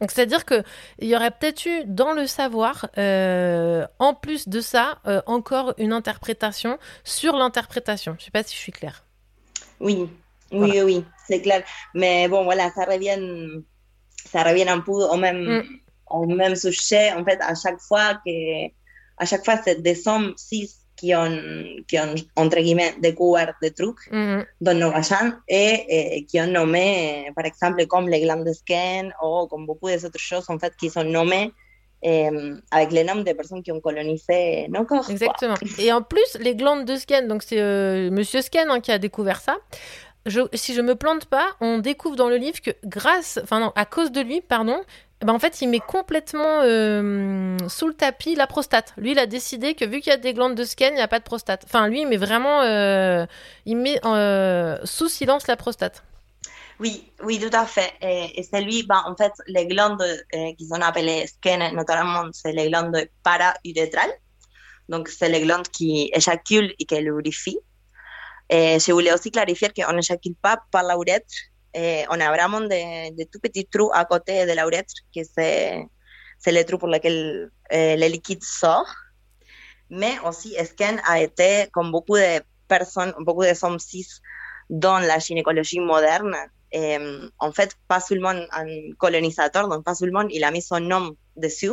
Donc 0.00 0.10
c'est-à-dire 0.10 0.44
qu'il 0.44 0.62
y 1.00 1.16
aurait 1.16 1.30
peut-être 1.30 1.64
eu 1.64 1.84
dans 1.86 2.12
le 2.12 2.26
savoir, 2.26 2.90
euh, 2.98 3.86
en 3.98 4.12
plus 4.12 4.46
de 4.46 4.60
ça, 4.60 4.98
euh, 5.06 5.22
encore 5.24 5.72
une 5.78 5.92
interprétation 5.94 6.78
sur 7.02 7.36
l'interprétation. 7.36 8.14
Je 8.18 8.26
sais 8.26 8.30
pas 8.30 8.42
si 8.42 8.54
je 8.54 8.60
suis 8.60 8.72
claire. 8.72 9.04
Oui, 9.80 10.08
oui, 10.52 10.70
oui, 10.74 10.82
oui, 10.82 11.04
c'est 11.26 11.40
clair. 11.40 11.62
Mais 11.94 12.28
bon, 12.28 12.44
voilà, 12.44 12.70
ça 12.72 12.84
revient, 12.84 13.62
ça 14.30 14.42
revient 14.42 14.68
un 14.68 14.80
peu 14.80 14.92
au 14.92 15.16
même, 15.16 15.64
au 16.10 16.26
même 16.26 16.54
sujet. 16.54 17.12
En 17.12 17.24
fait, 17.24 17.38
à 17.40 17.54
chaque 17.54 17.80
fois 17.80 18.20
que, 18.24 18.66
à 19.18 19.24
chaque 19.24 19.44
fois, 19.44 19.56
c'est 19.64 19.82
des 19.82 20.06
hommes 20.08 20.34
cis 20.36 20.70
qui 20.96 21.14
ont, 21.14 21.38
qui 21.86 21.98
ont, 21.98 22.14
entre 22.36 22.58
guillemets, 22.58 22.94
découvert 23.00 23.54
des 23.60 23.70
trucs 23.70 24.10
dans 24.12 24.78
nos 24.78 24.90
vagins 24.90 25.38
et, 25.46 26.16
et 26.16 26.24
qui 26.24 26.40
ont 26.40 26.46
nommé, 26.46 27.30
par 27.36 27.44
exemple, 27.44 27.86
comme 27.86 28.08
les 28.08 28.20
glandes 28.22 28.44
de 28.44 28.52
Skene 28.52 29.12
ou 29.22 29.46
comme 29.46 29.66
beaucoup 29.66 29.90
d'autres 29.90 30.18
choses, 30.18 30.48
en 30.48 30.58
fait, 30.58 30.74
qui 30.76 30.88
sont 30.88 31.04
nommées 31.04 31.52
euh, 32.04 32.56
avec 32.70 32.92
les 32.92 33.04
noms 33.04 33.22
des 33.22 33.34
personnes 33.34 33.62
qui 33.62 33.72
ont 33.72 33.80
colonisé 33.80 34.68
nos 34.68 34.84
corps. 34.84 35.04
quoi. 35.04 35.12
Exactement. 35.12 35.54
Et 35.78 35.92
en 35.92 36.02
plus, 36.02 36.36
les 36.40 36.54
glandes 36.54 36.84
de 36.84 36.96
Skene, 36.96 37.26
donc 37.26 37.42
c'est 37.42 37.60
euh, 37.60 38.10
Monsieur 38.10 38.42
Skene 38.42 38.70
hein, 38.70 38.80
qui 38.80 38.92
a 38.92 38.98
découvert 38.98 39.40
ça. 39.40 39.56
Je, 40.26 40.40
si 40.54 40.74
je 40.74 40.80
me 40.80 40.94
plante 40.96 41.26
pas, 41.26 41.46
on 41.60 41.78
découvre 41.78 42.16
dans 42.16 42.28
le 42.28 42.36
livre 42.36 42.60
que 42.60 42.72
grâce, 42.84 43.38
enfin 43.42 43.60
non, 43.60 43.72
à 43.76 43.84
cause 43.84 44.10
de 44.10 44.20
lui, 44.20 44.40
pardon, 44.40 44.80
ben, 45.22 45.32
en 45.32 45.38
fait, 45.38 45.62
il 45.62 45.68
met 45.68 45.80
complètement 45.80 46.60
euh, 46.62 47.56
sous 47.68 47.88
le 47.88 47.94
tapis 47.94 48.34
la 48.34 48.46
prostate. 48.46 48.92
Lui, 48.98 49.12
il 49.12 49.18
a 49.18 49.26
décidé 49.26 49.74
que 49.74 49.84
vu 49.86 50.00
qu'il 50.00 50.10
y 50.10 50.14
a 50.14 50.18
des 50.18 50.34
glandes 50.34 50.54
de 50.54 50.64
Skene, 50.64 50.92
il 50.92 50.96
n'y 50.96 51.00
a 51.00 51.08
pas 51.08 51.20
de 51.20 51.24
prostate. 51.24 51.64
Enfin, 51.64 51.88
lui, 51.88 52.02
il 52.02 52.06
met 52.06 52.18
vraiment, 52.18 52.60
euh, 52.62 53.24
il 53.64 53.78
met 53.78 53.98
euh, 54.04 54.78
sous 54.84 55.08
silence 55.08 55.46
la 55.46 55.56
prostate. 55.56 56.04
Oui, 56.78 57.10
oui, 57.22 57.40
tout 57.40 57.56
à 57.56 57.64
fait. 57.64 57.94
Et, 58.02 58.42
c'est 58.42 58.60
lui, 58.60 58.82
ben, 58.82 59.02
en 59.06 59.16
fait, 59.16 59.32
les 59.46 59.66
glandes 59.66 60.04
qui 60.58 60.66
sont 60.66 60.82
appelées 60.82 61.26
skene, 61.26 61.74
notamment, 61.74 62.28
c'est 62.32 62.52
les 62.52 62.68
glandes 62.68 63.08
para-urétrales. 63.22 64.12
Donc, 64.90 65.08
c'est 65.08 65.30
les 65.30 65.40
glandes 65.40 65.68
qui 65.68 66.10
éjaculent 66.12 66.74
et 66.78 66.84
qui 66.84 66.96
lubrifient. 66.96 67.58
Et 68.50 68.78
je 68.78 68.92
voulais 68.92 69.14
aussi 69.14 69.30
clarifier 69.30 69.70
qu'on 69.74 69.94
n'éjacule 69.94 70.34
pas 70.34 70.58
par 70.70 70.82
la 70.82 70.94
urètre. 70.94 71.34
Et 71.74 72.04
on 72.10 72.20
a 72.20 72.28
vraiment 72.30 72.60
de, 72.60 73.16
de 73.16 73.24
tout 73.30 73.40
petits 73.40 73.66
trous 73.66 73.90
à 73.92 74.04
côté 74.04 74.46
de 74.46 74.52
la 74.52 74.64
urètre, 74.64 74.94
que 75.14 75.20
c'est 75.24 75.86
le 76.46 76.62
trou 76.64 76.78
pour 76.78 76.88
lequel 76.88 77.50
euh, 77.72 77.96
le 77.96 78.06
liquide 78.06 78.42
sort. 78.42 78.88
Mais 79.90 80.18
aussi, 80.24 80.56
Sken 80.64 81.00
a 81.06 81.20
été, 81.20 81.68
comme 81.72 81.92
beaucoup 81.92 82.16
de 82.16 82.40
personnes, 82.66 83.14
beaucoup 83.20 83.44
de 83.44 83.52
hommes 83.62 83.78
cis 83.78 84.06
dans 84.68 84.98
la 84.98 85.18
gynécologie 85.18 85.80
moderne, 85.80 86.34
euh, 86.74 87.28
en 87.38 87.52
fait, 87.52 87.76
pas 87.86 88.00
seulement 88.00 88.30
un 88.30 88.66
colonisateur, 88.98 89.68
donc 89.68 89.84
pas 89.84 89.94
seulement 89.94 90.26
il 90.28 90.42
a 90.44 90.50
mis 90.50 90.62
son 90.62 90.80
nom 90.80 91.16
dessus, 91.36 91.72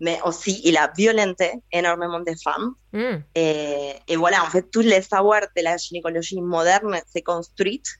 mais 0.00 0.18
aussi 0.24 0.60
il 0.64 0.76
a 0.76 0.92
violenté 0.94 1.52
énormément 1.72 2.20
de 2.20 2.32
femmes. 2.42 2.74
Mm. 2.92 3.22
Et, 3.34 3.94
et 4.08 4.16
voilà, 4.16 4.42
en 4.42 4.50
fait, 4.50 4.70
tous 4.70 4.80
les 4.80 5.02
savoirs 5.02 5.46
de 5.56 5.62
la 5.62 5.76
gynécologie 5.76 6.40
moderne 6.40 7.00
se 7.14 7.20
construisent 7.22 7.99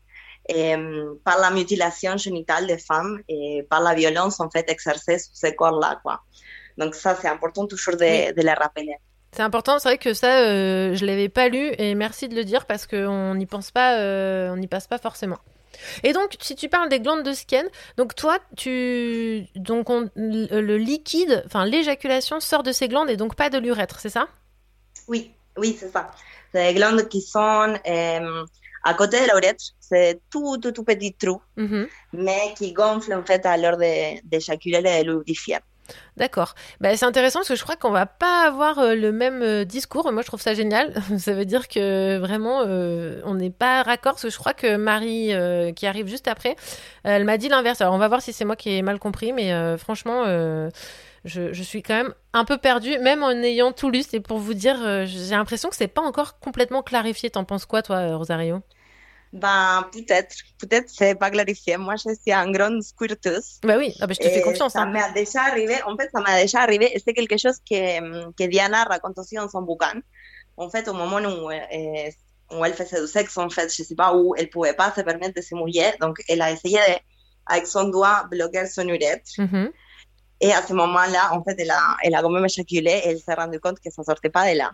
par 1.25 1.39
la 1.39 1.51
mutilation 1.51 2.17
génitale 2.17 2.67
des 2.67 2.79
femmes 2.79 3.21
et 3.29 3.67
par 3.71 3.81
la 3.81 3.95
violence 3.95 4.41
en 4.41 4.51
fait 4.51 4.69
exercée 4.71 5.19
sur 5.19 5.33
ces 5.35 5.55
corps-là. 5.55 6.01
Quoi. 6.03 6.21
Donc 6.79 6.95
ça, 6.95 7.15
c'est 7.21 7.29
important 7.29 7.67
toujours 7.67 7.97
de, 7.97 8.33
de 8.35 8.43
le 8.43 8.55
rappeler. 8.59 8.97
C'est 9.33 9.43
important, 9.43 9.79
c'est 9.79 9.89
vrai 9.91 9.99
que 9.99 10.13
ça, 10.13 10.41
euh, 10.41 10.95
je 10.95 11.07
l'avais 11.07 11.29
pas 11.29 11.49
lu 11.49 11.73
et 11.79 11.95
merci 11.95 12.29
de 12.29 12.35
le 12.35 12.43
dire 12.45 12.67
parce 12.67 12.87
qu'on 12.87 13.35
n'y 13.37 13.47
pense 13.47 13.71
pas, 13.71 13.99
euh, 13.99 14.51
on 14.51 14.57
n'y 14.57 14.67
passe 14.67 14.89
pas 14.89 14.99
forcément. 14.99 15.39
Et 16.03 16.13
donc, 16.13 16.37
si 16.41 16.57
tu 16.57 16.69
parles 16.69 16.89
des 16.89 16.99
glandes 16.99 17.23
de 17.23 17.33
Skene, 17.33 17.69
donc 17.97 18.17
toi, 18.17 18.39
tu, 18.57 19.47
donc 19.55 19.89
on- 19.89 20.11
le 20.17 20.77
liquide, 20.77 21.45
enfin 21.47 21.65
l'éjaculation 21.65 22.41
sort 22.41 22.65
de 22.65 22.73
ces 22.73 22.89
glandes 22.89 23.09
et 23.09 23.17
donc 23.17 23.37
pas 23.37 23.51
de 23.51 23.59
l'urètre, 23.59 24.01
c'est 24.01 24.11
ça? 24.11 24.27
Oui, 25.07 25.31
oui, 25.57 25.77
c'est 25.79 25.91
ça. 25.93 26.11
C'est 26.53 26.73
des 26.73 26.75
glandes 26.75 27.09
qui 27.09 27.21
sont 27.21 27.77
euh, 27.87 28.45
à 28.85 28.95
côté 28.95 29.21
de 29.21 29.27
urètre, 29.31 29.65
c'est 29.81 30.21
tout, 30.31 30.57
tout, 30.59 30.73
tout 30.73 30.85
petit 30.85 31.13
trou, 31.15 31.41
Mhm. 31.57 31.87
mais 32.13 32.55
qui 32.57 32.73
gonflent 32.73 33.15
en 33.15 33.25
fait 33.25 33.45
à 33.47 33.57
l'heure 33.57 33.77
de- 33.77 34.21
d'éjaculer 34.27 34.79
et 34.79 35.05
de 35.05 35.11
lubrifier. 35.11 35.59
D'accord. 36.17 36.55
Bah, 36.81 36.97
c'est 36.97 37.05
intéressant 37.05 37.41
parce 37.41 37.49
que 37.49 37.57
je 37.57 37.63
crois 37.65 37.75
qu'on 37.75 37.91
va 37.91 38.07
pas 38.07 38.47
avoir 38.47 38.79
euh, 38.79 38.95
le 38.95 39.11
même 39.11 39.43
euh, 39.43 39.65
discours. 39.65 40.13
Moi, 40.13 40.23
je 40.23 40.27
trouve 40.29 40.41
ça 40.41 40.55
génial. 40.55 40.95
ça 41.19 41.33
veut 41.33 41.45
dire 41.45 41.67
que 41.67 42.17
vraiment, 42.19 42.63
euh, 42.65 43.21
on 43.25 43.35
n'est 43.35 43.51
pas 43.51 43.83
raccord. 43.83 44.13
Parce 44.13 44.23
que 44.23 44.31
je 44.31 44.39
crois 44.39 44.55
que 44.55 44.77
Marie, 44.77 45.33
qui 45.75 45.87
arrive 45.89 46.07
juste 46.07 46.29
après, 46.29 46.55
elle 47.03 47.25
m'a 47.25 47.39
dit 47.39 47.49
l'inverse. 47.49 47.81
Alors, 47.81 47.95
on 47.95 47.99
va 47.99 48.07
voir 48.07 48.23
si 48.23 48.33
c'est 48.33 48.45
moi 48.45 48.55
qui 48.55 48.71
ai 48.71 48.83
mal 48.83 49.01
compris. 49.01 49.33
Mais 49.33 49.53
franchement, 49.79 50.23
je, 51.25 51.53
je 51.53 51.63
suis 51.63 51.83
quand 51.83 51.95
même 51.95 52.15
un 52.33 52.45
peu 52.45 52.59
perdue, 52.59 52.99
même 52.99 53.23
en 53.23 53.31
ayant 53.31 53.73
tout 53.73 53.91
lu. 53.91 54.03
C'est 54.03 54.21
pour 54.21 54.39
vous 54.39 54.55
dire, 54.55 54.77
euh, 54.83 55.05
j'ai 55.07 55.35
l'impression 55.35 55.69
que 55.69 55.77
c'est 55.77 55.89
pas 55.89 56.03
encore 56.03 56.39
complètement 56.39 56.83
clarifié. 56.83 57.31
T'en 57.31 57.45
penses 57.45 57.67
quoi, 57.67 57.83
toi, 57.83 57.97
euh, 57.97 58.17
Rosario? 58.17 58.63
Ben, 59.33 59.87
peut-être, 59.93 60.35
peut-être 60.59 60.89
c'est 60.89 61.15
pas 61.15 61.31
clarifié. 61.31 61.77
Moi, 61.77 61.95
je 61.97 62.15
suis 62.15 62.33
un 62.33 62.51
grand 62.51 62.83
squirteuse. 62.83 63.61
Bah 63.63 63.77
oui, 63.79 63.95
ah 64.01 64.07
bah, 64.07 64.15
je 64.19 64.25
te 64.27 64.29
fais 64.29 64.43
confiance. 64.43 64.73
Ça 64.73 64.81
hein. 64.81 64.91
m'est 64.91 65.13
déjà 65.13 65.43
arrivé, 65.43 65.77
en 65.87 65.97
fait, 65.97 66.11
ça 66.13 66.21
m'est 66.21 66.43
déjà 66.43 66.61
arrivé, 66.61 66.93
c'est 67.05 67.15
quelque 67.15 67.37
chose 67.37 67.59
que, 67.59 68.31
que 68.33 68.45
Diana 68.49 68.85
raconte 68.85 69.19
aussi 69.19 69.37
dans 69.37 69.49
son 69.49 69.63
bouquin. 69.63 70.01
En 70.57 70.69
fait, 70.69 70.89
au 70.89 70.95
moment 70.95 71.19
où, 71.19 71.51
euh, 71.51 72.11
où 72.51 72.65
elle 72.65 72.75
faisait 72.75 73.01
du 73.01 73.07
sexe, 73.07 73.39
en 73.39 73.49
fait, 73.51 73.73
je 73.73 73.85
sais 73.85 73.95
pas, 73.95 74.17
où 74.17 74.35
elle 74.37 74.51
pouvait 74.51 74.75
pas 74.75 74.93
se 74.93 75.01
permettre 75.01 75.35
de 75.35 75.43
se 75.43 75.55
mouiller, 75.55 75.93
donc 76.01 76.21
elle 76.29 76.43
a 76.43 76.51
essayé 76.51 76.79
de, 76.79 76.95
avec 77.47 77.69
son 77.69 77.85
doigt, 77.89 78.27
bloquer 78.31 78.67
son 78.67 78.89
urètre. 78.89 79.31
Mhm. 79.39 79.71
Et 80.41 80.53
à 80.53 80.63
ce 80.67 80.73
moment-là, 80.73 81.33
en 81.33 81.43
fait, 81.45 81.57
elle 81.59 81.71
a, 81.71 81.97
elle 82.03 82.15
a 82.15 82.23
quand 82.23 82.31
même 82.31 82.45
éjaculé 82.45 82.91
et 83.05 83.09
elle 83.11 83.19
s'est 83.21 83.35
rendu 83.35 83.61
compte 83.61 83.79
que 83.81 83.91
ça 83.91 84.03
sortait 84.03 84.31
pas 84.31 84.51
de 84.53 84.57
là. 84.59 84.71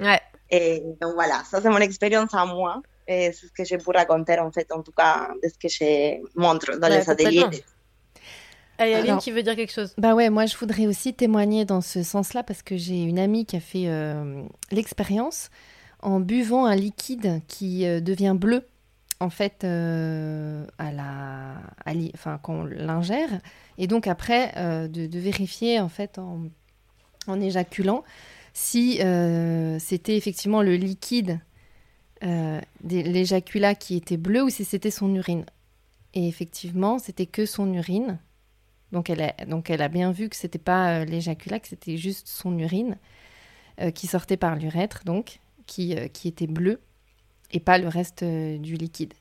Ouais. 0.00 0.20
Et 0.50 0.82
donc 1.00 1.14
voilà, 1.14 1.42
ça 1.48 1.60
c'est 1.60 1.68
mon 1.68 1.78
expérience 1.78 2.32
à 2.34 2.44
moi. 2.44 2.82
Et 3.06 3.32
c'est 3.32 3.46
ce 3.46 3.52
que 3.52 3.64
je 3.64 3.76
peux 3.76 3.92
raconter, 3.96 4.38
en 4.38 4.50
fait, 4.52 4.70
en 4.72 4.82
tout 4.82 4.92
cas, 4.92 5.28
de 5.42 5.48
ce 5.48 5.54
que 5.58 5.68
je 5.68 6.18
montre 6.38 6.78
dans 6.78 6.88
Ouais, 6.88 6.98
les 6.98 7.08
ateliers. 7.10 7.42
complètement. 7.42 7.66
Ah, 8.80 8.86
il 8.86 8.90
y 8.90 8.94
a 8.94 8.98
Aline 8.98 9.10
Alors- 9.10 9.22
qui 9.22 9.32
veut 9.32 9.42
dire 9.42 9.56
quelque 9.56 9.72
chose? 9.72 9.92
Bah 9.98 10.14
ouais, 10.14 10.30
moi 10.30 10.46
je 10.46 10.56
voudrais 10.56 10.86
aussi 10.86 11.12
témoigner 11.12 11.64
dans 11.64 11.80
ce 11.80 12.04
sens-là 12.04 12.44
parce 12.44 12.62
que 12.62 12.76
j'ai 12.76 13.02
une 13.02 13.18
amie 13.18 13.44
qui 13.44 13.56
a 13.56 13.60
fait 13.60 13.88
euh, 13.88 14.42
l'expérience 14.70 15.50
en 16.00 16.20
buvant 16.20 16.64
un 16.64 16.76
liquide 16.76 17.40
qui 17.48 17.84
euh, 17.86 17.98
devient 18.00 18.34
bleu 18.36 18.64
en 19.20 19.30
fait 19.30 19.64
euh, 19.64 20.64
à 20.78 20.92
la, 20.92 21.54
enfin 22.14 22.40
l'ingère 22.70 23.40
et 23.76 23.86
donc 23.86 24.06
après 24.06 24.52
euh, 24.56 24.88
de, 24.88 25.18
vérifier 25.18 25.80
en 25.80 25.88
fait 25.88 26.18
en, 26.18 26.42
en 27.26 27.40
éjaculant 27.40 28.04
si 28.52 29.00
euh, 29.02 29.78
c'était 29.78 30.16
effectivement 30.16 30.62
le 30.62 30.76
liquide 30.76 31.40
de 32.20 32.60
l'éjaculat 32.82 33.76
qui 33.76 33.94
était 33.94 34.16
bleu 34.16 34.42
ou 34.42 34.50
si 34.50 34.64
c'était 34.64 34.90
son 34.90 35.14
urine. 35.14 35.46
Et 36.14 36.26
effectivement, 36.26 36.98
c'était 36.98 37.26
que 37.26 37.46
son 37.46 37.72
urine. 37.72 38.18
Donc 38.90 39.08
elle 39.08 39.22
a, 39.22 39.88
bien 39.88 40.10
vu 40.10 40.28
que 40.28 40.34
c'était 40.34 40.58
pas 40.58 41.04
l'éjaculat, 41.04 41.60
que 41.60 41.68
c'était 41.68 41.96
juste 41.96 42.26
son 42.26 42.58
urine 42.58 42.96
qui 43.94 44.08
sortait 44.08 44.36
par 44.36 44.56
l'urètre, 44.56 45.04
donc 45.04 45.38
qui, 45.66 45.94
qui 46.12 46.26
était 46.26 46.48
bleu 46.48 46.80
et 47.52 47.60
pas 47.60 47.78
le 47.78 47.88
reste 47.88 48.22
euh, 48.22 48.58
du 48.58 48.74
liquide. 48.74 49.14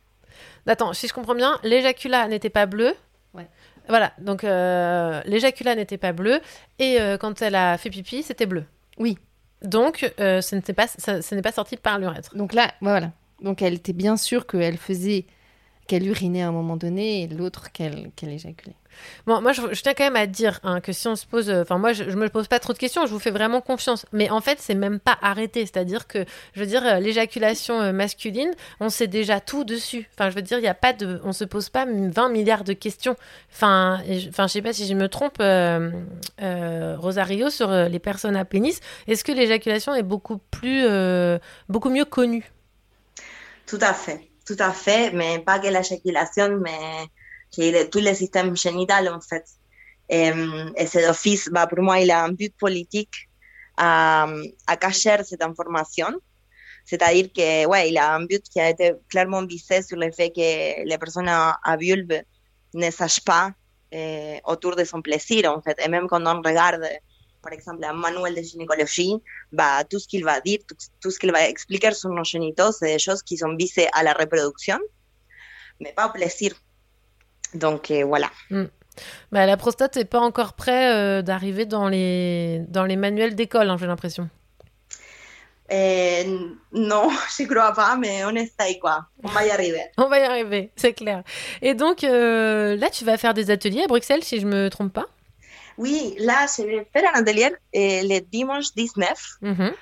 Attends, 0.65 0.93
si 0.93 1.07
je 1.07 1.13
comprends 1.13 1.35
bien, 1.35 1.59
l'éjaculat 1.63 2.27
n'était 2.27 2.49
pas 2.49 2.65
bleu. 2.65 2.93
Ouais. 3.33 3.47
Voilà, 3.87 4.11
donc 4.19 4.43
euh, 4.43 5.21
l'éjaculat 5.25 5.75
n'était 5.75 5.97
pas 5.97 6.11
bleu 6.11 6.41
et 6.77 6.99
euh, 6.99 7.17
quand 7.17 7.41
elle 7.41 7.55
a 7.55 7.77
fait 7.77 7.89
pipi, 7.89 8.21
c'était 8.21 8.45
bleu. 8.45 8.65
Oui. 8.97 9.17
Donc 9.61 10.13
euh, 10.19 10.41
ce 10.41 10.55
n'était 10.55 10.73
pas, 10.73 10.87
ça, 10.87 11.21
ce 11.21 11.35
n'est 11.35 11.41
pas 11.41 11.51
sorti 11.53 11.77
par 11.77 11.97
l'urètre. 11.97 12.35
Donc 12.35 12.53
là, 12.53 12.73
voilà. 12.81 13.11
Donc 13.41 13.61
elle 13.61 13.75
était 13.75 13.93
bien 13.93 14.17
sûre 14.17 14.45
qu'elle 14.45 14.77
faisait, 14.77 15.25
qu'elle 15.87 16.05
urinait 16.05 16.41
à 16.41 16.49
un 16.49 16.51
moment 16.51 16.75
donné 16.75 17.23
et 17.23 17.27
l'autre 17.27 17.71
qu'elle 17.71 18.11
qu'elle 18.15 18.31
éjaculait. 18.31 18.75
Moi, 19.25 19.51
je, 19.53 19.61
tiens 19.81 19.93
quand 19.93 20.03
même 20.03 20.15
à 20.15 20.27
dire 20.27 20.59
hein, 20.63 20.81
que 20.81 20.91
si 20.91 21.07
on 21.07 21.15
se 21.15 21.25
pose, 21.25 21.49
euh, 21.49 21.61
enfin, 21.63 21.77
moi, 21.77 21.93
je, 21.93 22.05
je 22.09 22.15
me 22.15 22.29
pose 22.29 22.47
pas 22.47 22.59
trop 22.59 22.73
de 22.73 22.77
questions, 22.77 23.05
je 23.05 23.11
vous 23.11 23.19
fais 23.19 23.31
vraiment 23.31 23.61
confiance. 23.61 24.05
Mais 24.13 24.29
en 24.29 24.41
fait, 24.41 24.59
c'est 24.61 24.75
même 24.75 24.99
pas 24.99 25.17
arrêté. 25.21 25.61
C'est-à-dire 25.65 26.07
que, 26.07 26.25
je 26.53 26.59
veux 26.59 26.65
dire, 26.65 26.85
euh, 26.85 26.99
l'éjaculation 26.99 27.79
euh, 27.81 27.91
masculine, 27.91 28.51
on 28.79 28.89
sait 28.89 29.07
déjà 29.07 29.39
tout 29.39 29.63
dessus. 29.63 30.09
Enfin, 30.13 30.29
je 30.29 30.35
veux 30.35 30.41
dire, 30.41 30.59
il 30.59 30.63
y 30.63 30.67
a 30.67 30.73
pas 30.73 30.93
de, 30.93 31.19
on 31.23 31.33
se 31.33 31.43
pose 31.43 31.69
pas 31.69 31.85
20 31.85 32.29
milliards 32.29 32.63
de 32.63 32.73
questions. 32.73 33.15
Enfin, 33.51 34.01
je- 34.09 34.29
enfin, 34.29 34.47
sais 34.47 34.61
pas 34.61 34.73
si 34.73 34.87
je 34.87 34.93
me 34.93 35.07
trompe, 35.09 35.37
Rosario, 36.99 37.49
sur 37.49 37.69
les 37.71 37.99
personnes 37.99 38.35
à 38.35 38.45
pénis. 38.45 38.79
Est-ce 39.07 39.23
que 39.23 39.31
l'éjaculation 39.31 39.93
est 39.95 40.03
beaucoup 40.03 40.37
plus, 40.51 40.85
beaucoup 41.69 41.89
mieux 41.89 42.05
connue? 42.05 42.51
Tout 43.65 43.79
à 43.81 43.93
fait, 43.93 44.29
tout 44.45 44.55
à 44.59 44.71
fait, 44.71 45.11
mais 45.11 45.39
pas 45.39 45.59
que 45.59 45.67
l'éjaculation, 45.67 46.57
mais 46.59 47.07
que 47.55 47.61
le- 47.61 47.89
tout 47.89 47.99
le 47.99 48.13
système 48.13 48.55
génital, 48.55 49.09
en 49.09 49.21
fait. 49.21 49.45
Et, 50.09 50.31
et 50.77 50.87
cet 50.87 51.09
office, 51.09 51.49
bah, 51.49 51.67
pour 51.67 51.79
moi, 51.81 51.99
il 51.99 52.11
a 52.11 52.23
un 52.23 52.31
but 52.31 52.55
politique 52.57 53.15
à, 53.77 54.27
à 54.67 54.77
cacher 54.77 55.17
cette 55.23 55.43
information. 55.43 56.07
C'est-à-dire 56.85 57.29
que, 57.35 57.65
ouais, 57.67 57.89
il 57.89 57.97
a 57.97 58.13
un 58.15 58.25
but 58.25 58.43
qui 58.49 58.59
a 58.59 58.69
été 58.69 58.93
clairement 59.09 59.45
visé 59.45 59.81
sur 59.81 59.97
le 59.97 60.11
fait 60.11 60.29
que 60.31 60.85
les 60.89 60.97
personnes 60.97 61.27
à, 61.27 61.59
à 61.63 61.75
vulve 61.77 62.21
ne 62.73 62.91
sachent 62.91 63.23
pas 63.23 63.51
eh, 63.91 64.39
autour 64.45 64.75
de 64.75 64.83
son 64.85 65.01
plaisir, 65.01 65.51
en 65.51 65.61
fait. 65.61 65.77
Et 65.83 65.89
même 65.89 66.07
quand 66.07 66.25
on 66.25 66.41
regarde, 66.41 66.85
par 67.41 67.51
exemple, 67.53 67.83
un 67.83 67.93
manuel 67.93 68.35
de 68.35 68.41
gynécologie, 68.41 69.15
bah, 69.51 69.83
tout 69.83 69.99
ce 69.99 70.07
qu'il 70.07 70.23
va 70.23 70.39
dire, 70.41 70.59
tout, 70.67 70.75
tout 71.01 71.11
ce 71.11 71.19
qu'il 71.19 71.31
va 71.31 71.47
expliquer 71.49 71.93
sur 71.93 72.09
nos 72.09 72.23
génitaux, 72.23 72.71
c'est 72.71 72.93
des 72.93 72.99
choses 72.99 73.21
qui 73.23 73.37
sont 73.37 73.55
visées 73.55 73.89
à 73.93 74.03
la 74.03 74.13
reproduction, 74.13 74.79
mais 75.79 75.93
pas 75.93 76.07
au 76.07 76.11
plaisir. 76.11 76.53
Donc, 77.53 77.91
eh, 77.91 78.03
voilà. 78.03 78.29
Bah, 79.31 79.45
la 79.45 79.57
prostate 79.57 79.97
n'est 79.97 80.05
pas 80.05 80.19
encore 80.19 80.53
prêt 80.53 80.93
euh, 80.93 81.21
d'arriver 81.21 81.65
dans 81.65 81.87
les, 81.87 82.61
dans 82.67 82.85
les 82.85 82.95
manuels 82.95 83.35
d'école, 83.35 83.69
hein, 83.69 83.77
j'ai 83.79 83.87
l'impression. 83.87 84.29
Eh, 85.69 86.25
non, 86.71 87.09
je 87.37 87.43
crois 87.45 87.73
pas, 87.73 87.97
mais 87.97 88.23
on 88.25 88.31
essaye, 88.31 88.79
quoi. 88.79 89.05
On 89.23 89.29
va 89.29 89.45
y 89.45 89.51
arriver. 89.51 89.83
On 89.97 90.07
va 90.07 90.19
y 90.19 90.23
arriver, 90.23 90.71
c'est 90.75 90.93
clair. 90.93 91.23
Et 91.61 91.73
donc, 91.73 92.03
euh, 92.03 92.75
là, 92.77 92.89
tu 92.89 93.05
vas 93.05 93.17
faire 93.17 93.33
des 93.33 93.51
ateliers 93.51 93.83
à 93.83 93.87
Bruxelles, 93.87 94.23
si 94.23 94.39
je 94.39 94.47
me 94.47 94.69
trompe 94.69 94.93
pas? 94.93 95.05
Oui, 95.77 96.15
là, 96.19 96.47
je 96.57 96.63
vais 96.63 96.87
faire 96.91 97.11
un 97.13 97.21
atelier 97.21 97.51
le 97.73 98.19
dimanche 98.19 98.73
19. 98.75 99.37
Mhm. 99.41 99.55
Donc, 99.57 99.73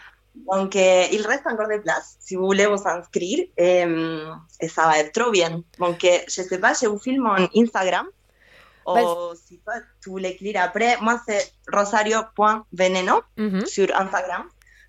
eh, 0.75 1.07
il 1.11 1.25
reste 1.25 1.45
encore 1.47 1.67
des 1.67 1.79
places. 1.79 2.17
Si 2.19 2.35
vous 2.35 2.45
voulez 2.45 2.65
vous 2.67 2.81
inscrire, 2.85 3.45
eh, 3.57 3.85
et 4.61 4.67
ça 4.67 4.85
va 4.87 4.99
être 4.99 5.11
trop 5.19 5.31
bien. 5.31 5.61
Donc, 5.79 6.03
eh, 6.03 6.21
je 6.27 6.41
sais 6.43 6.59
pas, 6.59 6.73
je 6.73 6.87
vous 6.87 6.99
filme 6.99 7.25
en 7.27 7.47
Instagram. 7.55 8.07
Ou 8.87 9.33
si 9.47 9.57
pas, 9.65 9.79
tu 10.01 10.17
l'écrire 10.19 10.61
après. 10.61 10.97
Moi, 11.01 11.19
c'est 11.27 11.51
rosario.veneno 11.73 13.21
Mhm. 13.37 13.65
sur 13.65 13.87
Instagram. 13.99 14.43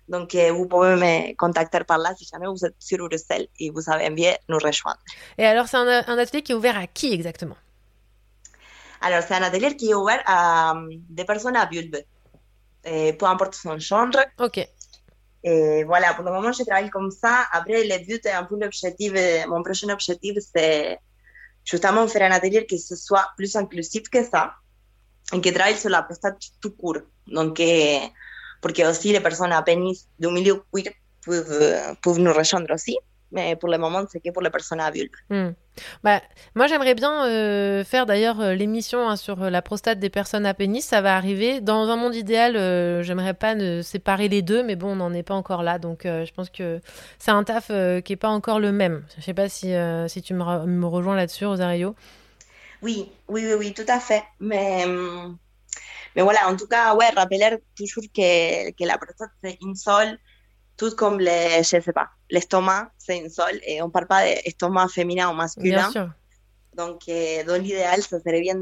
Donc, 0.07 0.35
euh, 0.35 0.51
vous 0.51 0.67
pouvez 0.67 0.95
me 0.95 1.35
contacter 1.35 1.83
par 1.83 1.97
là 1.97 2.13
si 2.15 2.25
jamais 2.31 2.47
vous 2.47 2.63
êtes 2.63 2.75
sur 2.79 2.99
Bruxelles 2.99 3.47
et 3.59 3.69
vous 3.71 3.89
avez 3.89 4.05
envie 4.07 4.23
de 4.23 4.37
nous 4.49 4.57
rejoindre. 4.59 4.99
Et 5.37 5.45
alors, 5.45 5.67
c'est 5.67 5.77
un, 5.77 6.03
un 6.07 6.17
atelier 6.17 6.43
qui 6.43 6.51
est 6.53 6.55
ouvert 6.55 6.77
à 6.77 6.87
qui 6.87 7.11
exactement 7.13 7.57
Alors, 9.01 9.21
c'est 9.27 9.33
un 9.33 9.41
atelier 9.43 9.75
qui 9.75 9.89
est 9.89 9.95
ouvert 9.95 10.21
à 10.25 10.75
euh, 10.77 10.87
des 11.09 11.25
personnes 11.25 11.57
à 11.57 11.67
euh, 12.87 13.13
peu 13.13 13.25
importe 13.25 13.55
son 13.55 13.77
genre. 13.79 14.07
Ok. 14.39 14.65
Et 15.43 15.83
voilà, 15.83 16.13
pour 16.13 16.23
le 16.23 16.31
moment, 16.31 16.51
je 16.51 16.63
travaille 16.63 16.89
comme 16.89 17.11
ça. 17.11 17.45
Après, 17.51 17.83
le 17.83 18.05
but 18.05 18.25
est 18.25 18.31
un 18.31 18.43
peu 18.43 18.59
l'objectif, 18.59 19.13
mon 19.47 19.63
prochain 19.63 19.89
objectif, 19.89 20.37
c'est 20.53 20.99
justement 21.63 22.07
faire 22.07 22.31
un 22.31 22.35
atelier 22.35 22.65
qui 22.65 22.79
soit 22.79 23.29
plus 23.35 23.55
inclusif 23.55 24.09
que 24.09 24.23
ça 24.23 24.53
et 25.33 25.41
qui 25.41 25.53
travaille 25.53 25.75
sur 25.77 25.89
la 25.89 26.03
prostate 26.03 26.37
tout 26.61 26.71
court. 26.71 26.99
Donc, 27.27 27.59
euh, 27.59 27.99
porque 28.61 28.79
aussi 28.79 29.11
les 29.11 29.19
personnes 29.19 29.51
à 29.51 29.61
pénis 29.61 30.07
du 30.19 30.27
milieu 30.27 30.63
queer 30.73 30.93
peuvent, 31.25 31.45
euh, 31.51 31.93
peuvent 32.01 32.19
nous 32.19 32.33
rejoindre 32.33 32.73
aussi. 32.73 32.97
Mais 33.31 33.55
pour 33.57 33.69
le 33.69 33.77
moment, 33.77 34.05
c'est 34.09 34.21
que 34.21 34.31
pour 34.31 34.41
les 34.41 34.49
personnes 34.49 34.79
à 34.79 34.89
vulve. 34.89 35.11
Hmm. 35.29 35.49
Bah, 36.03 36.21
moi, 36.55 36.67
j'aimerais 36.67 36.95
bien 36.95 37.25
euh, 37.25 37.83
faire 37.83 38.05
d'ailleurs 38.05 38.39
euh, 38.41 38.53
l'émission 38.53 39.07
hein, 39.09 39.15
sur 39.15 39.43
euh, 39.43 39.49
la 39.49 39.61
prostate 39.61 39.99
des 39.99 40.09
personnes 40.09 40.45
à 40.45 40.53
pénis. 40.53 40.85
Ça 40.85 41.01
va 41.01 41.15
arriver. 41.15 41.61
Dans 41.61 41.89
un 41.89 41.95
monde 41.95 42.15
idéal, 42.15 42.53
j'aimerais 43.03 43.33
pas 43.33 43.55
ne 43.55 43.81
séparer 43.81 44.27
les 44.27 44.41
deux, 44.41 44.63
mais 44.63 44.75
bon, 44.75 44.93
on 44.93 44.95
n'en 44.97 45.13
est 45.13 45.23
pas 45.23 45.35
encore 45.35 45.63
là. 45.63 45.79
Donc, 45.79 46.01
je 46.03 46.31
pense 46.33 46.49
que 46.49 46.81
c'est 47.19 47.31
un 47.31 47.43
taf 47.43 47.67
qui 48.03 48.13
est 48.13 48.17
pas 48.17 48.29
encore 48.29 48.59
le 48.59 48.71
même. 48.71 49.03
Je 49.17 49.21
sais 49.23 49.33
pas 49.33 49.49
si, 49.49 49.73
si 50.07 50.21
tu 50.21 50.33
me, 50.33 50.43
re- 50.43 50.65
me 50.65 50.85
rejoins 50.85 51.15
là-dessus, 51.15 51.45
Rosario. 51.45 51.95
Oui, 52.81 53.11
oui, 53.27 53.45
oui, 53.57 53.73
tout 53.73 53.85
à 53.87 53.99
fait. 53.99 54.23
Mais, 54.39 54.85
mais 56.15 56.21
voilà, 56.21 56.47
en 56.49 56.55
tout 56.55 56.67
cas, 56.67 56.95
ouais, 56.95 57.09
rappeler 57.09 57.57
toujours 57.75 58.03
que, 58.15 58.71
que 58.71 58.83
la 58.85 58.97
prostate, 58.97 59.29
c'est 59.43 59.57
une 59.61 59.75
seule, 59.75 60.17
tout 60.77 60.95
comme 60.95 61.19
les, 61.19 61.57
je 61.57 61.81
sais 61.81 61.93
pas, 61.93 62.09
l'estomac, 62.29 62.91
c'est 62.97 63.17
une 63.17 63.29
seule, 63.29 63.59
et 63.65 63.81
on 63.81 63.89
parle 63.89 64.07
pas 64.07 64.23
d'estomac 64.23 64.87
féminin 64.89 65.29
ou 65.29 65.33
masculin. 65.33 65.89
Bien 65.89 65.91
sûr. 65.91 66.09
Donc, 66.75 67.01
euh, 67.09 67.43
dans 67.43 67.59
l'idéal, 67.61 68.01
ça 68.01 68.19
serait 68.19 68.41
bien 68.41 68.55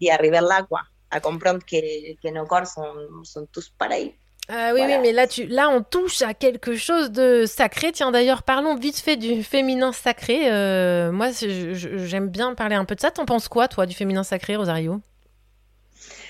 d'y 0.00 0.10
arriver 0.10 0.40
là, 0.40 0.62
quoi, 0.68 0.82
à 1.10 1.20
comprendre 1.20 1.60
que, 1.60 2.12
que 2.22 2.28
nos 2.32 2.44
corps 2.44 2.66
sont, 2.66 2.94
sont 3.24 3.46
tous 3.50 3.72
pareils. 3.78 4.14
Ah 4.48 4.72
oui, 4.74 4.82
oui, 4.84 4.98
mais 5.00 5.12
là, 5.12 5.26
tu, 5.26 5.46
là, 5.46 5.68
on 5.70 5.82
touche 5.82 6.20
à 6.20 6.34
quelque 6.34 6.74
chose 6.74 7.12
de 7.12 7.46
sacré. 7.46 7.92
Tiens, 7.92 8.10
d'ailleurs, 8.10 8.42
parlons 8.42 8.74
vite 8.74 8.98
fait 8.98 9.16
du 9.16 9.44
féminin 9.44 9.92
sacré. 9.92 10.50
Euh, 10.52 11.12
moi, 11.12 11.28
j'aime 11.30 12.28
bien 12.28 12.54
parler 12.54 12.74
un 12.74 12.84
peu 12.84 12.96
de 12.96 13.00
ça. 13.00 13.12
T'en 13.12 13.24
penses 13.24 13.48
quoi, 13.48 13.68
toi, 13.68 13.86
du 13.86 13.94
féminin 13.94 14.24
sacré, 14.24 14.56
Rosario? 14.56 15.00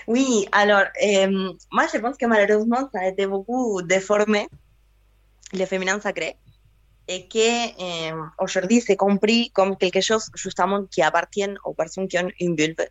Oui, 0.06 0.46
alors, 0.52 0.84
euh, 1.02 1.52
moi, 1.70 1.86
je 1.92 1.98
pense 1.98 2.18
que 2.18 2.26
malheureusement, 2.26 2.88
ça 2.92 3.00
a 3.00 3.06
été 3.06 3.26
beaucoup 3.26 3.80
déformé, 3.82 4.46
le 5.52 5.64
féminin 5.66 6.00
sacré, 6.00 6.36
et 7.08 7.28
que 7.28 8.12
euh, 8.12 8.26
aujourd'hui, 8.38 8.80
c'est 8.80 8.96
compris 8.96 9.50
comme 9.50 9.76
quelque 9.76 10.00
chose 10.00 10.30
justement 10.34 10.84
qui 10.86 11.02
appartient 11.02 11.54
aux 11.64 11.74
personnes 11.74 12.08
qui 12.08 12.18
ont 12.18 12.30
une 12.40 12.56
vulve 12.56 12.86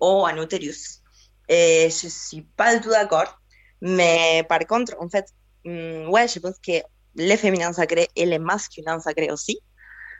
ou 0.00 0.26
un 0.26 0.36
utérus. 0.42 1.02
Et 1.48 1.88
je 1.90 2.08
suis 2.08 2.42
pas 2.42 2.74
du 2.74 2.82
tout 2.82 2.90
d'accord, 2.90 3.40
mais 3.80 4.44
par 4.48 4.60
contre, 4.66 4.94
en 5.00 5.08
fait, 5.08 5.26
hum, 5.64 6.08
ouais, 6.10 6.28
je 6.28 6.38
pense 6.38 6.58
que 6.58 6.82
le 7.16 7.36
féminin 7.36 7.72
sacré 7.72 8.08
et 8.14 8.26
le 8.26 8.38
masculin 8.38 9.00
sacré 9.00 9.30
aussi, 9.30 9.58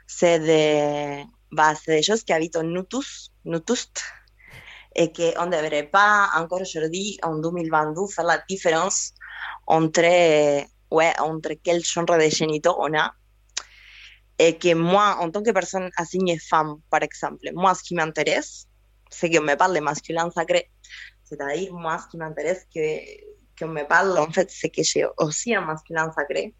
c'est 0.06 0.38
des, 0.40 1.24
bah, 1.52 1.74
c'est 1.74 1.96
des 1.96 2.02
choses 2.02 2.22
qui 2.22 2.32
habitent 2.32 2.56
en 2.56 2.62
nous 2.62 2.84
tous, 2.84 3.32
nous 3.44 3.60
tous, 3.60 3.88
et 4.94 5.12
qu'on 5.12 5.46
ne 5.46 5.50
devrait 5.50 5.84
pas 5.84 6.30
encore 6.36 6.62
aujourd'hui, 6.62 7.18
en 7.22 7.36
2022, 7.36 8.06
faire 8.06 8.24
la 8.24 8.42
différence 8.48 9.12
entre, 9.66 10.00
euh, 10.04 10.62
ouais, 10.90 11.12
entre 11.18 11.52
quel 11.62 11.84
genre 11.84 12.04
de 12.04 12.28
génitaux 12.28 12.76
on 12.78 12.92
a. 12.94 13.12
Et 14.38 14.58
que 14.58 14.74
moi, 14.74 15.16
en 15.20 15.30
tant 15.30 15.42
que 15.42 15.50
personne 15.50 15.90
assignée 15.96 16.38
femme, 16.38 16.76
par 16.90 17.02
exemple, 17.02 17.48
moi, 17.54 17.74
ce 17.74 17.82
qui 17.82 17.94
m'intéresse, 17.94 18.66
c'est 19.10 19.30
qu'on 19.30 19.42
me 19.42 19.54
parle 19.54 19.74
de 19.74 19.80
masculin 19.80 20.30
sacré. 20.30 20.70
C'est-à-dire, 21.24 21.72
moi, 21.72 21.98
ce 21.98 22.08
qui 22.08 22.18
m'intéresse, 22.18 22.66
que, 22.74 23.00
qu'on 23.58 23.68
me 23.68 23.84
parle, 23.84 24.18
en 24.18 24.30
fait, 24.30 24.50
c'est 24.50 24.68
que 24.68 24.82
j'ai 24.82 25.06
aussi 25.18 25.54
un 25.54 25.62
masculin 25.62 26.12
sacré. 26.12 26.54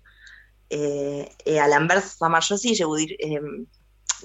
Et, 0.70 1.27
et 1.44 1.61
à 1.61 1.69
l'inverse, 1.69 2.16
ça 2.19 2.28
marche 2.28 2.51
aussi, 2.51 2.74
je 2.74 2.85
veux 2.85 2.97
dire, 2.97 3.16
euh, 3.24 3.66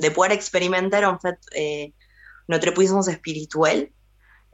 de 0.01 0.07
pouvoir 0.09 0.31
expérimenter, 0.31 1.03
en 1.05 1.19
fait, 1.19 1.37
euh, 1.57 1.87
notre 2.47 2.71
puissance 2.71 3.11
spirituelle 3.11 3.89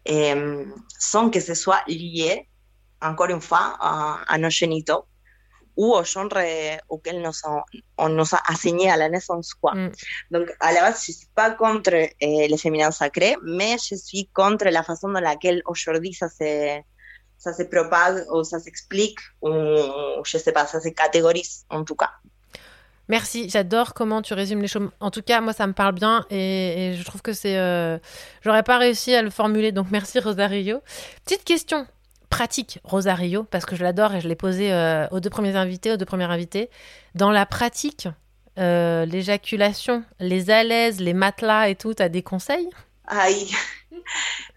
euh, 0.09 0.65
sans 0.99 1.29
que 1.29 1.39
ce 1.39 1.53
soit 1.53 1.83
lié, 1.87 2.47
encore 3.01 3.29
une 3.29 3.41
fois, 3.41 3.77
à, 3.79 4.21
à 4.27 4.37
nos 4.37 4.49
génitaux 4.49 5.05
ou 5.77 5.93
au 5.93 6.03
genre 6.03 6.27
euh, 6.35 6.75
auquel 6.89 7.21
nous 7.21 7.29
a- 7.45 7.63
on 7.99 8.09
nous 8.09 8.35
a 8.35 8.41
assigné 8.51 8.89
à 8.91 8.97
la 8.97 9.07
naissance. 9.09 9.53
Quoi. 9.53 9.73
Donc, 10.31 10.47
à 10.59 10.73
la 10.73 10.81
base, 10.81 11.03
je 11.05 11.11
ne 11.11 11.17
suis 11.17 11.27
pas 11.33 11.51
contre 11.51 11.93
euh, 11.93 12.07
le 12.21 12.57
féminin 12.57 12.91
sacré, 12.91 13.37
mais 13.43 13.77
je 13.87 13.95
suis 13.95 14.27
contre 14.33 14.65
la 14.65 14.83
façon 14.83 15.07
dans 15.09 15.19
laquelle 15.21 15.61
aujourd'hui 15.67 16.13
ça 16.13 16.27
se, 16.29 16.79
ça 17.37 17.53
se 17.53 17.63
propague 17.63 18.25
ou 18.33 18.43
ça 18.43 18.59
s'explique 18.59 19.19
ou, 19.43 19.49
je 19.49 20.37
ne 20.37 20.41
sais 20.41 20.51
pas, 20.51 20.65
ça 20.65 20.81
se 20.81 20.89
catégorise 20.89 21.65
en 21.69 21.83
tout 21.85 21.95
cas. 21.95 22.11
Merci, 23.09 23.49
j'adore 23.49 23.93
comment 23.93 24.21
tu 24.21 24.33
résumes 24.33 24.61
les 24.61 24.67
choses. 24.67 24.89
En 24.99 25.11
tout 25.11 25.21
cas, 25.21 25.39
moi, 25.39 25.53
ça 25.53 25.65
me 25.65 25.71
parle 25.71 25.93
bien 25.93 26.25
et, 26.29 26.89
et 26.89 26.93
je 26.95 27.03
trouve 27.05 27.21
que 27.21 27.31
c'est. 27.31 27.57
euh, 27.57 27.97
J'aurais 28.41 28.63
pas 28.63 28.77
réussi 28.79 29.15
à 29.15 29.21
le 29.21 29.29
formuler, 29.29 29.71
donc 29.71 29.87
merci 29.91 30.19
Rosario. 30.19 30.81
Petite 31.23 31.45
question 31.45 31.87
pratique, 32.29 32.79
Rosario, 32.83 33.43
parce 33.43 33.65
que 33.65 33.75
je 33.75 33.83
l'adore 33.83 34.13
et 34.15 34.21
je 34.21 34.27
l'ai 34.27 34.35
posée 34.35 34.71
euh, 34.71 35.07
aux 35.11 35.19
deux 35.19 35.29
premiers 35.29 35.55
invités, 35.55 35.91
aux 35.91 35.97
deux 35.97 36.05
premières 36.05 36.31
invités. 36.31 36.69
Dans 37.15 37.31
la 37.31 37.45
pratique, 37.45 38.07
euh, 38.57 39.05
l'éjaculation, 39.05 40.03
les 40.19 40.49
alaises, 40.49 40.99
les 40.99 41.13
matelas 41.13 41.69
et 41.69 41.75
tout, 41.75 41.93
t'as 41.93 42.09
des 42.09 42.23
conseils? 42.23 42.69
Aïe, 43.07 43.49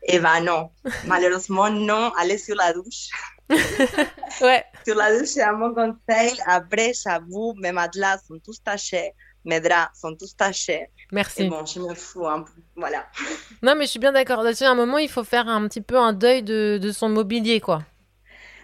eh 0.05 0.19
ben 0.19 0.41
non, 0.41 0.71
malheureusement 1.07 1.71
non, 1.71 2.13
allez 2.19 2.39
sur 2.39 2.57
la 2.57 2.73
douche. 2.73 3.09
ouais. 4.41 4.65
Sur 4.85 4.97
la 4.97 5.17
douche, 5.17 5.29
c'est 5.29 5.43
un 5.43 5.55
bon 5.55 5.75
conseil. 5.75 6.33
Après, 6.47 6.93
j'avoue, 6.95 7.55
mes 7.59 7.73
matelas 7.73 8.19
sont 8.27 8.39
tous 8.39 8.63
tachés, 8.63 9.13
mes 9.45 9.61
draps 9.61 9.99
sont 10.01 10.15
tous 10.17 10.37
tachés. 10.37 10.87
Merci. 11.13 11.43
Et 11.43 11.49
bon, 11.49 11.65
je 11.67 11.81
me 11.81 11.95
fous 11.95 12.27
un 12.27 12.43
peu, 12.43 12.53
voilà. 12.77 13.07
Non, 13.63 13.75
mais 13.75 13.85
je 13.87 13.91
suis 13.91 13.99
bien 13.99 14.13
d'accord. 14.13 14.43
Là-dessus, 14.43 14.65
à 14.65 14.71
un 14.71 14.75
moment, 14.75 14.99
il 14.99 15.09
faut 15.09 15.25
faire 15.25 15.49
un 15.49 15.67
petit 15.69 15.81
peu 15.81 15.97
un 15.99 16.13
deuil 16.13 16.43
de, 16.43 16.79
de 16.81 16.93
son 16.93 17.09
mobilier, 17.09 17.61
quoi. 17.61 17.83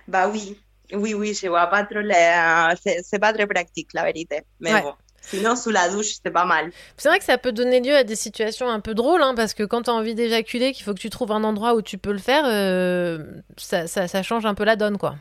Bah 0.08 0.28
oui, 0.28 0.60
oui, 0.92 1.14
oui, 1.14 1.34
je 1.34 1.48
vois 1.48 1.66
pas 1.66 1.84
trop 1.84 2.00
les... 2.00 2.74
C'est 2.82 3.02
c'est 3.02 3.18
pas 3.18 3.32
très 3.32 3.46
pratique, 3.46 3.90
la 3.94 4.04
vérité. 4.04 4.42
Mais 4.60 4.72
Ouais. 4.72 4.82
bon, 4.82 4.94
sinon, 5.20 5.56
sous 5.56 5.70
la 5.70 5.88
douche, 5.88 6.14
c'est 6.22 6.30
pas 6.30 6.44
mal. 6.44 6.72
C'est 6.96 7.08
vrai 7.08 7.18
que 7.18 7.24
ça 7.24 7.38
peut 7.38 7.52
donner 7.52 7.80
lieu 7.80 7.94
à 7.96 8.04
des 8.04 8.16
situations 8.16 8.68
un 8.68 8.80
peu 8.80 8.94
drôles, 8.94 9.22
hein, 9.22 9.34
parce 9.34 9.54
que 9.54 9.62
quand 9.64 9.82
tu 9.82 9.90
as 9.90 9.94
envie 9.94 10.14
d'éjaculer, 10.14 10.72
qu'il 10.72 10.84
faut 10.84 10.94
que 10.94 11.00
tu 11.00 11.10
trouves 11.10 11.32
un 11.32 11.44
endroit 11.44 11.74
où 11.74 11.82
tu 11.82 11.98
peux 11.98 12.12
le 12.12 12.18
faire, 12.18 12.44
euh, 12.46 13.24
ça, 13.56 13.86
ça, 13.86 14.08
ça 14.08 14.22
change 14.22 14.46
un 14.46 14.54
peu 14.54 14.64
la 14.64 14.76
donne, 14.76 14.98
quoi. 14.98 15.16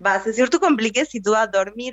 Bah, 0.00 0.20
c'est 0.22 0.32
surtout 0.34 0.58
compliqué 0.58 1.04
si 1.04 1.18
tu 1.18 1.20
dois 1.20 1.46
dormir 1.46 1.92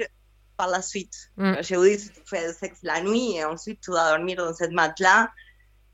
par 0.58 0.68
la 0.68 0.82
suite. 0.82 1.32
Mm. 1.38 1.54
Je 1.62 1.76
vous 1.76 1.84
dis, 1.86 2.00
si 2.00 2.10
tu 2.10 2.22
fais 2.26 2.48
le 2.48 2.54
sexe 2.54 2.80
la 2.84 3.02
nuit 3.02 3.36
et 3.36 3.46
ensuite 3.46 3.80
tu 3.82 3.92
dois 3.92 4.16
dormir 4.16 4.38
dans 4.38 4.54
cette 4.54 4.72
matelas, 4.72 5.30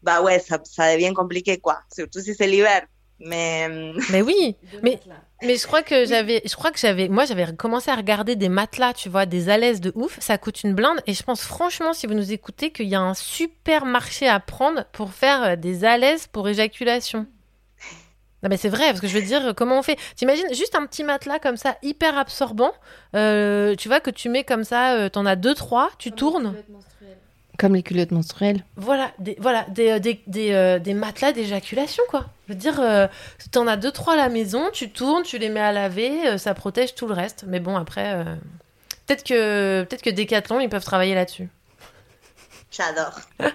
bah 0.03 0.21
ouais, 0.21 0.39
ça, 0.39 0.59
ça 0.63 0.93
devient 0.93 1.13
compliqué, 1.13 1.57
quoi. 1.57 1.79
Surtout 1.93 2.19
si 2.19 2.33
c'est 2.35 2.47
l'hiver. 2.47 2.85
Mais... 3.19 3.67
Mais 4.11 4.21
oui, 4.21 4.55
mais, 4.83 4.99
mais 5.41 5.57
je 5.57 5.67
crois 5.67 5.83
que 5.83 6.05
j'avais, 6.05 6.41
je 6.45 6.55
crois 6.55 6.71
que 6.71 6.79
j'avais, 6.79 7.09
moi 7.09 7.25
j'avais 7.25 7.53
commencé 7.53 7.91
à 7.91 7.95
regarder 7.95 8.35
des 8.35 8.47
matelas, 8.47 8.93
tu 8.93 9.09
vois, 9.09 9.25
des 9.25 9.49
alaises 9.49 9.81
de 9.81 9.91
ouf, 9.95 10.17
ça 10.21 10.37
coûte 10.37 10.63
une 10.63 10.73
blinde, 10.73 11.01
et 11.05 11.13
je 11.13 11.23
pense 11.23 11.41
franchement, 11.41 11.93
si 11.93 12.07
vous 12.07 12.13
nous 12.13 12.31
écoutez, 12.31 12.71
qu'il 12.71 12.87
y 12.87 12.95
a 12.95 13.01
un 13.01 13.13
super 13.13 13.85
marché 13.85 14.27
à 14.27 14.39
prendre 14.39 14.85
pour 14.93 15.11
faire 15.11 15.43
euh, 15.43 15.55
des 15.57 15.83
alaises 15.83 16.27
pour 16.27 16.47
éjaculation. 16.47 17.27
Non 18.41 18.49
mais 18.49 18.57
c'est 18.57 18.69
vrai, 18.69 18.87
parce 18.87 19.01
que 19.01 19.07
je 19.07 19.17
veux 19.17 19.21
dire, 19.25 19.53
comment 19.55 19.79
on 19.79 19.83
fait? 19.83 19.97
T'imagines 20.15 20.47
juste 20.53 20.75
un 20.75 20.85
petit 20.85 21.03
matelas 21.03 21.39
comme 21.39 21.57
ça, 21.57 21.75
hyper 21.83 22.17
absorbant, 22.17 22.71
euh, 23.15 23.75
tu 23.75 23.89
vois, 23.89 23.99
que 23.99 24.11
tu 24.11 24.29
mets 24.29 24.43
comme 24.45 24.63
ça, 24.63 24.93
euh, 24.93 25.09
t'en 25.09 25.25
as 25.25 25.35
deux, 25.35 25.53
trois, 25.53 25.89
tu 25.97 26.11
tournes. 26.11 26.55
Comme 27.57 27.75
les 27.75 27.83
culottes 27.83 28.11
menstruelles. 28.11 28.63
Voilà, 28.77 29.11
des, 29.19 29.35
voilà, 29.41 29.65
des, 29.67 29.89
euh, 29.91 29.99
des, 29.99 30.21
des, 30.27 30.53
euh, 30.53 30.79
des 30.79 30.93
matelas 30.93 31.33
d'éjaculation, 31.33 32.01
quoi. 32.07 32.27
Je 32.47 32.53
veux 32.53 32.57
dire, 32.59 32.79
euh, 32.79 33.07
t'en 33.51 33.67
as 33.67 33.75
deux, 33.75 33.91
trois 33.91 34.13
à 34.13 34.15
la 34.15 34.29
maison, 34.29 34.69
tu 34.71 34.89
tournes, 34.89 35.23
tu 35.23 35.37
les 35.37 35.49
mets 35.49 35.59
à 35.59 35.73
laver, 35.73 36.25
euh, 36.25 36.37
ça 36.37 36.53
protège 36.53 36.95
tout 36.95 37.07
le 37.07 37.13
reste. 37.13 37.43
Mais 37.45 37.59
bon, 37.59 37.75
après, 37.75 38.13
euh, 38.13 38.23
peut-être 39.05 39.25
que, 39.25 39.83
peut 39.83 39.97
que 40.01 40.09
Decathlon, 40.09 40.61
ils 40.61 40.69
peuvent 40.69 40.85
travailler 40.85 41.15
là-dessus. 41.15 41.49
J'adore. 42.71 43.19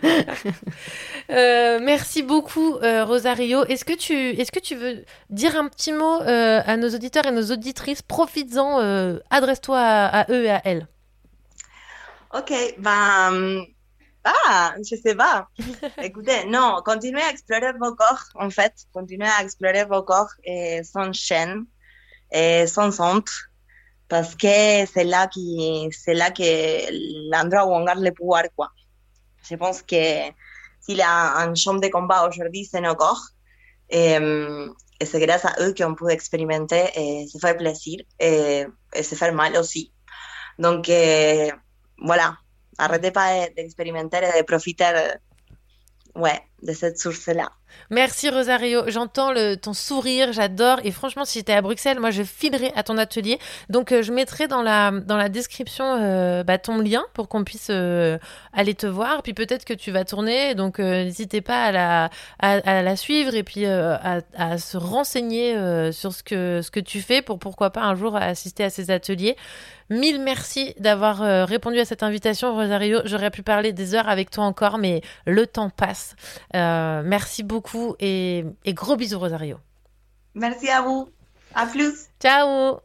Euh, 1.30 1.78
merci 1.80 2.22
beaucoup, 2.22 2.76
euh, 2.76 3.02
Rosario. 3.06 3.64
Est-ce 3.64 3.86
que, 3.86 3.94
tu, 3.94 4.12
est-ce 4.12 4.52
que 4.52 4.60
tu 4.60 4.74
veux 4.74 5.06
dire 5.30 5.56
un 5.56 5.68
petit 5.68 5.90
mot 5.90 6.20
euh, 6.20 6.60
à 6.66 6.76
nos 6.76 6.90
auditeurs 6.90 7.24
et 7.24 7.30
nos 7.30 7.50
auditrices? 7.50 8.02
Profites-en, 8.02 8.78
adresse-toi 9.30 9.78
à, 9.80 10.20
à 10.20 10.30
eux 10.30 10.44
et 10.44 10.50
à 10.50 10.60
elles. 10.66 10.86
Ok, 12.34 12.52
ben, 12.78 13.64
Ah, 14.24 14.74
je 14.78 14.96
sais 14.96 15.14
pas. 15.14 15.48
Écoutez, 16.02 16.44
non, 16.46 16.80
continuez 16.84 17.22
à 17.22 17.30
explorer 17.30 17.72
vos 17.78 17.94
corps, 17.94 18.24
en 18.34 18.50
fait. 18.50 18.72
Continuez 18.92 19.28
à 19.28 19.42
explorer 19.42 19.84
vos 19.84 20.02
corps 20.02 20.30
et 20.44 20.82
sans 20.82 21.12
chaîne 21.12 21.66
et 22.32 22.66
sans 22.66 23.00
honte. 23.00 23.30
Parce 24.08 24.34
que 24.34 24.86
c'est 24.86 25.04
là, 25.04 25.26
qui, 25.28 25.88
c'est 25.92 26.14
là 26.14 26.30
que 26.30 26.42
l'endroit 27.30 27.66
où 27.66 27.72
on 27.74 27.84
garde 27.84 28.00
le 28.00 28.12
pouvoir, 28.12 28.44
quoi. 28.56 28.70
Je 29.48 29.56
pense 29.56 29.82
que 29.82 30.30
s'il 30.80 30.96
y 30.96 31.02
a 31.02 31.38
un 31.38 31.54
champ 31.54 31.74
de 31.74 31.88
combat 31.88 32.28
aujourd'hui, 32.28 32.64
c'est 32.64 32.80
nos. 32.80 32.96
Et, 33.90 34.14
et 35.00 35.06
c'est 35.06 35.20
grâce 35.20 35.44
à 35.44 35.54
eux 35.60 35.74
qu'on 35.76 35.94
peut 35.94 36.10
expérimenter 36.10 36.84
et 36.94 37.26
se 37.26 37.38
faire 37.38 37.56
plaisir 37.56 38.00
et, 38.18 38.64
et 38.94 39.02
se 39.02 39.14
faire 39.14 39.34
mal 39.34 39.56
aussi. 39.56 39.92
Donc, 40.58 40.88
euh, 40.88 41.50
voilà, 41.98 42.36
arrêtez 42.78 43.10
pas 43.10 43.48
d'expérimenter 43.56 44.18
et 44.18 44.40
de 44.40 44.46
profiter 44.46 44.92
de 46.62 46.72
cette 46.72 46.98
source-là. 46.98 47.50
Merci 47.90 48.30
Rosario, 48.30 48.82
j'entends 48.88 49.32
ton 49.60 49.72
sourire, 49.72 50.32
j'adore. 50.32 50.80
Et 50.84 50.90
franchement, 50.90 51.24
si 51.24 51.38
j'étais 51.38 51.52
à 51.52 51.62
Bruxelles, 51.62 52.00
moi 52.00 52.10
je 52.10 52.22
filerais 52.22 52.72
à 52.74 52.82
ton 52.82 52.96
atelier. 52.98 53.38
Donc 53.68 53.92
euh, 53.92 54.02
je 54.02 54.12
mettrai 54.12 54.48
dans 54.48 54.62
la, 54.62 55.28
description 55.28 55.84
euh, 56.00 56.42
bah, 56.44 56.58
ton 56.58 56.78
lien 56.78 57.04
pour 57.12 57.28
qu'on 57.28 57.44
puisse 57.44 57.68
euh, 57.70 58.18
aller 58.52 58.74
te 58.74 58.86
voir. 58.86 59.22
Puis 59.22 59.34
peut-être 59.34 59.64
que 59.64 59.74
tu 59.74 59.90
vas 59.90 60.04
tourner, 60.04 60.54
donc 60.54 60.78
n'hésitez 60.78 61.40
pas 61.40 61.64
à 61.66 62.10
la, 62.82 62.96
suivre 62.96 63.34
et 63.34 63.42
puis 63.42 63.66
à, 63.66 64.58
se 64.58 64.76
renseigner 64.76 65.54
sur 65.92 66.12
ce 66.12 66.22
que, 66.22 66.60
ce 66.62 66.70
que 66.70 66.80
tu 66.80 67.00
fais 67.00 67.22
pour 67.22 67.38
pourquoi 67.38 67.70
pas 67.70 67.82
un 67.82 67.94
jour 67.94 68.16
assister 68.16 68.64
à 68.64 68.70
ces 68.70 68.90
ateliers. 68.90 69.36
Mille 69.90 70.20
merci 70.22 70.74
d'avoir 70.78 71.18
répondu 71.46 71.78
à 71.78 71.84
cette 71.84 72.02
invitation, 72.02 72.54
Rosario. 72.54 73.00
J'aurais 73.04 73.30
pu 73.30 73.42
parler 73.42 73.72
des 73.72 73.94
heures 73.94 74.08
avec 74.08 74.30
toi 74.30 74.44
encore, 74.44 74.78
mais 74.78 75.02
le 75.26 75.46
temps 75.46 75.70
passe. 75.70 76.16
Merci 76.54 77.42
beaucoup 77.42 77.63
et, 78.00 78.44
et 78.64 78.74
gros 78.74 78.96
bisous, 78.96 79.18
Rosario. 79.18 79.58
Merci 80.34 80.68
à 80.68 80.82
vous. 80.82 81.08
À 81.54 81.66
plus. 81.66 82.08
Ciao. 82.20 82.80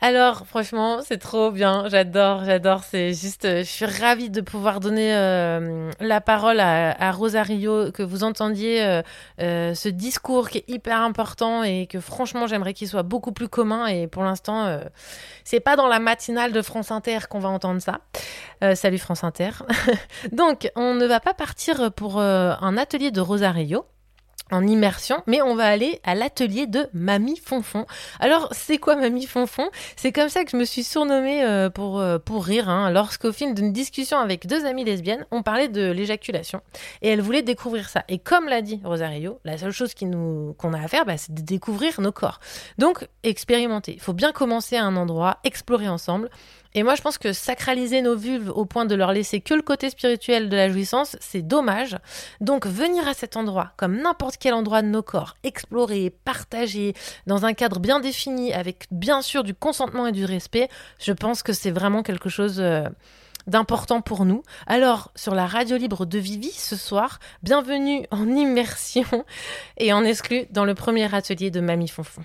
Alors, 0.00 0.46
franchement, 0.46 1.00
c'est 1.02 1.18
trop 1.18 1.50
bien. 1.50 1.88
J'adore, 1.88 2.44
j'adore. 2.44 2.82
C'est 2.84 3.14
juste, 3.14 3.44
euh, 3.44 3.60
je 3.60 3.70
suis 3.70 3.86
ravie 3.86 4.28
de 4.28 4.40
pouvoir 4.40 4.80
donner 4.80 5.14
euh, 5.14 5.90
la 6.00 6.20
parole 6.20 6.60
à, 6.60 6.90
à 7.00 7.12
Rosario, 7.12 7.92
que 7.92 8.02
vous 8.02 8.24
entendiez 8.24 8.84
euh, 8.84 9.02
euh, 9.40 9.74
ce 9.74 9.88
discours 9.88 10.50
qui 10.50 10.58
est 10.58 10.64
hyper 10.68 11.00
important 11.00 11.62
et 11.62 11.86
que 11.86 12.00
franchement, 12.00 12.46
j'aimerais 12.46 12.74
qu'il 12.74 12.88
soit 12.88 13.04
beaucoup 13.04 13.32
plus 13.32 13.48
commun. 13.48 13.86
Et 13.86 14.06
pour 14.06 14.24
l'instant, 14.24 14.78
c'est 15.44 15.60
pas 15.60 15.76
dans 15.76 15.86
la 15.86 16.00
matinale 16.00 16.52
de 16.52 16.60
France 16.60 16.90
Inter 16.90 17.20
qu'on 17.30 17.38
va 17.38 17.48
entendre 17.48 17.80
ça. 17.80 18.00
Salut 18.74 18.98
France 18.98 19.24
Inter. 19.24 19.50
Donc, 20.32 20.70
on 20.76 20.94
ne 20.94 21.06
va 21.06 21.20
pas 21.20 21.34
partir 21.34 21.92
pour 21.92 22.20
un 22.20 22.76
atelier 22.76 23.10
de 23.10 23.20
Rosario 23.20 23.86
en 24.50 24.66
immersion, 24.66 25.22
mais 25.26 25.42
on 25.42 25.54
va 25.54 25.66
aller 25.66 26.00
à 26.04 26.14
l'atelier 26.14 26.66
de 26.66 26.86
Mamie 26.92 27.40
Fonfon. 27.42 27.86
Alors, 28.20 28.48
c'est 28.52 28.78
quoi 28.78 28.94
Mamie 28.94 29.26
Fonfon? 29.26 29.70
C'est 29.96 30.12
comme 30.12 30.28
ça 30.28 30.44
que 30.44 30.50
je 30.50 30.56
me 30.56 30.64
suis 30.64 30.84
surnommée 30.84 31.42
euh, 31.44 31.70
pour, 31.70 31.98
euh, 31.98 32.18
pour 32.18 32.44
rire, 32.44 32.68
hein, 32.68 32.90
lorsqu'au 32.90 33.32
fil 33.32 33.54
d'une 33.54 33.72
discussion 33.72 34.18
avec 34.18 34.46
deux 34.46 34.66
amies 34.66 34.84
lesbiennes, 34.84 35.26
on 35.30 35.42
parlait 35.42 35.68
de 35.68 35.90
l'éjaculation, 35.90 36.60
et 37.02 37.08
elles 37.08 37.22
voulaient 37.22 37.42
découvrir 37.42 37.88
ça. 37.88 38.04
Et 38.08 38.18
comme 38.18 38.48
l'a 38.48 38.62
dit 38.62 38.80
Rosario, 38.84 39.40
la 39.44 39.56
seule 39.58 39.72
chose 39.72 39.94
qui 39.94 40.06
nous, 40.06 40.54
qu'on 40.58 40.74
a 40.74 40.80
à 40.80 40.88
faire, 40.88 41.06
bah, 41.06 41.16
c'est 41.16 41.34
de 41.34 41.42
découvrir 41.42 42.00
nos 42.00 42.12
corps. 42.12 42.40
Donc, 42.78 43.08
expérimenter. 43.22 43.94
Il 43.94 44.00
faut 44.00 44.12
bien 44.12 44.32
commencer 44.32 44.76
à 44.76 44.84
un 44.84 44.96
endroit, 44.96 45.38
explorer 45.44 45.88
ensemble, 45.88 46.30
et 46.74 46.82
moi, 46.82 46.96
je 46.96 47.02
pense 47.02 47.18
que 47.18 47.32
sacraliser 47.32 48.02
nos 48.02 48.16
vulves 48.16 48.50
au 48.50 48.64
point 48.64 48.84
de 48.84 48.96
leur 48.96 49.12
laisser 49.12 49.40
que 49.40 49.54
le 49.54 49.62
côté 49.62 49.90
spirituel 49.90 50.48
de 50.48 50.56
la 50.56 50.68
jouissance, 50.68 51.16
c'est 51.20 51.42
dommage. 51.42 51.96
Donc, 52.40 52.66
venir 52.66 53.06
à 53.06 53.14
cet 53.14 53.36
endroit, 53.36 53.72
comme 53.76 53.96
n'importe 53.96 54.38
quel 54.38 54.54
endroit 54.54 54.82
de 54.82 54.88
nos 54.88 55.02
corps, 55.02 55.36
explorer, 55.44 56.10
partager, 56.10 56.94
dans 57.26 57.46
un 57.46 57.52
cadre 57.52 57.78
bien 57.78 58.00
défini, 58.00 58.52
avec 58.52 58.86
bien 58.90 59.22
sûr 59.22 59.44
du 59.44 59.54
consentement 59.54 60.08
et 60.08 60.12
du 60.12 60.24
respect, 60.24 60.68
je 60.98 61.12
pense 61.12 61.44
que 61.44 61.52
c'est 61.52 61.70
vraiment 61.70 62.02
quelque 62.02 62.28
chose 62.28 62.58
euh, 62.58 62.88
d'important 63.46 64.00
pour 64.00 64.24
nous. 64.24 64.42
Alors, 64.66 65.12
sur 65.14 65.36
la 65.36 65.46
radio 65.46 65.76
libre 65.76 66.06
de 66.06 66.18
Vivi 66.18 66.50
ce 66.50 66.74
soir, 66.74 67.20
bienvenue 67.44 68.04
en 68.10 68.28
immersion 68.28 69.24
et 69.78 69.92
en 69.92 70.04
exclu 70.04 70.46
dans 70.50 70.64
le 70.64 70.74
premier 70.74 71.14
atelier 71.14 71.52
de 71.52 71.60
Mamie 71.60 71.88
Fonfon. 71.88 72.24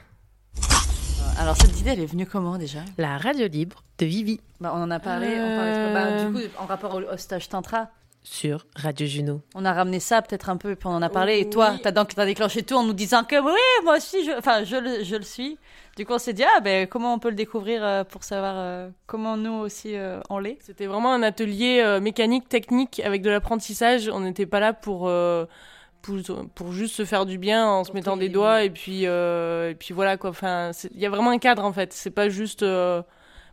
Alors 1.39 1.55
cette 1.55 1.79
idée, 1.79 1.91
elle 1.91 2.01
est 2.01 2.05
venue 2.05 2.25
comment 2.25 2.57
déjà? 2.57 2.79
La 2.97 3.17
radio 3.17 3.47
libre 3.47 3.83
de 3.97 4.05
Vivi. 4.05 4.39
Bah, 4.59 4.73
on 4.75 4.81
en 4.81 4.91
a 4.91 4.99
parlé, 4.99 5.27
on 5.39 5.55
parlait 5.55 5.71
de- 5.71 5.93
bah, 5.93 6.23
du 6.25 6.33
coup, 6.47 6.53
en 6.61 6.65
rapport 6.65 6.95
au, 6.95 6.99
au 7.01 7.17
stage 7.17 7.47
Tantra. 7.49 7.87
Sur 8.21 8.65
Radio 8.75 9.07
Juno. 9.07 9.41
On 9.55 9.63
a 9.63 9.71
ramené 9.71 10.01
ça 10.01 10.21
peut-être 10.21 10.49
un 10.49 10.57
peu, 10.57 10.75
puis 10.75 10.87
on 10.87 10.91
en 10.91 11.01
a 11.01 11.07
parlé. 11.09 11.39
Et 11.39 11.49
toi, 11.49 11.77
t'as 11.81 11.91
donc 11.91 12.13
t'as 12.13 12.25
déclenché 12.25 12.63
tout 12.63 12.75
en 12.75 12.83
nous 12.83 12.91
disant 12.93 13.23
que 13.23 13.37
oui, 13.37 13.57
moi 13.85 13.95
aussi, 13.95 14.25
je, 14.25 14.31
enfin, 14.37 14.65
je 14.65 14.75
le, 14.75 15.03
je 15.05 15.15
le 15.15 15.23
suis. 15.23 15.57
Du 15.95 16.05
coup, 16.05 16.11
on 16.13 16.17
s'est 16.19 16.33
dit 16.33 16.43
ah 16.43 16.59
ben 16.59 16.85
comment 16.85 17.13
on 17.13 17.19
peut 17.19 17.29
le 17.29 17.35
découvrir 17.35 17.83
euh, 17.83 18.03
pour 18.03 18.25
savoir 18.25 18.55
euh, 18.57 18.89
comment 19.07 19.37
nous 19.37 19.53
aussi 19.53 19.95
euh, 19.95 20.19
on 20.29 20.37
l'est? 20.39 20.57
C'était 20.61 20.85
vraiment 20.85 21.13
un 21.13 21.23
atelier 21.23 21.81
euh, 21.81 22.01
mécanique, 22.01 22.49
technique, 22.49 22.99
avec 23.05 23.21
de 23.21 23.29
l'apprentissage. 23.29 24.09
On 24.09 24.19
n'était 24.19 24.45
pas 24.45 24.59
là 24.59 24.73
pour, 24.73 25.07
euh, 25.07 25.45
pour, 26.01 26.17
pour 26.55 26.71
juste 26.71 26.95
se 26.95 27.05
faire 27.05 27.25
du 27.25 27.37
bien 27.37 27.67
en 27.67 27.83
se 27.83 27.91
mettant 27.93 28.17
des 28.17 28.29
doigts 28.29 28.63
et 28.63 28.69
puis, 28.69 29.05
euh, 29.05 29.71
et 29.71 29.75
puis 29.75 29.93
voilà 29.93 30.17
quoi. 30.17 30.29
Enfin, 30.29 30.71
il 30.93 30.99
y 30.99 31.05
a 31.05 31.09
vraiment 31.09 31.31
un 31.31 31.39
cadre 31.39 31.63
en 31.63 31.73
fait. 31.73 31.93
C'est 31.93 32.11
pas 32.11 32.29
juste. 32.29 32.63
euh, 32.63 33.01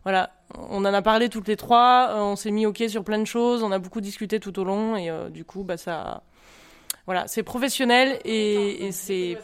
voilà, 0.03 0.31
on 0.69 0.85
en 0.85 0.93
a 0.93 1.01
parlé 1.01 1.27
toutes 1.27 1.47
les 1.49 1.57
trois, 1.57 2.09
euh, 2.11 2.19
on 2.19 2.35
s'est 2.37 2.51
mis 2.51 2.65
ok 2.65 2.83
sur 2.87 3.03
plein 3.03 3.19
de 3.19 3.25
choses, 3.25 3.61
on 3.63 3.71
a 3.71 3.79
beaucoup 3.79 3.99
discuté 3.99 4.39
tout 4.39 4.57
au 4.59 4.63
long 4.63 4.95
et 4.95 5.11
du 5.29 5.43
coup, 5.45 5.63
bah 5.63 5.77
ça. 5.77 6.23
Voilà, 7.05 7.25
c'est 7.27 7.43
professionnel 7.43 8.19
et, 8.25 8.85
et 8.85 8.91
c'est 8.91 9.37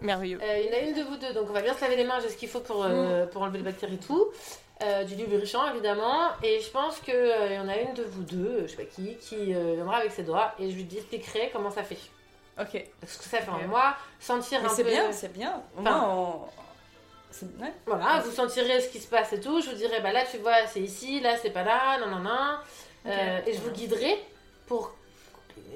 merveilleux. 0.00 0.38
Il 0.40 0.66
y 0.66 0.70
en 0.70 0.78
a 0.78 0.80
une 0.80 0.94
de 0.94 1.02
vous 1.02 1.18
deux, 1.18 1.34
donc 1.34 1.44
on 1.50 1.52
va 1.52 1.60
bien 1.60 1.74
se 1.74 1.82
laver 1.82 1.96
les 1.96 2.04
mains, 2.04 2.20
j'ai 2.22 2.30
ce 2.30 2.38
qu'il 2.38 2.48
faut 2.48 2.60
pour, 2.60 2.84
euh, 2.84 3.26
pour 3.26 3.42
enlever 3.42 3.58
les 3.58 3.64
bactéries 3.64 3.96
et 3.96 3.98
tout. 3.98 4.28
Du 5.06 5.14
lubrifiant 5.14 5.70
évidemment. 5.72 6.30
Et 6.42 6.58
je 6.60 6.70
pense 6.70 6.98
qu'il 7.00 7.14
y 7.14 7.58
en 7.58 7.68
a 7.68 7.76
une 7.76 7.94
de 7.94 8.02
vous 8.02 8.22
deux, 8.22 8.62
je 8.62 8.66
sais 8.68 8.76
pas 8.76 8.84
qui, 8.84 9.16
qui 9.16 9.52
viendra 9.52 9.98
avec 9.98 10.10
ses 10.10 10.22
doigts 10.22 10.54
et 10.58 10.70
je 10.70 10.74
lui 10.74 10.88
expliquerai 10.90 11.50
comment 11.52 11.70
ça 11.70 11.82
fait. 11.82 11.98
Ok. 12.60 12.84
Ce 13.06 13.18
que 13.18 13.24
ça 13.24 13.38
fait 13.40 13.50
en 13.50 13.66
moi, 13.68 13.96
sentir 14.20 14.60
Mais 14.62 14.66
un 14.68 14.70
c'est 14.70 14.84
peu. 14.84 14.90
bien, 14.90 15.12
c'est 15.12 15.32
bien. 15.32 15.62
Au 15.76 15.80
Enfin, 15.80 15.90
moins, 15.90 16.14
on... 16.14 16.40
c'est- 17.30 17.46
ouais. 17.60 17.72
Voilà, 17.86 18.20
vous 18.20 18.30
sentirez 18.30 18.80
ce 18.80 18.88
qui 18.90 19.00
se 19.00 19.08
passe 19.08 19.32
et 19.32 19.40
tout. 19.40 19.60
Je 19.62 19.70
vous 19.70 19.76
dirai, 19.76 20.00
bah 20.00 20.12
là 20.12 20.24
tu 20.30 20.38
vois, 20.38 20.66
c'est 20.66 20.80
ici, 20.80 21.20
là 21.20 21.36
c'est 21.38 21.50
pas 21.50 21.62
là, 21.64 21.98
non, 21.98 22.08
non, 22.08 22.18
non. 22.20 22.56
Euh, 23.06 23.40
et 23.46 23.52
je 23.54 23.60
vous 23.60 23.70
guiderai 23.70 24.22
pour, 24.66 24.94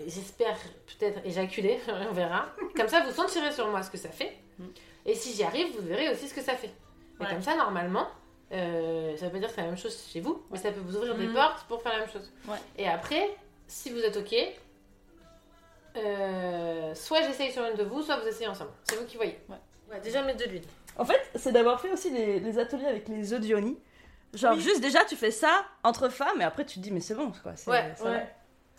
j'espère, 0.07 0.57
peut-être 0.99 1.21
éjaculer, 1.25 1.81
on 2.11 2.13
verra. 2.13 2.47
Comme 2.77 2.89
ça, 2.89 3.01
vous 3.05 3.13
sentirez 3.13 3.53
sur 3.53 3.67
moi 3.69 3.83
ce 3.83 3.91
que 3.91 3.99
ça 3.99 4.11
fait. 4.11 4.37
Et 5.05 5.15
si 5.15 5.33
j'y 5.35 5.45
arrive, 5.45 5.75
vous 5.79 5.87
verrez 5.87 6.09
aussi 6.11 6.29
ce 6.29 6.35
que 6.35 6.43
ça 6.43 6.55
fait. 6.55 6.67
Et 6.69 7.25
Ouais. 7.25 7.31
comme 7.31 7.43
ça, 7.43 7.57
normalement, 7.57 8.07
euh, 8.53 9.17
ça 9.17 9.27
veut 9.27 9.33
pas 9.33 9.39
dire 9.39 9.49
que 9.49 9.55
c'est 9.55 9.61
la 9.63 9.69
même 9.69 9.79
chose 9.79 9.99
chez 10.13 10.21
vous, 10.21 10.43
mais 10.51 10.59
ça 10.59 10.71
peut 10.71 10.81
vous 10.81 10.97
ouvrir 10.97 11.15
des 11.17 11.27
Mhm. 11.27 11.35
portes 11.35 11.65
pour 11.69 11.81
faire 11.83 11.93
la 11.93 12.01
même 12.01 12.11
chose. 12.11 12.31
Ouais. 12.47 12.59
Et 12.77 12.87
après, 12.87 13.31
si 13.67 13.91
vous 13.91 13.99
êtes 14.01 14.17
OK, 14.19 14.35
euh, 15.97 16.95
soit 16.95 17.23
j'essaye 17.23 17.53
sur 17.53 17.65
une 17.65 17.75
de 17.77 17.85
vous, 17.85 18.03
soit 18.03 18.17
vous 18.19 18.27
essayez 18.29 18.49
ensemble. 18.49 18.71
C'est 18.85 18.97
vous 18.97 19.05
qui 19.07 19.17
voyez. 19.17 19.39
Ouais, 19.49 20.01
déjà 20.01 20.23
mettre 20.23 20.39
de 20.45 20.51
l'huile. 20.51 20.65
En 20.99 21.05
fait, 21.05 21.21
c'est 21.35 21.53
d'avoir 21.53 21.81
fait 21.81 21.91
aussi 21.93 22.11
les, 22.11 22.41
les 22.41 22.59
ateliers 22.59 22.87
avec 22.87 23.09
les 23.09 23.33
œufs 23.33 23.41
d'Ioni. 23.41 23.79
Genre, 24.35 24.55
Oui. 24.55 24.61
juste 24.61 24.81
déjà, 24.81 25.05
tu 25.05 25.17
fais 25.17 25.31
ça 25.31 25.65
entre 25.85 26.09
femmes 26.09 26.41
et 26.41 26.45
après 26.45 26.65
tu 26.65 26.75
te 26.77 26.81
dis, 26.81 26.91
mais 26.91 27.01
c'est 27.01 27.15
bon, 27.15 27.33
quoi. 27.43 27.53
c'est- 27.57 27.71
Ouais, 27.71 27.93
ça 27.97 28.05
ouais. 28.05 28.11
va. 28.11 28.21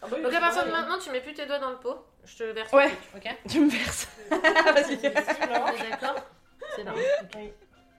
Ah 0.01 0.07
bah 0.07 0.07
oui, 0.17 0.21
Donc 0.23 0.31
c'est 0.31 0.37
à 0.37 0.41
partir 0.41 0.65
de 0.65 0.71
maintenant, 0.71 0.99
tu 0.99 1.09
mets 1.09 1.21
plus 1.21 1.33
tes 1.33 1.45
doigts 1.47 1.57
dans 1.59 1.71
le 1.71 1.77
pot. 1.77 1.95
Je 2.25 2.37
te 2.37 2.43
verse 2.43 2.71
Ouais. 2.73 2.89
le 2.89 3.19
truc, 3.19 3.25
ok 3.25 3.37
Tu 3.49 3.59
me 3.61 3.69
verses. 3.69 4.07
Vas-y. 4.29 4.97
D'accord 4.97 6.15
C'est 6.75 6.81
ok. 6.81 7.51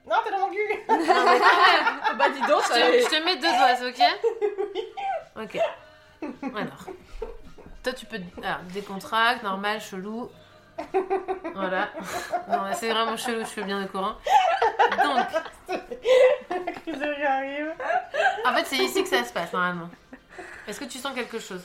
Non, 0.07 0.15
t'es 0.23 0.31
dans 0.31 0.39
mon 0.39 0.49
cul 0.49 0.59
Non, 0.87 0.97
mais. 0.97 2.17
Bah 2.17 2.29
dis 2.29 2.39
donc, 2.47 2.63
je 2.63 2.67
te, 2.69 2.73
allait. 2.73 3.01
je 3.01 3.07
te 3.09 3.23
mets 3.25 3.35
deux 3.35 3.41
doigts, 3.41 3.89
ok 3.89 5.43
Ok. 5.43 5.59
Alors. 6.55 6.85
Toi, 7.83 7.93
tu 7.93 8.05
peux. 8.05 8.19
Alors, 8.43 8.59
décontracte, 8.73 9.43
normal, 9.43 9.79
chelou. 9.81 10.29
Voilà. 11.55 11.89
Non, 12.49 12.63
c'est 12.73 12.89
vraiment 12.89 13.15
chelou, 13.17 13.41
je 13.41 13.45
suis 13.49 13.63
bien 13.63 13.83
au 13.83 13.87
courant. 13.87 14.15
Donc. 15.03 15.25
En 18.45 18.53
fait, 18.53 18.65
c'est 18.65 18.77
ici 18.77 19.03
que 19.03 19.09
ça 19.09 19.23
se 19.23 19.31
passe, 19.33 19.53
normalement. 19.53 19.89
Est-ce 20.67 20.79
que 20.79 20.85
tu 20.85 20.97
sens 20.97 21.13
quelque 21.13 21.39
chose? 21.39 21.63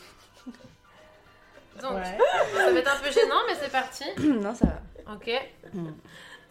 Donc, 1.80 1.92
Ouais. 1.96 2.18
ça 2.56 2.70
va 2.72 2.78
être 2.78 2.94
un 2.94 3.00
peu 3.02 3.10
gênant, 3.10 3.40
mais 3.48 3.54
c'est 3.54 3.70
parti. 3.72 4.04
non, 4.18 4.54
ça 4.54 4.66
va. 4.66 5.12
Ok. 5.14 5.30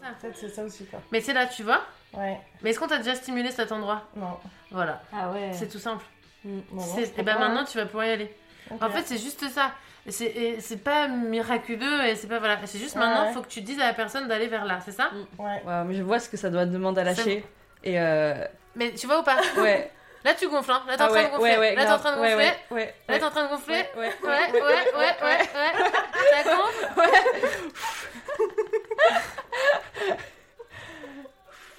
Ah, 0.02 0.08
peut-être 0.20 0.36
c'est 0.36 0.48
ça 0.50 0.62
aussi, 0.64 0.84
quoi. 0.86 1.00
Mais 1.12 1.20
c'est 1.20 1.32
là, 1.32 1.46
tu 1.46 1.62
vois? 1.62 1.82
Ouais. 2.12 2.38
Mais 2.62 2.70
est-ce 2.70 2.78
qu'on 2.78 2.86
t'a 2.88 2.98
déjà 2.98 3.14
stimulé 3.14 3.50
cet 3.50 3.72
endroit? 3.72 4.02
Non. 4.16 4.38
Voilà. 4.70 5.00
Ah 5.12 5.30
ouais. 5.30 5.50
C'est 5.54 5.68
tout 5.68 5.78
simple. 5.78 6.04
bon, 6.44 6.62
je 6.96 7.00
et 7.02 7.22
ben 7.22 7.32
comprends. 7.34 7.40
maintenant, 7.48 7.64
tu 7.64 7.78
vas 7.78 7.86
pouvoir 7.86 8.06
y 8.06 8.10
aller. 8.10 8.36
En 8.70 8.90
fait, 8.90 9.02
c'est 9.06 9.18
juste 9.18 9.48
ça. 9.50 9.72
C'est 10.08 10.82
pas 10.84 11.08
miraculeux 11.08 12.04
et 12.04 12.14
c'est 12.16 12.26
pas 12.28 12.38
voilà. 12.38 12.58
C'est 12.66 12.78
juste 12.78 12.94
Ouais, 12.96 13.00
maintenant, 13.00 13.26
ouais. 13.28 13.32
faut 13.32 13.40
que 13.42 13.48
tu 13.48 13.60
dises 13.62 13.80
à 13.80 13.86
la 13.86 13.94
personne 13.94 14.28
d'aller 14.28 14.48
vers 14.48 14.64
là, 14.64 14.78
c'est 14.84 14.92
ça 14.92 15.10
Ouais. 15.38 15.62
mais 15.86 15.94
je 15.94 16.02
vois 16.02 16.18
ce 16.18 16.28
que 16.28 16.36
ça 16.36 16.50
doit 16.50 16.66
demander 16.66 17.00
à 17.00 17.04
lâcher. 17.04 17.44
Et 17.82 17.98
euh... 18.00 18.34
Mais 18.76 18.92
tu 18.92 19.06
vois 19.06 19.20
ou 19.20 19.22
pas 19.22 19.36
Ouais. 19.58 19.90
Là, 20.24 20.32
tu 20.32 20.48
gonfles, 20.48 20.70
hein. 20.72 20.82
Là, 20.88 20.96
t'es 20.96 21.02
en 21.02 21.06
Ah 21.06 21.10
train 21.10 21.20
de 21.20 21.24
ouais, 21.26 21.30
gonfler. 21.32 21.50
ouais, 21.50 21.58
ouais, 21.58 21.74
Là, 21.74 21.84
t'es 21.84 21.92
en 21.92 21.98
train 21.98 22.16
de 22.16 22.20
Ouais, 22.22 22.30
gonfler. 22.30 22.46
ouais, 22.70 22.76
ouais, 22.80 22.94
Là, 23.08 23.18
t'es 23.18 23.24
en 23.24 23.30
train 23.30 23.42
de 23.44 23.48
gonfler. 23.50 23.74
Ouais, 23.74 23.90
ouais, 24.00 24.12
ouais, 24.22 24.52
ouais, 24.52 24.62
ouais, 24.62 24.86
ouais, 24.96 25.12
ouais. 25.22 25.38
Ça 26.32 26.42
gonfle. 26.50 26.86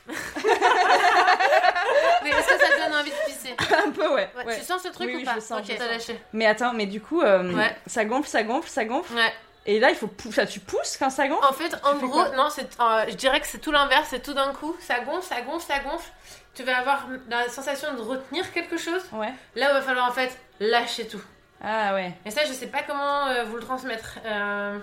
Mais 2.23 2.29
est-ce 2.29 2.47
que 2.47 2.59
ça 2.59 2.67
te 2.67 2.83
donne 2.89 2.99
envie 2.99 3.11
de 3.11 3.25
pisser 3.25 3.55
Un 3.85 3.91
peu, 3.91 4.13
ouais. 4.45 4.59
Tu 4.59 4.65
sens 4.65 4.81
ce 4.81 4.87
truc 4.89 5.07
Oui, 5.07 5.15
ou 5.15 5.17
oui, 5.19 5.23
pas 5.25 5.35
je 5.35 5.39
sens, 5.41 5.59
Ok, 5.59 5.65
je 5.69 5.77
sens. 5.77 5.87
lâché. 5.89 6.21
Mais 6.33 6.45
attends, 6.45 6.73
mais 6.73 6.85
du 6.85 7.01
coup, 7.01 7.21
euh, 7.21 7.53
Ouais. 7.53 7.75
ça 7.87 8.05
gonfle, 8.05 8.27
ça 8.29 8.43
gonfle, 8.43 8.69
ça 8.69 8.85
gonfle. 8.85 9.13
Ouais. 9.13 9.33
Et 9.67 9.79
là, 9.79 9.89
il 9.89 9.95
faut 9.95 10.07
pousser. 10.07 10.35
Ça, 10.35 10.45
tu 10.45 10.59
pousses 10.59 10.95
quand 10.97 11.09
ça 11.09 11.27
gonfle? 11.27 11.45
En 11.45 11.53
fait, 11.53 11.75
en 11.83 11.97
Tu 11.97 12.05
gros, 12.07 12.23
non, 12.35 12.47
euh, 12.49 13.05
je 13.09 13.15
dirais 13.15 13.39
que 13.41 13.47
c'est 13.47 13.57
tout 13.57 13.71
l'inverse. 13.71 14.07
C'est 14.11 14.21
tout 14.21 14.33
d'un 14.33 14.53
coup, 14.53 14.75
ça 14.79 14.99
gonfle, 14.99 15.23
ça 15.23 15.41
gonfle, 15.41 15.65
ça 15.65 15.79
gonfle. 15.79 16.11
Tu 16.53 16.63
vas 16.63 16.77
avoir 16.77 17.07
la 17.29 17.49
sensation 17.49 17.93
de 17.95 18.01
retenir 18.01 18.51
quelque 18.53 18.77
chose. 18.77 19.01
Ouais. 19.11 19.33
Là, 19.55 19.69
il 19.71 19.73
va 19.73 19.81
falloir 19.81 20.07
en 20.07 20.11
fait 20.11 20.37
lâcher 20.59 21.07
tout. 21.07 21.21
Ah 21.63 21.93
ouais. 21.95 22.13
Et 22.25 22.31
ça, 22.31 22.45
je 22.45 22.53
sais 22.53 22.67
pas 22.67 22.83
comment 22.85 23.25
euh, 23.27 23.43
vous 23.45 23.55
le 23.55 23.61
transmettre. 23.63 24.19
Euh, 24.25 24.77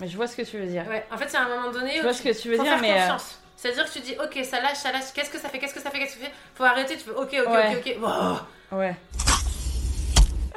Mais 0.00 0.06
je 0.06 0.16
vois 0.16 0.28
ce 0.28 0.36
que 0.36 0.42
tu 0.42 0.58
veux 0.58 0.66
dire. 0.66 0.84
Ouais, 0.88 1.04
en 1.12 1.16
fait, 1.18 1.28
c'est 1.28 1.36
à 1.36 1.42
un 1.42 1.48
moment 1.48 1.70
donné. 1.70 1.94
Je 1.94 1.98
où 1.98 2.02
vois 2.02 2.12
ce 2.12 2.22
que 2.22 2.40
tu 2.40 2.48
veux 2.50 2.56
faut 2.56 2.62
dire, 2.62 2.78
mais, 2.80 2.92
euh, 2.92 3.00
confiance. 3.00 3.40
C'est-à-dire 3.62 3.84
que 3.84 3.92
tu 3.92 4.00
dis, 4.00 4.14
ok, 4.22 4.42
ça 4.44 4.60
lâche, 4.62 4.78
ça 4.78 4.90
lâche. 4.90 5.12
Qu'est-ce 5.14 5.28
que 5.28 5.38
ça 5.38 5.50
fait 5.50 5.58
Qu'est-ce 5.58 5.74
que 5.74 5.80
ça 5.80 5.90
fait 5.90 5.98
Qu'est-ce 5.98 6.14
que 6.16 6.20
ça 6.22 6.26
fait 6.28 6.34
Faut 6.54 6.64
arrêter. 6.64 6.94
Tu 6.96 7.00
fais, 7.04 7.10
ok, 7.10 7.18
ok, 7.46 7.52
Ouais. 7.52 7.76
ok, 7.76 7.96
ok. 7.96 8.02
Wow. 8.02 8.78
Ouais. 8.78 8.96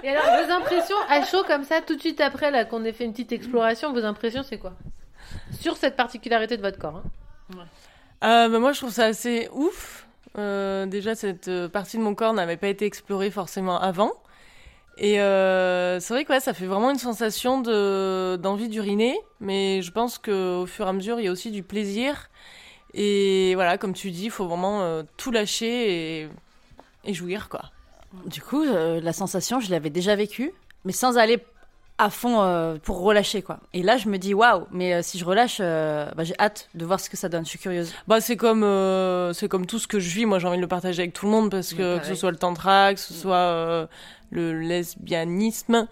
Et 0.04 0.10
alors, 0.10 0.24
vos 0.46 0.52
impressions 0.54 0.96
à 1.10 1.26
chaud 1.26 1.44
comme 1.46 1.64
ça, 1.66 1.82
tout 1.82 1.96
de 1.96 2.00
suite 2.00 2.22
après 2.22 2.50
là, 2.52 2.64
qu'on 2.66 2.84
ait 2.86 2.94
fait 2.94 3.04
une 3.06 3.12
petite 3.12 3.32
exploration, 3.34 3.92
vos 3.94 4.04
impressions, 4.06 4.44
c'est 4.44 4.58
quoi? 4.58 4.74
Sur 5.60 5.76
cette 5.78 5.96
particularité 5.98 6.56
de 6.58 6.62
votre 6.62 6.78
corps. 6.80 7.02
hein. 7.52 7.66
Euh, 8.24 8.50
bah, 8.50 8.60
moi, 8.60 8.72
je 8.72 8.80
trouve 8.80 8.92
ça 8.92 9.06
assez 9.06 9.50
ouf. 9.52 10.08
Euh, 10.38 10.86
déjà, 10.86 11.14
cette 11.16 11.48
euh, 11.50 11.68
partie 11.70 11.98
de 11.98 12.02
mon 12.04 12.16
corps 12.16 12.34
n'avait 12.34 12.58
pas 12.58 12.68
été 12.68 12.86
explorée 12.86 13.32
forcément 13.32 13.80
avant. 13.80 14.12
Et 14.98 15.20
euh, 15.22 16.00
c'est 16.00 16.14
vrai 16.14 16.24
que 16.24 16.32
ouais, 16.34 16.40
ça 16.40 16.54
fait 16.54 16.68
vraiment 16.68 16.92
une 16.92 17.00
sensation 17.00 17.60
de 17.62 18.38
d'envie 18.42 18.70
d'uriner, 18.70 19.18
mais 19.40 19.82
je 19.82 19.92
pense 19.92 20.20
qu'au 20.20 20.66
fur 20.68 20.86
et 20.86 20.90
à 20.90 20.94
mesure, 20.94 21.20
il 21.20 21.26
y 21.26 21.28
a 21.28 21.32
aussi 21.32 21.50
du 21.52 21.64
plaisir. 21.64 22.30
Et 22.94 23.56
voilà, 23.56 23.78
comme 23.78 23.94
tu 23.94 24.12
dis, 24.12 24.26
il 24.26 24.32
faut 24.32 24.48
vraiment 24.48 24.82
euh, 24.82 25.04
tout 25.18 25.32
lâcher 25.32 26.22
et, 26.22 26.30
et 27.06 27.14
jouir, 27.14 27.50
quoi. 27.50 27.64
Du 28.26 28.42
coup, 28.42 28.64
euh, 28.64 29.02
la 29.02 29.14
sensation, 29.14 29.60
je 29.60 29.72
l'avais 29.72 29.90
déjà 29.90 30.16
vécue, 30.16 30.54
mais 30.86 30.92
sans 30.92 31.18
aller 31.18 31.44
à 31.98 32.10
fond 32.12 32.42
euh, 32.42 32.76
pour 32.84 33.02
relâcher, 33.02 33.42
quoi. 33.42 33.60
Et 33.74 33.82
là, 33.82 33.98
je 33.98 34.10
me 34.10 34.18
dis, 34.18 34.36
waouh, 34.36 34.68
mais 34.72 35.02
si 35.02 35.18
je 35.18 35.26
relâche, 35.26 35.60
bah, 35.60 36.24
j'ai 36.24 36.36
hâte 36.40 36.70
de 36.76 36.86
voir 36.86 37.00
ce 37.00 37.10
que 37.10 37.18
ça 37.18 37.30
donne. 37.30 37.46
Je 37.46 37.50
suis 37.50 37.60
curieuse. 37.60 37.94
Bah, 38.08 38.22
c'est 38.22 38.38
comme, 38.38 38.64
c'est 39.34 39.48
comme 39.48 39.66
tout 39.66 39.80
ce 39.80 39.88
que 39.88 40.00
je 40.00 40.10
vis. 40.10 40.26
Moi, 40.26 40.38
j'ai 40.38 40.48
envie 40.48 40.58
de 40.58 40.62
le 40.62 40.68
partager 40.68 41.02
avec 41.02 41.14
tout 41.14 41.26
le 41.26 41.32
monde 41.32 41.50
parce 41.50 41.74
que, 41.74 41.98
que 42.00 42.06
ce 42.06 42.16
soit 42.16 42.32
le 42.32 42.38
tantra, 42.38 42.94
que 42.94 43.00
ce 43.00 43.14
soit 43.14 43.36
euh, 43.36 43.88
le 44.30 44.60
lesbianisme, 44.60 45.88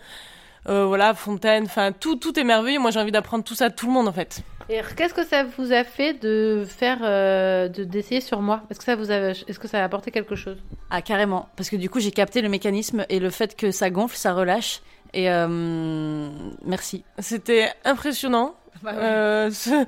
voilà, 0.66 1.16
Fontaine, 1.16 1.66
enfin, 1.66 1.92
tout, 1.92 2.16
tout 2.16 2.40
est 2.40 2.44
merveilleux. 2.44 2.80
Moi, 2.80 2.92
j'ai 2.92 3.00
envie 3.00 3.12
d'apprendre 3.12 3.44
tout 3.44 3.56
ça 3.56 3.66
à 3.66 3.70
tout 3.72 3.88
le 3.88 3.94
monde, 3.94 4.08
en 4.08 4.14
fait. 4.14 4.44
Et 4.72 4.80
qu'est-ce 4.96 5.14
que 5.14 5.26
ça 5.26 5.44
vous 5.44 5.74
a 5.74 5.84
fait 5.84 6.14
de 6.14 6.64
faire, 6.66 7.00
euh, 7.02 7.68
de 7.68 7.84
d'essayer 7.84 8.22
sur 8.22 8.42
moi? 8.42 8.62
Est-ce 8.70 8.80
que 8.80 8.86
ça 8.86 8.96
vous 8.96 9.12
a, 9.12 9.16
est-ce 9.16 9.60
que 9.60 9.68
ça 9.68 9.82
a 9.82 9.84
apporté 9.84 10.12
quelque 10.12 10.36
chose? 10.36 10.58
Ah, 10.90 11.02
carrément. 11.02 11.50
Parce 11.58 11.70
que 11.70 11.76
du 11.76 11.90
coup, 11.90 12.00
j'ai 12.00 12.12
capté 12.12 12.42
le 12.42 12.48
mécanisme 12.48 13.06
et 13.10 13.20
le 13.20 13.30
fait 13.32 13.58
que 13.58 13.72
ça 13.72 13.90
gonfle, 13.90 14.16
ça 14.16 14.34
relâche. 14.34 14.80
Et 15.14 15.30
euh, 15.30 16.30
merci. 16.64 17.04
C'était 17.20 17.70
impressionnant. 17.84 18.56
Bah 18.82 18.94
ouais. 18.94 19.04
Euh, 19.04 19.52
ce, 19.52 19.86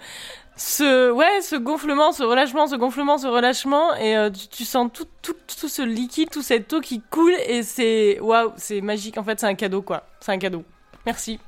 ce, 0.58 1.12
ouais, 1.12 1.42
ce 1.42 1.56
gonflement, 1.56 2.12
ce 2.12 2.24
relâchement, 2.24 2.68
ce 2.68 2.76
gonflement, 2.76 3.18
ce 3.18 3.28
relâchement, 3.28 3.96
et 3.96 4.18
euh, 4.18 4.30
tu, 4.30 4.50
tu 4.50 4.66
sens 4.66 4.90
tout, 4.94 5.08
tout, 5.22 5.36
tout 5.62 5.70
ce 5.70 5.82
liquide, 5.82 6.30
toute 6.30 6.44
cette 6.44 6.74
eau 6.74 6.82
qui 6.82 7.00
coule, 7.10 7.34
et 7.48 7.64
c'est, 7.64 8.20
waouh, 8.20 8.52
c'est 8.58 8.82
magique. 8.82 9.18
En 9.18 9.24
fait, 9.24 9.40
c'est 9.40 9.48
un 9.48 9.56
cadeau, 9.56 9.82
quoi. 9.82 10.04
C'est 10.20 10.34
un 10.34 10.38
cadeau. 10.38 10.66
Merci. 11.06 11.40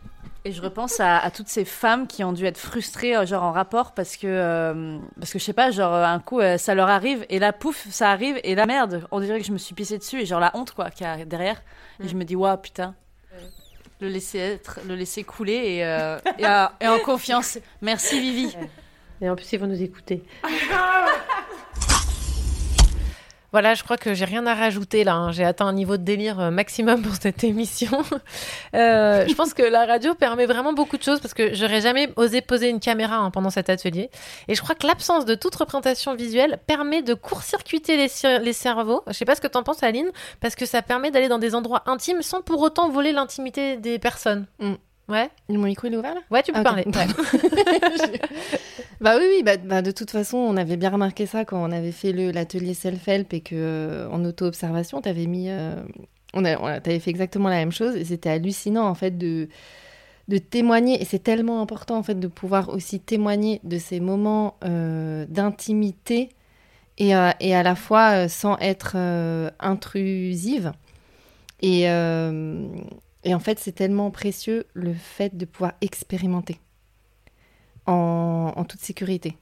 Et 0.44 0.52
je 0.52 0.62
repense 0.62 1.00
à, 1.00 1.18
à 1.18 1.32
toutes 1.32 1.48
ces 1.48 1.66
femmes 1.66 2.06
qui 2.06 2.24
ont 2.24 2.32
dû 2.32 2.46
être 2.46 2.58
frustrées, 2.60 3.16
euh, 3.16 3.26
genre 3.26 3.44
en 3.44 3.52
rapport, 3.52 3.94
parce 3.94 4.16
que, 4.16 4.28
euh, 4.28 5.00
parce 5.20 5.34
que 5.34 5.40
je 5.40 5.44
sais 5.44 5.54
pas, 5.54 5.72
genre 5.72 5.94
euh, 5.94 6.04
un 6.06 6.20
coup 6.20 6.40
euh, 6.40 6.58
ça 6.58 6.76
leur 6.76 6.88
arrive, 6.90 7.26
et 7.30 7.40
là 7.40 7.52
pouf, 7.52 7.88
ça 7.90 8.12
arrive, 8.12 8.40
et 8.44 8.54
là 8.54 8.68
merde, 8.68 9.08
on 9.12 9.20
dirait 9.20 9.40
que 9.40 9.46
je 9.46 9.52
me 9.52 9.58
suis 9.58 9.74
pissée 9.74 9.98
dessus, 9.98 10.22
et 10.22 10.26
genre 10.26 10.40
la 10.40 10.52
honte 10.56 10.72
quoi, 10.72 10.92
qu'il 10.92 11.08
y 11.08 11.10
a 11.10 11.26
derrière. 11.26 11.64
Et 12.04 12.08
je 12.08 12.16
me 12.16 12.24
dis, 12.26 12.36
waouh, 12.36 12.58
putain. 12.58 12.94
Le 14.02 14.08
laisser 14.10 14.38
être, 14.40 14.82
le 14.88 14.94
laisser 14.96 15.24
couler, 15.24 15.78
et, 15.78 15.86
euh, 15.86 16.20
et, 16.38 16.46
euh, 16.46 16.66
et 16.82 16.88
en 16.90 17.00
confiance. 17.00 17.58
Merci 17.82 18.20
Vivi. 18.20 18.56
Et 19.22 19.30
en 19.30 19.36
plus, 19.36 19.52
ils 19.54 19.60
vont 19.60 19.68
nous 19.68 19.82
écouter. 19.82 20.24
Voilà, 23.56 23.74
je 23.74 23.84
crois 23.84 23.96
que 23.96 24.14
j'ai 24.14 24.26
rien 24.26 24.46
à 24.48 24.54
rajouter 24.54 25.06
là. 25.06 25.14
hein. 25.16 25.32
J'ai 25.32 25.46
atteint 25.46 25.66
un 25.66 25.72
niveau 25.72 25.96
de 25.96 26.04
délire 26.04 26.42
euh, 26.42 26.52
maximum 26.52 27.02
pour 27.02 27.16
cette 27.16 27.42
émission. 27.46 28.04
Euh, 28.76 29.26
je 29.28 29.34
pense 29.34 29.54
que 29.54 29.62
la 29.64 29.86
radio 29.86 30.14
permet 30.16 30.46
vraiment 30.46 30.74
beaucoup 30.74 30.98
de 30.98 31.04
choses 31.04 31.22
parce 31.22 31.34
que 31.34 31.54
j'aurais 31.54 31.80
jamais 31.80 32.10
osé 32.18 32.42
poser 32.42 32.68
une 32.70 32.82
caméra 32.82 33.16
hein, 33.16 33.32
pendant 33.32 33.50
cet 33.50 33.70
atelier. 33.70 34.10
Et 34.50 34.56
je 34.56 34.62
crois 34.62 34.76
que 34.76 34.86
l'absence 34.86 35.24
de 35.24 35.36
toute 35.36 35.56
représentation 35.56 36.14
visuelle 36.16 36.60
permet 36.68 37.02
de 37.02 37.14
court-circuiter 37.14 37.96
les, 37.96 38.08
cer- 38.08 38.42
les 38.42 38.52
cerveaux. 38.52 39.04
Je 39.08 39.14
sais 39.14 39.24
pas 39.24 39.36
ce 39.36 39.42
que 39.42 39.48
t'en 39.48 39.64
penses, 39.64 39.82
Aline, 39.84 40.10
parce 40.42 40.56
que 40.56 40.66
ça 40.66 40.82
permet 40.82 41.12
d'aller 41.12 41.30
dans 41.30 41.40
des 41.40 41.56
endroits 41.56 41.84
intimes 41.86 42.22
sans 42.22 42.42
pour 42.42 42.60
autant 42.62 42.90
voler 42.90 43.14
l'intimité 43.14 43.78
des 43.78 43.98
personnes. 44.00 44.46
Ouais. 45.08 45.30
Mon 45.50 45.60
micro 45.66 45.88
il 45.88 45.94
est 45.94 45.98
ouvert 45.98 46.16
là? 46.16 46.22
Ouais, 46.32 46.42
tu 46.42 46.52
peux 46.52 46.60
Ah, 46.60 46.64
parler. 46.64 46.86
Ouais. 46.96 47.08
Bah 49.02 49.16
oui, 49.18 49.24
oui 49.38 49.44
bah, 49.44 49.58
bah, 49.58 49.82
de 49.82 49.92
toute 49.92 50.10
façon, 50.12 50.38
on 50.38 50.58
avait 50.58 50.78
bien 50.78 50.90
remarqué 50.90 51.26
ça 51.26 51.46
quand 51.46 51.62
on 51.62 51.72
avait 51.72 51.92
fait 51.92 52.12
l'atelier 52.12 52.74
self-help 52.74 53.34
et 53.34 53.42
que 53.42 53.56
euh, 53.56 54.10
en 54.10 54.24
auto-observation, 54.26 55.02
t'avais 55.02 55.26
mis, 55.28 55.50
euh, 55.50 55.76
on 56.34 56.46
a, 56.46 56.58
on 56.60 56.66
a- 56.66 56.82
fait 56.82 57.08
exactement 57.10 57.50
la 57.50 57.58
même 57.58 57.72
chose 57.72 57.96
et 57.96 58.06
c'était 58.06 58.30
hallucinant 58.30 58.88
en 58.88 58.96
fait 58.96 59.18
de 59.18 59.48
de 60.28 60.40
témoigner 60.40 61.00
et 61.00 61.06
c'est 61.06 61.20
tellement 61.20 61.62
important 61.62 61.98
en 61.98 62.04
fait 62.04 62.20
de 62.20 62.28
pouvoir 62.28 62.70
aussi 62.70 63.00
témoigner 63.00 63.60
de 63.64 63.78
ces 63.78 64.00
moments 64.00 64.56
euh, 64.64 65.28
d'intimité 65.30 66.30
et, 66.98 67.12
et 67.40 67.54
à 67.56 67.62
la 67.62 67.76
fois 67.76 68.28
sans 68.28 68.58
être 68.58 68.96
intrusive 69.60 70.72
et 71.62 71.90
euh, 71.92 72.68
et 73.26 73.36
en 73.36 73.40
fait 73.40 73.60
c'est 73.60 73.74
tellement 73.74 74.12
précieux 74.12 74.66
le 74.74 74.94
fait 74.94 75.36
de 75.36 75.46
pouvoir 75.46 75.74
expérimenter 75.82 76.60
en, 77.86 78.66
toute 78.68 78.82
sécurité. 78.82 79.38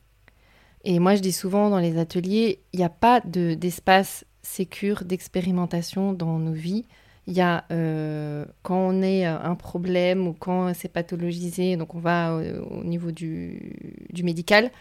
Et 0.84 1.00
moi, 1.00 1.16
je 1.16 1.22
dis 1.22 1.32
souvent 1.32 1.70
dans 1.70 1.80
les 1.80 1.98
ateliers, 1.98 2.60
il 2.74 2.80
n'y 2.80 2.86
a 2.86 2.90
pas 2.90 3.22
de- 3.22 3.54
d'espace 3.54 4.26
sécure 4.42 5.06
d'expérimentation 5.06 6.12
dans 6.14 6.40
nos 6.40 6.52
vies. 6.52 6.86
Il 7.26 7.34
y 7.34 7.42
a 7.42 7.64
euh, 7.72 8.44
quand 8.64 8.76
on 8.76 9.02
est 9.02 9.26
euh, 9.26 9.40
un 9.40 9.56
problème 9.56 10.28
ou 10.28 10.34
quand 10.34 10.74
c'est 10.74 10.90
pathologisé, 10.90 11.78
donc 11.78 11.96
on 11.96 12.00
va 12.00 12.36
au, 12.36 12.80
au 12.80 12.84
niveau 12.84 13.12
du, 13.12 14.08
du 14.12 14.24
médical, 14.24 14.72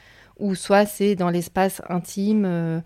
ou 0.40 0.56
soit 0.56 0.86
c'est 0.86 1.14
dans 1.14 1.30
l'espace 1.30 1.80
intime, 1.88 2.44
euh, 2.44 2.80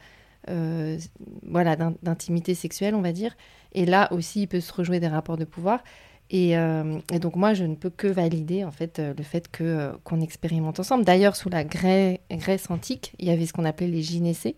euh, 0.48 0.98
voilà, 1.43 1.77
d'in- 1.77 1.94
d'intimité 2.02 2.55
sexuelle, 2.55 2.94
on 2.94 3.02
va 3.02 3.12
dire. 3.12 3.36
Et 3.73 3.86
là 3.86 4.12
aussi, 4.12 4.43
il 4.43 4.47
peut 4.47 4.60
se 4.60 4.73
rejouer 4.73 5.01
des 5.01 5.09
rapports 5.09 5.36
de 5.36 5.44
pouvoir. 5.44 5.82
Et, 6.31 6.59
euh, 6.59 6.98
donc 7.20 7.36
moi, 7.36 7.55
je 7.55 7.64
ne 7.64 7.77
peux 7.77 7.90
que 7.90 8.09
valider 8.09 8.64
en 8.64 8.73
fait 8.73 8.98
euh, 8.98 9.14
le 9.16 9.23
fait 9.23 9.48
que 9.48 9.93
qu'on 10.02 10.20
expérimente 10.20 10.81
ensemble. 10.81 11.05
D'ailleurs, 11.05 11.36
sous 11.36 11.48
la 11.48 11.62
Grèce, 11.64 12.70
antique, 12.70 13.14
il 13.18 13.28
y 13.28 13.31
avait 13.31 13.47
ce 13.47 13.52
qu'on 13.52 13.64
appelait 13.64 13.86
les 13.86 14.02
gynécées, 14.02 14.56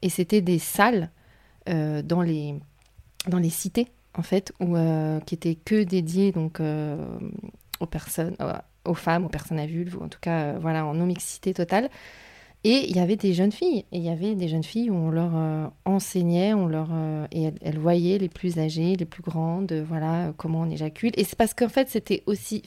et 0.00 0.08
c'était 0.08 0.40
des 0.40 0.58
salles 0.58 1.10
dans 1.66 2.20
les 2.20 2.54
dans 3.26 3.38
les 3.38 3.48
cités 3.48 3.88
en 4.14 4.22
fait, 4.22 4.52
qui 5.26 5.34
étaient 5.34 5.54
que 5.54 5.82
dédiées 5.82 6.30
donc 6.30 6.60
aux 7.80 7.86
personnes, 7.86 8.36
aux 8.84 8.94
femmes, 8.94 9.24
aux 9.24 9.30
personnes 9.30 9.58
à 9.58 9.66
vulve, 9.66 9.96
en 10.02 10.08
tout 10.08 10.18
cas 10.20 10.58
voilà 10.58 10.84
en 10.84 10.92
non 10.94 11.06
mixité 11.06 11.54
totale. 11.54 11.88
Et 12.66 12.88
il 12.88 12.96
y 12.96 12.98
avait 12.98 13.16
des 13.16 13.34
jeunes 13.34 13.52
filles, 13.52 13.84
et 13.92 13.98
il 13.98 14.02
y 14.02 14.08
avait 14.08 14.34
des 14.34 14.48
jeunes 14.48 14.64
filles 14.64 14.88
où 14.88 14.94
on 14.94 15.10
leur 15.10 15.36
euh, 15.36 15.66
enseignait, 15.84 16.54
on 16.54 16.66
leur 16.66 16.88
euh, 16.92 17.26
et 17.30 17.50
elles, 17.60 17.78
voyaient 17.78 18.16
les 18.16 18.30
plus 18.30 18.58
âgées, 18.58 18.96
les 18.96 19.04
plus 19.04 19.22
grandes, 19.22 19.70
euh, 19.70 19.84
voilà 19.86 20.32
comment 20.38 20.62
on 20.62 20.70
éjacule. 20.70 21.12
Et 21.18 21.24
c'est 21.24 21.36
parce 21.36 21.52
qu'en 21.52 21.68
fait 21.68 21.90
c'était 21.90 22.22
aussi, 22.24 22.62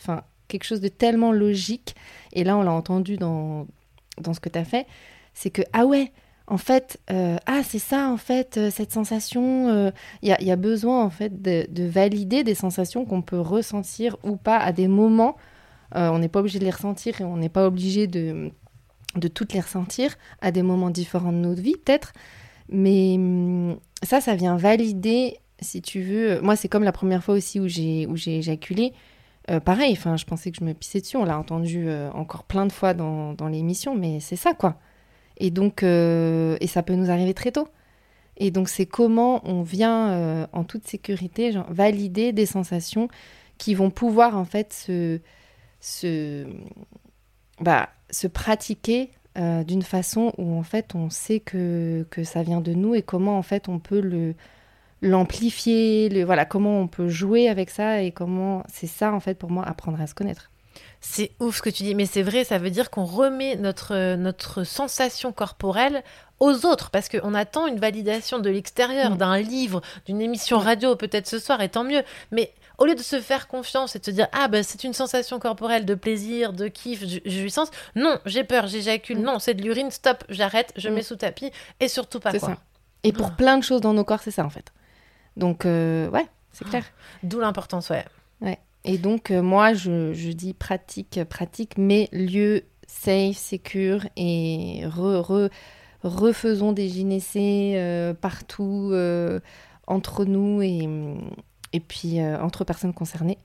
quelque 0.48 0.66
chose 0.66 0.82
de 0.82 0.88
tellement 0.88 1.32
logique. 1.32 1.96
Et 2.34 2.44
là 2.44 2.56
on 2.58 2.62
l'a 2.62 2.72
entendu 2.72 3.18
dans 3.18 3.66
dans 4.22 4.36
ce 4.36 4.40
que 4.40 4.50
tu 4.50 4.60
as 4.60 4.66
fait, 4.66 4.86
c'est 5.34 5.50
que 5.50 5.64
ah 5.74 5.88
ouais, 5.88 6.12
en 6.46 6.58
fait, 6.58 7.00
ah 7.10 7.62
c'est 7.64 7.80
ça 7.80 8.10
en 8.10 8.18
fait 8.18 8.70
cette 8.72 8.92
sensation. 8.92 9.92
Il 10.22 10.30
y, 10.40 10.46
y 10.46 10.52
a 10.52 10.56
besoin 10.56 11.04
en 11.04 11.10
fait 11.10 11.42
de, 11.42 11.66
de 11.70 11.84
valider 11.86 12.44
des 12.44 12.56
sensations 12.56 13.04
qu'on 13.06 13.22
peut 13.22 13.40
ressentir 13.40 14.16
ou 14.24 14.38
pas 14.38 14.58
à 14.58 14.72
des 14.72 14.88
moments. 14.88 15.36
On 15.94 16.20
n'est 16.20 16.30
pas 16.30 16.40
obligé 16.40 16.60
de 16.60 16.66
les 16.66 16.72
ressentir 16.72 17.20
et 17.22 17.24
on 17.24 17.38
n'est 17.38 17.50
pas 17.50 17.68
obligé 17.68 18.08
de 18.08 18.52
de 19.18 19.28
toutes 19.28 19.54
les 19.54 19.60
ressentir 19.60 20.16
à 20.42 20.52
des 20.52 20.62
moments 20.62 20.90
différents 20.90 21.32
de 21.32 21.38
notre 21.38 21.62
vie, 21.62 21.76
peut-être. 21.76 22.14
Mais 22.70 23.16
hum, 23.16 23.78
ça, 24.04 24.22
ça 24.22 24.36
vient 24.36 24.58
valider, 24.58 25.38
si 25.60 25.82
tu 25.82 26.02
veux. 26.02 26.42
Moi, 26.42 26.56
c'est 26.56 26.68
comme 26.68 26.84
la 26.84 26.92
première 26.92 27.24
fois 27.24 27.36
aussi 27.36 27.60
où 27.60 27.68
j'ai 27.68 28.08
où 28.08 28.16
j'ai 28.16 28.38
éjaculé. 28.38 28.94
Euh, 29.50 29.60
pareil, 29.60 29.94
enfin, 29.94 30.18
je 30.18 30.26
pensais 30.26 30.52
que 30.52 30.58
je 30.60 30.66
me 30.66 30.74
pissais 30.74 31.00
dessus. 31.02 31.18
On 31.18 31.24
l'a 31.26 31.38
entendu 31.40 31.88
euh, 31.88 32.12
encore 32.12 32.44
plein 32.44 32.66
de 32.66 32.72
fois 32.72 32.94
dans, 32.94 33.34
dans 33.34 33.48
l'émission, 33.48 33.96
mais 33.96 34.20
c'est 34.20 34.36
ça, 34.36 34.54
quoi. 34.54 34.80
Et 35.38 35.52
donc, 35.52 35.84
euh, 35.84 36.58
et 36.62 36.68
ça 36.68 36.84
peut 36.84 36.96
nous 36.96 37.10
arriver 37.12 37.34
très 37.34 37.52
tôt. 37.52 37.68
Et 38.38 38.52
donc 38.52 38.70
c'est 38.70 38.86
comment 38.86 39.42
on 39.50 39.64
vient 39.64 40.48
en 40.54 40.64
toute 40.64 40.86
sécurité 40.88 41.54
valider 41.70 42.34
des 42.34 42.46
sensations 42.46 43.08
qui 43.58 43.74
vont 43.74 43.90
pouvoir 43.90 44.38
en 44.38 44.46
fait 44.46 44.74
se, 44.74 45.20
se, 45.80 46.46
bah, 47.60 47.90
se 48.10 48.28
pratiquer 48.28 49.12
euh, 49.38 49.64
d'une 49.64 49.84
façon 49.84 50.34
où 50.38 50.58
en 50.58 50.64
fait 50.64 50.96
on 50.96 51.10
sait 51.10 51.40
que, 51.40 52.06
que 52.10 52.24
ça 52.24 52.44
vient 52.44 52.62
de 52.62 52.74
nous 52.74 52.96
et 52.96 53.02
comment 53.02 53.38
en 53.38 53.44
fait 53.44 53.70
on 53.70 53.80
peut 53.80 54.02
le 54.02 54.36
l'amplifier, 55.04 56.10
le, 56.10 56.24
voilà, 56.24 56.46
comment 56.46 56.80
on 56.80 56.88
peut 56.88 57.08
jouer 57.08 57.50
avec 57.50 57.70
ça 57.70 58.02
et 58.02 58.12
comment 58.12 58.64
c'est 58.68 58.88
ça 58.88 59.14
en 59.14 59.20
fait 59.20 59.36
pour 59.36 59.52
moi 59.52 59.64
apprendre 59.64 60.02
à 60.02 60.08
se 60.08 60.16
connaître. 60.16 60.50
C'est 61.00 61.32
ouf 61.40 61.58
ce 61.58 61.62
que 61.62 61.70
tu 61.70 61.84
dis, 61.84 61.96
mais 61.96 62.06
c'est 62.06 62.24
vrai, 62.24 62.44
ça 62.44 62.58
veut 62.58 62.72
dire 62.72 62.90
qu'on 62.90 63.06
remet 63.06 63.56
notre, 63.56 64.16
notre 64.16 64.64
sensation 64.64 65.32
corporelle 65.32 66.04
aux 66.40 66.66
autres, 66.66 66.90
parce 66.90 67.10
qu'on 67.10 67.34
attend 67.34 67.68
une 67.68 67.80
validation 67.80 68.40
de 68.40 68.50
l'extérieur, 68.50 69.12
Mm. 69.12 69.18
d'un 69.18 69.38
livre, 69.40 69.82
d'une 70.06 70.22
émission 70.22 70.58
radio, 70.58 70.96
peut-être 70.96 71.28
ce 71.28 71.40
soir, 71.40 71.62
et 71.62 71.70
tant 71.70 71.84
mieux. 71.84 72.04
Mais 72.32 72.52
au 72.78 72.86
lieu 72.86 72.96
de 72.96 73.02
se 73.02 73.20
faire 73.22 73.48
confiance 73.48 73.96
et 73.96 74.00
de 74.00 74.06
se 74.06 74.12
dire, 74.12 74.28
ah 74.34 74.48
ben 74.48 74.64
c'est 74.64 74.84
une 74.84 74.94
sensation 74.94 75.40
corporelle 75.40 75.86
de 75.86 75.96
plaisir, 75.96 76.54
de 76.54 76.68
kiff, 76.68 77.06
de 77.08 77.30
jouissance, 77.30 77.70
non, 77.96 78.20
j'ai 78.26 78.44
peur, 78.44 78.68
j'éjacule, 78.68 79.20
non, 79.20 79.40
c'est 79.40 79.54
de 79.56 79.62
l'urine, 79.64 79.90
stop, 79.92 80.24
j'arrête, 80.30 80.74
je 80.76 80.90
Mm. 80.90 80.94
mets 80.94 81.04
sous 81.04 81.16
tapis, 81.16 81.52
et 81.80 81.88
surtout 81.88 82.20
pas 82.20 82.32
quoi. 82.32 82.40
ça. 82.40 82.58
Et 83.04 83.12
pour 83.14 83.32
plein 83.36 83.58
de 83.58 83.64
choses 83.64 83.82
dans 83.82 83.94
nos 83.94 84.04
corps, 84.04 84.22
c'est 84.22 84.32
ça 84.32 84.46
en 84.46 84.50
fait. 84.50 84.72
Donc 85.38 85.66
euh, 85.66 86.10
ouais, 86.10 86.26
c'est 86.52 86.66
clair. 86.68 86.84
D'où 87.24 87.40
l'importance, 87.40 87.90
ouais. 87.90 88.06
Ouais. 88.42 88.58
Et 88.84 88.98
donc, 88.98 89.32
euh, 89.32 89.42
moi, 89.42 89.74
je, 89.74 90.14
je 90.14 90.30
dis 90.32 90.54
pratique, 90.54 91.20
pratique, 91.30 91.74
mais 91.78 92.08
lieu 92.12 92.64
safe, 92.88 93.36
sécure 93.36 94.06
et 94.16 94.84
re, 94.86 95.22
re- 95.22 95.50
refaisons 96.04 96.72
des 96.72 96.88
gynécées 96.90 97.74
euh, 97.76 98.14
partout, 98.14 98.90
euh, 98.94 99.40
entre 99.88 100.26
nous 100.26 100.62
et, 100.62 100.88
et 101.78 101.80
puis 101.80 102.20
euh, 102.20 102.40
entre 102.42 102.64
personnes 102.64 102.94
concernées. 102.94 103.38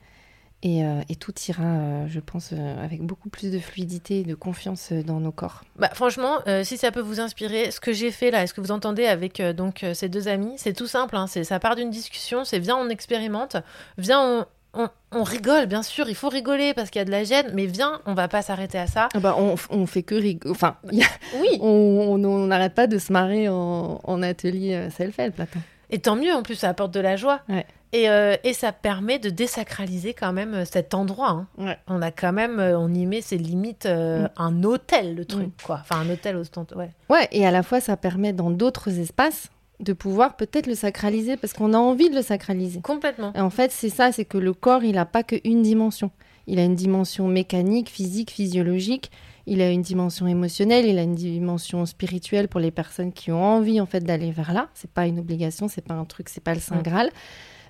Et, 0.65 0.85
euh, 0.85 1.01
et 1.09 1.17
tout 1.17 1.33
ira, 1.49 1.65
euh, 1.65 2.07
je 2.09 2.21
pense, 2.21 2.51
euh, 2.53 2.85
avec 2.85 3.03
beaucoup 3.03 3.29
plus 3.29 3.51
de 3.51 3.59
fluidité 3.59 4.21
et 4.21 4.23
de 4.23 4.37
confiance 4.37 4.93
dans 4.93 5.19
nos 5.19 5.33
corps. 5.33 5.65
Bah, 5.75 5.91
franchement, 5.93 6.39
si 6.63 6.77
ça 6.79 6.93
peut 6.93 7.01
vous 7.01 7.19
inspirer, 7.19 7.73
ce 7.73 7.81
que 7.81 7.93
j'ai 7.93 8.13
fait 8.13 8.31
là, 8.31 8.45
est-ce 8.45 8.55
que 8.55 8.61
vous 8.61 8.71
entendez 8.71 9.07
avec 9.07 9.43
donc 9.43 9.85
ces 9.95 10.09
deux 10.09 10.29
amis, 10.29 10.53
c'est 10.59 10.73
tout 10.73 10.87
simple. 10.87 11.17
hein, 11.17 11.27
c'est 11.27 11.43
ça 11.43 11.59
part 11.59 11.75
d'une 11.75 11.91
discussion, 11.91 12.45
c'est 12.45 12.61
viens 12.61 12.77
on 12.77 12.89
expérimente, 12.91 13.57
viens 13.99 14.21
on, 14.23 14.47
on, 14.85 14.89
on 15.11 15.23
rigole, 15.25 15.67
bien 15.67 15.83
sûr, 15.83 16.09
il 16.09 16.15
faut 16.15 16.29
rigoler 16.29 16.75
parce 16.75 16.91
qu'il 16.91 17.01
y 17.01 17.03
a 17.03 17.07
de 17.07 17.11
la 17.11 17.25
gêne, 17.25 17.51
mais 17.55 17.67
viens, 17.67 18.01
on 18.07 18.15
va 18.15 18.29
pas 18.29 18.41
s'arrêter 18.43 18.79
à 18.79 18.87
ça. 18.87 19.09
Ah 19.15 19.19
bah, 19.19 19.35
on, 19.37 19.57
on 19.71 19.87
fait 19.87 20.05
que 20.05 20.15
rigoler. 20.15 20.53
Enfin, 20.53 20.77
a- 20.87 20.91
Oui. 21.41 21.59
on 21.61 22.47
n'arrête 22.47 22.75
pas 22.75 22.87
de 22.87 22.99
se 22.99 23.13
marrer 23.13 23.49
en, 23.49 24.01
en 24.05 24.23
atelier 24.23 24.89
self-help. 24.97 25.43
Et 25.91 25.99
tant 25.99 26.15
mieux, 26.15 26.33
en 26.33 26.43
plus, 26.45 26.55
ça 26.55 26.69
apporte 26.69 26.95
de 26.95 27.01
la 27.01 27.17
joie. 27.17 27.41
Ouais. 27.49 27.67
Et, 27.95 28.09
euh, 28.09 28.37
et 28.43 28.55
ça 28.55 28.73
permet 28.73 29.19
de 29.19 29.29
désacraliser 29.29 30.15
quand 30.15 30.33
même 30.33 30.55
euh, 30.55 30.65
cet 30.65 30.95
endroit. 30.95 31.47
hein. 31.59 31.77
On 31.89 32.01
a 32.01 32.11
quand 32.11 32.33
même, 32.33 32.59
euh, 32.59 32.79
on 32.79 32.93
y 32.93 33.05
met 33.05 33.21
ses 33.21 33.37
limites, 33.37 33.85
euh, 33.87 34.23
Mm. 34.25 34.29
un 34.39 34.65
hôtel, 34.65 35.15
le 35.15 35.25
truc, 35.27 35.51
quoi. 35.63 35.79
Enfin, 35.83 36.01
un 36.01 36.09
hôtel 36.11 36.37
au 36.37 36.45
stand, 36.45 36.73
ouais. 36.77 36.91
Ouais, 37.11 37.29
et 37.33 37.47
à 37.47 37.51
la 37.51 37.63
fois, 37.63 37.81
ça 37.81 37.97
permet 37.99 38.33
dans 38.33 38.51
d'autres 38.51 38.99
espaces 38.99 39.51
de 39.81 39.93
pouvoir 39.93 40.37
peut-être 40.37 40.67
le 40.69 40.75
sacraliser 40.75 41.37
parce 41.37 41.53
qu'on 41.53 41.75
a 41.75 41.79
envie 41.79 42.09
de 42.09 42.15
le 42.15 42.23
sacraliser. 42.23 42.81
Complètement. 42.81 43.33
Et 43.35 43.41
en 43.41 43.51
fait, 43.51 43.71
c'est 43.73 43.91
ça, 43.91 44.11
c'est 44.13 44.25
que 44.25 44.39
le 44.39 44.55
corps, 44.55 44.85
il 44.85 44.93
n'a 44.95 45.05
pas 45.07 45.23
qu'une 45.23 45.61
dimension. 45.63 46.11
Il 46.47 46.59
a 46.59 46.65
une 46.65 46.75
dimension 46.77 47.29
mécanique, 47.29 47.89
physique, 47.91 48.31
physiologique. 48.31 49.11
Il 49.47 49.61
a 49.61 49.71
une 49.71 49.83
dimension 49.83 50.29
émotionnelle, 50.29 50.87
il 50.87 50.99
a 50.99 51.03
une 51.03 51.17
dimension 51.17 51.85
spirituelle 51.85 52.47
pour 52.47 52.61
les 52.61 52.71
personnes 52.71 53.13
qui 53.13 53.33
ont 53.33 53.43
envie 53.45 53.81
en 53.81 53.87
fait 53.87 54.01
d'aller 54.01 54.31
vers 54.31 54.53
là. 54.53 54.69
C'est 54.73 54.91
pas 54.91 55.07
une 55.09 55.19
obligation, 55.19 55.67
c'est 55.67 55.85
pas 55.85 55.95
un 55.95 56.05
truc, 56.05 56.29
c'est 56.29 56.43
pas 56.43 56.55
le 56.55 56.61
saint 56.61 56.77
Mm. 56.79 56.83
graal. 56.83 57.11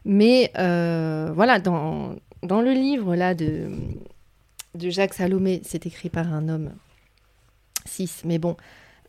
Mais 0.04 0.50
euh, 0.58 1.30
voilà, 1.34 1.58
dans, 1.60 2.16
dans 2.42 2.60
le 2.60 2.72
livre 2.72 3.14
là 3.14 3.34
de, 3.34 3.70
de 4.74 4.90
Jacques 4.90 5.14
Salomé, 5.14 5.60
c'est 5.64 5.86
écrit 5.86 6.08
par 6.10 6.32
un 6.32 6.48
homme 6.48 6.72
cis, 7.86 8.10
mais 8.24 8.38
bon, 8.38 8.56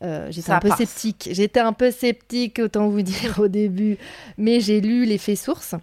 euh, 0.03 0.28
j'étais 0.32 0.52
un 0.52 0.60
peu 0.60 0.70
passe. 0.70 0.80
sceptique. 0.80 1.30
J'étais 1.32 1.60
un 1.60 1.74
peu 1.74 1.91
sceptique, 1.91 2.60
autant 2.60 2.90
vous 2.90 3.02
dire 3.14 3.40
au 3.40 3.48
début, 3.48 3.98
mais 4.38 4.60
j'ai 4.60 4.82
lu 4.82 5.06
les 5.06 5.18
faits 5.18 5.38
sources 5.38 5.76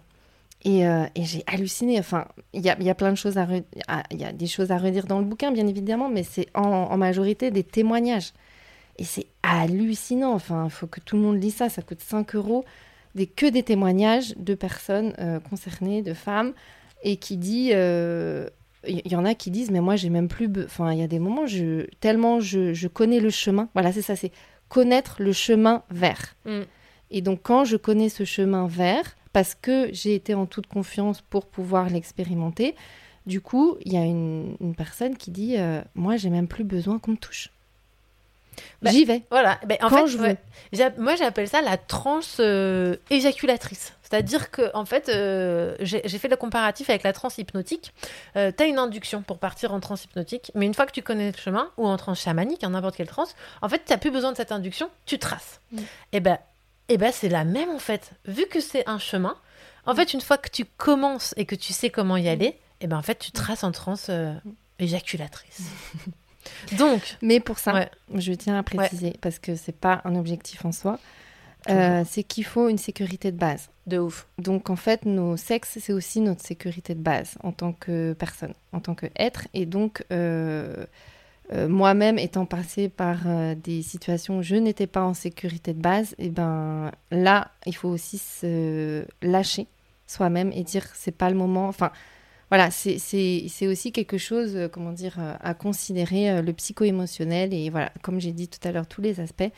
et, 0.63 0.87
euh, 0.87 1.05
et 1.15 1.23
j'ai 1.25 1.43
halluciné. 1.47 1.99
Enfin, 1.99 2.27
il 2.53 2.61
y 2.61 2.69
a, 2.69 2.79
y 2.81 2.89
a 2.89 2.95
plein 2.95 3.11
de 3.11 3.17
choses 3.17 3.37
à, 3.37 3.45
re- 3.45 3.63
y 4.11 4.23
a 4.23 4.31
des 4.31 4.47
choses 4.47 4.71
à 4.71 4.77
redire 4.77 5.07
dans 5.07 5.19
le 5.19 5.25
bouquin, 5.25 5.51
bien 5.51 5.67
évidemment, 5.67 6.09
mais 6.09 6.23
c'est 6.23 6.47
en, 6.53 6.61
en 6.63 6.97
majorité 6.97 7.51
des 7.51 7.63
témoignages. 7.63 8.31
Et 8.97 9.03
c'est 9.03 9.25
hallucinant. 9.41 10.33
Enfin, 10.33 10.65
il 10.65 10.69
faut 10.71 10.85
que 10.87 10.99
tout 10.99 11.15
le 11.15 11.21
monde 11.23 11.41
lise 11.41 11.55
ça. 11.55 11.69
Ça 11.69 11.81
coûte 11.81 12.01
5 12.01 12.35
euros. 12.35 12.63
Des, 13.15 13.27
que 13.27 13.45
des 13.45 13.63
témoignages 13.63 14.35
de 14.37 14.55
personnes 14.55 15.13
euh, 15.19 15.39
concernées, 15.39 16.01
de 16.01 16.13
femmes, 16.13 16.53
et 17.03 17.17
qui 17.17 17.37
dit. 17.37 17.71
euh, 17.73 18.47
Il 18.87 19.01
y, 19.05 19.09
y 19.09 19.15
en 19.15 19.25
a 19.25 19.35
qui 19.35 19.51
disent, 19.51 19.69
mais 19.71 19.81
moi, 19.81 19.95
j'ai 19.95 20.09
même 20.09 20.27
plus. 20.27 20.49
Enfin, 20.65 20.91
il 20.93 20.99
y 20.99 21.03
a 21.03 21.07
des 21.07 21.19
moments, 21.19 21.45
je, 21.45 21.85
tellement 21.99 22.39
je, 22.39 22.73
je 22.73 22.87
connais 22.87 23.19
le 23.19 23.29
chemin. 23.29 23.69
Voilà, 23.73 23.91
c'est 23.91 24.01
ça, 24.01 24.15
c'est 24.15 24.31
connaître 24.69 25.17
le 25.21 25.33
chemin 25.33 25.83
vers. 25.91 26.35
Mm. 26.45 26.61
Et 27.11 27.21
donc, 27.21 27.41
quand 27.43 27.65
je 27.65 27.75
connais 27.77 28.07
ce 28.09 28.23
chemin 28.23 28.67
vers, 28.67 29.15
parce 29.33 29.53
que 29.55 29.89
j'ai 29.91 30.15
été 30.15 30.33
en 30.33 30.45
toute 30.45 30.67
confiance 30.67 31.21
pour 31.21 31.45
pouvoir 31.45 31.89
l'expérimenter, 31.89 32.75
du 33.25 33.39
coup, 33.41 33.75
il 33.85 33.93
y 33.93 33.97
a 33.97 34.03
une, 34.05 34.55
une 34.61 34.73
personne 34.75 35.15
qui 35.17 35.29
dit 35.31 35.55
euh, 35.57 35.81
Moi, 35.93 36.15
j'ai 36.17 36.29
même 36.29 36.47
plus 36.47 36.63
besoin 36.63 36.97
qu'on 36.99 37.11
me 37.11 37.17
touche. 37.17 37.49
Bah, 38.81 38.91
J'y 38.91 39.05
vais. 39.05 39.23
Voilà. 39.29 39.59
En 39.81 39.89
Quand 39.89 40.05
fait, 40.05 40.07
je 40.07 40.17
veux. 40.17 40.37
Moi 40.97 41.15
j'appelle 41.15 41.47
ça 41.47 41.61
la 41.61 41.77
transe 41.77 42.37
euh, 42.39 42.95
éjaculatrice. 43.09 43.93
C'est-à-dire 44.11 44.51
que 44.51 44.69
en 44.73 44.83
fait, 44.83 45.07
euh, 45.07 45.75
j'ai 45.79 46.17
fait 46.17 46.27
le 46.27 46.35
comparatif 46.35 46.89
avec 46.89 47.03
la 47.03 47.13
transe 47.13 47.37
hypnotique. 47.37 47.93
Euh, 48.35 48.51
tu 48.55 48.63
as 48.63 48.65
une 48.65 48.77
induction 48.77 49.21
pour 49.21 49.39
partir 49.39 49.73
en 49.73 49.79
transe 49.79 50.03
hypnotique, 50.03 50.51
mais 50.53 50.65
une 50.65 50.73
fois 50.73 50.85
que 50.85 50.91
tu 50.91 51.01
connais 51.01 51.31
le 51.31 51.37
chemin, 51.37 51.71
ou 51.77 51.87
en 51.87 51.95
transe 51.95 52.21
chamanique, 52.21 52.63
en 52.65 52.71
n'importe 52.71 52.97
quelle 52.97 53.07
transe, 53.07 53.35
en 53.61 53.69
fait, 53.69 53.83
tu 53.85 53.97
plus 53.97 54.11
besoin 54.11 54.33
de 54.33 54.37
cette 54.37 54.51
induction, 54.51 54.89
tu 55.05 55.17
traces. 55.17 55.61
Mm. 55.71 55.79
Et 56.11 56.19
ben, 56.19 56.37
et 56.89 56.97
ben 56.97 57.11
c'est 57.13 57.29
la 57.29 57.45
même 57.45 57.69
en 57.69 57.79
fait. 57.79 58.11
Vu 58.25 58.47
que 58.47 58.59
c'est 58.59 58.87
un 58.89 58.99
chemin, 58.99 59.37
en 59.85 59.95
fait, 59.95 60.13
une 60.13 60.21
fois 60.21 60.37
que 60.37 60.49
tu 60.49 60.65
commences 60.65 61.33
et 61.37 61.45
que 61.45 61.55
tu 61.55 61.71
sais 61.71 61.89
comment 61.89 62.17
y 62.17 62.27
aller, 62.27 62.59
et 62.81 62.87
ben 62.87 62.97
en 62.97 63.01
fait, 63.01 63.17
tu 63.17 63.31
traces 63.31 63.63
en 63.63 63.71
transe 63.71 64.07
euh, 64.09 64.33
éjaculatrice. 64.79 65.61
Donc, 66.77 67.17
Mais 67.21 67.39
pour 67.39 67.59
ça, 67.59 67.73
Ouais. 67.73 67.89
je 68.15 68.33
tiens 68.33 68.57
à 68.57 68.63
préciser, 68.63 69.13
parce 69.21 69.39
que 69.39 69.55
c'est 69.55 69.75
pas 69.75 70.01
un 70.05 70.15
objectif 70.15 70.65
en 70.65 70.71
soi, 70.71 70.99
euh, 71.69 72.03
c'est 72.07 72.23
qu'il 72.23 72.45
faut 72.45 72.69
une 72.69 72.77
sécurité 72.79 73.31
de 73.31 73.37
base. 73.37 73.69
De 73.87 73.99
ouf. 73.99 74.27
Donc 74.37 74.69
en 74.69 74.75
fait, 74.75 75.05
nos 75.05 75.37
sexes, 75.37 75.77
c'est 75.79 75.93
aussi 75.93 76.19
notre 76.21 76.43
sécurité 76.43 76.95
de 76.95 77.01
base 77.01 77.35
en 77.43 77.51
tant 77.51 77.73
que 77.73 78.13
personne, 78.13 78.53
en 78.73 78.79
tant 78.79 78.95
qu'être. 78.95 79.47
Et 79.53 79.65
donc, 79.65 80.03
euh, 80.11 80.85
euh, 81.53 81.67
moi-même 81.67 82.17
étant 82.17 82.45
passée 82.45 82.89
par 82.89 83.17
des 83.63 83.81
situations 83.81 84.37
où 84.39 84.41
je 84.43 84.55
n'étais 84.55 84.87
pas 84.87 85.03
en 85.03 85.13
sécurité 85.13 85.73
de 85.73 85.81
base, 85.81 86.15
et 86.17 86.29
ben 86.29 86.91
là, 87.11 87.51
il 87.65 87.75
faut 87.75 87.89
aussi 87.89 88.17
se 88.17 89.03
lâcher 89.21 89.67
soi-même 90.07 90.51
et 90.53 90.63
dire 90.63 90.85
c'est 90.95 91.15
pas 91.15 91.29
le 91.29 91.35
moment. 91.35 91.67
Enfin, 91.67 91.91
voilà, 92.51 92.69
c'est- 92.69 92.97
aussi 93.67 93.91
quelque 93.93 94.17
chose, 94.17 94.55
euh, 94.57 94.67
comment 94.67 94.91
dire, 94.91 95.15
euh, 95.19 95.33
à 95.39 95.53
considérer 95.53 96.29
euh, 96.29 96.41
le 96.41 96.51
psycho-émotionnel 96.51 97.53
et 97.53 97.69
voilà, 97.69 97.91
comme 98.03 98.19
j'ai 98.19 98.33
dit 98.33 98.49
tout 98.49 98.59
à 98.67 98.71
l'heure, 98.73 98.85
tous 98.87 99.01
les 99.01 99.19
aspects. 99.21 99.49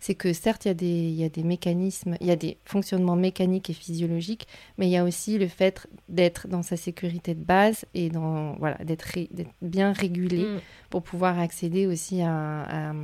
C'est 0.00 0.14
que 0.16 0.32
certes, 0.32 0.64
il 0.66 0.68
y, 0.68 0.70
a 0.70 0.74
des- 0.74 0.86
il 0.86 1.14
y 1.14 1.24
a 1.24 1.28
des 1.28 1.44
mécanismes, 1.44 2.16
il 2.20 2.26
y 2.26 2.30
a 2.30 2.36
des 2.36 2.58
fonctionnements 2.64 3.14
mécaniques 3.16 3.70
et 3.70 3.72
physiologiques, 3.72 4.46
mais 4.76 4.86
il 4.88 4.90
y 4.90 4.96
a 4.98 5.04
aussi 5.04 5.38
le 5.38 5.46
fait 5.48 5.86
d'être 6.08 6.46
dans 6.48 6.62
sa 6.62 6.76
sécurité 6.76 7.34
de 7.34 7.42
base 7.44 7.84
et 7.94 8.10
dans, 8.10 8.54
voilà, 8.58 8.76
d'être 8.84 9.02
ré- 9.02 9.30
bien 9.62 9.92
régulé 9.92 10.44
Mm. 10.44 10.60
pour 10.90 11.02
pouvoir 11.02 11.38
accéder 11.38 11.86
aussi 11.86 12.20
à, 12.20 12.90
à, 12.90 12.94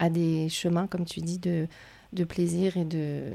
à 0.00 0.08
des 0.10 0.48
chemins, 0.48 0.86
comme 0.88 1.04
tu 1.04 1.20
dis, 1.20 1.38
de, 1.38 1.68
de 2.12 2.24
plaisir 2.24 2.76
et 2.78 2.84
de, 2.86 3.34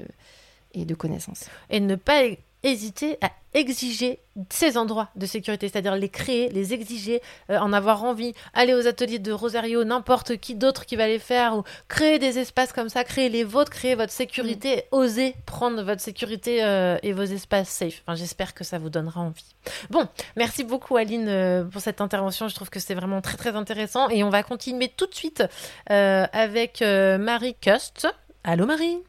et 0.74 0.84
de 0.86 0.96
connaissance. 0.96 1.46
et 1.70 1.80
ne 1.80 1.96
pas 1.96 2.24
hésiter 2.64 3.18
à 3.22 3.32
exiger 3.54 4.20
ces 4.50 4.78
endroits 4.78 5.10
de 5.16 5.26
sécurité, 5.26 5.68
c'est-à-dire 5.68 5.96
les 5.96 6.10
créer, 6.10 6.50
les 6.50 6.74
exiger, 6.74 7.22
euh, 7.50 7.58
en 7.58 7.74
avoir 7.74 8.04
envie, 8.04 8.34
aller 8.54 8.74
aux 8.74 8.88
ateliers 8.88 9.18
de 9.20 9.32
Rosario, 9.32 9.84
n'importe 9.84 10.38
qui 10.38 10.56
d'autre 10.56 10.86
qui 10.86 10.96
va 10.96 11.08
les 11.08 11.20
faire, 11.20 11.58
ou 11.58 11.64
créer 11.88 12.20
des 12.20 12.38
espaces 12.38 12.74
comme 12.74 12.90
ça, 12.90 13.04
créer 13.04 13.30
les 13.30 13.44
vôtres, 13.44 13.72
créer 13.72 13.96
votre 13.96 14.12
sécurité, 14.12 14.84
oser 14.92 15.36
prendre 15.46 15.82
votre 15.84 16.02
sécurité 16.02 16.64
euh, 16.64 16.98
et 17.02 17.12
vos 17.12 17.24
espaces 17.24 17.70
safe. 17.70 18.04
Enfin, 18.06 18.16
J'espère 18.16 18.54
que 18.54 18.64
ça 18.64 18.78
vous 18.78 18.90
donnera 18.90 19.22
envie. 19.22 19.56
Bon, 19.90 20.08
merci 20.36 20.64
beaucoup 20.64 20.98
Aline 20.98 21.28
euh, 21.28 21.64
pour 21.64 21.82
cette 21.82 22.02
intervention, 22.02 22.48
je 22.48 22.56
trouve 22.56 22.70
que 22.70 22.80
c'est 22.80 22.96
vraiment 22.96 23.22
très 23.22 23.38
très 23.38 23.56
intéressant, 23.56 24.10
et 24.10 24.24
on 24.24 24.30
va 24.30 24.44
continuer 24.44 24.90
tout 24.96 25.08
de 25.08 25.16
suite 25.16 25.44
euh, 25.90 26.28
avec 26.32 26.82
euh, 26.82 27.18
Marie 27.18 27.56
Cust. 27.56 28.08
Allô 28.44 28.66
Marie? 28.66 29.00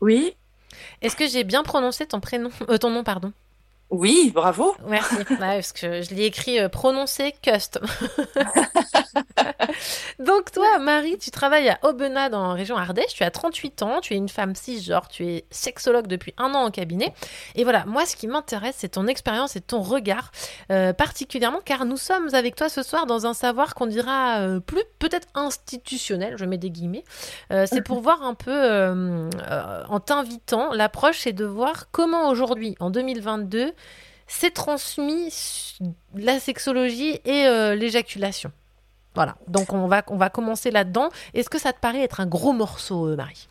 Oui. 0.00 0.37
Est-ce 1.02 1.16
que 1.16 1.28
j'ai 1.28 1.44
bien 1.44 1.62
prononcé 1.62 2.06
ton 2.06 2.20
prénom, 2.20 2.50
euh, 2.68 2.78
ton 2.78 2.90
nom, 2.90 3.04
pardon? 3.04 3.32
Oui, 3.90 4.30
bravo. 4.34 4.74
Merci. 4.86 5.16
Ouais, 5.30 5.36
parce 5.38 5.72
que 5.72 6.02
je 6.02 6.14
l'ai 6.14 6.24
écrit 6.24 6.58
euh, 6.58 6.68
prononcé 6.68 7.34
cust. 7.42 7.78
Donc 10.18 10.50
toi, 10.52 10.78
Marie, 10.78 11.16
tu 11.18 11.30
travailles 11.30 11.68
à 11.68 11.78
Aubenas 11.82 12.28
dans 12.28 12.48
la 12.48 12.54
région 12.54 12.76
Ardèche. 12.76 13.14
Tu 13.14 13.22
as 13.22 13.30
38 13.30 13.82
ans, 13.82 14.00
tu 14.00 14.14
es 14.14 14.16
une 14.16 14.28
femme 14.28 14.54
cisgenre, 14.54 15.08
tu 15.08 15.26
es 15.26 15.44
sexologue 15.50 16.06
depuis 16.06 16.34
un 16.38 16.54
an 16.54 16.64
en 16.64 16.70
cabinet. 16.70 17.14
Et 17.54 17.62
voilà, 17.62 17.84
moi, 17.86 18.04
ce 18.04 18.16
qui 18.16 18.26
m'intéresse, 18.26 18.76
c'est 18.78 18.90
ton 18.90 19.06
expérience 19.06 19.56
et 19.56 19.60
ton 19.60 19.80
regard, 19.80 20.32
euh, 20.72 20.92
particulièrement 20.92 21.60
car 21.64 21.84
nous 21.84 21.96
sommes 21.96 22.34
avec 22.34 22.56
toi 22.56 22.68
ce 22.68 22.82
soir 22.82 23.06
dans 23.06 23.26
un 23.26 23.34
savoir 23.34 23.74
qu'on 23.74 23.86
dira 23.86 24.40
euh, 24.40 24.60
plus 24.60 24.82
peut-être 24.98 25.28
institutionnel, 25.34 26.34
je 26.36 26.44
mets 26.44 26.58
des 26.58 26.70
guillemets. 26.70 27.04
Euh, 27.52 27.66
c'est 27.70 27.82
pour 27.82 28.00
voir 28.00 28.22
un 28.22 28.34
peu, 28.34 28.50
euh, 28.50 29.28
euh, 29.50 29.82
en 29.88 30.00
t'invitant, 30.00 30.72
l'approche, 30.72 31.20
c'est 31.20 31.32
de 31.32 31.44
voir 31.44 31.90
comment 31.90 32.28
aujourd'hui, 32.28 32.76
en 32.80 32.90
2022, 32.90 33.72
c'est 34.26 34.52
transmis 34.52 35.78
la 36.14 36.38
sexologie 36.40 37.18
et 37.24 37.46
euh, 37.46 37.74
l'éjaculation. 37.74 38.52
Voilà, 39.14 39.36
donc 39.48 39.72
on 39.72 39.88
va, 39.88 40.04
on 40.08 40.16
va 40.16 40.30
commencer 40.30 40.70
là-dedans. 40.70 41.08
Est-ce 41.34 41.48
que 41.50 41.58
ça 41.58 41.72
te 41.72 41.80
paraît 41.80 42.02
être 42.02 42.20
un 42.20 42.26
gros 42.26 42.52
morceau, 42.52 43.08
euh, 43.08 43.16
Marie? 43.16 43.48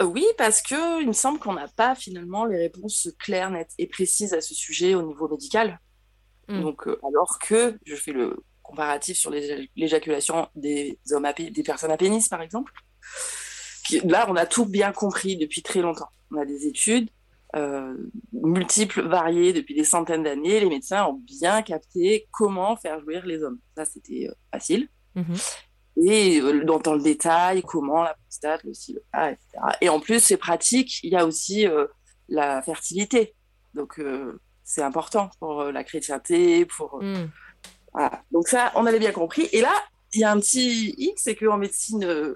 Euh, 0.00 0.04
Oui, 0.04 0.24
parce 0.36 0.62
que 0.62 1.00
il 1.00 1.08
me 1.08 1.12
semble 1.12 1.38
qu'on 1.40 1.54
n'a 1.54 1.66
pas 1.66 1.94
finalement 1.94 2.44
les 2.44 2.58
réponses 2.58 3.08
claires, 3.18 3.50
nettes 3.50 3.72
et 3.78 3.86
précises 3.86 4.34
à 4.34 4.40
ce 4.40 4.54
sujet 4.54 4.94
au 4.94 5.02
niveau 5.02 5.28
médical. 5.28 5.80
Mm. 6.48 6.60
Donc, 6.62 6.86
euh, 6.86 7.00
alors 7.06 7.38
que 7.40 7.78
je 7.84 7.96
fais 7.96 8.12
le 8.12 8.36
comparatif 8.62 9.16
sur 9.16 9.30
l'éjaculation 9.76 10.48
des 10.54 10.98
hommes 11.10 11.24
à 11.24 11.32
des 11.32 11.62
personnes 11.62 11.90
à 11.90 11.96
pénis, 11.96 12.28
par 12.28 12.42
exemple. 12.42 12.72
qui- 13.86 14.00
là, 14.00 14.26
on 14.28 14.36
a 14.36 14.44
tout 14.44 14.66
bien 14.66 14.92
compris 14.92 15.38
depuis 15.38 15.62
très 15.62 15.80
longtemps. 15.80 16.10
On 16.30 16.36
a 16.38 16.44
des 16.44 16.66
études 16.66 17.08
euh, 17.56 17.96
multiples, 18.32 19.02
variées 19.08 19.52
depuis 19.52 19.74
des 19.74 19.84
centaines 19.84 20.22
d'années. 20.22 20.60
Les 20.60 20.68
médecins 20.68 21.06
ont 21.06 21.20
bien 21.24 21.62
capté 21.62 22.26
comment 22.30 22.76
faire 22.76 23.00
jouir 23.00 23.24
les 23.24 23.42
hommes. 23.42 23.58
Ça, 23.76 23.84
c'était 23.84 24.28
euh, 24.28 24.34
facile. 24.52 24.88
Et 25.96 26.40
euh, 26.40 26.64
dans, 26.64 26.94
le 26.94 27.02
détail, 27.02 27.62
comment 27.62 28.04
la 28.04 28.14
prostate, 28.14 28.62
le 28.64 28.74
ci, 28.74 28.92
le 28.92 29.02
là, 29.12 29.32
etc. 29.32 29.48
Et 29.80 29.88
en 29.88 29.98
plus, 29.98 30.20
c'est 30.20 30.36
pratique. 30.36 31.00
Il 31.02 31.12
y 31.12 31.16
a 31.16 31.26
aussi 31.26 31.66
euh, 31.66 31.86
la 32.28 32.62
fertilité. 32.62 33.34
Donc, 33.74 34.00
c'est 34.64 34.82
important 34.82 35.30
pour 35.38 35.64
la 35.64 35.84
chrétienté, 35.84 36.66
pour... 36.66 37.02
Mm. 37.02 37.30
voilà. 37.92 38.22
Donc 38.32 38.48
ça, 38.48 38.72
on 38.74 38.86
avait 38.86 38.98
bien 38.98 39.12
compris. 39.12 39.48
Et 39.52 39.60
là, 39.60 39.72
il 40.14 40.20
y 40.20 40.24
a 40.24 40.32
un 40.32 40.40
petit 40.40 40.94
hic, 40.96 41.18
c'est 41.18 41.36
qu'en 41.36 41.58
médecine 41.58 42.34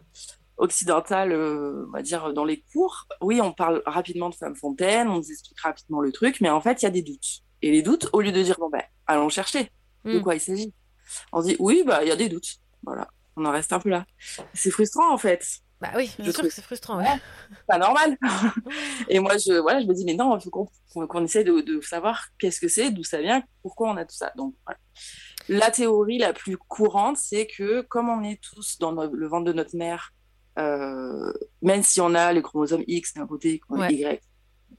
occidentale, 0.56 1.32
euh, 1.32 1.86
on 1.88 1.90
va 1.92 2.02
dire 2.02 2.32
dans 2.32 2.44
les 2.44 2.64
cours, 2.72 3.06
oui, 3.20 3.40
on 3.40 3.52
parle 3.52 3.82
rapidement 3.86 4.30
de 4.30 4.34
femme 4.34 4.54
fontaine, 4.54 5.08
on 5.08 5.16
nous 5.16 5.30
explique 5.30 5.60
rapidement 5.60 6.00
le 6.00 6.12
truc, 6.12 6.40
mais 6.40 6.50
en 6.50 6.60
fait, 6.60 6.82
il 6.82 6.84
y 6.84 6.88
a 6.88 6.90
des 6.90 7.02
doutes. 7.02 7.40
Et 7.62 7.70
les 7.70 7.82
doutes, 7.82 8.08
au 8.12 8.20
lieu 8.20 8.32
de 8.32 8.42
dire, 8.42 8.56
bon 8.58 8.68
ben, 8.68 8.82
allons 9.06 9.28
chercher 9.28 9.70
de 10.04 10.18
Mm. 10.18 10.22
quoi 10.22 10.34
il 10.34 10.40
s'agit, 10.40 10.74
on 11.32 11.42
dit, 11.42 11.56
oui, 11.58 11.84
bah, 11.86 12.02
il 12.02 12.08
y 12.08 12.10
a 12.12 12.16
des 12.16 12.28
doutes. 12.28 12.56
Voilà, 12.84 13.08
on 13.36 13.44
en 13.44 13.52
reste 13.52 13.72
un 13.72 13.78
peu 13.78 13.88
là. 13.88 14.04
C'est 14.52 14.70
frustrant, 14.70 15.12
en 15.12 15.18
fait. 15.18 15.44
Bah 15.80 15.90
oui, 15.96 16.06
je 16.18 16.22
trouve 16.22 16.32
trouve 16.34 16.48
que 16.48 16.54
c'est 16.54 16.62
frustrant. 16.62 16.98
ouais. 16.98 17.06
pas 17.66 17.78
normal. 17.78 18.16
et 19.08 19.18
moi, 19.18 19.36
je, 19.36 19.60
voilà, 19.60 19.80
je 19.80 19.86
me 19.86 19.94
dis, 19.94 20.04
mais 20.04 20.14
non, 20.14 20.36
il 20.36 20.42
faut 20.42 20.50
qu'on 20.50 20.68
qu'on 21.06 21.24
essaie 21.24 21.42
de, 21.42 21.60
de 21.60 21.80
savoir 21.80 22.24
qu'est-ce 22.38 22.60
que 22.60 22.68
c'est, 22.68 22.90
d'où 22.90 23.02
ça 23.02 23.20
vient, 23.20 23.42
pourquoi 23.62 23.90
on 23.90 23.96
a 23.96 24.04
tout 24.04 24.14
ça. 24.14 24.32
Donc, 24.36 24.54
voilà. 24.66 24.78
La 25.48 25.70
théorie 25.72 26.18
la 26.18 26.32
plus 26.32 26.56
courante, 26.56 27.16
c'est 27.16 27.46
que 27.46 27.80
comme 27.82 28.08
on 28.08 28.22
est 28.22 28.40
tous 28.40 28.78
dans 28.78 28.92
le 28.92 29.26
ventre 29.26 29.44
de 29.44 29.52
notre 29.52 29.76
mère, 29.76 30.12
euh, 30.58 31.32
même 31.62 31.82
si 31.82 32.00
on 32.00 32.14
a 32.14 32.32
les 32.32 32.42
chromosomes 32.42 32.84
X 32.86 33.14
d'un 33.14 33.26
côté, 33.26 33.60
Ouais. 33.68 34.20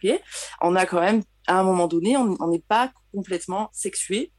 Y, 0.01 0.21
on 0.61 0.75
a 0.75 0.85
quand 0.85 0.99
même, 0.99 1.23
à 1.47 1.59
un 1.59 1.63
moment 1.63 1.87
donné, 1.87 2.17
on 2.17 2.47
n'est 2.47 2.59
pas 2.59 2.91
complètement 3.13 3.69
sexué. 3.71 4.31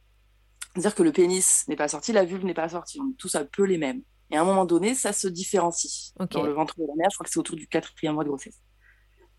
C'est-à-dire 0.73 0.95
que 0.95 1.03
le 1.03 1.11
pénis 1.11 1.65
n'est 1.67 1.75
pas 1.75 1.87
sorti, 1.87 2.11
la 2.11 2.25
vulve 2.25 2.45
n'est 2.45 2.53
pas 2.53 2.69
sortie. 2.69 2.99
On 2.99 3.09
est 3.09 3.17
tous 3.17 3.35
un 3.35 3.45
peu 3.45 3.63
les 3.63 3.77
mêmes. 3.77 4.01
Et 4.31 4.37
à 4.37 4.41
un 4.41 4.43
moment 4.43 4.65
donné, 4.65 4.93
ça 4.95 5.13
se 5.13 5.27
différencie. 5.27 6.13
Dans 6.31 6.43
le 6.43 6.51
ventre 6.51 6.75
de 6.77 6.85
la 6.85 6.93
mère, 6.95 7.07
je 7.09 7.15
crois 7.15 7.25
que 7.25 7.31
c'est 7.31 7.39
autour 7.39 7.55
du 7.55 7.67
quatrième 7.67 8.15
mois 8.15 8.23
de 8.23 8.29
grossesse. 8.29 8.59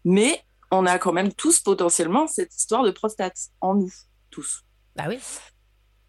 Mais 0.05 0.43
on 0.70 0.86
a 0.86 0.98
quand 0.98 1.12
même 1.12 1.32
tous 1.32 1.60
potentiellement 1.60 2.27
cette 2.27 2.55
histoire 2.55 2.82
de 2.82 2.90
prostate 2.90 3.36
en 3.60 3.74
nous, 3.74 3.93
tous. 4.31 4.62
Bah 4.94 5.05
oui. 5.09 5.18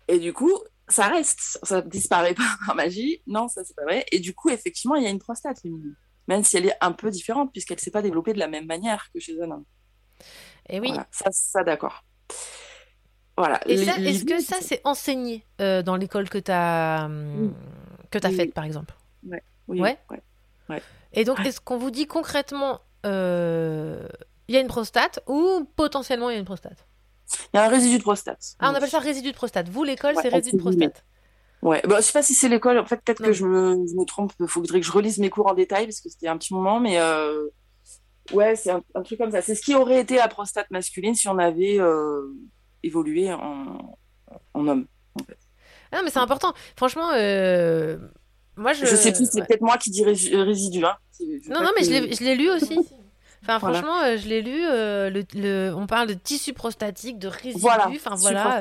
Et 0.07 0.19
du 0.19 0.31
coup, 0.33 0.53
ça 0.87 1.07
reste, 1.09 1.59
ça 1.63 1.81
disparaît 1.81 2.33
pas 2.33 2.43
par 2.65 2.75
magie. 2.75 3.21
Non, 3.27 3.47
ça 3.47 3.63
c'est 3.63 3.75
pas 3.75 3.83
vrai. 3.83 4.05
Et 4.11 4.19
du 4.19 4.33
coup, 4.33 4.49
effectivement, 4.49 4.95
il 4.95 5.03
y 5.03 5.07
a 5.07 5.09
une 5.09 5.19
prostate 5.19 5.59
féminine, 5.61 5.95
même 6.27 6.43
si 6.43 6.57
elle 6.57 6.65
est 6.65 6.77
un 6.81 6.91
peu 6.91 7.09
différente 7.11 7.51
puisqu'elle 7.51 7.79
s'est 7.79 7.91
pas 7.91 8.01
développée 8.01 8.33
de 8.33 8.39
la 8.39 8.47
même 8.47 8.65
manière 8.65 9.07
que 9.13 9.19
chez 9.19 9.41
un 9.41 9.51
homme. 9.51 9.65
Et 10.69 10.79
oui. 10.79 10.89
Voilà, 10.89 11.07
ça, 11.11 11.29
ça 11.31 11.63
d'accord. 11.63 12.03
Voilà. 13.37 13.59
Et 13.67 13.77
ça, 13.85 13.97
est-ce 13.99 14.25
que 14.25 14.39
ça, 14.41 14.57
c'est 14.61 14.81
enseigné 14.83 15.45
euh, 15.61 15.83
dans 15.83 15.95
l'école 15.95 16.27
que 16.29 16.39
tu 16.39 16.51
as, 16.51 17.07
que 18.09 18.17
as 18.17 18.29
Oui. 18.29 18.35
faite, 18.35 18.53
par 18.53 18.63
exemple? 18.63 18.95
Ouais. 19.27 19.43
Oui, 19.67 19.79
Ouais. 19.79 19.97
ouais. 20.09 20.21
Ouais. 20.69 20.81
Et 21.13 21.23
donc, 21.23 21.39
est-ce 21.45 21.61
qu'on 21.61 21.77
vous 21.77 21.91
dit 21.91 22.07
concrètement, 22.07 22.81
euh, 23.05 24.07
il 24.47 24.55
y 24.55 24.57
a 24.57 24.61
une 24.61 24.67
prostate 24.67 25.19
ou 25.27 25.69
potentiellement 25.75 26.29
il 26.29 26.33
y 26.33 26.35
a 26.35 26.39
une 26.39 26.45
prostate? 26.45 26.85
Il 27.53 27.57
y 27.57 27.59
a 27.59 27.65
un 27.65 27.69
résidu 27.69 27.97
de 27.97 28.03
prostate. 28.03 28.55
Ah, 28.59 28.71
on 28.71 28.75
appelle 28.75 28.89
ça 28.89 28.99
résidu 28.99 29.31
de 29.31 29.35
prostate. 29.35 29.69
Vous, 29.69 29.83
l'école, 29.83 30.15
Ouais, 30.15 30.21
c'est 30.21 30.29
résidu 30.29 30.57
de 30.57 30.61
prostate. 30.61 31.05
Ouais, 31.61 31.81
bah, 31.87 31.97
je 31.97 32.01
sais 32.03 32.13
pas 32.13 32.21
si 32.21 32.33
c'est 32.35 32.49
l'école. 32.49 32.77
En 32.77 32.85
fait, 32.85 33.01
peut-être 33.03 33.21
que 33.23 33.33
je 33.33 33.45
me, 33.45 33.85
je 33.87 33.95
me 33.95 34.05
trompe. 34.05 34.31
Il 34.39 34.47
faudrait 34.47 34.79
que 34.79 34.85
je 34.85 34.91
relise 34.91 35.17
mes 35.17 35.29
cours 35.29 35.47
en 35.47 35.53
détail 35.55 35.85
parce 35.87 35.99
que 36.01 36.09
c'était 36.09 36.27
un 36.27 36.37
petit 36.37 36.53
moment. 36.53 36.79
Mais 36.79 36.99
euh, 36.99 37.47
ouais, 38.31 38.55
c'est 38.55 38.69
un, 38.71 38.81
un 38.95 39.01
truc 39.01 39.17
comme 39.19 39.31
ça. 39.31 39.41
C'est 39.41 39.55
ce 39.55 39.61
qui 39.61 39.73
aurait 39.75 39.99
été 40.01 40.15
la 40.17 40.27
prostate 40.27 40.69
masculine 40.71 41.15
si 41.15 41.27
on 41.27 41.37
avait 41.39 41.79
euh, 41.79 42.31
évolué 42.83 43.33
en, 43.33 43.97
en 44.53 44.67
homme. 44.67 44.85
Ah, 45.91 46.01
mais 46.03 46.09
c'est 46.11 46.19
important. 46.19 46.53
Franchement, 46.75 47.11
euh, 47.15 47.97
moi, 48.55 48.73
je. 48.73 48.85
Je, 48.85 48.95
sais 48.95 49.11
plus, 49.11 49.25
c'est 49.25 49.39
ouais. 49.41 49.47
peut-être 49.47 49.61
moi 49.61 49.77
qui 49.77 49.89
dis 49.89 50.03
rés- 50.03 50.35
résidu. 50.43 50.85
Hein. 50.85 50.95
Non, 51.49 51.61
non, 51.63 51.71
mais 51.75 51.81
que- 51.81 52.15
je 52.15 52.23
l'ai 52.23 52.35
lu 52.35 52.49
aussi. 52.51 52.77
Enfin, 53.47 53.57
Voilà. 53.59 53.77
franchement, 53.81 54.01
euh, 54.03 54.17
je 54.17 54.27
l'ai 54.27 54.41
lu. 54.41 54.59
euh, 54.65 55.09
le, 55.09 55.23
le- 55.33 55.73
on 55.75 55.87
parle 55.87 56.07
de 56.07 56.13
tissu 56.13 56.53
prostatique, 56.53 57.17
de 57.19 57.27
résidus. 57.27 57.59
Voilà, 57.61 57.87
Enfin, 57.89 58.15
voilà. 58.15 58.59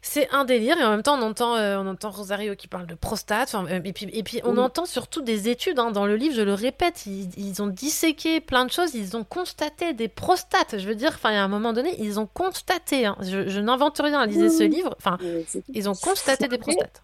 C'est 0.00 0.28
un 0.30 0.44
délire 0.44 0.78
et 0.78 0.84
en 0.84 0.90
même 0.90 1.02
temps 1.02 1.18
on 1.18 1.22
entend, 1.22 1.56
euh, 1.56 1.76
on 1.76 1.86
entend 1.88 2.10
Rosario 2.10 2.54
qui 2.54 2.68
parle 2.68 2.86
de 2.86 2.94
prostate 2.94 3.54
et 3.68 3.92
puis, 3.92 4.08
et 4.12 4.22
puis 4.22 4.40
on 4.44 4.52
Oui. 4.52 4.58
entend 4.60 4.86
surtout 4.86 5.22
des 5.22 5.48
études 5.48 5.80
hein, 5.80 5.90
dans 5.90 6.06
le 6.06 6.14
livre, 6.14 6.36
je 6.36 6.40
le 6.42 6.54
répète, 6.54 7.04
ils, 7.06 7.28
ils 7.36 7.60
ont 7.62 7.66
disséqué 7.66 8.40
plein 8.40 8.64
de 8.64 8.70
choses, 8.70 8.94
ils 8.94 9.16
ont 9.16 9.24
constaté 9.24 9.94
des 9.94 10.06
prostates, 10.06 10.78
je 10.78 10.86
veux 10.86 10.94
dire, 10.94 11.10
enfin 11.16 11.32
il 11.32 11.34
y 11.34 11.36
a 11.36 11.42
un 11.42 11.48
moment 11.48 11.72
donné, 11.72 11.96
ils 12.00 12.20
ont 12.20 12.28
constaté, 12.32 13.06
hein, 13.06 13.16
je, 13.22 13.48
je 13.48 13.60
n'invente 13.60 13.98
rien, 14.02 14.24
lisez 14.24 14.50
ce 14.50 14.62
Oui. 14.62 14.68
livre, 14.68 14.94
enfin 14.96 15.18
ils 15.74 15.88
ont 15.90 15.94
constaté 15.94 16.46
des 16.46 16.58
prostates. 16.58 17.02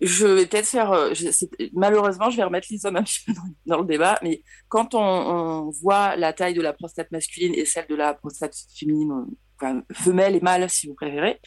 Je 0.00 0.26
vais 0.26 0.46
peut-être 0.46 0.66
faire. 0.66 0.92
euh, 0.92 1.10
je- 1.14 1.28
malheureusement, 1.72 2.30
je 2.30 2.36
vais 2.36 2.44
remettre 2.44 2.68
les 2.70 2.86
hommes 2.86 2.96
un 2.96 3.02
petit 3.02 3.20
peu 3.26 3.32
dans, 3.32 3.42
dans 3.76 3.80
le 3.80 3.86
débat, 3.86 4.18
mais 4.22 4.42
quand 4.68 4.94
on, 4.94 5.00
on 5.00 5.70
voit 5.70 6.14
la 6.16 6.32
taille 6.32 6.54
de 6.54 6.62
la 6.62 6.72
prostate 6.72 7.10
masculine 7.10 7.54
et 7.54 7.64
celle 7.64 7.86
de 7.88 7.94
la 7.96 8.14
prostate 8.14 8.54
féminine, 8.78 9.10
euh, 9.12 9.24
enfin, 9.60 9.82
femelle 9.92 10.36
et 10.36 10.40
mâle, 10.40 10.68
si 10.70 10.86
vous 10.86 10.94
préférez. 10.94 11.40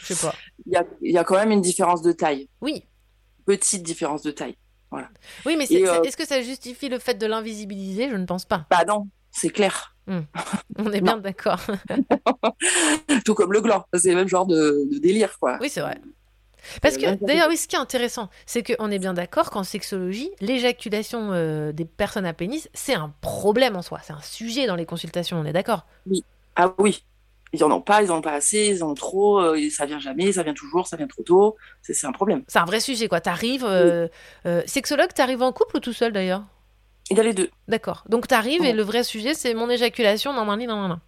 Il 0.65 0.73
y 0.73 0.76
a, 0.76 0.86
il 1.02 1.11
y 1.14 1.18
a 1.18 1.23
quand 1.23 1.36
même 1.36 1.52
une 1.52 1.61
différence 1.61 2.02
de 2.02 2.11
taille. 2.11 2.49
Oui. 2.61 2.84
Petite 3.45 3.84
différence 3.84 4.22
de 4.22 4.32
taille. 4.32 4.56
Voilà. 4.91 5.10
Oui, 5.45 5.56
mais 5.57 5.65
euh, 5.88 6.02
est-ce 6.03 6.18
que 6.18 6.28
ça 6.28 6.41
justifie 6.41 6.90
le 6.90 6.99
fait 6.99 7.14
de 7.14 7.26
l'invisibiliser? 7.26 8.10
Je 8.10 8.15
ne 8.18 8.26
pense 8.26 8.44
pas. 8.44 8.65
Bah 8.69 8.84
non, 8.86 9.07
c'est 9.32 9.49
clair. 9.49 9.95
Hmm. 10.07 10.22
On 10.78 10.91
est 10.91 10.99
bien 10.99 11.15
d'accord. 11.18 11.61
Tout 13.26 13.34
comme 13.34 13.53
le 13.53 13.61
gland, 13.61 13.86
c'est 13.94 14.10
le 14.10 14.15
même 14.18 14.28
genre 14.28 14.45
de, 14.45 14.88
de 14.91 14.98
délire, 14.99 15.38
quoi. 15.40 15.57
Oui, 15.61 15.69
c'est 15.69 15.82
vrai. 15.82 15.99
Parce 16.81 16.97
que 16.97 17.15
d'ailleurs, 17.23 17.47
oui, 17.49 17.57
ce 17.57 17.67
qui 17.67 17.75
est 17.75 17.79
intéressant, 17.79 18.29
c'est 18.45 18.63
qu'on 18.63 18.91
est 18.91 18.99
bien 18.99 19.13
d'accord 19.13 19.49
qu'en 19.49 19.63
sexologie, 19.63 20.31
l'éjaculation 20.39 21.31
euh, 21.31 21.71
des 21.71 21.85
personnes 21.85 22.25
à 22.25 22.33
pénis, 22.33 22.69
c'est 22.73 22.93
un 22.93 23.13
problème 23.21 23.75
en 23.75 23.81
soi, 23.81 23.99
c'est 24.03 24.13
un 24.13 24.21
sujet 24.21 24.67
dans 24.67 24.75
les 24.75 24.85
consultations, 24.85 25.38
on 25.38 25.45
est 25.45 25.53
d'accord? 25.53 25.85
Oui. 26.07 26.23
Ah 26.55 26.73
oui. 26.77 27.03
Ils 27.53 27.63
en 27.65 27.71
ont 27.71 27.81
pas, 27.81 28.01
ils 28.01 28.11
en 28.11 28.19
ont 28.19 28.21
pas 28.21 28.31
assez, 28.31 28.67
ils 28.67 28.83
en 28.83 28.91
ont 28.91 28.93
trop, 28.93 29.39
euh, 29.39 29.69
ça 29.69 29.85
vient 29.85 29.99
jamais, 29.99 30.31
ça 30.31 30.43
vient 30.43 30.53
toujours, 30.53 30.88
ça 30.88 30.95
vient 30.95 31.07
trop 31.07 31.23
tôt. 31.23 31.57
C'est 31.81 32.07
un 32.07 32.13
problème. 32.13 32.43
C'est 32.47 32.59
un 32.59 32.65
vrai 32.65 32.79
sujet, 32.79 33.09
quoi. 33.09 33.19
T'arrives, 33.19 33.65
euh, 33.65 34.07
euh, 34.45 34.61
sexologue, 34.65 35.13
t'arrives 35.13 35.41
en 35.41 35.51
couple 35.51 35.77
ou 35.77 35.79
tout 35.81 35.91
seul 35.91 36.13
d'ailleurs? 36.13 36.43
Il 37.09 37.17
y 37.17 37.19
a 37.19 37.23
les 37.23 37.33
deux. 37.33 37.49
D'accord. 37.67 38.05
Donc 38.07 38.27
t'arrives 38.27 38.63
et 38.63 38.71
le 38.71 38.83
vrai 38.83 39.03
sujet, 39.03 39.33
c'est 39.33 39.53
mon 39.53 39.69
éjaculation, 39.69 40.31
nan, 40.31 40.47
nan, 40.47 40.59
nan, 40.65 40.88
nan. 40.88 40.99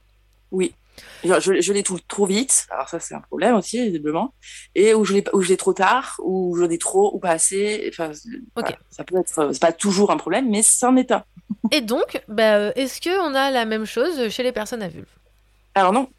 Oui. 0.52 0.76
Je, 1.24 1.62
je, 1.62 1.74
l'ai 1.74 1.84
tout 1.84 2.00
trop 2.08 2.26
vite, 2.26 2.68
alors 2.70 2.90
ça 2.90 3.00
c'est 3.00 3.16
un 3.16 3.22
problème 3.22 3.56
aussi, 3.56 3.84
visiblement. 3.84 4.34
Et 4.76 4.94
où 4.94 5.06
je 5.06 5.14
l'ai 5.14 5.24
où 5.34 5.42
je 5.42 5.50
l'ai 5.50 5.58
trop 5.58 5.74
tard, 5.74 6.20
ou 6.24 6.56
je 6.58 6.66
l'ai 6.66 6.78
trop, 6.78 7.16
ou 7.16 7.20
pas 7.20 7.32
assez. 7.32 7.86
Enfin, 7.90 8.12
voilà. 8.56 8.78
ça 8.90 9.04
peut 9.04 9.18
être, 9.18 9.54
c'est 9.54 9.62
pas 9.62 9.72
toujours 9.72 10.12
un 10.12 10.18
problème, 10.18 10.50
mais 10.50 10.62
c'en 10.62 10.96
est 10.96 11.12
un. 11.12 11.24
Et 11.72 11.82
donc, 11.82 12.22
bah, 12.28 12.58
euh, 12.58 12.72
est-ce 12.76 13.02
qu'on 13.02 13.34
a 13.36 13.52
la 13.52 13.66
même 13.66 13.86
chose 13.86 14.30
chez 14.30 14.44
les 14.44 14.52
personnes 14.52 14.84
à 14.84 14.90
vulve? 14.90 15.08
Alors 15.76 15.94
non. 15.94 16.10